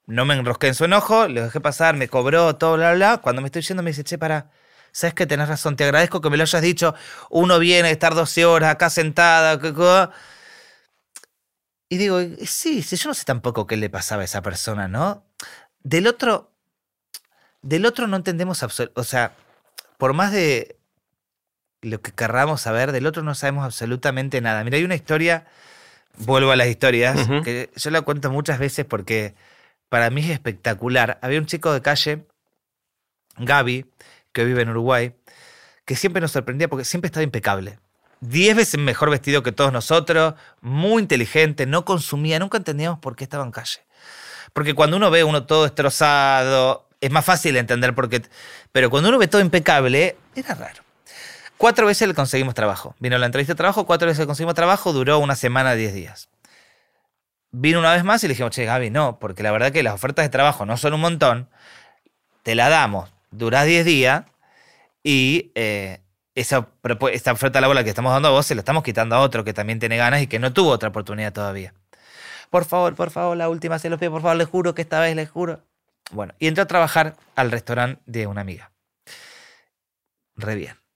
No 0.07 0.25
me 0.25 0.35
enrosqué 0.35 0.69
en 0.69 0.75
su 0.75 0.85
enojo, 0.87 1.29
le 1.29 1.43
dejé 1.43 1.61
pasar, 1.61 1.95
me 1.97 2.09
cobró, 2.09 2.57
todo, 2.57 2.77
bla, 2.77 2.95
bla. 2.95 3.19
Cuando 3.19 3.43
me 3.43 3.47
estoy 3.49 3.63
yendo, 3.63 3.83
me 3.83 3.91
dice, 3.91 4.05
che, 4.05 4.19
para 4.19 4.51
sabes 4.93 5.15
que 5.15 5.27
tenés 5.27 5.49
razón, 5.49 5.77
te 5.77 5.85
agradezco 5.85 6.21
que 6.21 6.31
me 6.31 6.37
lo 6.37 6.43
hayas 6.43 6.63
dicho. 6.63 6.95
Uno 7.31 7.59
viene 7.59 7.89
a 7.89 7.93
estar 7.93 8.15
12 8.15 8.45
horas 8.45 8.71
acá 8.71 8.91
sentada. 8.91 9.61
Y 11.89 11.97
digo, 11.97 12.21
sí, 12.45 12.83
sí, 12.83 12.97
yo 12.97 13.11
no 13.11 13.15
sé 13.15 13.25
tampoco 13.25 13.67
qué 13.67 13.77
le 13.77 13.89
pasaba 13.91 14.23
a 14.23 14.25
esa 14.27 14.43
persona, 14.43 14.89
¿no? 14.89 15.25
Del 15.83 16.07
otro, 16.07 16.53
del 17.63 17.87
otro 17.87 18.07
no 18.07 18.17
entendemos 18.17 18.63
absolutamente, 18.63 19.01
o 19.01 19.05
sea, 19.05 19.35
por 19.97 20.13
más 20.13 20.33
de 20.33 20.79
lo 21.81 22.01
que 22.03 22.13
querramos 22.13 22.61
saber, 22.63 22.93
del 22.93 23.07
otro 23.07 23.23
no 23.23 23.35
sabemos 23.35 23.65
absolutamente 23.65 24.41
nada. 24.41 24.65
Mira, 24.65 24.77
hay 24.77 24.85
una 24.85 24.97
historia, 24.97 25.47
vuelvo 26.17 26.51
a 26.51 26.57
las 26.57 26.69
historias, 26.69 27.17
que 27.43 27.71
yo 27.75 27.91
la 27.91 28.03
cuento 28.03 28.31
muchas 28.31 28.59
veces 28.59 28.85
porque 28.85 29.35
para 29.89 30.11
mí 30.11 30.23
es 30.23 30.31
espectacular. 30.31 31.19
Había 31.23 31.39
un 31.39 31.47
chico 31.47 31.73
de 31.73 31.81
calle, 31.81 32.27
Gaby, 33.39 33.87
que 34.39 34.45
vive 34.45 34.63
en 34.63 34.69
Uruguay, 34.69 35.15
que 35.85 35.97
siempre 35.97 36.21
nos 36.21 36.31
sorprendía 36.31 36.69
porque 36.69 36.85
siempre 36.85 37.07
estaba 37.07 37.25
impecable. 37.25 37.81
Diez 38.21 38.55
veces 38.55 38.79
mejor 38.79 39.11
vestido 39.11 39.43
que 39.43 39.51
todos 39.51 39.73
nosotros, 39.73 40.35
muy 40.61 41.03
inteligente, 41.03 41.67
no 41.67 41.85
consumía, 41.85 42.39
nunca 42.39 42.59
entendíamos 42.59 43.01
por 43.01 43.17
qué 43.17 43.25
estaba 43.25 43.43
en 43.43 43.51
calle. 43.51 43.81
Porque 44.53 44.75
cuando 44.75 44.97
uno 44.97 45.11
ve 45.11 45.25
uno 45.25 45.45
todo 45.45 45.65
destrozado, 45.65 46.87
es 47.01 47.11
más 47.11 47.25
fácil 47.25 47.57
entender 47.57 47.97
por 47.97 48.09
qué. 48.09 48.23
Pero 48.71 48.91
cuando 48.91 49.09
uno 49.09 49.19
ve 49.19 49.27
todo 49.27 49.41
impecable, 49.41 50.17
era 50.37 50.55
raro. 50.55 50.85
Cuatro 51.57 51.89
veces 51.89 52.07
le 52.07 52.15
conseguimos 52.15 52.55
trabajo. 52.55 52.95
Vino 53.01 53.19
la 53.19 53.27
entrevista 53.27 53.55
de 53.55 53.57
trabajo, 53.57 53.87
cuatro 53.87 54.07
veces 54.07 54.21
le 54.21 54.27
conseguimos 54.27 54.55
trabajo, 54.55 54.93
duró 54.93 55.19
una 55.19 55.35
semana, 55.35 55.75
diez 55.75 55.95
días. 55.95 56.29
Vino 57.51 57.81
una 57.81 57.93
vez 57.93 58.05
más 58.05 58.23
y 58.23 58.29
le 58.29 58.35
dijimos, 58.35 58.53
che, 58.53 58.65
Gaby, 58.65 58.91
no, 58.91 59.19
porque 59.19 59.43
la 59.43 59.51
verdad 59.51 59.73
que 59.73 59.83
las 59.83 59.95
ofertas 59.95 60.25
de 60.25 60.29
trabajo 60.29 60.65
no 60.65 60.77
son 60.77 60.95
un 60.95 61.01
montón, 61.01 61.49
te 62.45 62.55
la 62.55 62.69
damos, 62.69 63.11
durás 63.31 63.67
10 63.67 63.85
días 63.85 64.25
y 65.03 65.53
eh, 65.55 66.01
esa, 66.35 66.69
esta 67.13 67.33
oferta 67.33 67.61
laboral 67.61 67.85
que 67.85 67.91
estamos 67.91 68.13
dando 68.13 68.29
a 68.29 68.33
vos 68.33 68.47
se 68.47 68.55
la 68.55 68.61
estamos 68.61 68.83
quitando 68.83 69.17
a 69.17 69.21
otro 69.21 69.45
que 69.45 69.53
también 69.53 69.79
tiene 69.79 69.97
ganas 69.97 70.23
y 70.23 70.27
que 70.27 70.39
no 70.39 70.53
tuvo 70.53 70.71
otra 70.71 70.89
oportunidad 70.89 71.33
todavía. 71.33 71.75
Por 72.51 72.65
favor, 72.65 72.95
por 72.95 73.11
favor, 73.11 73.37
la 73.37 73.49
última 73.49 73.79
se 73.79 73.91
los 73.91 73.99
pido, 73.99 74.13
por 74.13 74.23
favor, 74.23 74.37
les 74.37 74.49
juro 74.49 74.75
que 74.75 74.83
esta 74.83 75.01
vez 75.01 75.15
les 75.15 75.29
juro. 75.29 75.63
Bueno, 76.11 76.35
y 76.39 76.47
entró 76.47 76.65
a 76.65 76.67
trabajar 76.67 77.17
al 77.37 77.51
restaurante 77.51 78.01
de 78.07 78.27
una 78.27 78.41
amiga. 78.41 78.71
Re 80.37 80.55
bien 80.55 80.88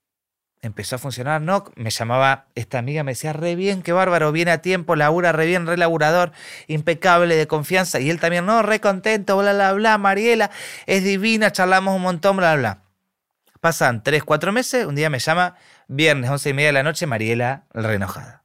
empezó 0.63 0.95
a 0.95 0.97
funcionar, 0.97 1.41
¿no? 1.41 1.65
Me 1.75 1.89
llamaba 1.89 2.47
esta 2.55 2.79
amiga, 2.79 3.03
me 3.03 3.11
decía, 3.11 3.33
re 3.33 3.55
bien, 3.55 3.83
qué 3.83 3.91
bárbaro, 3.91 4.31
viene 4.31 4.51
a 4.51 4.61
tiempo, 4.61 4.95
labura 4.95 5.33
re 5.33 5.45
bien, 5.45 5.67
re 5.67 5.77
laburador, 5.77 6.31
impecable, 6.67 7.35
de 7.35 7.47
confianza. 7.47 7.99
Y 7.99 8.09
él 8.09 8.19
también, 8.19 8.45
no, 8.45 8.61
re 8.63 8.79
contento, 8.79 9.37
bla, 9.37 9.53
bla, 9.53 9.73
bla, 9.73 9.97
Mariela, 9.97 10.49
es 10.85 11.03
divina, 11.03 11.51
charlamos 11.51 11.95
un 11.95 12.01
montón, 12.01 12.37
bla, 12.37 12.55
bla. 12.55 12.79
Pasan 13.59 14.03
tres, 14.03 14.23
cuatro 14.23 14.53
meses, 14.53 14.85
un 14.85 14.95
día 14.95 15.09
me 15.09 15.19
llama, 15.19 15.57
viernes, 15.87 16.29
once 16.29 16.49
y 16.49 16.53
media 16.53 16.69
de 16.69 16.73
la 16.73 16.83
noche, 16.83 17.05
Mariela, 17.07 17.65
re 17.73 17.95
enojada. 17.95 18.43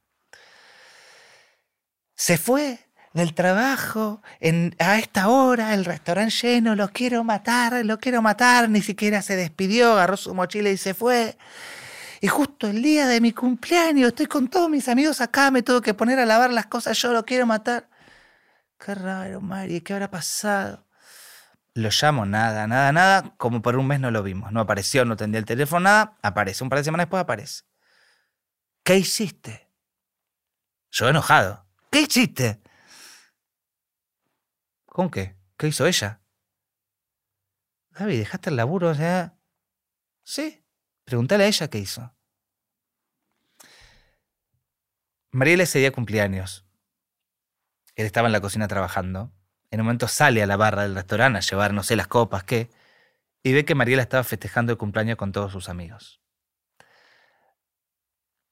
Se 2.15 2.37
fue 2.37 2.79
del 3.13 3.33
trabajo 3.33 4.21
a 4.77 4.99
esta 4.99 5.29
hora, 5.29 5.73
el 5.73 5.85
restaurante 5.85 6.35
lleno, 6.41 6.75
lo 6.75 6.89
quiero 6.89 7.23
matar, 7.23 7.85
lo 7.85 7.97
quiero 7.97 8.21
matar, 8.21 8.69
ni 8.69 8.81
siquiera 8.81 9.21
se 9.21 9.37
despidió, 9.37 9.93
agarró 9.93 10.17
su 10.17 10.35
mochila 10.35 10.69
y 10.69 10.75
se 10.75 10.93
fue. 10.93 11.37
Y 12.21 12.27
justo 12.27 12.67
el 12.67 12.81
día 12.81 13.07
de 13.07 13.21
mi 13.21 13.31
cumpleaños, 13.31 14.09
estoy 14.09 14.25
con 14.25 14.47
todos 14.49 14.69
mis 14.69 14.89
amigos 14.89 15.21
acá, 15.21 15.51
me 15.51 15.63
tengo 15.63 15.81
que 15.81 15.93
poner 15.93 16.19
a 16.19 16.25
lavar 16.25 16.51
las 16.51 16.65
cosas, 16.65 16.97
yo 16.97 17.13
lo 17.13 17.23
quiero 17.25 17.45
matar. 17.45 17.89
Qué 18.77 18.95
raro, 18.95 19.41
Mari, 19.41 19.81
¿qué 19.81 19.93
habrá 19.93 20.09
pasado? 20.09 20.85
Lo 21.75 21.89
llamo, 21.89 22.25
nada, 22.25 22.67
nada, 22.67 22.91
nada. 22.91 23.33
Como 23.37 23.61
por 23.61 23.77
un 23.77 23.87
mes 23.87 23.99
no 23.99 24.11
lo 24.11 24.23
vimos. 24.23 24.51
No 24.51 24.59
apareció, 24.59 25.05
no 25.05 25.15
tendía 25.15 25.39
el 25.39 25.45
teléfono, 25.45 25.81
nada. 25.81 26.17
Aparece. 26.21 26.63
Un 26.63 26.69
par 26.69 26.79
de 26.79 26.83
semanas 26.83 27.05
después 27.05 27.21
aparece. 27.21 27.63
¿Qué 28.83 28.97
hiciste? 28.97 29.69
Yo 30.91 31.07
enojado. 31.07 31.65
¿Qué 31.91 32.01
hiciste? 32.01 32.61
¿Con 34.85 35.09
qué? 35.09 35.37
¿Qué 35.57 35.67
hizo 35.67 35.85
ella? 35.85 36.21
Gaby, 37.91 38.17
¿dejaste 38.17 38.49
el 38.49 38.55
laburo? 38.55 38.89
O 38.89 38.95
sea. 38.95 39.37
Sí. 40.23 40.58
Pregúntale 41.09 41.45
a 41.45 41.47
ella 41.47 41.67
qué 41.69 41.79
hizo. 41.79 42.13
Mariela 45.31 45.63
ese 45.63 45.79
día 45.79 45.91
cumpleaños. 45.91 46.65
Él 47.95 48.05
estaba 48.05 48.27
en 48.27 48.31
la 48.31 48.41
cocina 48.41 48.67
trabajando. 48.67 49.31
En 49.71 49.79
un 49.79 49.87
momento 49.87 50.07
sale 50.07 50.43
a 50.43 50.45
la 50.45 50.55
barra 50.55 50.83
del 50.83 50.93
restaurante 50.93 51.39
a 51.39 51.41
llevar, 51.41 51.73
no 51.73 51.81
sé, 51.81 51.95
las 51.95 52.05
copas, 52.05 52.43
qué, 52.43 52.69
y 53.41 53.53
ve 53.53 53.65
que 53.65 53.73
Mariela 53.73 54.03
estaba 54.03 54.23
festejando 54.23 54.71
el 54.71 54.77
cumpleaños 54.77 55.17
con 55.17 55.31
todos 55.31 55.51
sus 55.51 55.67
amigos. 55.67 56.21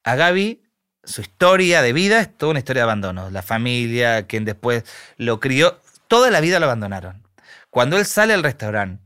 A 0.03 0.15
Gaby, 0.15 0.63
su 1.03 1.21
historia 1.21 1.83
de 1.83 1.93
vida 1.93 2.21
es 2.21 2.35
toda 2.39 2.49
una 2.49 2.59
historia 2.59 2.79
de 2.79 2.85
abandono. 2.85 3.29
La 3.29 3.43
familia, 3.43 4.25
quien 4.25 4.45
después 4.45 4.83
lo 5.17 5.39
crió, 5.39 5.79
toda 6.07 6.31
la 6.31 6.41
vida 6.41 6.59
lo 6.59 6.65
abandonaron. 6.65 7.21
Cuando 7.69 7.99
él 7.99 8.05
sale 8.07 8.33
al 8.33 8.41
restaurante 8.41 9.03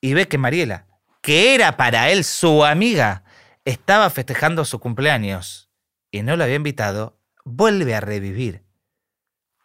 y 0.00 0.14
ve 0.14 0.28
que 0.28 0.38
Mariela, 0.38 0.86
que 1.22 1.54
era 1.54 1.76
para 1.76 2.10
él 2.10 2.24
su 2.24 2.64
amiga, 2.64 3.24
estaba 3.64 4.10
festejando 4.10 4.64
su 4.64 4.80
cumpleaños 4.80 5.70
y 6.10 6.22
no 6.22 6.36
lo 6.36 6.44
había 6.44 6.56
invitado, 6.56 7.18
vuelve 7.44 7.94
a 7.94 8.00
revivir 8.00 8.64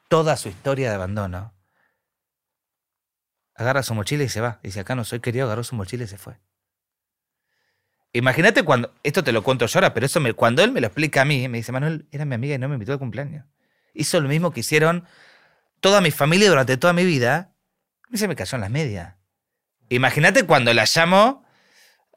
toda 0.07 0.37
su 0.37 0.49
historia 0.49 0.89
de 0.89 0.95
abandono. 0.95 1.53
Agarra 3.55 3.81
su 3.81 3.95
mochila 3.95 4.23
y 4.23 4.29
se 4.29 4.39
va. 4.39 4.59
Dice, 4.61 4.79
acá 4.79 4.95
no 4.95 5.03
soy 5.03 5.19
querido, 5.19 5.45
agarró 5.45 5.63
su 5.63 5.75
mochila 5.75 6.03
y 6.03 6.07
se 6.07 6.19
fue. 6.19 6.39
Imagínate 8.13 8.63
cuando, 8.63 8.93
esto 9.03 9.23
te 9.23 9.31
lo 9.31 9.43
cuento 9.43 9.65
yo 9.65 9.79
ahora, 9.79 9.93
pero 9.95 10.05
eso 10.05 10.21
cuando 10.35 10.63
él 10.63 10.71
me 10.71 10.79
lo 10.79 10.87
explica 10.87 11.23
a 11.23 11.25
mí, 11.25 11.47
me 11.49 11.57
dice, 11.57 11.71
Manuel, 11.71 12.07
era 12.11 12.23
mi 12.23 12.35
amiga 12.35 12.55
y 12.55 12.59
no 12.59 12.69
me 12.69 12.75
invitó 12.75 12.93
al 12.93 12.99
cumpleaños. 12.99 13.45
Hizo 13.95 14.21
lo 14.21 14.29
mismo 14.29 14.51
que 14.51 14.59
hicieron 14.59 15.05
toda 15.79 16.01
mi 16.01 16.11
familia 16.11 16.49
durante 16.49 16.77
toda 16.77 16.93
mi 16.93 17.03
vida. 17.03 17.55
Mí 18.09 18.19
se 18.19 18.27
me 18.27 18.35
cayó 18.35 18.55
en 18.55 18.61
las 18.61 18.69
medias. 18.69 19.15
Imagínate 19.89 20.45
cuando 20.45 20.71
la 20.73 20.85
llamo 20.85 21.46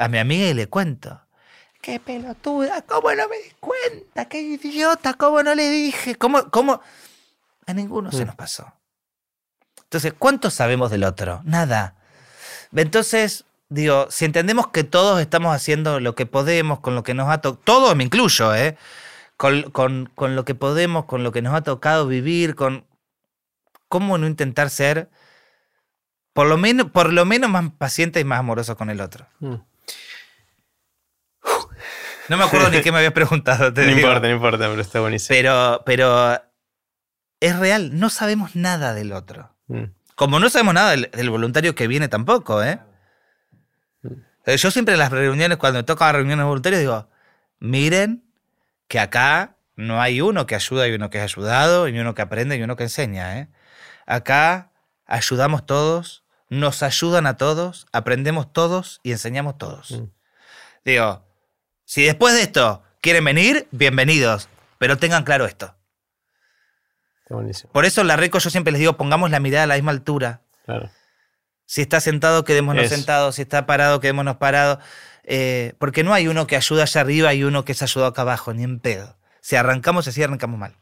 a 0.00 0.08
mi 0.08 0.18
amiga 0.18 0.46
y 0.46 0.54
le 0.54 0.68
cuento. 0.68 1.20
Qué 1.80 2.00
pelotuda, 2.00 2.82
¿cómo 2.82 3.10
no 3.12 3.28
me 3.28 3.36
di 3.36 3.50
cuenta? 3.60 4.26
Qué 4.26 4.40
idiota, 4.40 5.14
¿cómo 5.14 5.42
no 5.42 5.54
le 5.54 5.70
dije? 5.70 6.16
¿Cómo, 6.16 6.50
cómo? 6.50 6.80
A 7.66 7.72
ninguno 7.72 8.10
se 8.10 8.24
nos 8.24 8.34
pasó. 8.34 8.72
Entonces, 9.84 10.12
¿cuánto 10.18 10.50
sabemos 10.50 10.90
del 10.90 11.04
otro? 11.04 11.40
Nada. 11.44 11.96
Entonces, 12.74 13.44
digo, 13.68 14.06
si 14.10 14.24
entendemos 14.24 14.68
que 14.68 14.84
todos 14.84 15.20
estamos 15.20 15.54
haciendo 15.54 16.00
lo 16.00 16.14
que 16.14 16.26
podemos 16.26 16.80
con 16.80 16.94
lo 16.94 17.02
que 17.02 17.14
nos 17.14 17.28
ha 17.28 17.40
tocado, 17.40 17.62
todos 17.64 17.96
me 17.96 18.04
incluyo, 18.04 18.54
¿eh? 18.54 18.76
Con, 19.36 19.70
con, 19.70 20.10
con, 20.14 20.36
lo 20.36 20.44
que 20.44 20.54
podemos, 20.54 21.06
con 21.06 21.22
lo 21.22 21.32
que 21.32 21.40
nos 21.40 21.54
ha 21.54 21.62
tocado 21.62 22.06
vivir, 22.06 22.54
con 22.54 22.84
cómo 23.88 24.18
no 24.18 24.26
intentar 24.26 24.68
ser 24.68 25.08
por 26.32 26.46
lo 26.46 26.56
menos, 26.56 26.90
por 26.90 27.12
lo 27.12 27.24
menos 27.24 27.50
más 27.50 27.70
pacientes 27.76 28.20
y 28.22 28.24
más 28.24 28.38
amorosos 28.38 28.76
con 28.76 28.90
el 28.90 29.00
otro. 29.00 29.26
Mm. 29.40 29.54
No 32.30 32.36
me 32.36 32.44
acuerdo 32.44 32.70
ni 32.70 32.80
qué 32.82 32.92
me 32.92 32.98
habías 32.98 33.12
preguntado. 33.12 33.72
no 33.72 33.90
importa, 33.90 34.20
no 34.20 34.30
importa, 34.30 34.68
pero 34.68 34.80
está 34.80 35.00
buenísimo. 35.00 35.36
Pero, 35.36 35.82
pero 35.84 36.40
es 37.40 37.58
real, 37.58 37.98
no 37.98 38.08
sabemos 38.08 38.54
nada 38.54 38.94
del 38.94 39.12
otro. 39.12 39.52
Mm. 39.66 39.86
Como 40.14 40.38
no 40.38 40.48
sabemos 40.48 40.74
nada 40.74 40.90
del, 40.90 41.30
voluntario 41.30 41.74
que 41.74 41.88
viene 41.88 42.06
tampoco, 42.06 42.62
¿eh? 42.62 42.78
Mm. 44.02 44.50
Yo 44.56 44.70
siempre 44.70 44.94
en 44.94 45.00
las 45.00 45.10
reuniones, 45.10 45.58
cuando 45.58 45.80
me 45.80 45.82
toca 45.82 46.12
reuniones 46.12 46.46
voluntarias, 46.46 46.80
digo, 46.80 47.08
miren 47.58 48.22
que 48.86 49.00
acá 49.00 49.56
no 49.74 50.00
hay 50.00 50.20
uno 50.20 50.46
que 50.46 50.54
ayuda 50.54 50.86
y 50.86 50.92
uno 50.92 51.10
que 51.10 51.18
es 51.18 51.24
ayudado, 51.24 51.88
y 51.88 51.98
uno 51.98 52.14
que 52.14 52.22
aprende 52.22 52.56
y 52.56 52.62
uno 52.62 52.76
que 52.76 52.84
enseña. 52.84 53.40
¿eh? 53.40 53.48
Acá 54.06 54.70
ayudamos 55.04 55.66
todos, 55.66 56.22
nos 56.48 56.84
ayudan 56.84 57.26
a 57.26 57.36
todos, 57.36 57.88
aprendemos 57.92 58.52
todos 58.52 59.00
y 59.02 59.10
enseñamos 59.10 59.58
todos. 59.58 59.90
Mm. 59.90 60.04
Digo, 60.84 61.29
si 61.90 62.04
después 62.04 62.32
de 62.34 62.42
esto 62.42 62.84
quieren 63.00 63.24
venir, 63.24 63.66
bienvenidos, 63.72 64.48
pero 64.78 64.98
tengan 64.98 65.24
claro 65.24 65.44
esto. 65.44 65.74
Por 67.72 67.84
eso 67.84 68.02
en 68.02 68.06
la 68.06 68.14
RECO 68.14 68.38
yo 68.38 68.48
siempre 68.48 68.70
les 68.70 68.78
digo, 68.78 68.96
pongamos 68.96 69.32
la 69.32 69.40
mirada 69.40 69.64
a 69.64 69.66
la 69.66 69.74
misma 69.74 69.90
altura. 69.90 70.42
Si 71.66 71.80
está 71.80 71.98
sentado, 71.98 72.44
quedémonos 72.44 72.88
sentados. 72.88 73.34
Si 73.34 73.42
está 73.42 73.66
parado, 73.66 73.98
quedémonos 73.98 74.36
parados. 74.36 74.78
Eh, 75.24 75.74
porque 75.78 76.04
no 76.04 76.14
hay 76.14 76.28
uno 76.28 76.46
que 76.46 76.54
ayuda 76.54 76.84
allá 76.84 77.00
arriba 77.00 77.34
y 77.34 77.42
uno 77.42 77.64
que 77.64 77.74
se 77.74 77.82
ayudado 77.82 78.10
acá 78.10 78.22
abajo, 78.22 78.54
ni 78.54 78.62
en 78.62 78.78
pedo. 78.78 79.16
Si 79.40 79.56
arrancamos 79.56 80.06
así, 80.06 80.22
arrancamos 80.22 80.60
mal. 80.60 80.76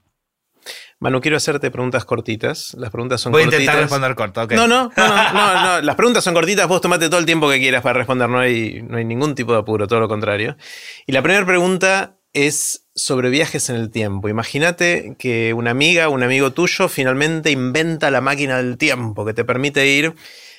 Manu, 1.00 1.20
quiero 1.20 1.36
hacerte 1.36 1.70
preguntas 1.70 2.04
cortitas. 2.04 2.74
Las 2.74 2.90
preguntas 2.90 3.20
son 3.20 3.30
Voy 3.30 3.44
cortitas. 3.44 3.58
Voy 3.58 3.68
a 3.68 3.82
intentar 3.82 4.14
responder 4.14 4.14
corto, 4.16 4.56
No, 4.56 4.66
no, 4.66 4.90
no, 4.96 5.32
no, 5.32 5.62
no, 5.62 5.80
Las 5.80 5.94
preguntas 5.94 6.24
son 6.24 6.34
cortitas, 6.34 6.66
vos 6.66 6.80
tomate 6.80 7.08
todo 7.08 7.20
el 7.20 7.26
tiempo 7.26 7.48
que 7.48 7.58
quieras 7.58 7.82
para 7.82 7.98
responder, 7.98 8.28
no 8.28 8.40
hay, 8.40 8.82
no 8.82 8.96
hay 8.96 9.04
ningún 9.04 9.34
tipo 9.34 9.52
de 9.52 9.58
apuro, 9.58 9.86
todo 9.86 10.00
lo 10.00 10.08
contrario. 10.08 10.56
Y 11.06 11.12
la 11.12 11.22
primera 11.22 11.46
pregunta 11.46 12.18
es 12.32 12.86
sobre 12.96 13.30
viajes 13.30 13.70
en 13.70 13.76
el 13.76 13.90
tiempo. 13.90 14.28
Imagínate 14.28 15.14
que 15.18 15.54
una 15.54 15.70
amiga, 15.70 16.08
un 16.08 16.24
amigo 16.24 16.52
tuyo, 16.52 16.88
finalmente 16.88 17.52
inventa 17.52 18.10
la 18.10 18.20
máquina 18.20 18.56
del 18.56 18.76
tiempo 18.76 19.24
que 19.24 19.34
te 19.34 19.44
permite 19.44 19.86
ir 19.86 20.14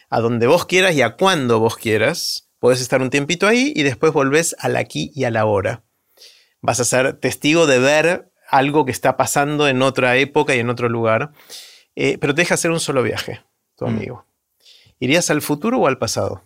a 0.09 0.21
donde 0.21 0.47
vos 0.47 0.65
quieras 0.65 0.95
y 0.95 1.01
a 1.01 1.15
cuando 1.15 1.59
vos 1.59 1.75
quieras. 1.75 2.49
Podés 2.59 2.79
estar 2.81 3.01
un 3.01 3.09
tiempito 3.09 3.45
ahí 3.45 3.73
y 3.75 3.83
después 3.83 4.13
volvés 4.13 4.55
al 4.59 4.77
aquí 4.77 5.11
y 5.13 5.25
a 5.25 5.31
la 5.31 5.45
hora. 5.45 5.83
Vas 6.61 6.79
a 6.79 6.85
ser 6.85 7.13
testigo 7.19 7.67
de 7.67 7.79
ver 7.79 8.28
algo 8.49 8.85
que 8.85 8.91
está 8.91 9.17
pasando 9.17 9.67
en 9.67 9.81
otra 9.81 10.17
época 10.17 10.55
y 10.55 10.59
en 10.59 10.69
otro 10.69 10.89
lugar, 10.89 11.31
eh, 11.95 12.17
pero 12.19 12.33
te 12.33 12.41
deja 12.41 12.55
hacer 12.55 12.71
un 12.71 12.79
solo 12.79 13.03
viaje, 13.03 13.43
tu 13.75 13.85
mm. 13.85 13.89
amigo. 13.89 14.25
¿Irías 14.99 15.29
al 15.29 15.41
futuro 15.41 15.79
o 15.79 15.87
al 15.87 15.97
pasado? 15.97 16.43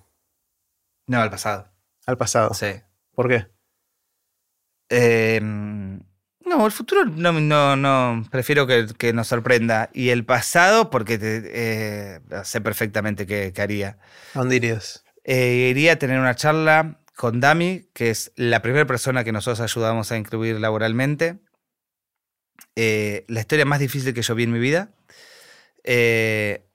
No, 1.08 1.22
al 1.22 1.30
pasado. 1.30 1.70
Al 2.06 2.18
pasado. 2.18 2.54
Sí. 2.54 2.68
¿Por 3.16 3.28
qué? 3.28 3.48
Em, 4.90 6.02
no, 6.46 6.66
el 6.66 6.72
futuro 6.72 7.06
no, 7.06 7.32
no, 7.34 7.76
no 7.76 8.24
prefiero 8.30 8.68
que, 8.68 9.14
nos 9.14 9.28
sorprenda. 9.28 9.90
Y 9.94 10.10
el 10.10 10.26
pasado, 10.26 10.90
porque 10.90 11.18
eh, 11.22 12.20
sé 12.44 12.62
perfectamente 12.62 13.26
qué, 13.26 13.54
haría. 13.62 13.98
¿A 14.34 14.40
dónde 14.40 14.58
irías? 14.58 15.04
Eh, 15.24 15.70
iría 15.72 15.94
a 15.94 15.96
tener 15.96 16.20
una 16.20 16.36
charla 16.36 17.00
con 17.16 17.40
Dami, 17.40 17.90
que 17.94 18.10
es 18.10 18.34
la 18.36 18.62
primera 18.62 18.86
persona 18.86 19.24
que 19.24 19.32
nosotros 19.32 19.62
ayudamos 19.62 20.12
a 20.12 20.18
incluir 20.18 20.60
laboralmente. 20.60 21.40
Eh, 22.76 23.26
la 23.28 23.42
historia 23.42 23.66
más 23.66 23.80
difícil 23.80 24.14
que 24.14 24.22
yo 24.22 24.36
vi 24.36 24.44
en 24.44 24.52
mi 24.52 24.60
vida. 24.60 24.92
Eh, 25.84 26.66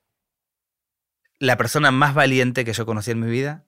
la 1.38 1.56
persona 1.56 1.90
más 1.90 2.14
valiente 2.14 2.64
que 2.64 2.72
yo 2.72 2.86
conocí 2.86 3.10
en 3.10 3.20
mi 3.20 3.30
vida. 3.30 3.64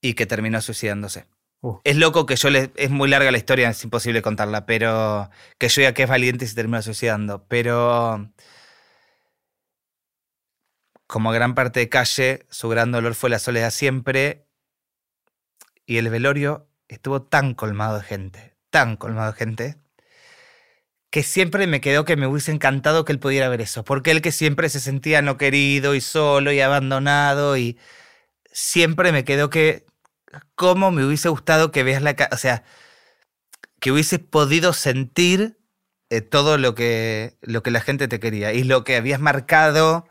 Y 0.00 0.14
que 0.14 0.26
terminó 0.26 0.60
suicidándose. 0.60 1.26
Uh. 1.60 1.78
Es 1.84 1.96
loco 1.96 2.26
que 2.26 2.36
yo 2.36 2.50
le. 2.50 2.72
Es 2.74 2.90
muy 2.90 3.08
larga 3.08 3.30
la 3.30 3.38
historia, 3.38 3.70
es 3.70 3.84
imposible 3.84 4.22
contarla, 4.22 4.66
pero. 4.66 5.30
Que 5.58 5.68
yo 5.68 5.82
ya 5.82 5.94
que 5.94 6.02
es 6.04 6.08
valiente 6.08 6.44
y 6.44 6.48
se 6.48 6.56
terminó 6.56 6.82
suicidando. 6.82 7.46
Pero. 7.46 8.32
Como 11.06 11.30
gran 11.30 11.54
parte 11.54 11.80
de 11.80 11.88
calle, 11.88 12.46
su 12.50 12.68
gran 12.68 12.90
dolor 12.90 13.14
fue 13.14 13.30
la 13.30 13.38
soledad 13.38 13.70
siempre. 13.70 14.46
Y 15.86 15.98
el 15.98 16.08
velorio 16.10 16.68
estuvo 16.88 17.22
tan 17.22 17.54
colmado 17.54 17.98
de 17.98 18.04
gente 18.04 18.51
tan 18.72 18.96
colmado 18.96 19.30
de 19.30 19.38
gente 19.38 19.76
que 21.10 21.22
siempre 21.22 21.66
me 21.66 21.82
quedó 21.82 22.06
que 22.06 22.16
me 22.16 22.26
hubiese 22.26 22.52
encantado 22.52 23.04
que 23.04 23.12
él 23.12 23.18
pudiera 23.18 23.50
ver 23.50 23.60
eso, 23.60 23.84
porque 23.84 24.10
él 24.10 24.22
que 24.22 24.32
siempre 24.32 24.70
se 24.70 24.80
sentía 24.80 25.20
no 25.20 25.36
querido 25.36 25.94
y 25.94 26.00
solo 26.00 26.52
y 26.52 26.60
abandonado 26.60 27.58
y 27.58 27.78
siempre 28.50 29.12
me 29.12 29.22
quedó 29.22 29.50
que 29.50 29.84
cómo 30.54 30.90
me 30.90 31.04
hubiese 31.04 31.28
gustado 31.28 31.70
que 31.70 31.82
veas 31.82 32.00
la, 32.00 32.16
o 32.32 32.36
sea, 32.38 32.64
que 33.78 33.92
hubiese 33.92 34.18
podido 34.20 34.72
sentir 34.72 35.58
eh, 36.08 36.22
todo 36.22 36.56
lo 36.56 36.74
que, 36.74 37.36
lo 37.42 37.62
que 37.62 37.70
la 37.70 37.82
gente 37.82 38.08
te 38.08 38.18
quería 38.18 38.54
y 38.54 38.64
lo 38.64 38.82
que 38.82 38.96
habías 38.96 39.20
marcado 39.20 40.08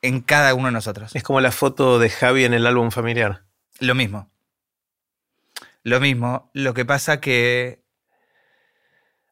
en 0.00 0.22
cada 0.22 0.54
uno 0.54 0.68
de 0.68 0.72
nosotros. 0.72 1.14
Es 1.14 1.22
como 1.22 1.42
la 1.42 1.52
foto 1.52 1.98
de 1.98 2.08
Javi 2.08 2.44
en 2.44 2.54
el 2.54 2.66
álbum 2.66 2.90
familiar. 2.90 3.44
Lo 3.78 3.94
mismo. 3.94 4.30
Lo 5.88 6.00
mismo, 6.00 6.50
lo 6.52 6.74
que 6.74 6.84
pasa 6.84 7.18
que, 7.18 7.82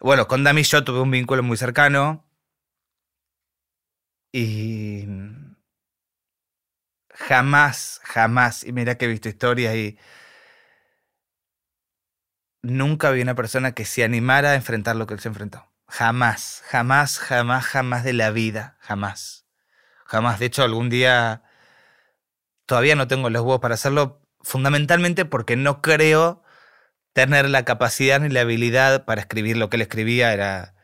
bueno, 0.00 0.26
con 0.26 0.42
Dami 0.42 0.62
yo 0.62 0.84
tuve 0.84 1.00
un 1.00 1.10
vínculo 1.10 1.42
muy 1.42 1.58
cercano 1.58 2.24
y 4.32 5.04
jamás, 7.10 8.00
jamás, 8.04 8.64
y 8.64 8.72
mira 8.72 8.96
que 8.96 9.04
he 9.04 9.08
visto 9.08 9.28
historias 9.28 9.74
y 9.74 9.98
nunca 12.62 13.10
vi 13.10 13.20
una 13.20 13.34
persona 13.34 13.72
que 13.72 13.84
se 13.84 14.02
animara 14.02 14.52
a 14.52 14.54
enfrentar 14.54 14.96
lo 14.96 15.06
que 15.06 15.12
él 15.12 15.20
se 15.20 15.28
enfrentó. 15.28 15.70
Jamás, 15.88 16.62
jamás, 16.68 17.18
jamás, 17.18 17.66
jamás 17.66 18.02
de 18.02 18.14
la 18.14 18.30
vida, 18.30 18.78
jamás. 18.80 19.46
Jamás. 20.06 20.38
De 20.38 20.46
hecho, 20.46 20.62
algún 20.62 20.88
día 20.88 21.42
todavía 22.64 22.96
no 22.96 23.08
tengo 23.08 23.28
los 23.28 23.42
huevos 23.42 23.60
para 23.60 23.74
hacerlo, 23.74 24.22
fundamentalmente 24.40 25.26
porque 25.26 25.56
no 25.56 25.82
creo 25.82 26.45
tener 27.16 27.48
la 27.48 27.64
capacidad 27.64 28.20
ni 28.20 28.28
la 28.28 28.42
habilidad 28.42 29.06
para 29.06 29.22
escribir 29.22 29.56
lo 29.56 29.70
que 29.70 29.76
él 29.76 29.82
escribía. 29.82 30.34
Era 30.34 30.74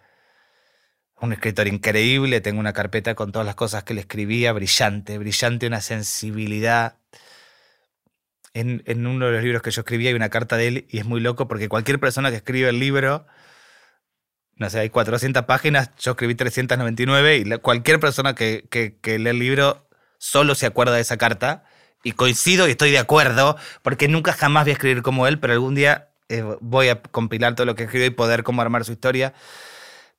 un 1.20 1.34
escritor 1.34 1.68
increíble, 1.68 2.40
tengo 2.40 2.58
una 2.58 2.72
carpeta 2.72 3.14
con 3.14 3.32
todas 3.32 3.44
las 3.44 3.54
cosas 3.54 3.84
que 3.84 3.92
él 3.92 3.98
escribía, 3.98 4.50
brillante, 4.54 5.18
brillante, 5.18 5.66
una 5.66 5.82
sensibilidad. 5.82 6.96
En, 8.54 8.82
uno 9.06 9.26
de 9.26 9.32
los 9.32 9.42
libros 9.42 9.60
que 9.60 9.70
yo 9.70 9.82
escribía 9.82 10.08
hay 10.08 10.14
una 10.14 10.30
carta 10.30 10.56
de 10.56 10.68
él 10.68 10.86
y 10.88 11.00
es 11.00 11.04
muy 11.04 11.20
loco 11.20 11.48
porque 11.48 11.68
cualquier 11.68 12.00
persona 12.00 12.30
que 12.30 12.36
escribe 12.36 12.70
el 12.70 12.78
libro 12.78 13.26
no 14.56 14.70
sé, 14.70 14.80
hay 14.80 14.90
400 14.90 15.44
páginas, 15.44 15.90
yo 15.98 16.12
escribí 16.12 16.34
399 16.34 17.36
y 17.36 17.58
cualquier 17.58 18.00
persona 18.00 18.34
que, 18.34 18.66
que, 18.70 19.18
lee 19.18 19.30
el 19.30 19.38
libro 19.38 19.86
solo 20.16 20.54
se 20.54 20.64
acuerda 20.64 20.94
de 20.94 21.02
esa 21.02 21.18
carta. 21.18 21.64
Y 22.04 22.12
coincido 22.12 22.66
y 22.66 22.72
estoy 22.72 22.90
de 22.90 22.98
acuerdo, 22.98 23.56
porque 23.82 24.08
nunca 24.08 24.32
jamás 24.32 24.64
voy 24.64 24.70
a 24.70 24.74
escribir 24.74 25.02
como 25.02 25.28
él, 25.28 25.38
pero 25.38 25.52
algún 25.52 25.76
día 25.76 26.11
eh, 26.38 26.56
voy 26.60 26.88
a 26.88 27.02
compilar 27.02 27.54
todo 27.54 27.66
lo 27.66 27.74
que 27.74 27.84
escribió 27.84 28.06
y 28.06 28.10
poder 28.10 28.42
cómo 28.42 28.62
armar 28.62 28.84
su 28.84 28.92
historia. 28.92 29.34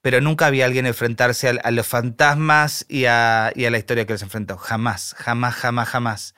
Pero 0.01 0.19
nunca 0.19 0.47
había 0.47 0.65
alguien 0.65 0.85
enfrentarse 0.85 1.49
a, 1.49 1.71
los 1.71 1.87
fantasmas 1.87 2.85
y 2.89 3.05
a, 3.05 3.47
a 3.47 3.51
la 3.53 3.77
historia 3.77 4.05
que 4.05 4.13
les 4.13 4.21
enfrentó. 4.21 4.57
Jamás, 4.57 5.15
jamás, 5.17 5.55
jamás, 5.55 5.89
jamás. 5.89 6.35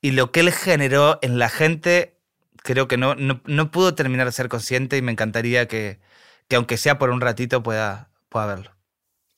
Y 0.00 0.12
lo 0.12 0.30
que 0.30 0.40
él 0.40 0.52
generó 0.52 1.18
en 1.20 1.38
la 1.38 1.48
gente, 1.48 2.14
creo 2.62 2.88
que 2.88 2.96
no, 2.96 3.16
no, 3.16 3.40
no 3.44 3.70
pudo 3.70 3.94
terminar 3.94 4.26
de 4.26 4.32
ser 4.32 4.48
consciente 4.48 4.96
y 4.96 5.02
me 5.02 5.12
encantaría 5.12 5.66
que, 5.66 5.98
que 6.48 6.56
aunque 6.56 6.76
sea 6.76 6.98
por 6.98 7.10
un 7.10 7.20
ratito 7.20 7.62
pueda, 7.62 8.10
pueda 8.28 8.46
verlo. 8.46 8.70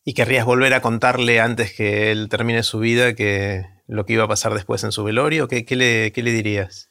¿Y 0.04 0.14
querrías 0.14 0.44
volver 0.44 0.74
a 0.74 0.82
contarle 0.82 1.40
antes 1.40 1.72
que 1.72 2.10
él 2.10 2.28
termine 2.28 2.62
su 2.64 2.80
vida 2.80 3.14
que 3.14 3.66
lo 3.86 4.04
que 4.04 4.14
iba 4.14 4.24
a 4.24 4.28
pasar 4.28 4.52
después 4.54 4.82
en 4.82 4.90
su 4.92 5.04
velorio? 5.04 5.46
¿Qué, 5.46 5.64
qué, 5.64 5.76
le, 5.76 6.12
qué 6.12 6.22
le, 6.22 6.32
dirías? 6.32 6.88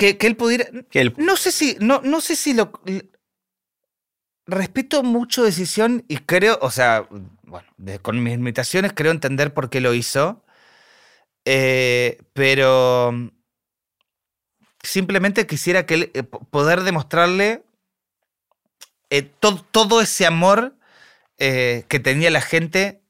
Que, 0.00 0.16
que 0.16 0.26
él 0.26 0.36
pudiera. 0.36 0.64
Que 0.90 1.12
No 1.18 1.36
sé 1.36 1.52
si. 1.52 1.76
No, 1.78 2.00
no 2.02 2.22
sé 2.22 2.34
si 2.34 2.54
lo. 2.54 2.72
Respeto 4.46 5.02
mucho 5.02 5.44
decisión 5.44 6.04
y 6.08 6.16
creo. 6.16 6.58
O 6.62 6.70
sea, 6.70 7.06
bueno, 7.42 7.68
con 8.00 8.22
mis 8.22 8.32
limitaciones 8.32 8.92
creo 8.94 9.12
entender 9.12 9.52
por 9.52 9.68
qué 9.68 9.80
lo 9.80 9.92
hizo. 9.92 10.42
Eh, 11.44 12.18
pero. 12.32 13.30
Simplemente 14.82 15.46
quisiera 15.46 15.84
que 15.84 15.94
él, 15.94 16.10
eh, 16.14 16.22
poder 16.22 16.80
demostrarle 16.84 17.62
eh, 19.10 19.22
todo, 19.22 20.00
ese 20.00 20.24
amor 20.24 20.76
eh, 21.38 21.84
que 21.88 21.98
tenía 21.98 22.30
la 22.30 22.40
gente, 22.40 23.02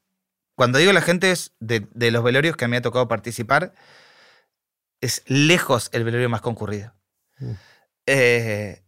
cuando 0.55 0.79
digo 0.79 0.91
la 0.91 1.01
gente 1.01 1.31
es 1.31 1.53
de, 1.59 1.87
los 2.11 2.23
velorios 2.23 2.57
que 2.57 2.67
me 2.67 2.77
ha 2.77 2.81
tocado 2.81 3.07
participar, 3.07 3.73
es 5.01 5.23
lejos 5.25 5.89
el 5.91 6.03
velorio 6.03 6.29
más 6.29 6.41
concurrido. 6.41 6.93
Mm. 7.39 7.51
Eh, 8.05 8.83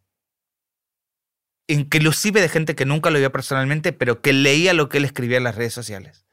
inclusive 1.67 2.39
de 2.39 2.49
gente 2.49 2.75
que 2.75 2.85
nunca 2.85 3.09
lo 3.09 3.19
vio 3.19 3.31
personalmente, 3.31 3.91
pero 3.91 4.21
que 4.21 4.31
leía 4.31 4.73
lo 4.73 4.89
que 4.89 4.99
él 4.99 5.05
escribía 5.05 5.37
en 5.37 5.43
las 5.43 5.55
redes 5.55 5.73
sociales. 5.73 6.25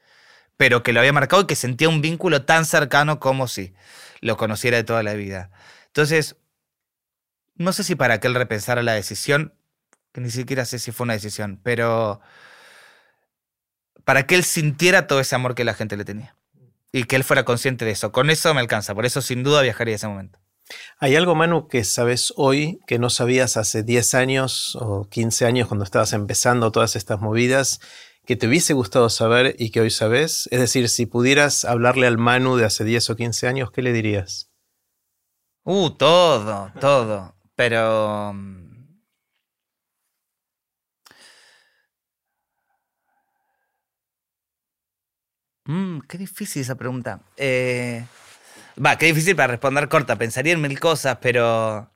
Pero 0.55 0.83
que 0.83 0.93
lo 0.93 0.99
había 0.99 1.13
marcado 1.13 1.41
y 1.41 1.47
que 1.47 1.55
sentía 1.55 1.89
un 1.89 2.01
vínculo 2.01 2.45
tan 2.45 2.65
cercano 2.65 3.19
como 3.19 3.47
si 3.47 3.73
lo 4.21 4.37
conociera 4.37 4.77
de 4.77 4.83
toda 4.83 5.01
la 5.01 5.15
vida. 5.15 5.49
Entonces, 5.87 6.37
no 7.55 7.73
sé 7.73 7.83
si 7.83 7.95
para 7.95 8.19
que 8.19 8.27
él 8.27 8.35
repensara 8.35 8.83
la 8.83 8.93
decisión, 8.93 9.55
que 10.11 10.21
ni 10.21 10.29
siquiera 10.29 10.65
sé 10.65 10.77
si 10.77 10.91
fue 10.91 11.05
una 11.05 11.13
decisión, 11.13 11.59
pero 11.63 12.21
para 14.03 14.27
que 14.27 14.35
él 14.35 14.43
sintiera 14.43 15.07
todo 15.07 15.19
ese 15.19 15.35
amor 15.35 15.55
que 15.55 15.63
la 15.63 15.73
gente 15.73 15.97
le 15.97 16.05
tenía 16.05 16.35
y 16.91 17.03
que 17.05 17.15
él 17.15 17.23
fuera 17.23 17.45
consciente 17.45 17.85
de 17.85 17.91
eso. 17.91 18.11
Con 18.11 18.29
eso 18.29 18.53
me 18.53 18.59
alcanza, 18.59 18.93
por 18.95 19.05
eso 19.05 19.21
sin 19.21 19.43
duda 19.43 19.61
viajaría 19.61 19.95
ese 19.95 20.07
momento. 20.07 20.39
¿Hay 20.99 21.15
algo, 21.15 21.35
Manu, 21.35 21.67
que 21.67 21.83
sabes 21.83 22.33
hoy 22.37 22.79
que 22.87 22.99
no 22.99 23.09
sabías 23.09 23.57
hace 23.57 23.83
10 23.83 24.13
años 24.13 24.77
o 24.79 25.07
15 25.09 25.45
años 25.45 25.67
cuando 25.67 25.83
estabas 25.83 26.13
empezando 26.13 26.71
todas 26.71 26.95
estas 26.95 27.19
movidas 27.19 27.79
que 28.25 28.35
te 28.35 28.47
hubiese 28.47 28.73
gustado 28.73 29.09
saber 29.09 29.55
y 29.57 29.71
que 29.71 29.81
hoy 29.81 29.89
sabes? 29.89 30.47
Es 30.51 30.59
decir, 30.59 30.87
si 30.89 31.05
pudieras 31.05 31.65
hablarle 31.65 32.07
al 32.07 32.17
Manu 32.17 32.55
de 32.55 32.65
hace 32.65 32.83
10 32.83 33.09
o 33.09 33.15
15 33.15 33.47
años, 33.47 33.71
¿qué 33.71 33.81
le 33.81 33.93
dirías? 33.93 34.49
Uh, 35.63 35.89
todo, 35.91 36.71
todo. 36.79 37.35
Pero 37.55 38.33
mm, 45.65 45.99
qué 46.07 46.17
difícil 46.17 46.61
esa 46.61 46.75
pregunta. 46.75 47.21
Eh, 47.37 48.05
va, 48.83 48.97
qué 48.97 49.07
difícil 49.07 49.35
para 49.35 49.47
responder 49.47 49.87
corta. 49.89 50.15
Pensaría 50.15 50.53
en 50.53 50.61
mil 50.61 50.79
cosas, 50.79 51.17
pero. 51.21 51.89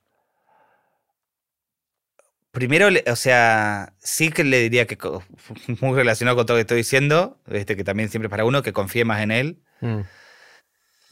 Primero, 2.50 2.88
o 3.10 3.16
sea, 3.16 3.92
sí 3.98 4.30
que 4.30 4.42
le 4.42 4.60
diría 4.60 4.86
que, 4.86 4.96
muy 5.80 5.94
relacionado 5.94 6.36
con 6.36 6.46
todo 6.46 6.56
lo 6.56 6.58
que 6.58 6.62
estoy 6.62 6.78
diciendo, 6.78 7.38
este, 7.48 7.76
que 7.76 7.84
también 7.84 8.08
siempre 8.08 8.30
para 8.30 8.44
uno, 8.44 8.62
que 8.62 8.72
confíe 8.72 9.04
más 9.04 9.20
en 9.20 9.30
él. 9.30 9.62
Mm. 9.80 10.00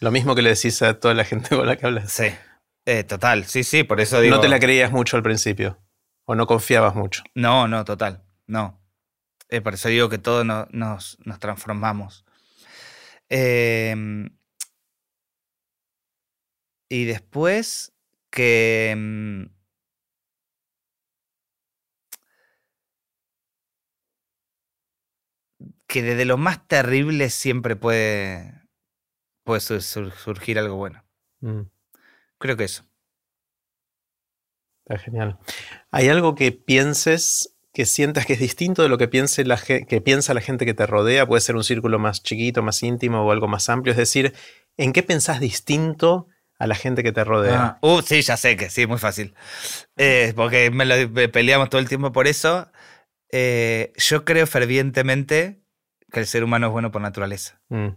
Lo 0.01 0.11
mismo 0.11 0.35
que 0.35 0.43
le 0.43 0.51
decís 0.51 0.81
a 0.83 0.99
toda 0.99 1.15
la 1.15 1.25
gente 1.27 1.55
con 1.55 1.67
la 1.67 1.77
que 1.77 1.87
hablas. 1.87 2.13
Sí, 2.13 2.29
eh, 2.87 3.05
total, 3.05 3.45
sí, 3.45 3.65
sí, 3.65 3.85
por 3.85 4.01
eso 4.01 4.21
digo. 4.21 4.37
No 4.37 4.41
te 4.41 4.49
la 4.49 4.59
creías 4.59 4.91
mucho 4.91 5.17
al 5.17 5.23
principio, 5.23 5.79
o 6.25 6.35
no 6.35 6.47
confiabas 6.47 6.95
mucho. 6.95 7.23
No, 7.35 7.69
no, 7.69 7.85
total, 7.85 8.23
no. 8.47 8.81
Eh, 9.49 9.61
por 9.61 9.75
eso 9.75 9.89
digo 9.89 10.09
que 10.09 10.19
todos 10.19 10.45
nos, 10.45 11.19
nos 11.25 11.39
transformamos. 11.39 12.24
Em, 13.29 14.29
y 16.89 17.05
después 17.05 17.93
que... 18.31 18.91
Em, 18.91 19.55
que 25.87 26.03
desde 26.03 26.25
lo 26.25 26.37
más 26.37 26.67
terrible 26.67 27.31
siempre 27.31 27.77
puede, 27.77 28.53
puede 29.45 29.61
surgir 29.61 30.59
algo 30.59 30.75
bueno. 30.75 31.05
Mm. 31.39 31.63
Creo 32.39 32.57
que 32.57 32.65
eso. 32.65 32.85
Está 34.85 34.99
genial. 34.99 35.39
¿Hay 35.93 36.09
algo 36.09 36.35
que 36.35 36.51
pienses 36.51 37.54
que 37.75 37.87
sientas 37.87 38.25
que 38.25 38.35
es 38.35 38.39
distinto 38.39 38.83
de 38.83 38.89
lo 38.89 38.97
que, 38.97 39.09
piense 39.09 39.45
la, 39.45 39.59
que 39.59 40.01
piensa 40.01 40.33
la 40.33 40.41
gente 40.41 40.65
que 40.65 40.75
te 40.75 40.87
rodea, 40.87 41.27
puede 41.27 41.41
ser 41.41 41.57
un 41.57 41.65
círculo 41.65 41.99
más 41.99 42.23
chiquito, 42.23 42.63
más 42.63 42.83
íntimo 42.83 43.23
o 43.23 43.33
algo 43.33 43.49
más 43.49 43.69
amplio, 43.69 43.91
es 43.91 43.99
decir, 43.99 44.33
¿en 44.77 44.93
qué 44.93 45.03
pensás 45.03 45.41
distinto 45.41 46.29
a 46.57 46.69
la 46.69 46.77
gente 46.77 47.03
que 47.03 47.11
te 47.11 47.25
rodea? 47.25 47.65
Ah, 47.65 47.79
uh, 47.83 48.01
sí, 48.01 48.23
ya 48.23 48.37
sé 48.37 48.57
que 48.57 48.71
sí, 48.71 48.87
muy 48.87 48.99
fácil. 48.99 49.35
Eh, 49.97 50.33
porque 50.37 50.71
me, 50.71 50.85
lo, 50.85 51.13
peleamos 51.33 51.69
todo 51.69 51.81
el 51.81 51.89
tiempo 51.89 52.13
por 52.13 52.29
eso. 52.29 52.71
Eh, 53.31 53.93
yo 53.97 54.25
creo 54.25 54.47
fervientemente 54.47 55.61
que 56.13 56.21
el 56.21 56.27
ser 56.29 56.45
humano 56.45 56.69
es 56.69 56.73
bueno 56.73 56.93
por 56.93 57.03
naturaleza. 57.03 57.61
Mm 57.71 57.89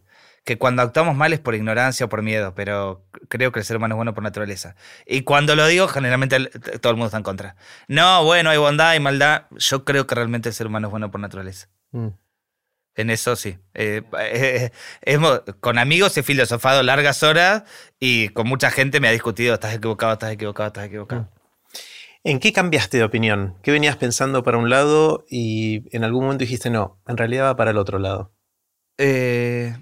que 0.48 0.58
cuando 0.58 0.82
actuamos 0.82 1.14
mal 1.14 1.34
es 1.34 1.42
por 1.42 1.56
ignorancia 1.56 2.06
o 2.06 2.10
por 2.10 2.22
miedo, 2.22 2.56
pero 2.56 3.06
creo 3.28 3.52
que 3.52 3.60
el 3.60 3.66
ser 3.66 3.76
humano 3.76 3.96
es 3.96 3.98
bueno 3.98 4.14
por 4.14 4.24
naturaleza. 4.24 4.78
Y 5.06 5.24
cuando 5.24 5.58
lo 5.58 5.68
digo, 5.68 5.90
generalmente 5.90 6.40
todo 6.80 6.92
el 6.92 6.96
mundo 6.96 7.08
está 7.08 7.18
en 7.18 7.24
contra. 7.24 7.58
No, 7.90 8.24
bueno, 8.24 8.50
hay 8.50 8.58
bondad 8.58 8.96
y 8.96 9.02
maldad. 9.02 9.48
Yo 9.58 9.84
creo 9.84 10.08
que 10.08 10.16
realmente 10.16 10.48
el 10.48 10.56
ser 10.56 10.68
humano 10.68 10.88
es 10.88 10.92
bueno 10.92 11.12
por 11.12 11.20
naturaleza. 11.20 11.68
Mm. 11.92 12.08
En 12.96 13.10
eso 13.10 13.36
sí. 13.36 13.58
Eh, 13.74 14.04
eh, 14.22 14.72
con 15.60 15.78
amigos 15.80 16.18
he 16.18 16.24
filosofado 16.24 16.82
largas 16.82 17.24
horas 17.24 17.64
y 18.00 18.30
con 18.30 18.48
mucha 18.48 18.72
gente 18.72 19.02
me 19.02 19.10
ha 19.10 19.12
discutido, 19.12 19.54
estás 19.54 19.76
equivocado, 19.76 20.14
estás 20.14 20.32
equivocado, 20.32 20.68
estás 20.68 20.86
equivocado. 20.86 21.24
Mm. 21.24 21.28
¿En 22.24 22.40
qué 22.40 22.54
cambiaste 22.54 23.00
de 23.00 23.04
opinión? 23.04 23.58
¿Qué 23.64 23.72
venías 23.72 23.98
pensando 23.98 24.44
para 24.44 24.58
un 24.58 24.70
lado 24.70 25.26
y 25.30 25.94
en 25.94 26.06
algún 26.06 26.24
momento 26.24 26.46
dijiste, 26.46 26.70
no, 26.70 27.02
en 27.06 27.18
realidad 27.18 27.48
va 27.48 27.58
para 27.58 27.72
el 27.72 27.78
otro 27.78 28.00
lado? 28.00 28.32
Eh, 28.98 29.76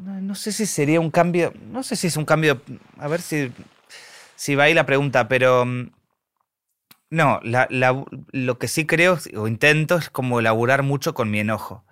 no, 0.00 0.34
sé 0.34 0.52
si 0.52 0.66
sería 0.66 1.00
un 1.00 1.10
cambio, 1.10 1.52
no 1.66 1.82
sé 1.82 1.96
si 1.96 2.06
es 2.06 2.16
un 2.16 2.24
cambio, 2.24 2.62
a 2.98 3.08
ver 3.08 3.20
si, 3.20 3.52
si 4.36 4.54
va 4.54 4.64
ahí 4.64 4.74
la 4.74 4.86
pregunta, 4.86 5.28
pero 5.28 5.64
mm, 5.66 5.90
no, 7.10 7.40
lo 7.42 8.58
que 8.58 8.68
sí 8.68 8.86
creo 8.86 9.18
o 9.36 9.48
intento 9.48 9.96
es 9.96 10.10
como 10.10 10.40
elaborar 10.40 10.82
mucho 10.82 11.14
con 11.14 11.30
mi 11.30 11.40
enojo. 11.40 11.84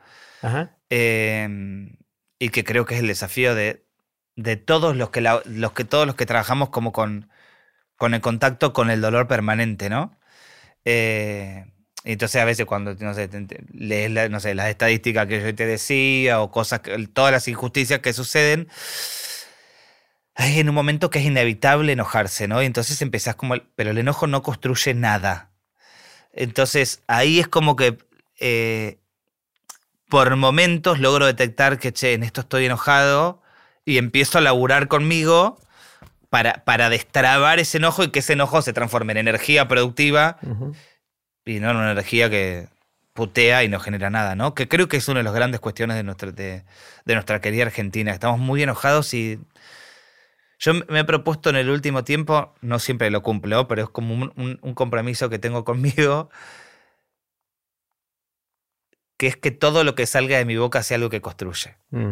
Em, 0.90 1.96
y 2.38 2.50
que 2.50 2.64
creo 2.64 2.84
que 2.84 2.94
es 2.94 3.00
el 3.00 3.08
desafío 3.08 3.54
de, 3.54 3.84
de 4.36 4.56
todos 4.56 4.96
los 4.96 5.10
que, 5.10 5.20
los 5.20 5.72
que 5.72 5.84
todos 5.84 6.06
los 6.06 6.14
que 6.14 6.26
trabajamos 6.26 6.70
como 6.70 6.92
con, 6.92 7.28
con 7.96 8.14
el 8.14 8.20
contacto 8.20 8.72
con 8.72 8.90
el 8.90 9.00
dolor 9.00 9.26
permanente, 9.26 9.90
¿no? 9.90 10.18
Eh, 10.84 11.66
entonces 12.04 12.40
a 12.40 12.44
veces 12.44 12.66
cuando, 12.66 12.94
no 12.94 13.14
sé, 13.14 13.28
lees 13.72 14.30
sé, 14.40 14.54
las 14.54 14.68
estadísticas 14.68 15.26
que 15.26 15.42
yo 15.42 15.54
te 15.54 15.66
decía 15.66 16.40
o 16.40 16.50
cosas, 16.50 16.80
todas 17.12 17.32
las 17.32 17.48
injusticias 17.48 18.00
que 18.00 18.12
suceden, 18.12 18.68
hay 20.34 20.60
en 20.60 20.68
un 20.68 20.74
momento 20.74 21.10
que 21.10 21.18
es 21.18 21.24
inevitable 21.24 21.92
enojarse, 21.92 22.46
¿no? 22.46 22.62
Y 22.62 22.66
entonces 22.66 23.02
empezás 23.02 23.34
como, 23.34 23.56
pero 23.74 23.90
el 23.90 23.98
enojo 23.98 24.28
no 24.28 24.42
construye 24.42 24.94
nada. 24.94 25.50
Entonces 26.32 27.02
ahí 27.08 27.40
es 27.40 27.48
como 27.48 27.74
que 27.74 27.98
eh, 28.38 28.98
por 30.08 30.36
momentos 30.36 31.00
logro 31.00 31.26
detectar 31.26 31.78
que, 31.78 31.92
che, 31.92 32.14
en 32.14 32.22
esto 32.22 32.42
estoy 32.42 32.66
enojado 32.66 33.42
y 33.84 33.98
empiezo 33.98 34.38
a 34.38 34.40
laburar 34.40 34.86
conmigo 34.86 35.58
para, 36.30 36.64
para 36.64 36.88
destrabar 36.88 37.58
ese 37.58 37.78
enojo 37.78 38.04
y 38.04 38.10
que 38.10 38.20
ese 38.20 38.34
enojo 38.34 38.62
se 38.62 38.72
transforme 38.72 39.12
en 39.12 39.18
energía 39.18 39.66
productiva 39.66 40.38
y 41.48 41.60
no 41.60 41.70
en 41.70 41.76
una 41.76 41.92
energía 41.92 42.28
que 42.28 42.68
putea 43.14 43.64
y 43.64 43.68
no 43.68 43.80
genera 43.80 44.10
nada, 44.10 44.36
¿no? 44.36 44.54
Que 44.54 44.68
creo 44.68 44.86
que 44.86 44.98
es 44.98 45.08
una 45.08 45.18
de 45.18 45.24
las 45.24 45.34
grandes 45.34 45.60
cuestiones 45.60 45.96
de 45.96 46.04
nuestra, 46.04 46.30
de, 46.30 46.64
nuestra 47.06 47.40
querida 47.40 47.64
Argentina. 47.64 48.12
Estamos 48.12 48.38
muy 48.38 48.62
enojados 48.62 49.12
y 49.14 49.40
yo 50.58 50.74
me 50.88 51.00
he 51.00 51.04
propuesto 51.04 51.50
en 51.50 51.56
el 51.56 51.70
último 51.70 52.04
tiempo, 52.04 52.54
no 52.60 52.78
siempre 52.78 53.10
lo 53.10 53.22
cumplo, 53.22 53.66
pero 53.66 53.82
es 53.82 53.88
como 53.88 54.14
un, 54.14 54.74
compromiso 54.74 55.30
que 55.30 55.38
tengo 55.38 55.64
conmigo, 55.64 56.30
que 59.16 59.26
es 59.26 59.36
que 59.36 59.50
todo 59.50 59.84
lo 59.84 59.94
que 59.94 60.06
salga 60.06 60.38
de 60.38 60.44
mi 60.44 60.56
boca 60.56 60.82
sea 60.82 60.96
algo 60.96 61.10
que 61.10 61.20
construye. 61.20 61.76
Mm. 61.90 62.10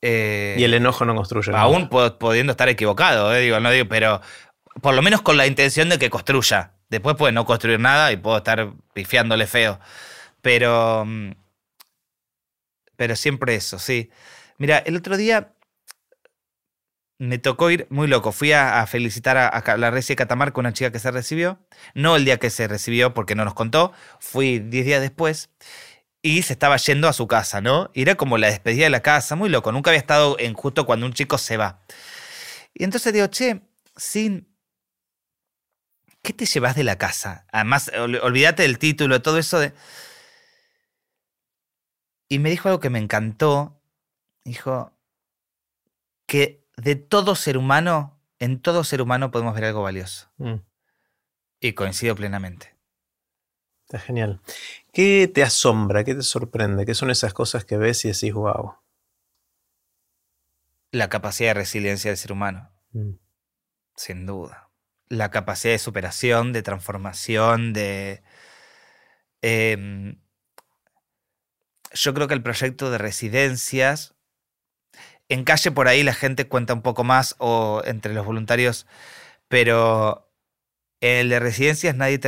Eh, 0.00 0.54
Y 0.56 0.64
el 0.64 0.74
enojo 0.74 1.04
no 1.04 1.14
construye. 1.14 1.52
aún 1.54 1.88
pudiendo 1.88 2.52
estar 2.52 2.68
equivocado, 2.68 3.34
eh, 3.34 3.40
digo, 3.40 3.58
no 3.58 3.70
digo, 3.70 3.88
pero 3.88 4.22
por 4.80 4.94
lo 4.94 5.02
menos 5.02 5.20
con 5.22 5.36
la 5.36 5.46
intención 5.46 5.88
de 5.88 5.98
que 5.98 6.08
construya. 6.08 6.77
Después 6.90 7.16
puede 7.16 7.32
no 7.32 7.44
construir 7.46 7.80
nada 7.80 8.12
y 8.12 8.16
puedo 8.16 8.38
estar 8.38 8.72
pifiándole 8.94 9.46
feo. 9.46 9.80
Pero. 10.42 11.04
mm, 11.06 11.32
Pero 12.96 13.16
siempre 13.16 13.54
eso, 13.54 13.78
sí. 13.78 14.10
Mira, 14.58 14.78
el 14.78 14.96
otro 14.96 15.16
día 15.16 15.54
me 17.18 17.38
tocó 17.38 17.70
ir 17.70 17.86
muy 17.90 18.06
loco. 18.08 18.32
Fui 18.32 18.52
a, 18.52 18.84
felicitar 18.86 19.36
a, 19.36 19.48
a 19.48 19.76
la 19.76 19.90
Reci 19.90 20.12
de 20.12 20.16
Catamarca, 20.16 20.60
una 20.60 20.72
chica 20.72 20.92
que 20.92 20.98
se 20.98 21.10
recibió. 21.10 21.58
No 21.94 22.16
el 22.16 22.24
día 22.24 22.38
que 22.38 22.50
se 22.50 22.68
recibió, 22.68 23.14
porque 23.14 23.34
no 23.34 23.44
nos 23.44 23.54
contó. 23.54 23.92
Fui 24.20 24.58
10 24.60 24.86
días 24.86 25.00
después. 25.00 25.50
Y 26.22 26.42
se 26.42 26.52
estaba 26.54 26.76
yendo 26.78 27.08
a 27.08 27.12
su 27.12 27.26
casa, 27.28 27.60
¿no? 27.60 27.90
Y 27.94 28.02
era 28.02 28.16
como 28.16 28.38
la 28.38 28.48
despedida 28.48 28.84
de 28.84 28.90
la 28.90 29.02
casa, 29.02 29.36
muy 29.36 29.48
loco. 29.48 29.72
Nunca 29.72 29.90
había 29.90 30.00
estado 30.00 30.36
en 30.38 30.54
justo 30.54 30.86
cuando 30.86 31.06
un 31.06 31.12
chico 31.12 31.38
se 31.38 31.56
va. 31.56 31.80
Y 32.74 32.84
entonces 32.84 33.12
digo, 33.12 33.26
che, 33.28 33.62
sin. 33.96 34.48
¿Qué 36.28 36.34
te 36.34 36.44
llevas 36.44 36.76
de 36.76 36.84
la 36.84 36.98
casa? 36.98 37.46
Además, 37.52 37.90
ol- 37.98 38.20
olvídate 38.22 38.62
del 38.62 38.78
título, 38.78 39.22
todo 39.22 39.38
eso 39.38 39.58
de. 39.58 39.72
Y 42.28 42.38
me 42.38 42.50
dijo 42.50 42.68
algo 42.68 42.80
que 42.80 42.90
me 42.90 42.98
encantó. 42.98 43.80
Dijo 44.44 44.92
que 46.26 46.62
de 46.76 46.96
todo 46.96 47.34
ser 47.34 47.56
humano, 47.56 48.20
en 48.40 48.60
todo 48.60 48.84
ser 48.84 49.00
humano 49.00 49.30
podemos 49.30 49.54
ver 49.54 49.64
algo 49.64 49.80
valioso. 49.80 50.30
Mm. 50.36 50.56
Y 51.60 51.72
coincido 51.72 52.14
plenamente. 52.14 52.76
Está 53.86 53.98
genial. 53.98 54.42
¿Qué 54.92 55.30
te 55.32 55.42
asombra? 55.42 56.04
¿Qué 56.04 56.14
te 56.14 56.20
sorprende? 56.20 56.84
¿Qué 56.84 56.92
son 56.94 57.10
esas 57.10 57.32
cosas 57.32 57.64
que 57.64 57.78
ves 57.78 58.04
y 58.04 58.08
decís, 58.08 58.34
wow? 58.34 58.74
La 60.90 61.08
capacidad 61.08 61.48
de 61.50 61.54
resiliencia 61.54 62.10
del 62.10 62.18
ser 62.18 62.32
humano. 62.32 62.70
Mm. 62.92 63.12
Sin 63.96 64.26
duda. 64.26 64.67
La 65.08 65.30
capacidad 65.30 65.72
de 65.74 65.78
superación, 65.78 66.52
de 66.52 66.62
transformación, 66.62 67.72
de... 67.72 68.22
em, 69.42 70.18
yo 71.92 72.14
creo 72.14 72.28
que 72.28 72.34
el 72.34 72.42
proyecto 72.42 72.90
de 72.90 72.98
residencias, 72.98 74.14
en 75.28 75.44
calle 75.44 75.70
por 75.70 75.88
ahí 75.88 76.02
la 76.02 76.14
gente 76.14 76.48
cuenta 76.48 76.74
un 76.74 76.82
poco 76.82 77.04
más 77.04 77.34
o 77.38 77.82
entre 77.84 78.14
los 78.14 78.26
voluntarios, 78.26 78.86
pero 79.48 80.30
el 81.00 81.28
de 81.30 81.40
residencias 81.40 81.94
nadie, 81.96 82.20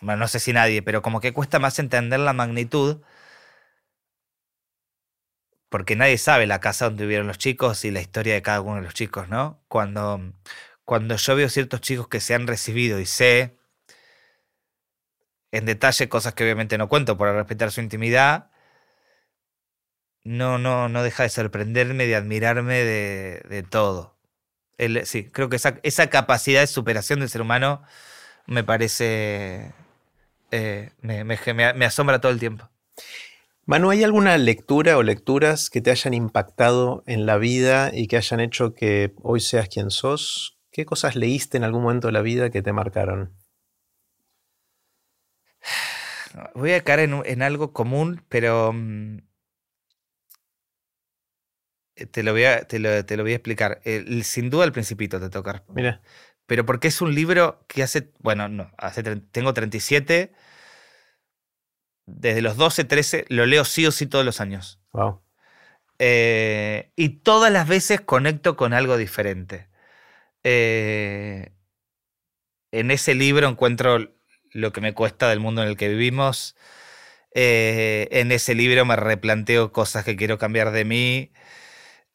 bueno, 0.00 0.20
no 0.20 0.28
sé 0.28 0.40
si 0.40 0.52
nadie, 0.52 0.82
pero 0.82 1.02
como 1.02 1.20
que 1.20 1.32
cuesta 1.32 1.58
más 1.58 1.78
entender 1.78 2.20
la 2.20 2.32
magnitud, 2.32 3.02
porque 5.68 5.96
nadie 5.96 6.18
sabe 6.18 6.46
la 6.46 6.60
casa 6.60 6.86
donde 6.86 7.04
vivieron 7.04 7.26
los 7.26 7.38
chicos 7.38 7.84
y 7.84 7.90
la 7.90 8.00
historia 8.00 8.34
de 8.34 8.42
cada 8.42 8.60
uno 8.60 8.76
de 8.76 8.82
los 8.82 8.94
chicos, 8.94 9.28
¿no? 9.28 9.60
Cuando, 9.68 10.32
cuando 10.86 11.16
yo 11.16 11.36
veo 11.36 11.50
ciertos 11.50 11.82
chicos 11.82 12.08
que 12.08 12.20
se 12.20 12.34
han 12.34 12.46
recibido 12.46 13.00
y 13.00 13.06
sé 13.06 13.58
en 15.50 15.66
detalle 15.66 16.08
cosas 16.08 16.34
que 16.34 16.44
obviamente 16.44 16.78
no 16.78 16.88
cuento 16.88 17.18
por 17.18 17.32
respetar 17.34 17.72
su 17.72 17.80
intimidad, 17.80 18.50
no, 20.24 20.58
no, 20.58 20.88
no 20.88 21.02
deja 21.02 21.24
de 21.24 21.28
sorprenderme, 21.28 22.06
de 22.06 22.16
admirarme 22.16 22.84
de, 22.84 23.66
todo. 23.68 24.16
Sí, 25.04 25.30
creo 25.30 25.48
que 25.48 25.56
esa, 25.56 25.80
esa 25.82 26.08
capacidad 26.08 26.60
de 26.60 26.66
superación 26.66 27.20
del 27.20 27.30
ser 27.30 27.42
humano 27.42 27.82
me 28.46 28.64
parece. 28.64 29.72
eh, 30.50 30.92
me 31.02 31.84
asombra 31.84 32.20
todo 32.20 32.32
el 32.32 32.38
tiempo. 32.40 32.70
Manu, 33.64 33.90
¿hay 33.90 34.04
alguna 34.04 34.38
lectura 34.38 34.96
o 34.96 35.02
lecturas 35.02 35.70
que 35.70 35.80
te 35.80 35.90
hayan 35.90 36.14
impactado 36.14 37.02
en 37.06 37.26
la 37.26 37.36
vida 37.36 37.90
y 37.92 38.06
que 38.06 38.16
hayan 38.16 38.38
hecho 38.38 38.74
que 38.74 39.12
hoy 39.22 39.40
seas 39.40 39.68
quien 39.68 39.90
sos? 39.90 40.55
¿Qué 40.76 40.84
cosas 40.84 41.16
leíste 41.16 41.56
en 41.56 41.64
algún 41.64 41.84
momento 41.84 42.08
de 42.08 42.12
la 42.12 42.20
vida 42.20 42.50
que 42.50 42.60
te 42.60 42.70
marcaron? 42.70 43.32
Voy 46.54 46.72
a 46.72 46.84
caer 46.84 47.10
en, 47.24 47.40
algo 47.40 47.72
común, 47.72 48.22
pero. 48.28 48.74
mm, 48.74 49.20
eh, 51.96 52.04
Te 52.04 52.22
lo, 52.22 52.32
voy 52.32 52.44
a, 52.44 52.68
te, 52.68 52.78
lo, 52.78 53.06
te 53.06 53.16
lo 53.16 53.22
voy 53.22 53.32
a 53.32 53.36
explicar. 53.36 53.80
El- 53.84 54.22
sin 54.24 54.50
duda, 54.50 54.66
el 54.66 54.72
Principito 54.72 55.18
te 55.18 55.30
toca. 55.30 55.64
Mira, 55.74 56.02
Pero 56.44 56.66
porque 56.66 56.88
es 56.88 57.00
un 57.00 57.14
libro 57.14 57.64
que 57.68 57.82
hace. 57.82 58.12
Bueno, 58.18 58.50
no, 58.50 58.70
hace, 58.76 59.02
tengo 59.02 59.54
37. 59.54 60.34
Desde 62.04 62.42
los 62.42 62.58
12, 62.58 62.84
13, 62.84 63.24
lo 63.30 63.46
leo 63.46 63.64
sí 63.64 63.86
o 63.86 63.92
sí 63.92 64.06
todos 64.06 64.26
los 64.26 64.42
años. 64.42 64.78
wow. 64.92 65.22
Eh, 65.98 66.92
y 66.96 67.08
todas 67.20 67.50
las 67.50 67.66
veces 67.66 68.02
conecto 68.02 68.56
con 68.56 68.74
algo 68.74 68.98
diferente. 68.98 69.70
Eh, 70.48 71.50
en 72.70 72.92
ese 72.92 73.16
libro 73.16 73.48
encuentro 73.48 74.14
lo 74.52 74.72
que 74.72 74.80
me 74.80 74.94
cuesta 74.94 75.28
del 75.28 75.40
mundo 75.40 75.62
en 75.62 75.68
el 75.68 75.76
que 75.76 75.88
vivimos. 75.88 76.54
Eh, 77.34 78.06
en 78.12 78.30
ese 78.30 78.54
libro 78.54 78.84
me 78.84 78.94
replanteo 78.94 79.72
cosas 79.72 80.04
que 80.04 80.14
quiero 80.14 80.38
cambiar 80.38 80.70
de 80.70 80.84
mí. 80.84 81.32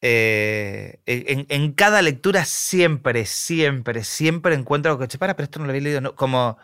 Eh, 0.00 1.00
en, 1.04 1.72
cada 1.74 2.00
lectura 2.00 2.46
siempre, 2.46 3.26
siempre, 3.26 4.02
siempre 4.02 4.54
encuentro 4.54 4.92
algo 4.92 5.02
que, 5.02 5.08
"Che, 5.08 5.18
para, 5.18 5.36
pero 5.36 5.44
esto 5.44 5.58
no 5.58 5.66
lo 5.66 5.72
había 5.72 5.82
leído. 5.82 6.00
no", 6.00 6.16
Como 6.16 6.56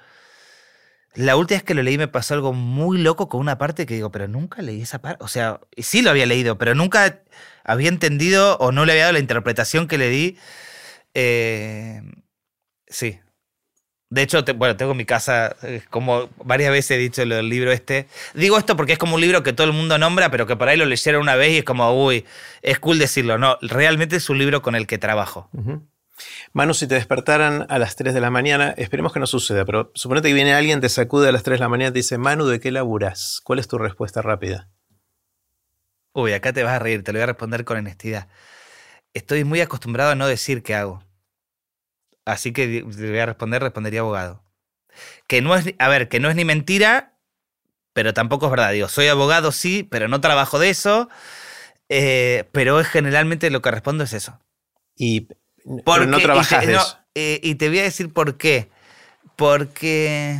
la 1.15 1.37
última 1.37 1.59
vez 1.59 1.65
que 1.65 1.75
lo 1.75 1.83
leí 1.83 1.99
me 1.99 2.09
pasó 2.09 2.33
algo 2.33 2.55
muy 2.55 2.97
loco 2.99 3.29
con 3.29 3.41
una 3.41 3.59
parte 3.59 3.85
que 3.85 3.95
digo, 3.95 4.11
pero 4.11 4.27
nunca 4.27 4.63
leí 4.63 4.83
esa 4.83 5.01
parte. 5.03 5.23
O 5.23 5.29
sea, 5.29 5.61
sí 5.77 6.01
lo 6.01 6.11
había 6.11 6.25
leído, 6.25 6.57
pero 6.57 6.75
nunca 6.75 7.21
había 7.65 7.91
entendido 7.91 8.57
o 8.59 8.73
no 8.73 8.87
le 8.87 8.93
había 8.93 9.05
dado 9.05 9.15
la 9.15 9.19
interpretación 9.19 9.87
que 9.87 9.99
le 9.99 10.09
di. 10.09 10.39
Eh, 11.15 12.01
sí. 12.87 13.19
De 14.11 14.23
hecho, 14.23 14.43
te- 14.43 14.53
bueno, 14.53 14.75
tengo 14.77 14.93
en 14.93 14.97
mi 14.97 15.05
casa, 15.05 15.55
eh, 15.63 15.83
como 15.91 16.31
varias 16.43 16.73
veces 16.73 16.93
he 16.93 16.99
dicho 16.99 17.25
del 17.27 17.49
libro 17.49 17.73
este. 17.73 18.09
Digo 18.33 18.57
esto 18.57 18.75
porque 18.75 18.93
es 18.95 18.99
como 18.99 19.17
un 19.17 19.21
libro 19.21 19.43
que 19.43 19.53
todo 19.53 19.67
el 19.67 19.75
mundo 19.75 19.99
nombra, 19.99 20.31
pero 20.31 20.47
que 20.47 20.57
por 20.57 20.69
ahí 20.69 20.79
lo 20.79 20.87
leyeron 20.87 21.21
una 21.21 21.37
vez 21.37 21.51
y 21.53 21.59
es 21.59 21.65
como, 21.65 21.93
uy, 22.07 22.25
es 22.63 22.79
cool 22.79 22.99
decirlo. 22.99 23.37
No, 23.37 23.59
realmente 23.61 24.17
es 24.17 24.31
un 24.31 24.39
libro 24.39 24.63
con 24.63 24.75
el 24.75 24.87
que 24.87 24.97
trabajo. 24.97 25.51
Manu, 26.55 26.73
si 26.73 26.87
te 26.89 26.95
despertaran 26.95 27.67
a 27.69 27.79
las 27.79 27.97
3 27.97 28.15
de 28.15 28.21
la 28.21 28.31
mañana, 28.31 28.71
esperemos 28.79 29.13
que 29.13 29.21
no 29.21 29.27
suceda, 29.27 29.65
pero 29.67 29.93
suponete 29.95 30.29
que 30.29 30.35
viene 30.35 30.55
alguien, 30.55 30.81
te 30.81 30.89
sacude 30.89 31.29
a 31.29 31.33
las 31.33 31.43
3 31.43 31.59
de 31.59 31.65
la 31.65 31.69
mañana 31.69 31.91
y 31.91 31.93
te 31.93 31.99
dice, 31.99 32.17
Manu, 32.17 32.47
¿de 32.47 32.61
qué 32.61 32.71
laburas? 32.73 33.41
¿Cuál 33.45 33.59
es 33.59 33.69
tu 33.69 33.77
respuesta 33.79 34.23
rápida? 34.23 34.71
Uy, 36.15 36.33
acá 36.33 36.53
te 36.53 36.63
vas 36.65 36.73
a 36.73 36.79
reír, 36.79 37.05
te 37.05 37.13
lo 37.13 37.19
voy 37.19 37.25
a 37.25 37.27
responder 37.27 37.65
con 37.65 37.77
honestidad. 37.77 38.29
Estoy 39.15 39.45
muy 39.45 39.61
acostumbrado 39.61 40.11
a 40.13 40.15
no 40.15 40.27
decir 40.27 40.63
qué 40.63 40.75
hago. 40.75 41.03
Así 42.25 42.53
que 42.53 42.83
voy 42.83 43.19
a 43.19 43.27
responder, 43.27 43.63
respondería 43.63 44.01
abogado. 44.01 44.43
Que 45.27 45.41
no 45.43 45.55
es, 45.57 45.65
ni- 45.67 45.75
a 45.79 45.89
ver, 45.89 46.09
que 46.09 46.21
no 46.21 46.29
es 46.29 46.37
ni 46.37 46.45
mentira, 46.45 47.15
pero 47.95 48.13
tampoco 48.15 48.47
es 48.47 48.51
verdad. 48.51 48.73
Digo, 48.73 48.89
soy 48.89 49.07
abogado, 49.09 49.51
sí, 49.53 49.83
pero 49.83 50.09
no 50.09 50.21
trabajo 50.21 50.59
de 50.59 50.71
eso. 50.71 51.09
eh, 51.91 52.45
pero 52.53 52.81
es 52.81 52.87
generalmente 52.89 53.49
lo 53.51 53.63
que 53.63 53.71
respondo 53.71 54.05
es 54.05 54.13
eso. 54.13 54.39
Y 54.95 55.29
Porque- 55.87 56.07
no 56.07 56.19
y 56.19 56.23
trabajas 56.23 56.61
te, 56.61 56.67
de 56.67 56.73
no, 56.75 56.81
eso. 56.83 56.99
eh, 57.15 57.41
y 57.43 57.55
te 57.55 57.69
voy 57.69 57.79
a 57.79 57.83
decir 57.85 58.13
por 58.13 58.37
qué. 58.37 58.69
Porque 59.37 60.37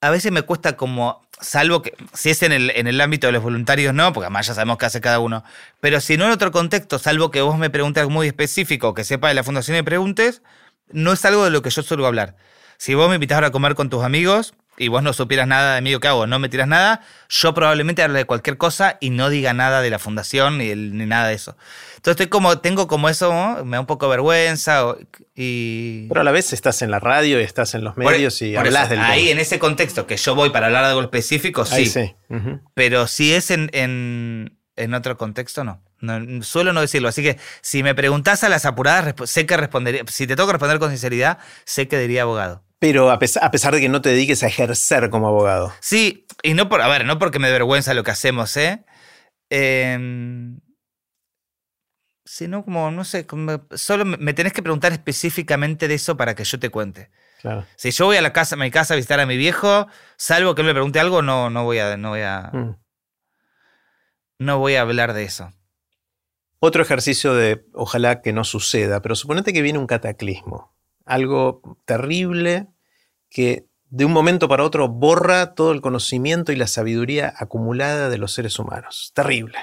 a 0.00 0.10
veces 0.10 0.30
me 0.32 0.42
cuesta 0.42 0.76
como, 0.76 1.21
salvo 1.42 1.82
que 1.82 1.94
si 2.14 2.30
es 2.30 2.42
en 2.42 2.52
el, 2.52 2.70
en 2.70 2.86
el 2.86 3.00
ámbito 3.00 3.26
de 3.26 3.34
los 3.34 3.42
voluntarios, 3.42 3.92
no, 3.92 4.12
porque 4.12 4.26
además 4.26 4.46
ya 4.46 4.54
sabemos 4.54 4.78
qué 4.78 4.86
hace 4.86 5.00
cada 5.00 5.18
uno. 5.18 5.44
Pero 5.80 6.00
si 6.00 6.16
no 6.16 6.24
en 6.24 6.30
otro 6.30 6.50
contexto, 6.52 6.98
salvo 6.98 7.30
que 7.30 7.42
vos 7.42 7.58
me 7.58 7.68
preguntes 7.68 8.00
algo 8.00 8.12
muy 8.12 8.26
específico, 8.26 8.94
que 8.94 9.04
sepa 9.04 9.28
de 9.28 9.34
la 9.34 9.44
fundación 9.44 9.76
y 9.76 9.82
preguntes, 9.82 10.42
no 10.90 11.12
es 11.12 11.24
algo 11.24 11.44
de 11.44 11.50
lo 11.50 11.62
que 11.62 11.70
yo 11.70 11.82
suelo 11.82 12.06
hablar. 12.06 12.36
Si 12.78 12.94
vos 12.94 13.08
me 13.08 13.16
invitas 13.16 13.36
ahora 13.36 13.48
a 13.48 13.52
comer 13.52 13.74
con 13.74 13.90
tus 13.90 14.02
amigos 14.02 14.54
y 14.78 14.88
vos 14.88 15.02
no 15.02 15.12
supieras 15.12 15.46
nada 15.46 15.74
de 15.74 15.80
mí 15.82 15.94
o 15.94 16.00
qué 16.00 16.08
hago, 16.08 16.26
no 16.26 16.38
me 16.38 16.48
tiras 16.48 16.66
nada, 16.66 17.02
yo 17.28 17.52
probablemente 17.54 18.02
hable 18.02 18.18
de 18.20 18.24
cualquier 18.24 18.56
cosa 18.56 18.96
y 19.00 19.10
no 19.10 19.28
diga 19.28 19.52
nada 19.52 19.82
de 19.82 19.90
la 19.90 19.98
fundación 19.98 20.58
ni, 20.58 20.74
ni 20.74 21.06
nada 21.06 21.28
de 21.28 21.34
eso. 21.34 21.56
Entonces 21.96 22.12
estoy 22.12 22.26
como, 22.28 22.58
tengo 22.58 22.88
como 22.88 23.08
eso, 23.08 23.32
¿no? 23.32 23.64
me 23.64 23.76
da 23.76 23.80
un 23.80 23.86
poco 23.86 24.06
de 24.06 24.10
vergüenza 24.10 24.82
y... 25.36 26.08
Pero 26.08 26.20
a 26.22 26.24
la 26.24 26.32
vez 26.32 26.52
estás 26.52 26.82
en 26.82 26.90
la 26.90 26.98
radio 27.00 27.38
y 27.40 27.42
estás 27.44 27.74
en 27.74 27.84
los 27.84 27.94
Por- 27.94 28.04
medios 28.04 28.40
y 28.42 28.52
por 28.54 28.66
hablas 28.66 28.82
eso, 28.86 28.90
del 28.90 29.00
Ahí, 29.00 29.20
tema. 29.20 29.30
en 29.32 29.38
ese 29.38 29.58
contexto 29.58 30.06
que 30.06 30.16
yo 30.16 30.34
voy 30.34 30.50
para 30.50 30.66
hablar 30.66 30.82
de 30.84 30.88
algo 30.90 31.02
específico, 31.02 31.64
sí. 31.64 31.74
Ahí 31.74 31.86
sí. 31.86 32.14
Ujú. 32.28 32.60
Pero 32.74 33.06
si 33.06 33.34
es 33.34 33.50
en, 33.50 33.70
en, 33.72 34.58
en 34.76 34.94
otro 34.94 35.16
contexto, 35.16 35.64
no. 35.64 35.80
No, 36.00 36.42
Suelo 36.42 36.72
no 36.72 36.80
decirlo. 36.80 37.08
Así 37.08 37.22
que 37.22 37.38
si 37.60 37.84
me 37.84 37.94
preguntás 37.94 38.42
a 38.42 38.48
las 38.48 38.64
apuradas, 38.64 39.14
sé 39.30 39.46
que 39.46 39.56
respondería. 39.56 40.02
Si 40.08 40.26
te 40.26 40.34
tengo 40.34 40.48
que 40.48 40.54
responder 40.54 40.80
con 40.80 40.90
sinceridad, 40.90 41.38
sé 41.64 41.86
que 41.86 41.96
diría 41.98 42.22
abogado. 42.22 42.64
Pero 42.82 43.12
a 43.12 43.18
pesar, 43.20 43.44
a 43.44 43.52
pesar 43.52 43.72
de 43.72 43.80
que 43.80 43.88
no 43.88 44.02
te 44.02 44.08
dediques 44.08 44.42
a 44.42 44.48
ejercer 44.48 45.08
como 45.08 45.28
abogado. 45.28 45.72
Sí, 45.78 46.26
y 46.42 46.54
no 46.54 46.68
por, 46.68 46.80
a 46.82 46.88
ver, 46.88 47.04
no 47.04 47.16
porque 47.20 47.38
me 47.38 47.52
vergüenza 47.52 47.94
lo 47.94 48.02
que 48.02 48.10
hacemos, 48.10 48.56
¿eh? 48.56 48.84
Em, 49.50 50.58
sino 52.24 52.64
como, 52.64 52.90
no 52.90 53.04
sé, 53.04 53.24
como- 53.24 53.66
solo 53.76 54.04
me, 54.04 54.16
me 54.16 54.32
tenés 54.34 54.52
que 54.52 54.62
preguntar 54.64 54.90
específicamente 54.90 55.86
de 55.86 55.94
eso 55.94 56.16
para 56.16 56.34
que 56.34 56.42
yo 56.42 56.58
te 56.58 56.70
cuente. 56.70 57.10
Claro. 57.40 57.64
Si 57.76 57.92
yo 57.92 58.06
voy 58.06 58.16
a 58.16 58.22
la 58.22 58.32
casa, 58.32 58.56
a 58.56 58.58
mi 58.58 58.72
casa 58.72 58.94
a 58.94 58.96
visitar 58.96 59.20
a 59.20 59.26
mi 59.26 59.36
viejo, 59.36 59.86
salvo 60.16 60.56
que 60.56 60.62
él 60.62 60.66
me 60.66 60.72
pregunte 60.74 60.98
algo, 60.98 61.22
no, 61.22 61.50
no 61.50 61.62
voy 61.62 61.78
a, 61.78 61.96
no 61.96 62.10
voy 62.10 62.22
a, 62.22 62.50
Mm. 62.52 62.76
no 64.40 64.58
voy 64.58 64.74
a 64.74 64.80
hablar 64.80 65.12
de 65.12 65.22
eso. 65.22 65.52
Otro 66.58 66.82
ejercicio 66.82 67.32
de 67.34 67.64
ojalá 67.74 68.22
que 68.22 68.32
no 68.32 68.42
suceda, 68.42 69.02
pero 69.02 69.14
suponete 69.14 69.52
que 69.52 69.62
viene 69.62 69.78
un 69.78 69.86
cataclismo, 69.86 70.71
algo 71.06 71.78
terrible 71.84 72.68
que 73.30 73.66
de 73.90 74.04
un 74.04 74.12
momento 74.12 74.48
para 74.48 74.64
otro 74.64 74.88
borra 74.88 75.54
todo 75.54 75.72
el 75.72 75.80
conocimiento 75.82 76.50
y 76.50 76.56
la 76.56 76.66
sabiduría 76.66 77.32
acumulada 77.36 78.08
de 78.08 78.18
los 78.18 78.32
seres 78.32 78.58
humanos. 78.58 79.12
Terrible. 79.14 79.58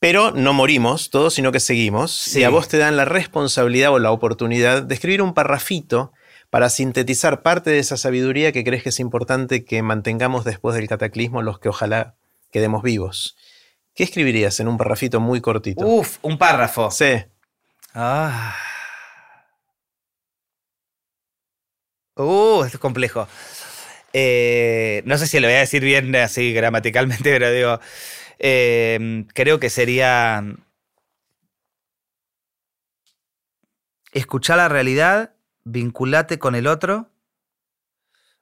Pero 0.00 0.32
no 0.32 0.52
morimos 0.52 1.10
todos, 1.10 1.34
sino 1.34 1.52
que 1.52 1.60
seguimos. 1.60 2.10
Sí. 2.10 2.40
Y 2.40 2.44
a 2.44 2.50
vos 2.50 2.68
te 2.68 2.78
dan 2.78 2.96
la 2.96 3.04
responsabilidad 3.04 3.92
o 3.92 3.98
la 3.98 4.10
oportunidad 4.10 4.82
de 4.82 4.94
escribir 4.94 5.22
un 5.22 5.34
parrafito 5.34 6.12
para 6.48 6.70
sintetizar 6.70 7.42
parte 7.42 7.70
de 7.70 7.78
esa 7.78 7.96
sabiduría 7.96 8.50
que 8.50 8.64
crees 8.64 8.82
que 8.82 8.88
es 8.88 8.98
importante 8.98 9.64
que 9.64 9.82
mantengamos 9.82 10.44
después 10.44 10.74
del 10.74 10.88
cataclismo 10.88 11.42
los 11.42 11.60
que 11.60 11.68
ojalá 11.68 12.16
quedemos 12.50 12.82
vivos. 12.82 13.36
¿Qué 13.94 14.02
escribirías 14.02 14.58
en 14.58 14.68
un 14.68 14.76
parrafito 14.76 15.20
muy 15.20 15.40
cortito? 15.40 15.86
Uf, 15.86 16.18
un 16.22 16.38
párrafo. 16.38 16.90
Sí. 16.90 17.22
Ah. 17.94 18.56
Uh, 22.24 22.64
esto 22.64 22.76
es 22.76 22.80
complejo. 22.80 23.26
Eh, 24.12 25.02
no 25.04 25.16
sé 25.18 25.26
si 25.26 25.38
lo 25.40 25.46
voy 25.46 25.56
a 25.56 25.60
decir 25.60 25.84
bien 25.84 26.14
así 26.16 26.52
gramaticalmente, 26.52 27.22
pero 27.30 27.50
digo, 27.50 27.80
eh, 28.38 29.24
creo 29.34 29.60
que 29.60 29.70
sería 29.70 30.44
escuchar 34.12 34.56
la 34.56 34.68
realidad, 34.68 35.34
vinculate 35.64 36.38
con 36.38 36.54
el 36.54 36.66
otro, 36.66 37.08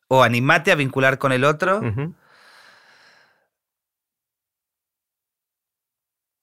o 0.09 0.23
animate 0.23 0.73
a 0.73 0.75
vincular 0.75 1.19
con 1.19 1.33
el 1.33 1.45
otro, 1.45 1.83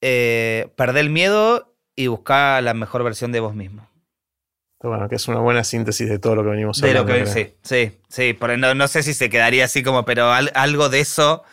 eh, 0.01 0.71
perder 0.75 1.05
el 1.05 1.09
miedo 1.09 1.75
y 1.95 2.07
buscar 2.07 2.61
la 2.61 2.75
mejor 2.75 3.03
versión 3.03 3.31
de 3.31 3.39
vos 3.39 3.55
mismo. 3.55 3.89
Bueno, 4.87 5.09
que 5.09 5.15
es 5.15 5.27
una 5.27 5.39
buena 5.39 5.63
síntesis 5.63 6.07
de 6.09 6.19
todo 6.19 6.35
lo 6.35 6.43
que 6.43 6.49
venimos 6.49 6.79
De 6.81 6.93
lo 6.93 6.99
hablando. 7.01 7.25
que 7.25 7.31
creo. 7.31 7.33
sí, 7.33 7.55
sí, 7.63 7.99
sí. 8.09 8.33
por- 8.33 8.57
no, 8.57 8.73
no 8.75 8.87
sé 8.87 9.03
si 9.03 9.13
se 9.13 9.29
quedaría 9.29 9.65
así 9.65 9.83
como, 9.83 10.05
pero 10.05 10.31
al- 10.31 10.51
algo 10.55 10.89
de 10.89 10.99
eso 10.99 11.43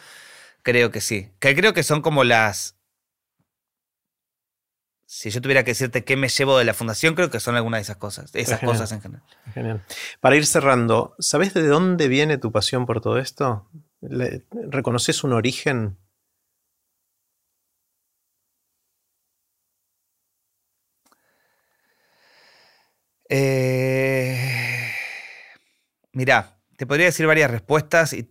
creo 0.63 0.91
que 0.91 1.01
sí. 1.01 1.31
Que 1.41 1.55
creo 1.57 1.73
que 1.75 1.83
son 1.83 2.03
como 2.03 2.25
las. 2.25 2.77
Si 5.07 5.29
yo 5.31 5.43
tuviera 5.43 5.63
que 5.63 5.73
decirte 5.73 6.05
qué 6.05 6.17
me 6.17 6.29
llevo 6.29 6.57
de 6.57 6.65
la 6.65 6.73
fundación, 6.73 7.15
creo 7.15 7.31
que 7.31 7.39
son 7.39 7.55
algunas 7.55 7.79
de 7.79 7.83
esas 7.83 7.97
cosas. 7.99 8.31
Esas 8.35 8.61
cosas 8.61 8.91
en 8.93 9.03
general. 9.03 9.23
Genial. 9.53 9.85
Para 10.21 10.37
ir 10.37 10.47
cerrando, 10.47 11.15
¿sabes 11.19 11.53
de 11.53 11.67
dónde 11.67 12.09
viene 12.09 12.39
tu 12.39 12.51
pasión 12.51 12.87
por 12.87 13.03
todo 13.03 13.19
esto? 13.19 13.69
¿Reconoces 14.01 15.23
un 15.23 15.35
origen? 15.35 15.99
Eh, 23.35 24.37
mirá, 26.13 26.59
te 26.77 26.87
podría 26.87 27.07
decir 27.07 27.27
varias 27.27 27.51
respuestas 27.51 28.13
y, 28.13 28.29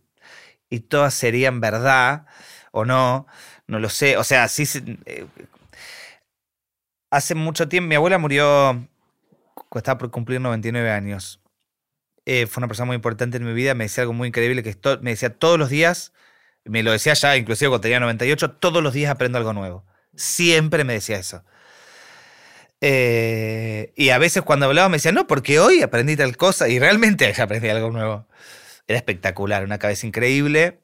todas 0.90 1.16
serían 1.16 1.60
verdad 1.60 2.28
o 2.72 2.86
no, 2.86 3.26
no 3.66 3.80
lo 3.80 3.90
sé. 3.90 4.18
O 4.18 4.24
sea, 4.24 4.48
sí. 4.48 4.64
eh, 5.06 5.26
hace 7.10 7.34
mucho 7.34 7.68
tiempo, 7.68 7.90
mi 7.90 7.96
abuela 7.96 8.20
murió 8.20 8.88
estaba 9.76 9.98
por 9.98 10.12
cumplir 10.12 10.40
99 10.40 10.92
años. 10.92 11.42
Eh, 12.26 12.46
fue 12.46 12.62
una 12.62 12.68
persona 12.68 12.86
muy 12.86 12.96
importante 12.96 13.38
en 13.38 13.46
mi 13.46 13.54
vida, 13.54 13.74
me 13.74 13.86
decía 13.86 14.04
algo 14.04 14.14
muy 14.14 14.28
increíble, 14.28 14.62
que 14.62 14.78
me 15.02 15.12
decía 15.12 15.34
todos 15.34 15.58
los 15.58 15.70
días, 15.70 16.14
me 16.64 16.84
lo 16.84 16.92
decía 16.92 17.14
ya, 17.14 17.36
inclusive 17.38 17.70
cuando 17.70 17.82
tenía 17.82 18.00
98, 18.00 18.52
todos 18.52 18.84
los 18.84 18.94
días 18.94 19.10
aprendo 19.10 19.40
algo 19.40 19.54
nuevo. 19.54 19.84
Siempre 20.16 20.84
me 20.84 20.94
decía 20.94 21.18
eso. 21.18 21.44
Eh, 22.82 23.94
y 23.96 24.10
a 24.10 24.18
veces 24.18 24.42
cuando 24.44 24.66
hablaba 24.66 24.90
me 24.90 24.98
decía, 24.98 25.12
no, 25.12 25.28
porque 25.28 25.60
hoy 25.60 25.82
aprendí 25.84 26.16
tal 26.16 26.36
cosa 26.36 26.68
y 26.68 26.80
realmente 26.80 27.34
aprendí 27.42 27.70
algo 27.70 27.92
nuevo. 27.92 28.28
Era 28.88 28.98
espectacular, 28.98 29.64
una 29.64 29.80
cabeza 29.80 30.08
increíble. 30.08 30.80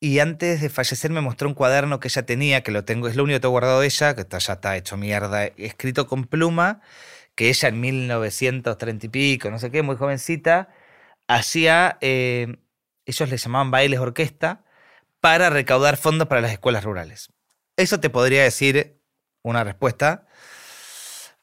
Y 0.00 0.18
antes 0.18 0.60
de 0.60 0.68
fallecer 0.68 1.10
me 1.12 1.20
mostró 1.20 1.48
un 1.48 1.54
cuaderno 1.54 2.00
que 2.00 2.08
ella 2.08 2.24
tenía, 2.26 2.62
que 2.62 2.72
lo 2.72 2.84
tengo, 2.84 3.06
es 3.06 3.14
lo 3.14 3.22
único 3.22 3.36
que 3.36 3.40
tengo 3.42 3.52
guardado 3.52 3.80
de 3.80 3.86
ella, 3.86 4.14
que 4.14 4.22
está- 4.22 4.38
ya 4.38 4.54
está 4.54 4.76
hecho 4.76 4.96
mierda, 4.96 5.44
escrito 5.56 6.08
con 6.08 6.24
pluma, 6.24 6.80
que 7.36 7.48
ella 7.50 7.68
en 7.68 7.80
1930 7.80 9.06
y 9.06 9.08
pico, 9.10 9.50
no 9.50 9.58
sé 9.60 9.70
qué, 9.70 9.82
muy 9.82 9.96
jovencita, 9.96 10.68
hacía, 11.28 11.98
eh, 12.00 12.56
ellos 13.06 13.28
le 13.30 13.36
llamaban 13.36 13.70
bailes 13.70 14.00
orquesta, 14.00 14.64
para 15.20 15.50
recaudar 15.50 15.96
fondos 15.96 16.28
para 16.28 16.40
las 16.40 16.52
escuelas 16.52 16.84
rurales. 16.84 17.30
Eso 17.76 18.00
te 18.00 18.10
podría 18.10 18.42
decir 18.42 19.00
una 19.42 19.64
respuesta. 19.64 20.26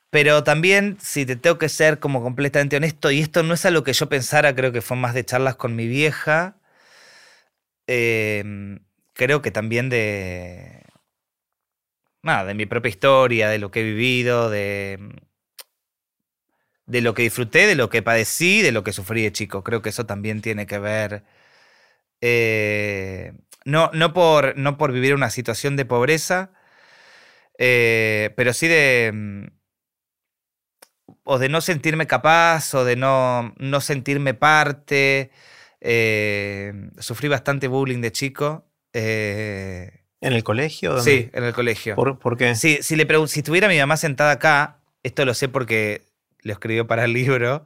Pero 0.09 0.43
también, 0.43 0.97
si 0.99 1.25
te 1.25 1.35
tengo 1.35 1.57
que 1.59 1.69
ser 1.69 1.99
como 1.99 2.23
completamente 2.23 2.77
honesto, 2.77 3.11
y 3.11 3.19
esto 3.19 3.43
no 3.43 3.53
es 3.53 3.65
algo 3.65 3.83
que 3.83 3.93
yo 3.93 4.09
pensara, 4.09 4.55
creo 4.55 4.71
que 4.71 4.81
fue 4.81 4.97
más 4.97 5.13
de 5.13 5.23
charlas 5.23 5.55
con 5.55 5.75
mi 5.75 5.87
vieja, 5.87 6.55
eh, 7.87 8.79
creo 9.13 9.41
que 9.41 9.51
también 9.51 9.89
de... 9.89 10.83
Nada, 12.21 12.45
de 12.45 12.53
mi 12.53 12.65
propia 12.65 12.89
historia, 12.89 13.49
de 13.49 13.59
lo 13.59 13.71
que 13.71 13.81
he 13.81 13.83
vivido, 13.83 14.49
de... 14.49 14.99
De 16.87 17.01
lo 17.01 17.13
que 17.13 17.21
disfruté, 17.21 17.67
de 17.67 17.75
lo 17.75 17.89
que 17.89 18.01
padecí, 18.01 18.63
de 18.63 18.71
lo 18.71 18.83
que 18.83 18.93
sufrí 18.93 19.21
de 19.23 19.31
chico. 19.31 19.63
Creo 19.63 19.81
que 19.83 19.89
eso 19.89 20.05
también 20.07 20.41
tiene 20.41 20.65
que 20.65 20.79
ver... 20.79 21.23
eh, 22.21 23.33
no, 23.65 23.91
no, 23.93 24.13
por, 24.13 24.57
no 24.57 24.77
por 24.77 24.91
vivir 24.91 25.13
una 25.13 25.29
situación 25.29 25.75
de 25.75 25.85
pobreza, 25.85 26.51
eh, 27.59 28.31
pero 28.35 28.53
sí 28.53 28.67
de. 28.67 29.11
mm, 29.13 29.47
O 31.23 31.37
de 31.37 31.49
no 31.49 31.61
sentirme 31.61 32.07
capaz, 32.07 32.73
o 32.73 32.83
de 32.85 32.95
no, 32.95 33.53
no 33.57 33.81
sentirme 33.81 34.33
parte. 34.33 35.29
Eh, 35.81 36.73
sufrí 36.97 37.27
bastante 37.27 37.67
bullying 37.67 38.01
de 38.01 38.11
chico. 38.11 38.65
eh, 38.93 39.91
¿En 40.21 40.33
el 40.33 40.43
colegio? 40.43 40.93
¿Dónde? 40.93 41.03
sí, 41.11 41.29
en 41.33 41.43
el 41.43 41.53
colegio. 41.53 41.95
¿Por, 41.95 42.19
por 42.19 42.35
qué? 42.37 42.55
Sí, 42.55 42.79
si, 42.81 42.95
le 42.95 43.07
si 43.27 43.39
estuviera 43.39 43.67
mi 43.67 43.77
mamá 43.77 43.95
sentada 43.97 44.31
acá, 44.31 44.79
esto 45.03 45.23
lo 45.25 45.33
sé 45.33 45.47
porque 45.49 46.01
lo 46.41 46.53
escribió 46.53 46.87
para 46.87 47.05
el 47.05 47.13
libro. 47.13 47.63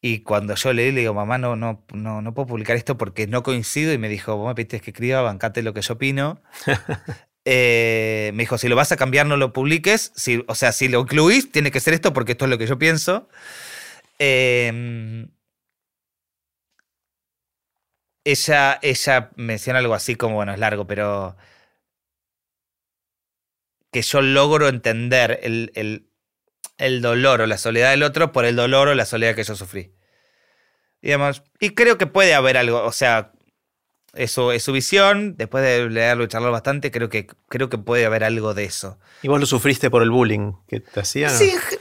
Y 0.00 0.20
cuando 0.20 0.54
yo 0.54 0.72
leí, 0.72 0.92
le 0.92 1.00
digo, 1.00 1.14
mamá, 1.14 1.38
no, 1.38 1.56
no, 1.56 1.84
no, 1.92 2.20
no 2.22 2.34
puedo 2.34 2.46
publicar 2.46 2.76
esto 2.76 2.98
porque 2.98 3.26
no 3.26 3.42
coincido. 3.42 3.92
Y 3.92 3.98
me 3.98 4.08
dijo, 4.08 4.36
vos 4.36 4.48
me 4.48 4.54
pediste 4.54 4.80
que 4.80 4.90
escriba, 4.90 5.22
bancate 5.22 5.62
lo 5.62 5.72
que 5.72 5.82
yo 5.82 5.94
opino. 5.94 6.42
Eh, 7.46 8.30
me 8.34 8.44
dijo, 8.44 8.56
si 8.58 8.68
lo 8.68 8.76
vas 8.76 8.92
a 8.92 8.96
cambiar, 8.96 9.26
no 9.26 9.36
lo 9.36 9.52
publiques. 9.52 10.12
Si, 10.16 10.44
o 10.48 10.54
sea, 10.54 10.72
si 10.72 10.88
lo 10.88 11.00
incluís, 11.00 11.52
tiene 11.52 11.70
que 11.70 11.80
ser 11.80 11.94
esto 11.94 12.12
porque 12.12 12.32
esto 12.32 12.46
es 12.46 12.50
lo 12.50 12.58
que 12.58 12.66
yo 12.66 12.78
pienso. 12.78 13.28
Eh, 14.18 15.26
ella, 18.24 18.78
ella 18.82 19.30
menciona 19.36 19.78
algo 19.80 19.94
así 19.94 20.16
como, 20.16 20.36
bueno, 20.36 20.52
es 20.52 20.58
largo, 20.58 20.86
pero 20.86 21.36
que 23.90 24.02
yo 24.02 24.20
logro 24.20 24.68
entender 24.68 25.40
el, 25.42 25.72
el- 25.74 26.10
el 26.78 27.02
dolor 27.02 27.42
o 27.42 27.46
la 27.46 27.58
soledad 27.58 27.90
del 27.92 28.02
otro 28.04 28.32
por 28.32 28.44
el 28.46 28.56
dolor 28.56 28.88
o 28.88 28.94
la 28.96 29.06
soledad 29.06 29.34
que 29.36 29.44
yo 29.44 29.56
sufrí. 29.56 29.94
Digamos, 31.02 31.42
y 31.60 31.70
creo 31.70 31.98
que 31.98 32.06
puede 32.06 32.34
haber 32.34 32.56
algo, 32.56 32.82
o 32.84 32.92
sea, 32.92 33.32
eso 34.16 34.52
es 34.52 34.62
su 34.62 34.72
visión, 34.72 35.36
después 35.36 35.64
de 35.64 35.88
leerlo 35.90 36.24
y 36.24 36.28
charlar 36.28 36.50
bastante, 36.52 36.90
creo 36.90 37.08
que, 37.08 37.26
creo 37.48 37.68
que 37.68 37.78
puede 37.78 38.04
haber 38.06 38.24
algo 38.24 38.54
de 38.54 38.64
eso. 38.64 38.98
¿Y 39.22 39.28
vos 39.28 39.40
lo 39.40 39.46
sufriste 39.46 39.90
por 39.90 40.02
el 40.02 40.10
bullying 40.10 40.52
que 40.68 40.80
te 40.80 41.00
hacían? 41.00 41.30
Sí, 41.38 41.50
en, 41.50 41.60
ge- 41.60 41.78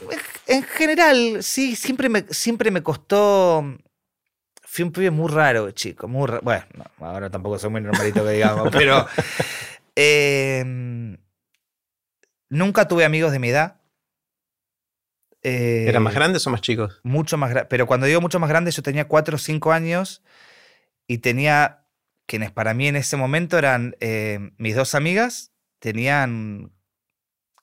en 0.47 0.63
general, 0.63 1.37
sí, 1.43 1.75
siempre 1.75 2.09
me, 2.09 2.25
siempre 2.29 2.71
me 2.71 2.81
costó. 2.83 3.63
Fui 4.63 4.83
un 4.83 4.91
pibe 4.91 5.11
muy 5.11 5.31
raro, 5.31 5.69
chico, 5.71 6.07
muy 6.07 6.27
raro. 6.27 6.41
Bueno, 6.43 6.65
no, 6.75 7.05
ahora 7.05 7.29
tampoco 7.29 7.59
soy 7.59 7.69
muy 7.69 7.81
normalito 7.81 8.23
que 8.23 8.31
digamos, 8.31 8.69
pero. 8.71 9.05
eh, 9.95 11.15
nunca 12.49 12.87
tuve 12.87 13.05
amigos 13.05 13.31
de 13.31 13.39
mi 13.39 13.49
edad. 13.49 13.81
Eh, 15.41 15.85
¿Eran 15.89 16.03
más 16.03 16.13
grandes 16.15 16.45
o 16.47 16.49
más 16.49 16.61
chicos? 16.61 16.99
mucho 17.03 17.37
más 17.37 17.49
grande. 17.49 17.67
Pero 17.69 17.85
cuando 17.85 18.05
digo 18.07 18.21
mucho 18.21 18.39
más 18.39 18.49
grande, 18.49 18.71
yo 18.71 18.81
tenía 18.81 19.07
4 19.07 19.35
o 19.35 19.39
5 19.39 19.71
años 19.73 20.23
y 21.07 21.17
tenía 21.17 21.82
quienes 22.25 22.51
para 22.51 22.73
mí 22.73 22.87
en 22.87 22.95
ese 22.95 23.17
momento 23.17 23.57
eran 23.57 23.95
eh, 23.99 24.51
mis 24.57 24.75
dos 24.75 24.95
amigas, 24.95 25.51
tenían 25.79 26.71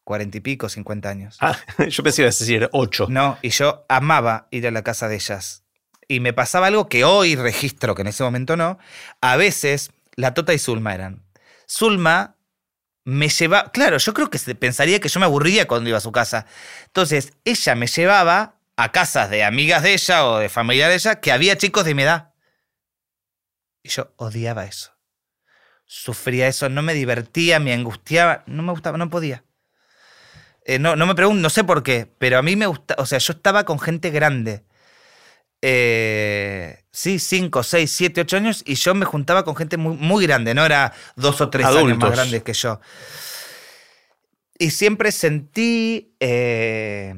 40 0.05 0.39
y 0.39 0.41
pico, 0.41 0.69
50 0.69 1.09
años. 1.09 1.37
Ah, 1.41 1.57
yo 1.89 2.03
pensé 2.03 2.17
que 2.17 2.23
ibas 2.23 2.41
a 2.41 2.45
decir 2.45 2.69
ocho. 2.73 3.07
No, 3.09 3.39
y 3.43 3.51
yo 3.51 3.85
amaba 3.89 4.49
ir 4.51 4.67
a 4.67 4.71
la 4.71 4.83
casa 4.83 5.09
de 5.09 5.17
ellas. 5.17 5.65
Y 6.09 6.21
me 6.21 6.33
pasaba 6.33 6.67
algo 6.67 6.89
que 6.89 7.05
hoy 7.05 7.37
registro, 7.37 7.95
que 7.95 8.03
en 8.03 8.09
ese 8.09 8.25
momento 8.25 8.57
no. 8.57 8.79
A 9.21 9.37
veces, 9.37 9.93
la 10.17 10.35
Tota 10.35 10.53
y 10.53 10.59
Zulma 10.59 10.95
eran. 10.95 11.25
Zulma 11.69 12.37
me 13.05 13.29
llevaba. 13.29 13.71
Claro, 13.71 13.99
yo 13.99 14.13
creo 14.13 14.29
que 14.29 14.39
se 14.39 14.55
pensaría 14.57 14.99
que 14.99 15.09
yo 15.09 15.21
me 15.21 15.27
aburría 15.27 15.69
cuando 15.69 15.89
iba 15.89 15.99
a 15.99 16.01
su 16.01 16.11
casa. 16.11 16.47
Entonces, 16.87 17.33
ella 17.45 17.75
me 17.77 17.87
llevaba 17.87 18.57
a 18.77 18.93
casas 18.93 19.31
de 19.31 19.45
amigas 19.45 19.83
de 19.83 19.93
ella 19.93 20.27
o 20.27 20.39
de 20.39 20.49
familiares 20.49 21.05
de 21.05 21.11
ella 21.11 21.21
que 21.21 21.33
había 21.33 21.57
chicos 21.57 21.85
de 21.85 21.95
mi 21.95 22.03
edad. 22.03 22.30
Y 23.83 23.89
yo 23.89 24.13
odiaba 24.17 24.65
eso. 24.65 24.93
Sufría 25.87 26.47
eso, 26.47 26.69
no 26.69 26.83
me 26.83 26.95
divertía, 26.95 27.59
me 27.59 27.73
angustiaba, 27.73 28.45
no 28.47 28.63
me 28.63 28.73
gustaba, 28.73 28.97
no 28.99 29.11
podía. 29.11 29.45
Eh, 30.65 30.79
no, 30.79 30.95
no 30.95 31.07
me 31.07 31.15
pregunto, 31.15 31.41
no 31.41 31.51
sé 31.51 31.65
por 31.65 31.83
qué, 31.83 32.09
pero 32.19 32.39
a 32.39 32.43
mí 32.43 32.55
me 32.55 32.67
gusta, 32.67 32.95
o 32.99 33.07
sea, 33.07 33.19
yo 33.19 33.33
estaba 33.33 33.65
con 33.65 33.81
gente 33.81 34.11
grande. 34.11 34.63
Eh, 35.63 36.85
sí, 36.91 37.19
5, 37.19 37.63
6, 37.63 37.91
7, 37.91 38.21
8 38.23 38.37
años 38.37 38.63
y 38.65 38.77
yo 38.77 38.95
me 38.95 39.05
juntaba 39.05 39.45
con 39.45 39.57
gente 39.57 39.77
muy, 39.77 39.97
muy 39.97 40.27
grande, 40.27 40.55
no 40.55 40.65
era 40.65 40.93
dos 41.17 41.41
o 41.41 41.51
tres 41.51 41.67
años 41.67 41.99
más 41.99 42.13
grandes 42.13 42.43
que 42.43 42.53
yo. 42.53 42.81
Y 44.59 44.71
siempre 44.71 45.11
sentí 45.11 46.15
eh, 46.21 47.15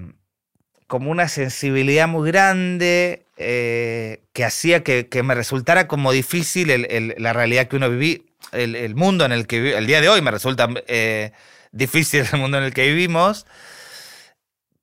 como 0.86 1.10
una 1.10 1.28
sensibilidad 1.28 2.08
muy 2.08 2.30
grande 2.30 3.26
eh, 3.42 4.24
que 4.32 4.44
hacía 4.44 4.82
que, 4.82 5.22
me 5.22 5.34
resultara 5.34 5.88
como 5.88 6.12
difícil 6.12 6.86
la 7.18 7.32
realidad 7.32 7.68
que 7.68 7.76
uno 7.76 7.90
vivía, 7.90 8.18
el, 8.52 8.94
mundo 8.94 9.24
en 9.24 9.32
el 9.32 9.46
que 9.46 9.60
vive, 9.60 9.78
el 9.78 9.86
día 9.86 10.00
de 10.00 10.08
hoy 10.08 10.22
me 10.22 10.30
resulta 10.30 10.68
eh, 10.86 11.32
difícil 11.72 12.26
el 12.32 12.38
mundo 12.38 12.58
en 12.58 12.64
el 12.64 12.74
que 12.74 12.86
vivimos. 12.86 13.46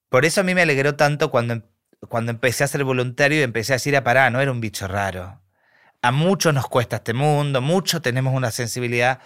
Por 0.10 0.26
eso 0.26 0.42
a 0.42 0.44
mí 0.44 0.56
me 0.56 0.64
alegró 0.64 0.96
tanto 0.96 1.32
cuando, 1.32 1.64
cuando 2.08 2.32
empecé 2.32 2.64
a 2.64 2.68
ser 2.68 2.84
voluntario 2.84 3.40
y 3.40 3.44
empecé 3.44 3.74
a 3.74 3.76
decir, 3.76 3.96
a 3.96 4.00
ah, 4.00 4.04
pará, 4.04 4.30
no 4.30 4.42
era 4.42 4.52
un 4.52 4.62
bicho 4.62 4.88
raro. 4.88 5.42
A 6.02 6.12
muchos 6.12 6.54
nos 6.54 6.68
cuesta 6.68 6.98
este 6.98 7.14
mundo, 7.14 7.62
muchos 7.62 8.02
tenemos 8.02 8.34
una 8.34 8.52
sensibilidad 8.52 9.20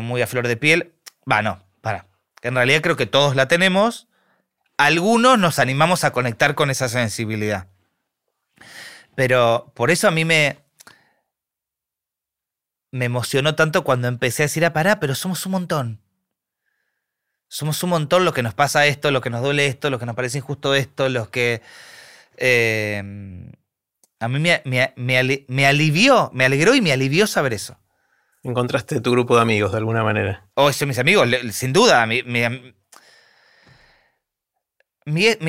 muy 0.00 0.22
a 0.22 0.26
flor 0.26 0.48
de 0.48 0.56
piel. 0.56 0.94
Va, 1.30 1.42
no, 1.42 1.62
para 1.80 2.10
en 2.42 2.54
realidad 2.54 2.80
creo 2.80 2.96
que 2.96 3.06
todos 3.06 3.36
la 3.36 3.48
tenemos, 3.48 4.08
algunos 4.76 5.38
nos 5.38 5.58
animamos 5.58 6.04
a 6.04 6.12
conectar 6.12 6.54
con 6.54 6.70
esa 6.70 6.88
sensibilidad. 6.88 7.68
Pero 9.14 9.72
por 9.74 9.90
eso 9.90 10.08
a 10.08 10.10
mí 10.10 10.24
me, 10.24 10.58
me 12.90 13.04
emocionó 13.04 13.54
tanto 13.54 13.84
cuando 13.84 14.08
empecé 14.08 14.42
a 14.42 14.46
decir, 14.46 14.64
ah, 14.64 14.72
pará, 14.72 15.00
pero 15.00 15.14
somos 15.14 15.44
un 15.46 15.52
montón. 15.52 16.00
Somos 17.48 17.82
un 17.82 17.90
montón 17.90 18.24
lo 18.24 18.32
que 18.32 18.42
nos 18.42 18.54
pasa 18.54 18.86
esto, 18.86 19.10
lo 19.10 19.20
que 19.20 19.30
nos 19.30 19.42
duele 19.42 19.66
esto, 19.66 19.90
lo 19.90 19.98
que 19.98 20.06
nos 20.06 20.14
parece 20.14 20.38
injusto 20.38 20.74
esto, 20.74 21.08
los 21.08 21.28
que... 21.28 21.62
Eh, 22.36 23.02
a 24.20 24.28
mí 24.28 24.38
me, 24.38 24.62
me, 25.46 25.66
alivió, 25.66 26.30
me 26.34 26.44
alegró 26.44 26.74
y 26.74 26.82
me 26.82 26.92
alivió 26.92 27.26
saber 27.26 27.54
eso. 27.54 27.78
Encontraste 28.42 29.00
tu 29.00 29.12
grupo 29.12 29.34
de 29.34 29.42
amigos 29.42 29.72
de 29.72 29.78
alguna 29.78 30.04
manera. 30.04 30.46
Oh, 30.54 30.70
son 30.72 30.88
mis 30.88 30.98
amigos, 30.98 31.26
sin 31.52 31.72
duda. 31.72 32.06
Mi, 32.06 32.22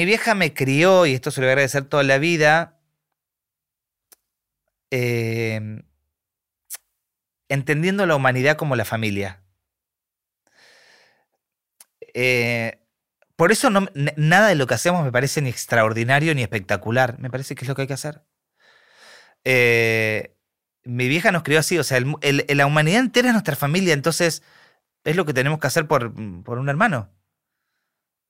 vieja 0.05 0.35
me 0.35 0.53
crió, 0.53 1.05
y 1.05 1.13
esto 1.13 1.31
se 1.31 1.41
lo 1.41 1.47
voy 1.47 1.49
a 1.49 1.53
agradecer 1.53 1.83
toda 1.83 2.03
la 2.03 2.17
vida, 2.17 2.79
em, 4.91 5.83
entendiendo 7.49 8.05
la 8.05 8.15
humanidad 8.15 8.57
como 8.57 8.75
la 8.75 8.85
familia. 8.85 9.43
Eh, 12.13 12.79
por 13.35 13.51
eso 13.51 13.69
nada 13.71 14.47
de 14.49 14.55
lo 14.55 14.67
que 14.67 14.75
hacemos 14.75 15.03
me 15.03 15.11
parece 15.11 15.41
ni 15.41 15.49
extraordinario 15.49 16.35
ni 16.35 16.43
espectacular. 16.43 17.17
Me 17.19 17.31
parece 17.31 17.55
que 17.55 17.65
es 17.65 17.69
lo 17.69 17.75
que 17.75 17.81
hay 17.83 17.87
que 17.87 17.93
hacer. 17.93 18.21
Eh, 19.43 20.35
mi 20.83 21.07
vieja 21.07 21.31
nos 21.31 21.43
crió 21.43 21.59
así, 21.59 21.77
o 21.77 21.83
sea, 21.83 21.99
la 22.01 22.65
humanidad 22.65 22.99
entera 22.99 23.29
es 23.29 23.33
nuestra 23.33 23.55
familia, 23.55 23.93
entonces 23.93 24.43
es 25.03 25.15
lo 25.15 25.25
que 25.25 25.33
tenemos 25.33 25.59
que 25.59 25.67
hacer 25.67 25.87
por, 25.87 26.13
por, 26.43 26.59
un 26.59 26.69
hermano. 26.69 27.09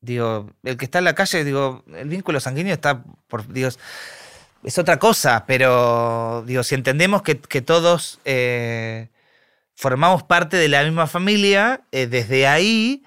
Digo, 0.01 0.49
el 0.63 0.77
que 0.77 0.85
está 0.85 0.99
en 0.99 1.05
la 1.05 1.15
calle, 1.15 1.43
digo, 1.43 1.83
el 1.87 2.09
vínculo 2.09 2.39
sanguíneo 2.39 2.73
está 2.73 3.03
por 3.27 3.47
Dios. 3.51 3.79
Es 4.63 4.77
otra 4.77 4.99
cosa, 4.99 5.45
pero 5.47 6.43
digo, 6.45 6.63
si 6.63 6.75
entendemos 6.75 7.23
que, 7.23 7.35
todos 7.61 8.19
eh, 8.25 9.09
formamos 9.75 10.23
parte 10.23 10.57
de 10.57 10.67
la 10.67 10.83
misma 10.83 11.07
familia, 11.07 11.81
eh, 11.91 12.07
desde 12.07 12.47
ahí 12.47 13.03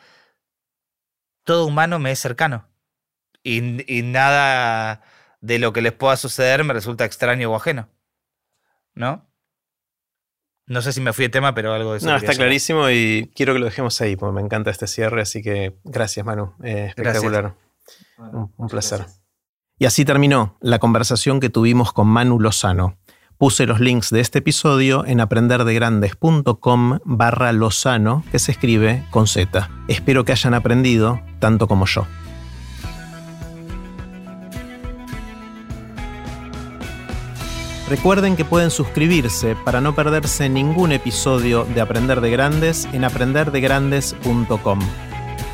todo 1.45 1.67
humano 1.67 1.99
me 1.99 2.11
es 2.11 2.19
cercano. 2.19 2.67
Y, 3.43 3.59
y 3.95 4.03
nada 4.03 5.03
de 5.41 5.59
lo 5.59 5.73
que 5.73 5.83
les 5.83 5.93
pueda 5.93 6.17
suceder 6.17 6.65
me 6.65 6.73
resulta 6.73 7.05
extraño 7.05 7.53
o 7.53 7.57
ajeno. 7.57 7.89
¿No? 8.95 9.29
No 10.67 10.81
sé 10.81 10.93
si 10.93 11.01
me 11.01 11.13
fui 11.13 11.27
de 11.27 11.29
tema, 11.29 11.55
pero 11.55 11.75
algo 11.75 11.93
de 11.93 11.99
eso. 11.99 12.09
No, 12.09 12.17
está 12.17 12.33
clarísimo 12.33 12.89
y 12.89 13.31
quiero 13.35 13.53
que 13.53 13.59
lo 13.59 13.67
dejemos 13.67 14.01
ahí, 14.01 14.17
porque 14.17 14.35
me 14.35 14.41
encanta 14.41 14.71
este 14.71 14.87
cierre, 14.87 15.21
así 15.21 15.43
que 15.43 15.75
gracias, 15.85 16.25
Manu. 16.25 16.55
Eh, 16.63 16.87
espectacular. 16.89 17.55
un, 18.17 18.69
placer. 18.69 19.05
Y 19.79 19.87
así 19.87 20.05
terminó 20.05 20.57
la 20.61 20.79
conversación 20.79 21.41
que 21.41 21.51
tuvimos 21.51 21.93
con 21.93 22.07
Manu 22.07 22.39
Lozano. 22.39 22.97
Puse 23.39 23.67
los 23.67 23.81
links 23.81 24.11
de 24.11 24.21
este 24.21 24.39
episodio 24.39 25.05
en 25.05 25.21
aprenderdegrandes.com 25.21 26.99
barra 27.05 27.53
Lozano, 27.53 28.23
que 28.31 28.39
se 28.39 28.53
escribe 28.53 29.05
con 29.11 29.27
Z. 29.27 29.69
Espero 29.89 30.25
que 30.25 30.33
hayan 30.33 30.55
aprendido 30.55 31.21
tanto 31.41 31.67
como 31.67 31.87
yo. 31.87 32.07
Recuerden 37.89 38.37
que 38.37 38.45
pueden 38.45 38.71
suscribirse 38.71 39.57
para 39.65 39.81
no 39.81 39.95
perderse 39.95 40.49
ningún 40.49 40.93
episodio 40.93 41.65
de 41.65 41.81
Aprender 41.81 42.21
de 42.21 42.31
Grandes 42.31 42.89
en 42.93 43.05
aprenderdegrandes.com. 43.05 44.79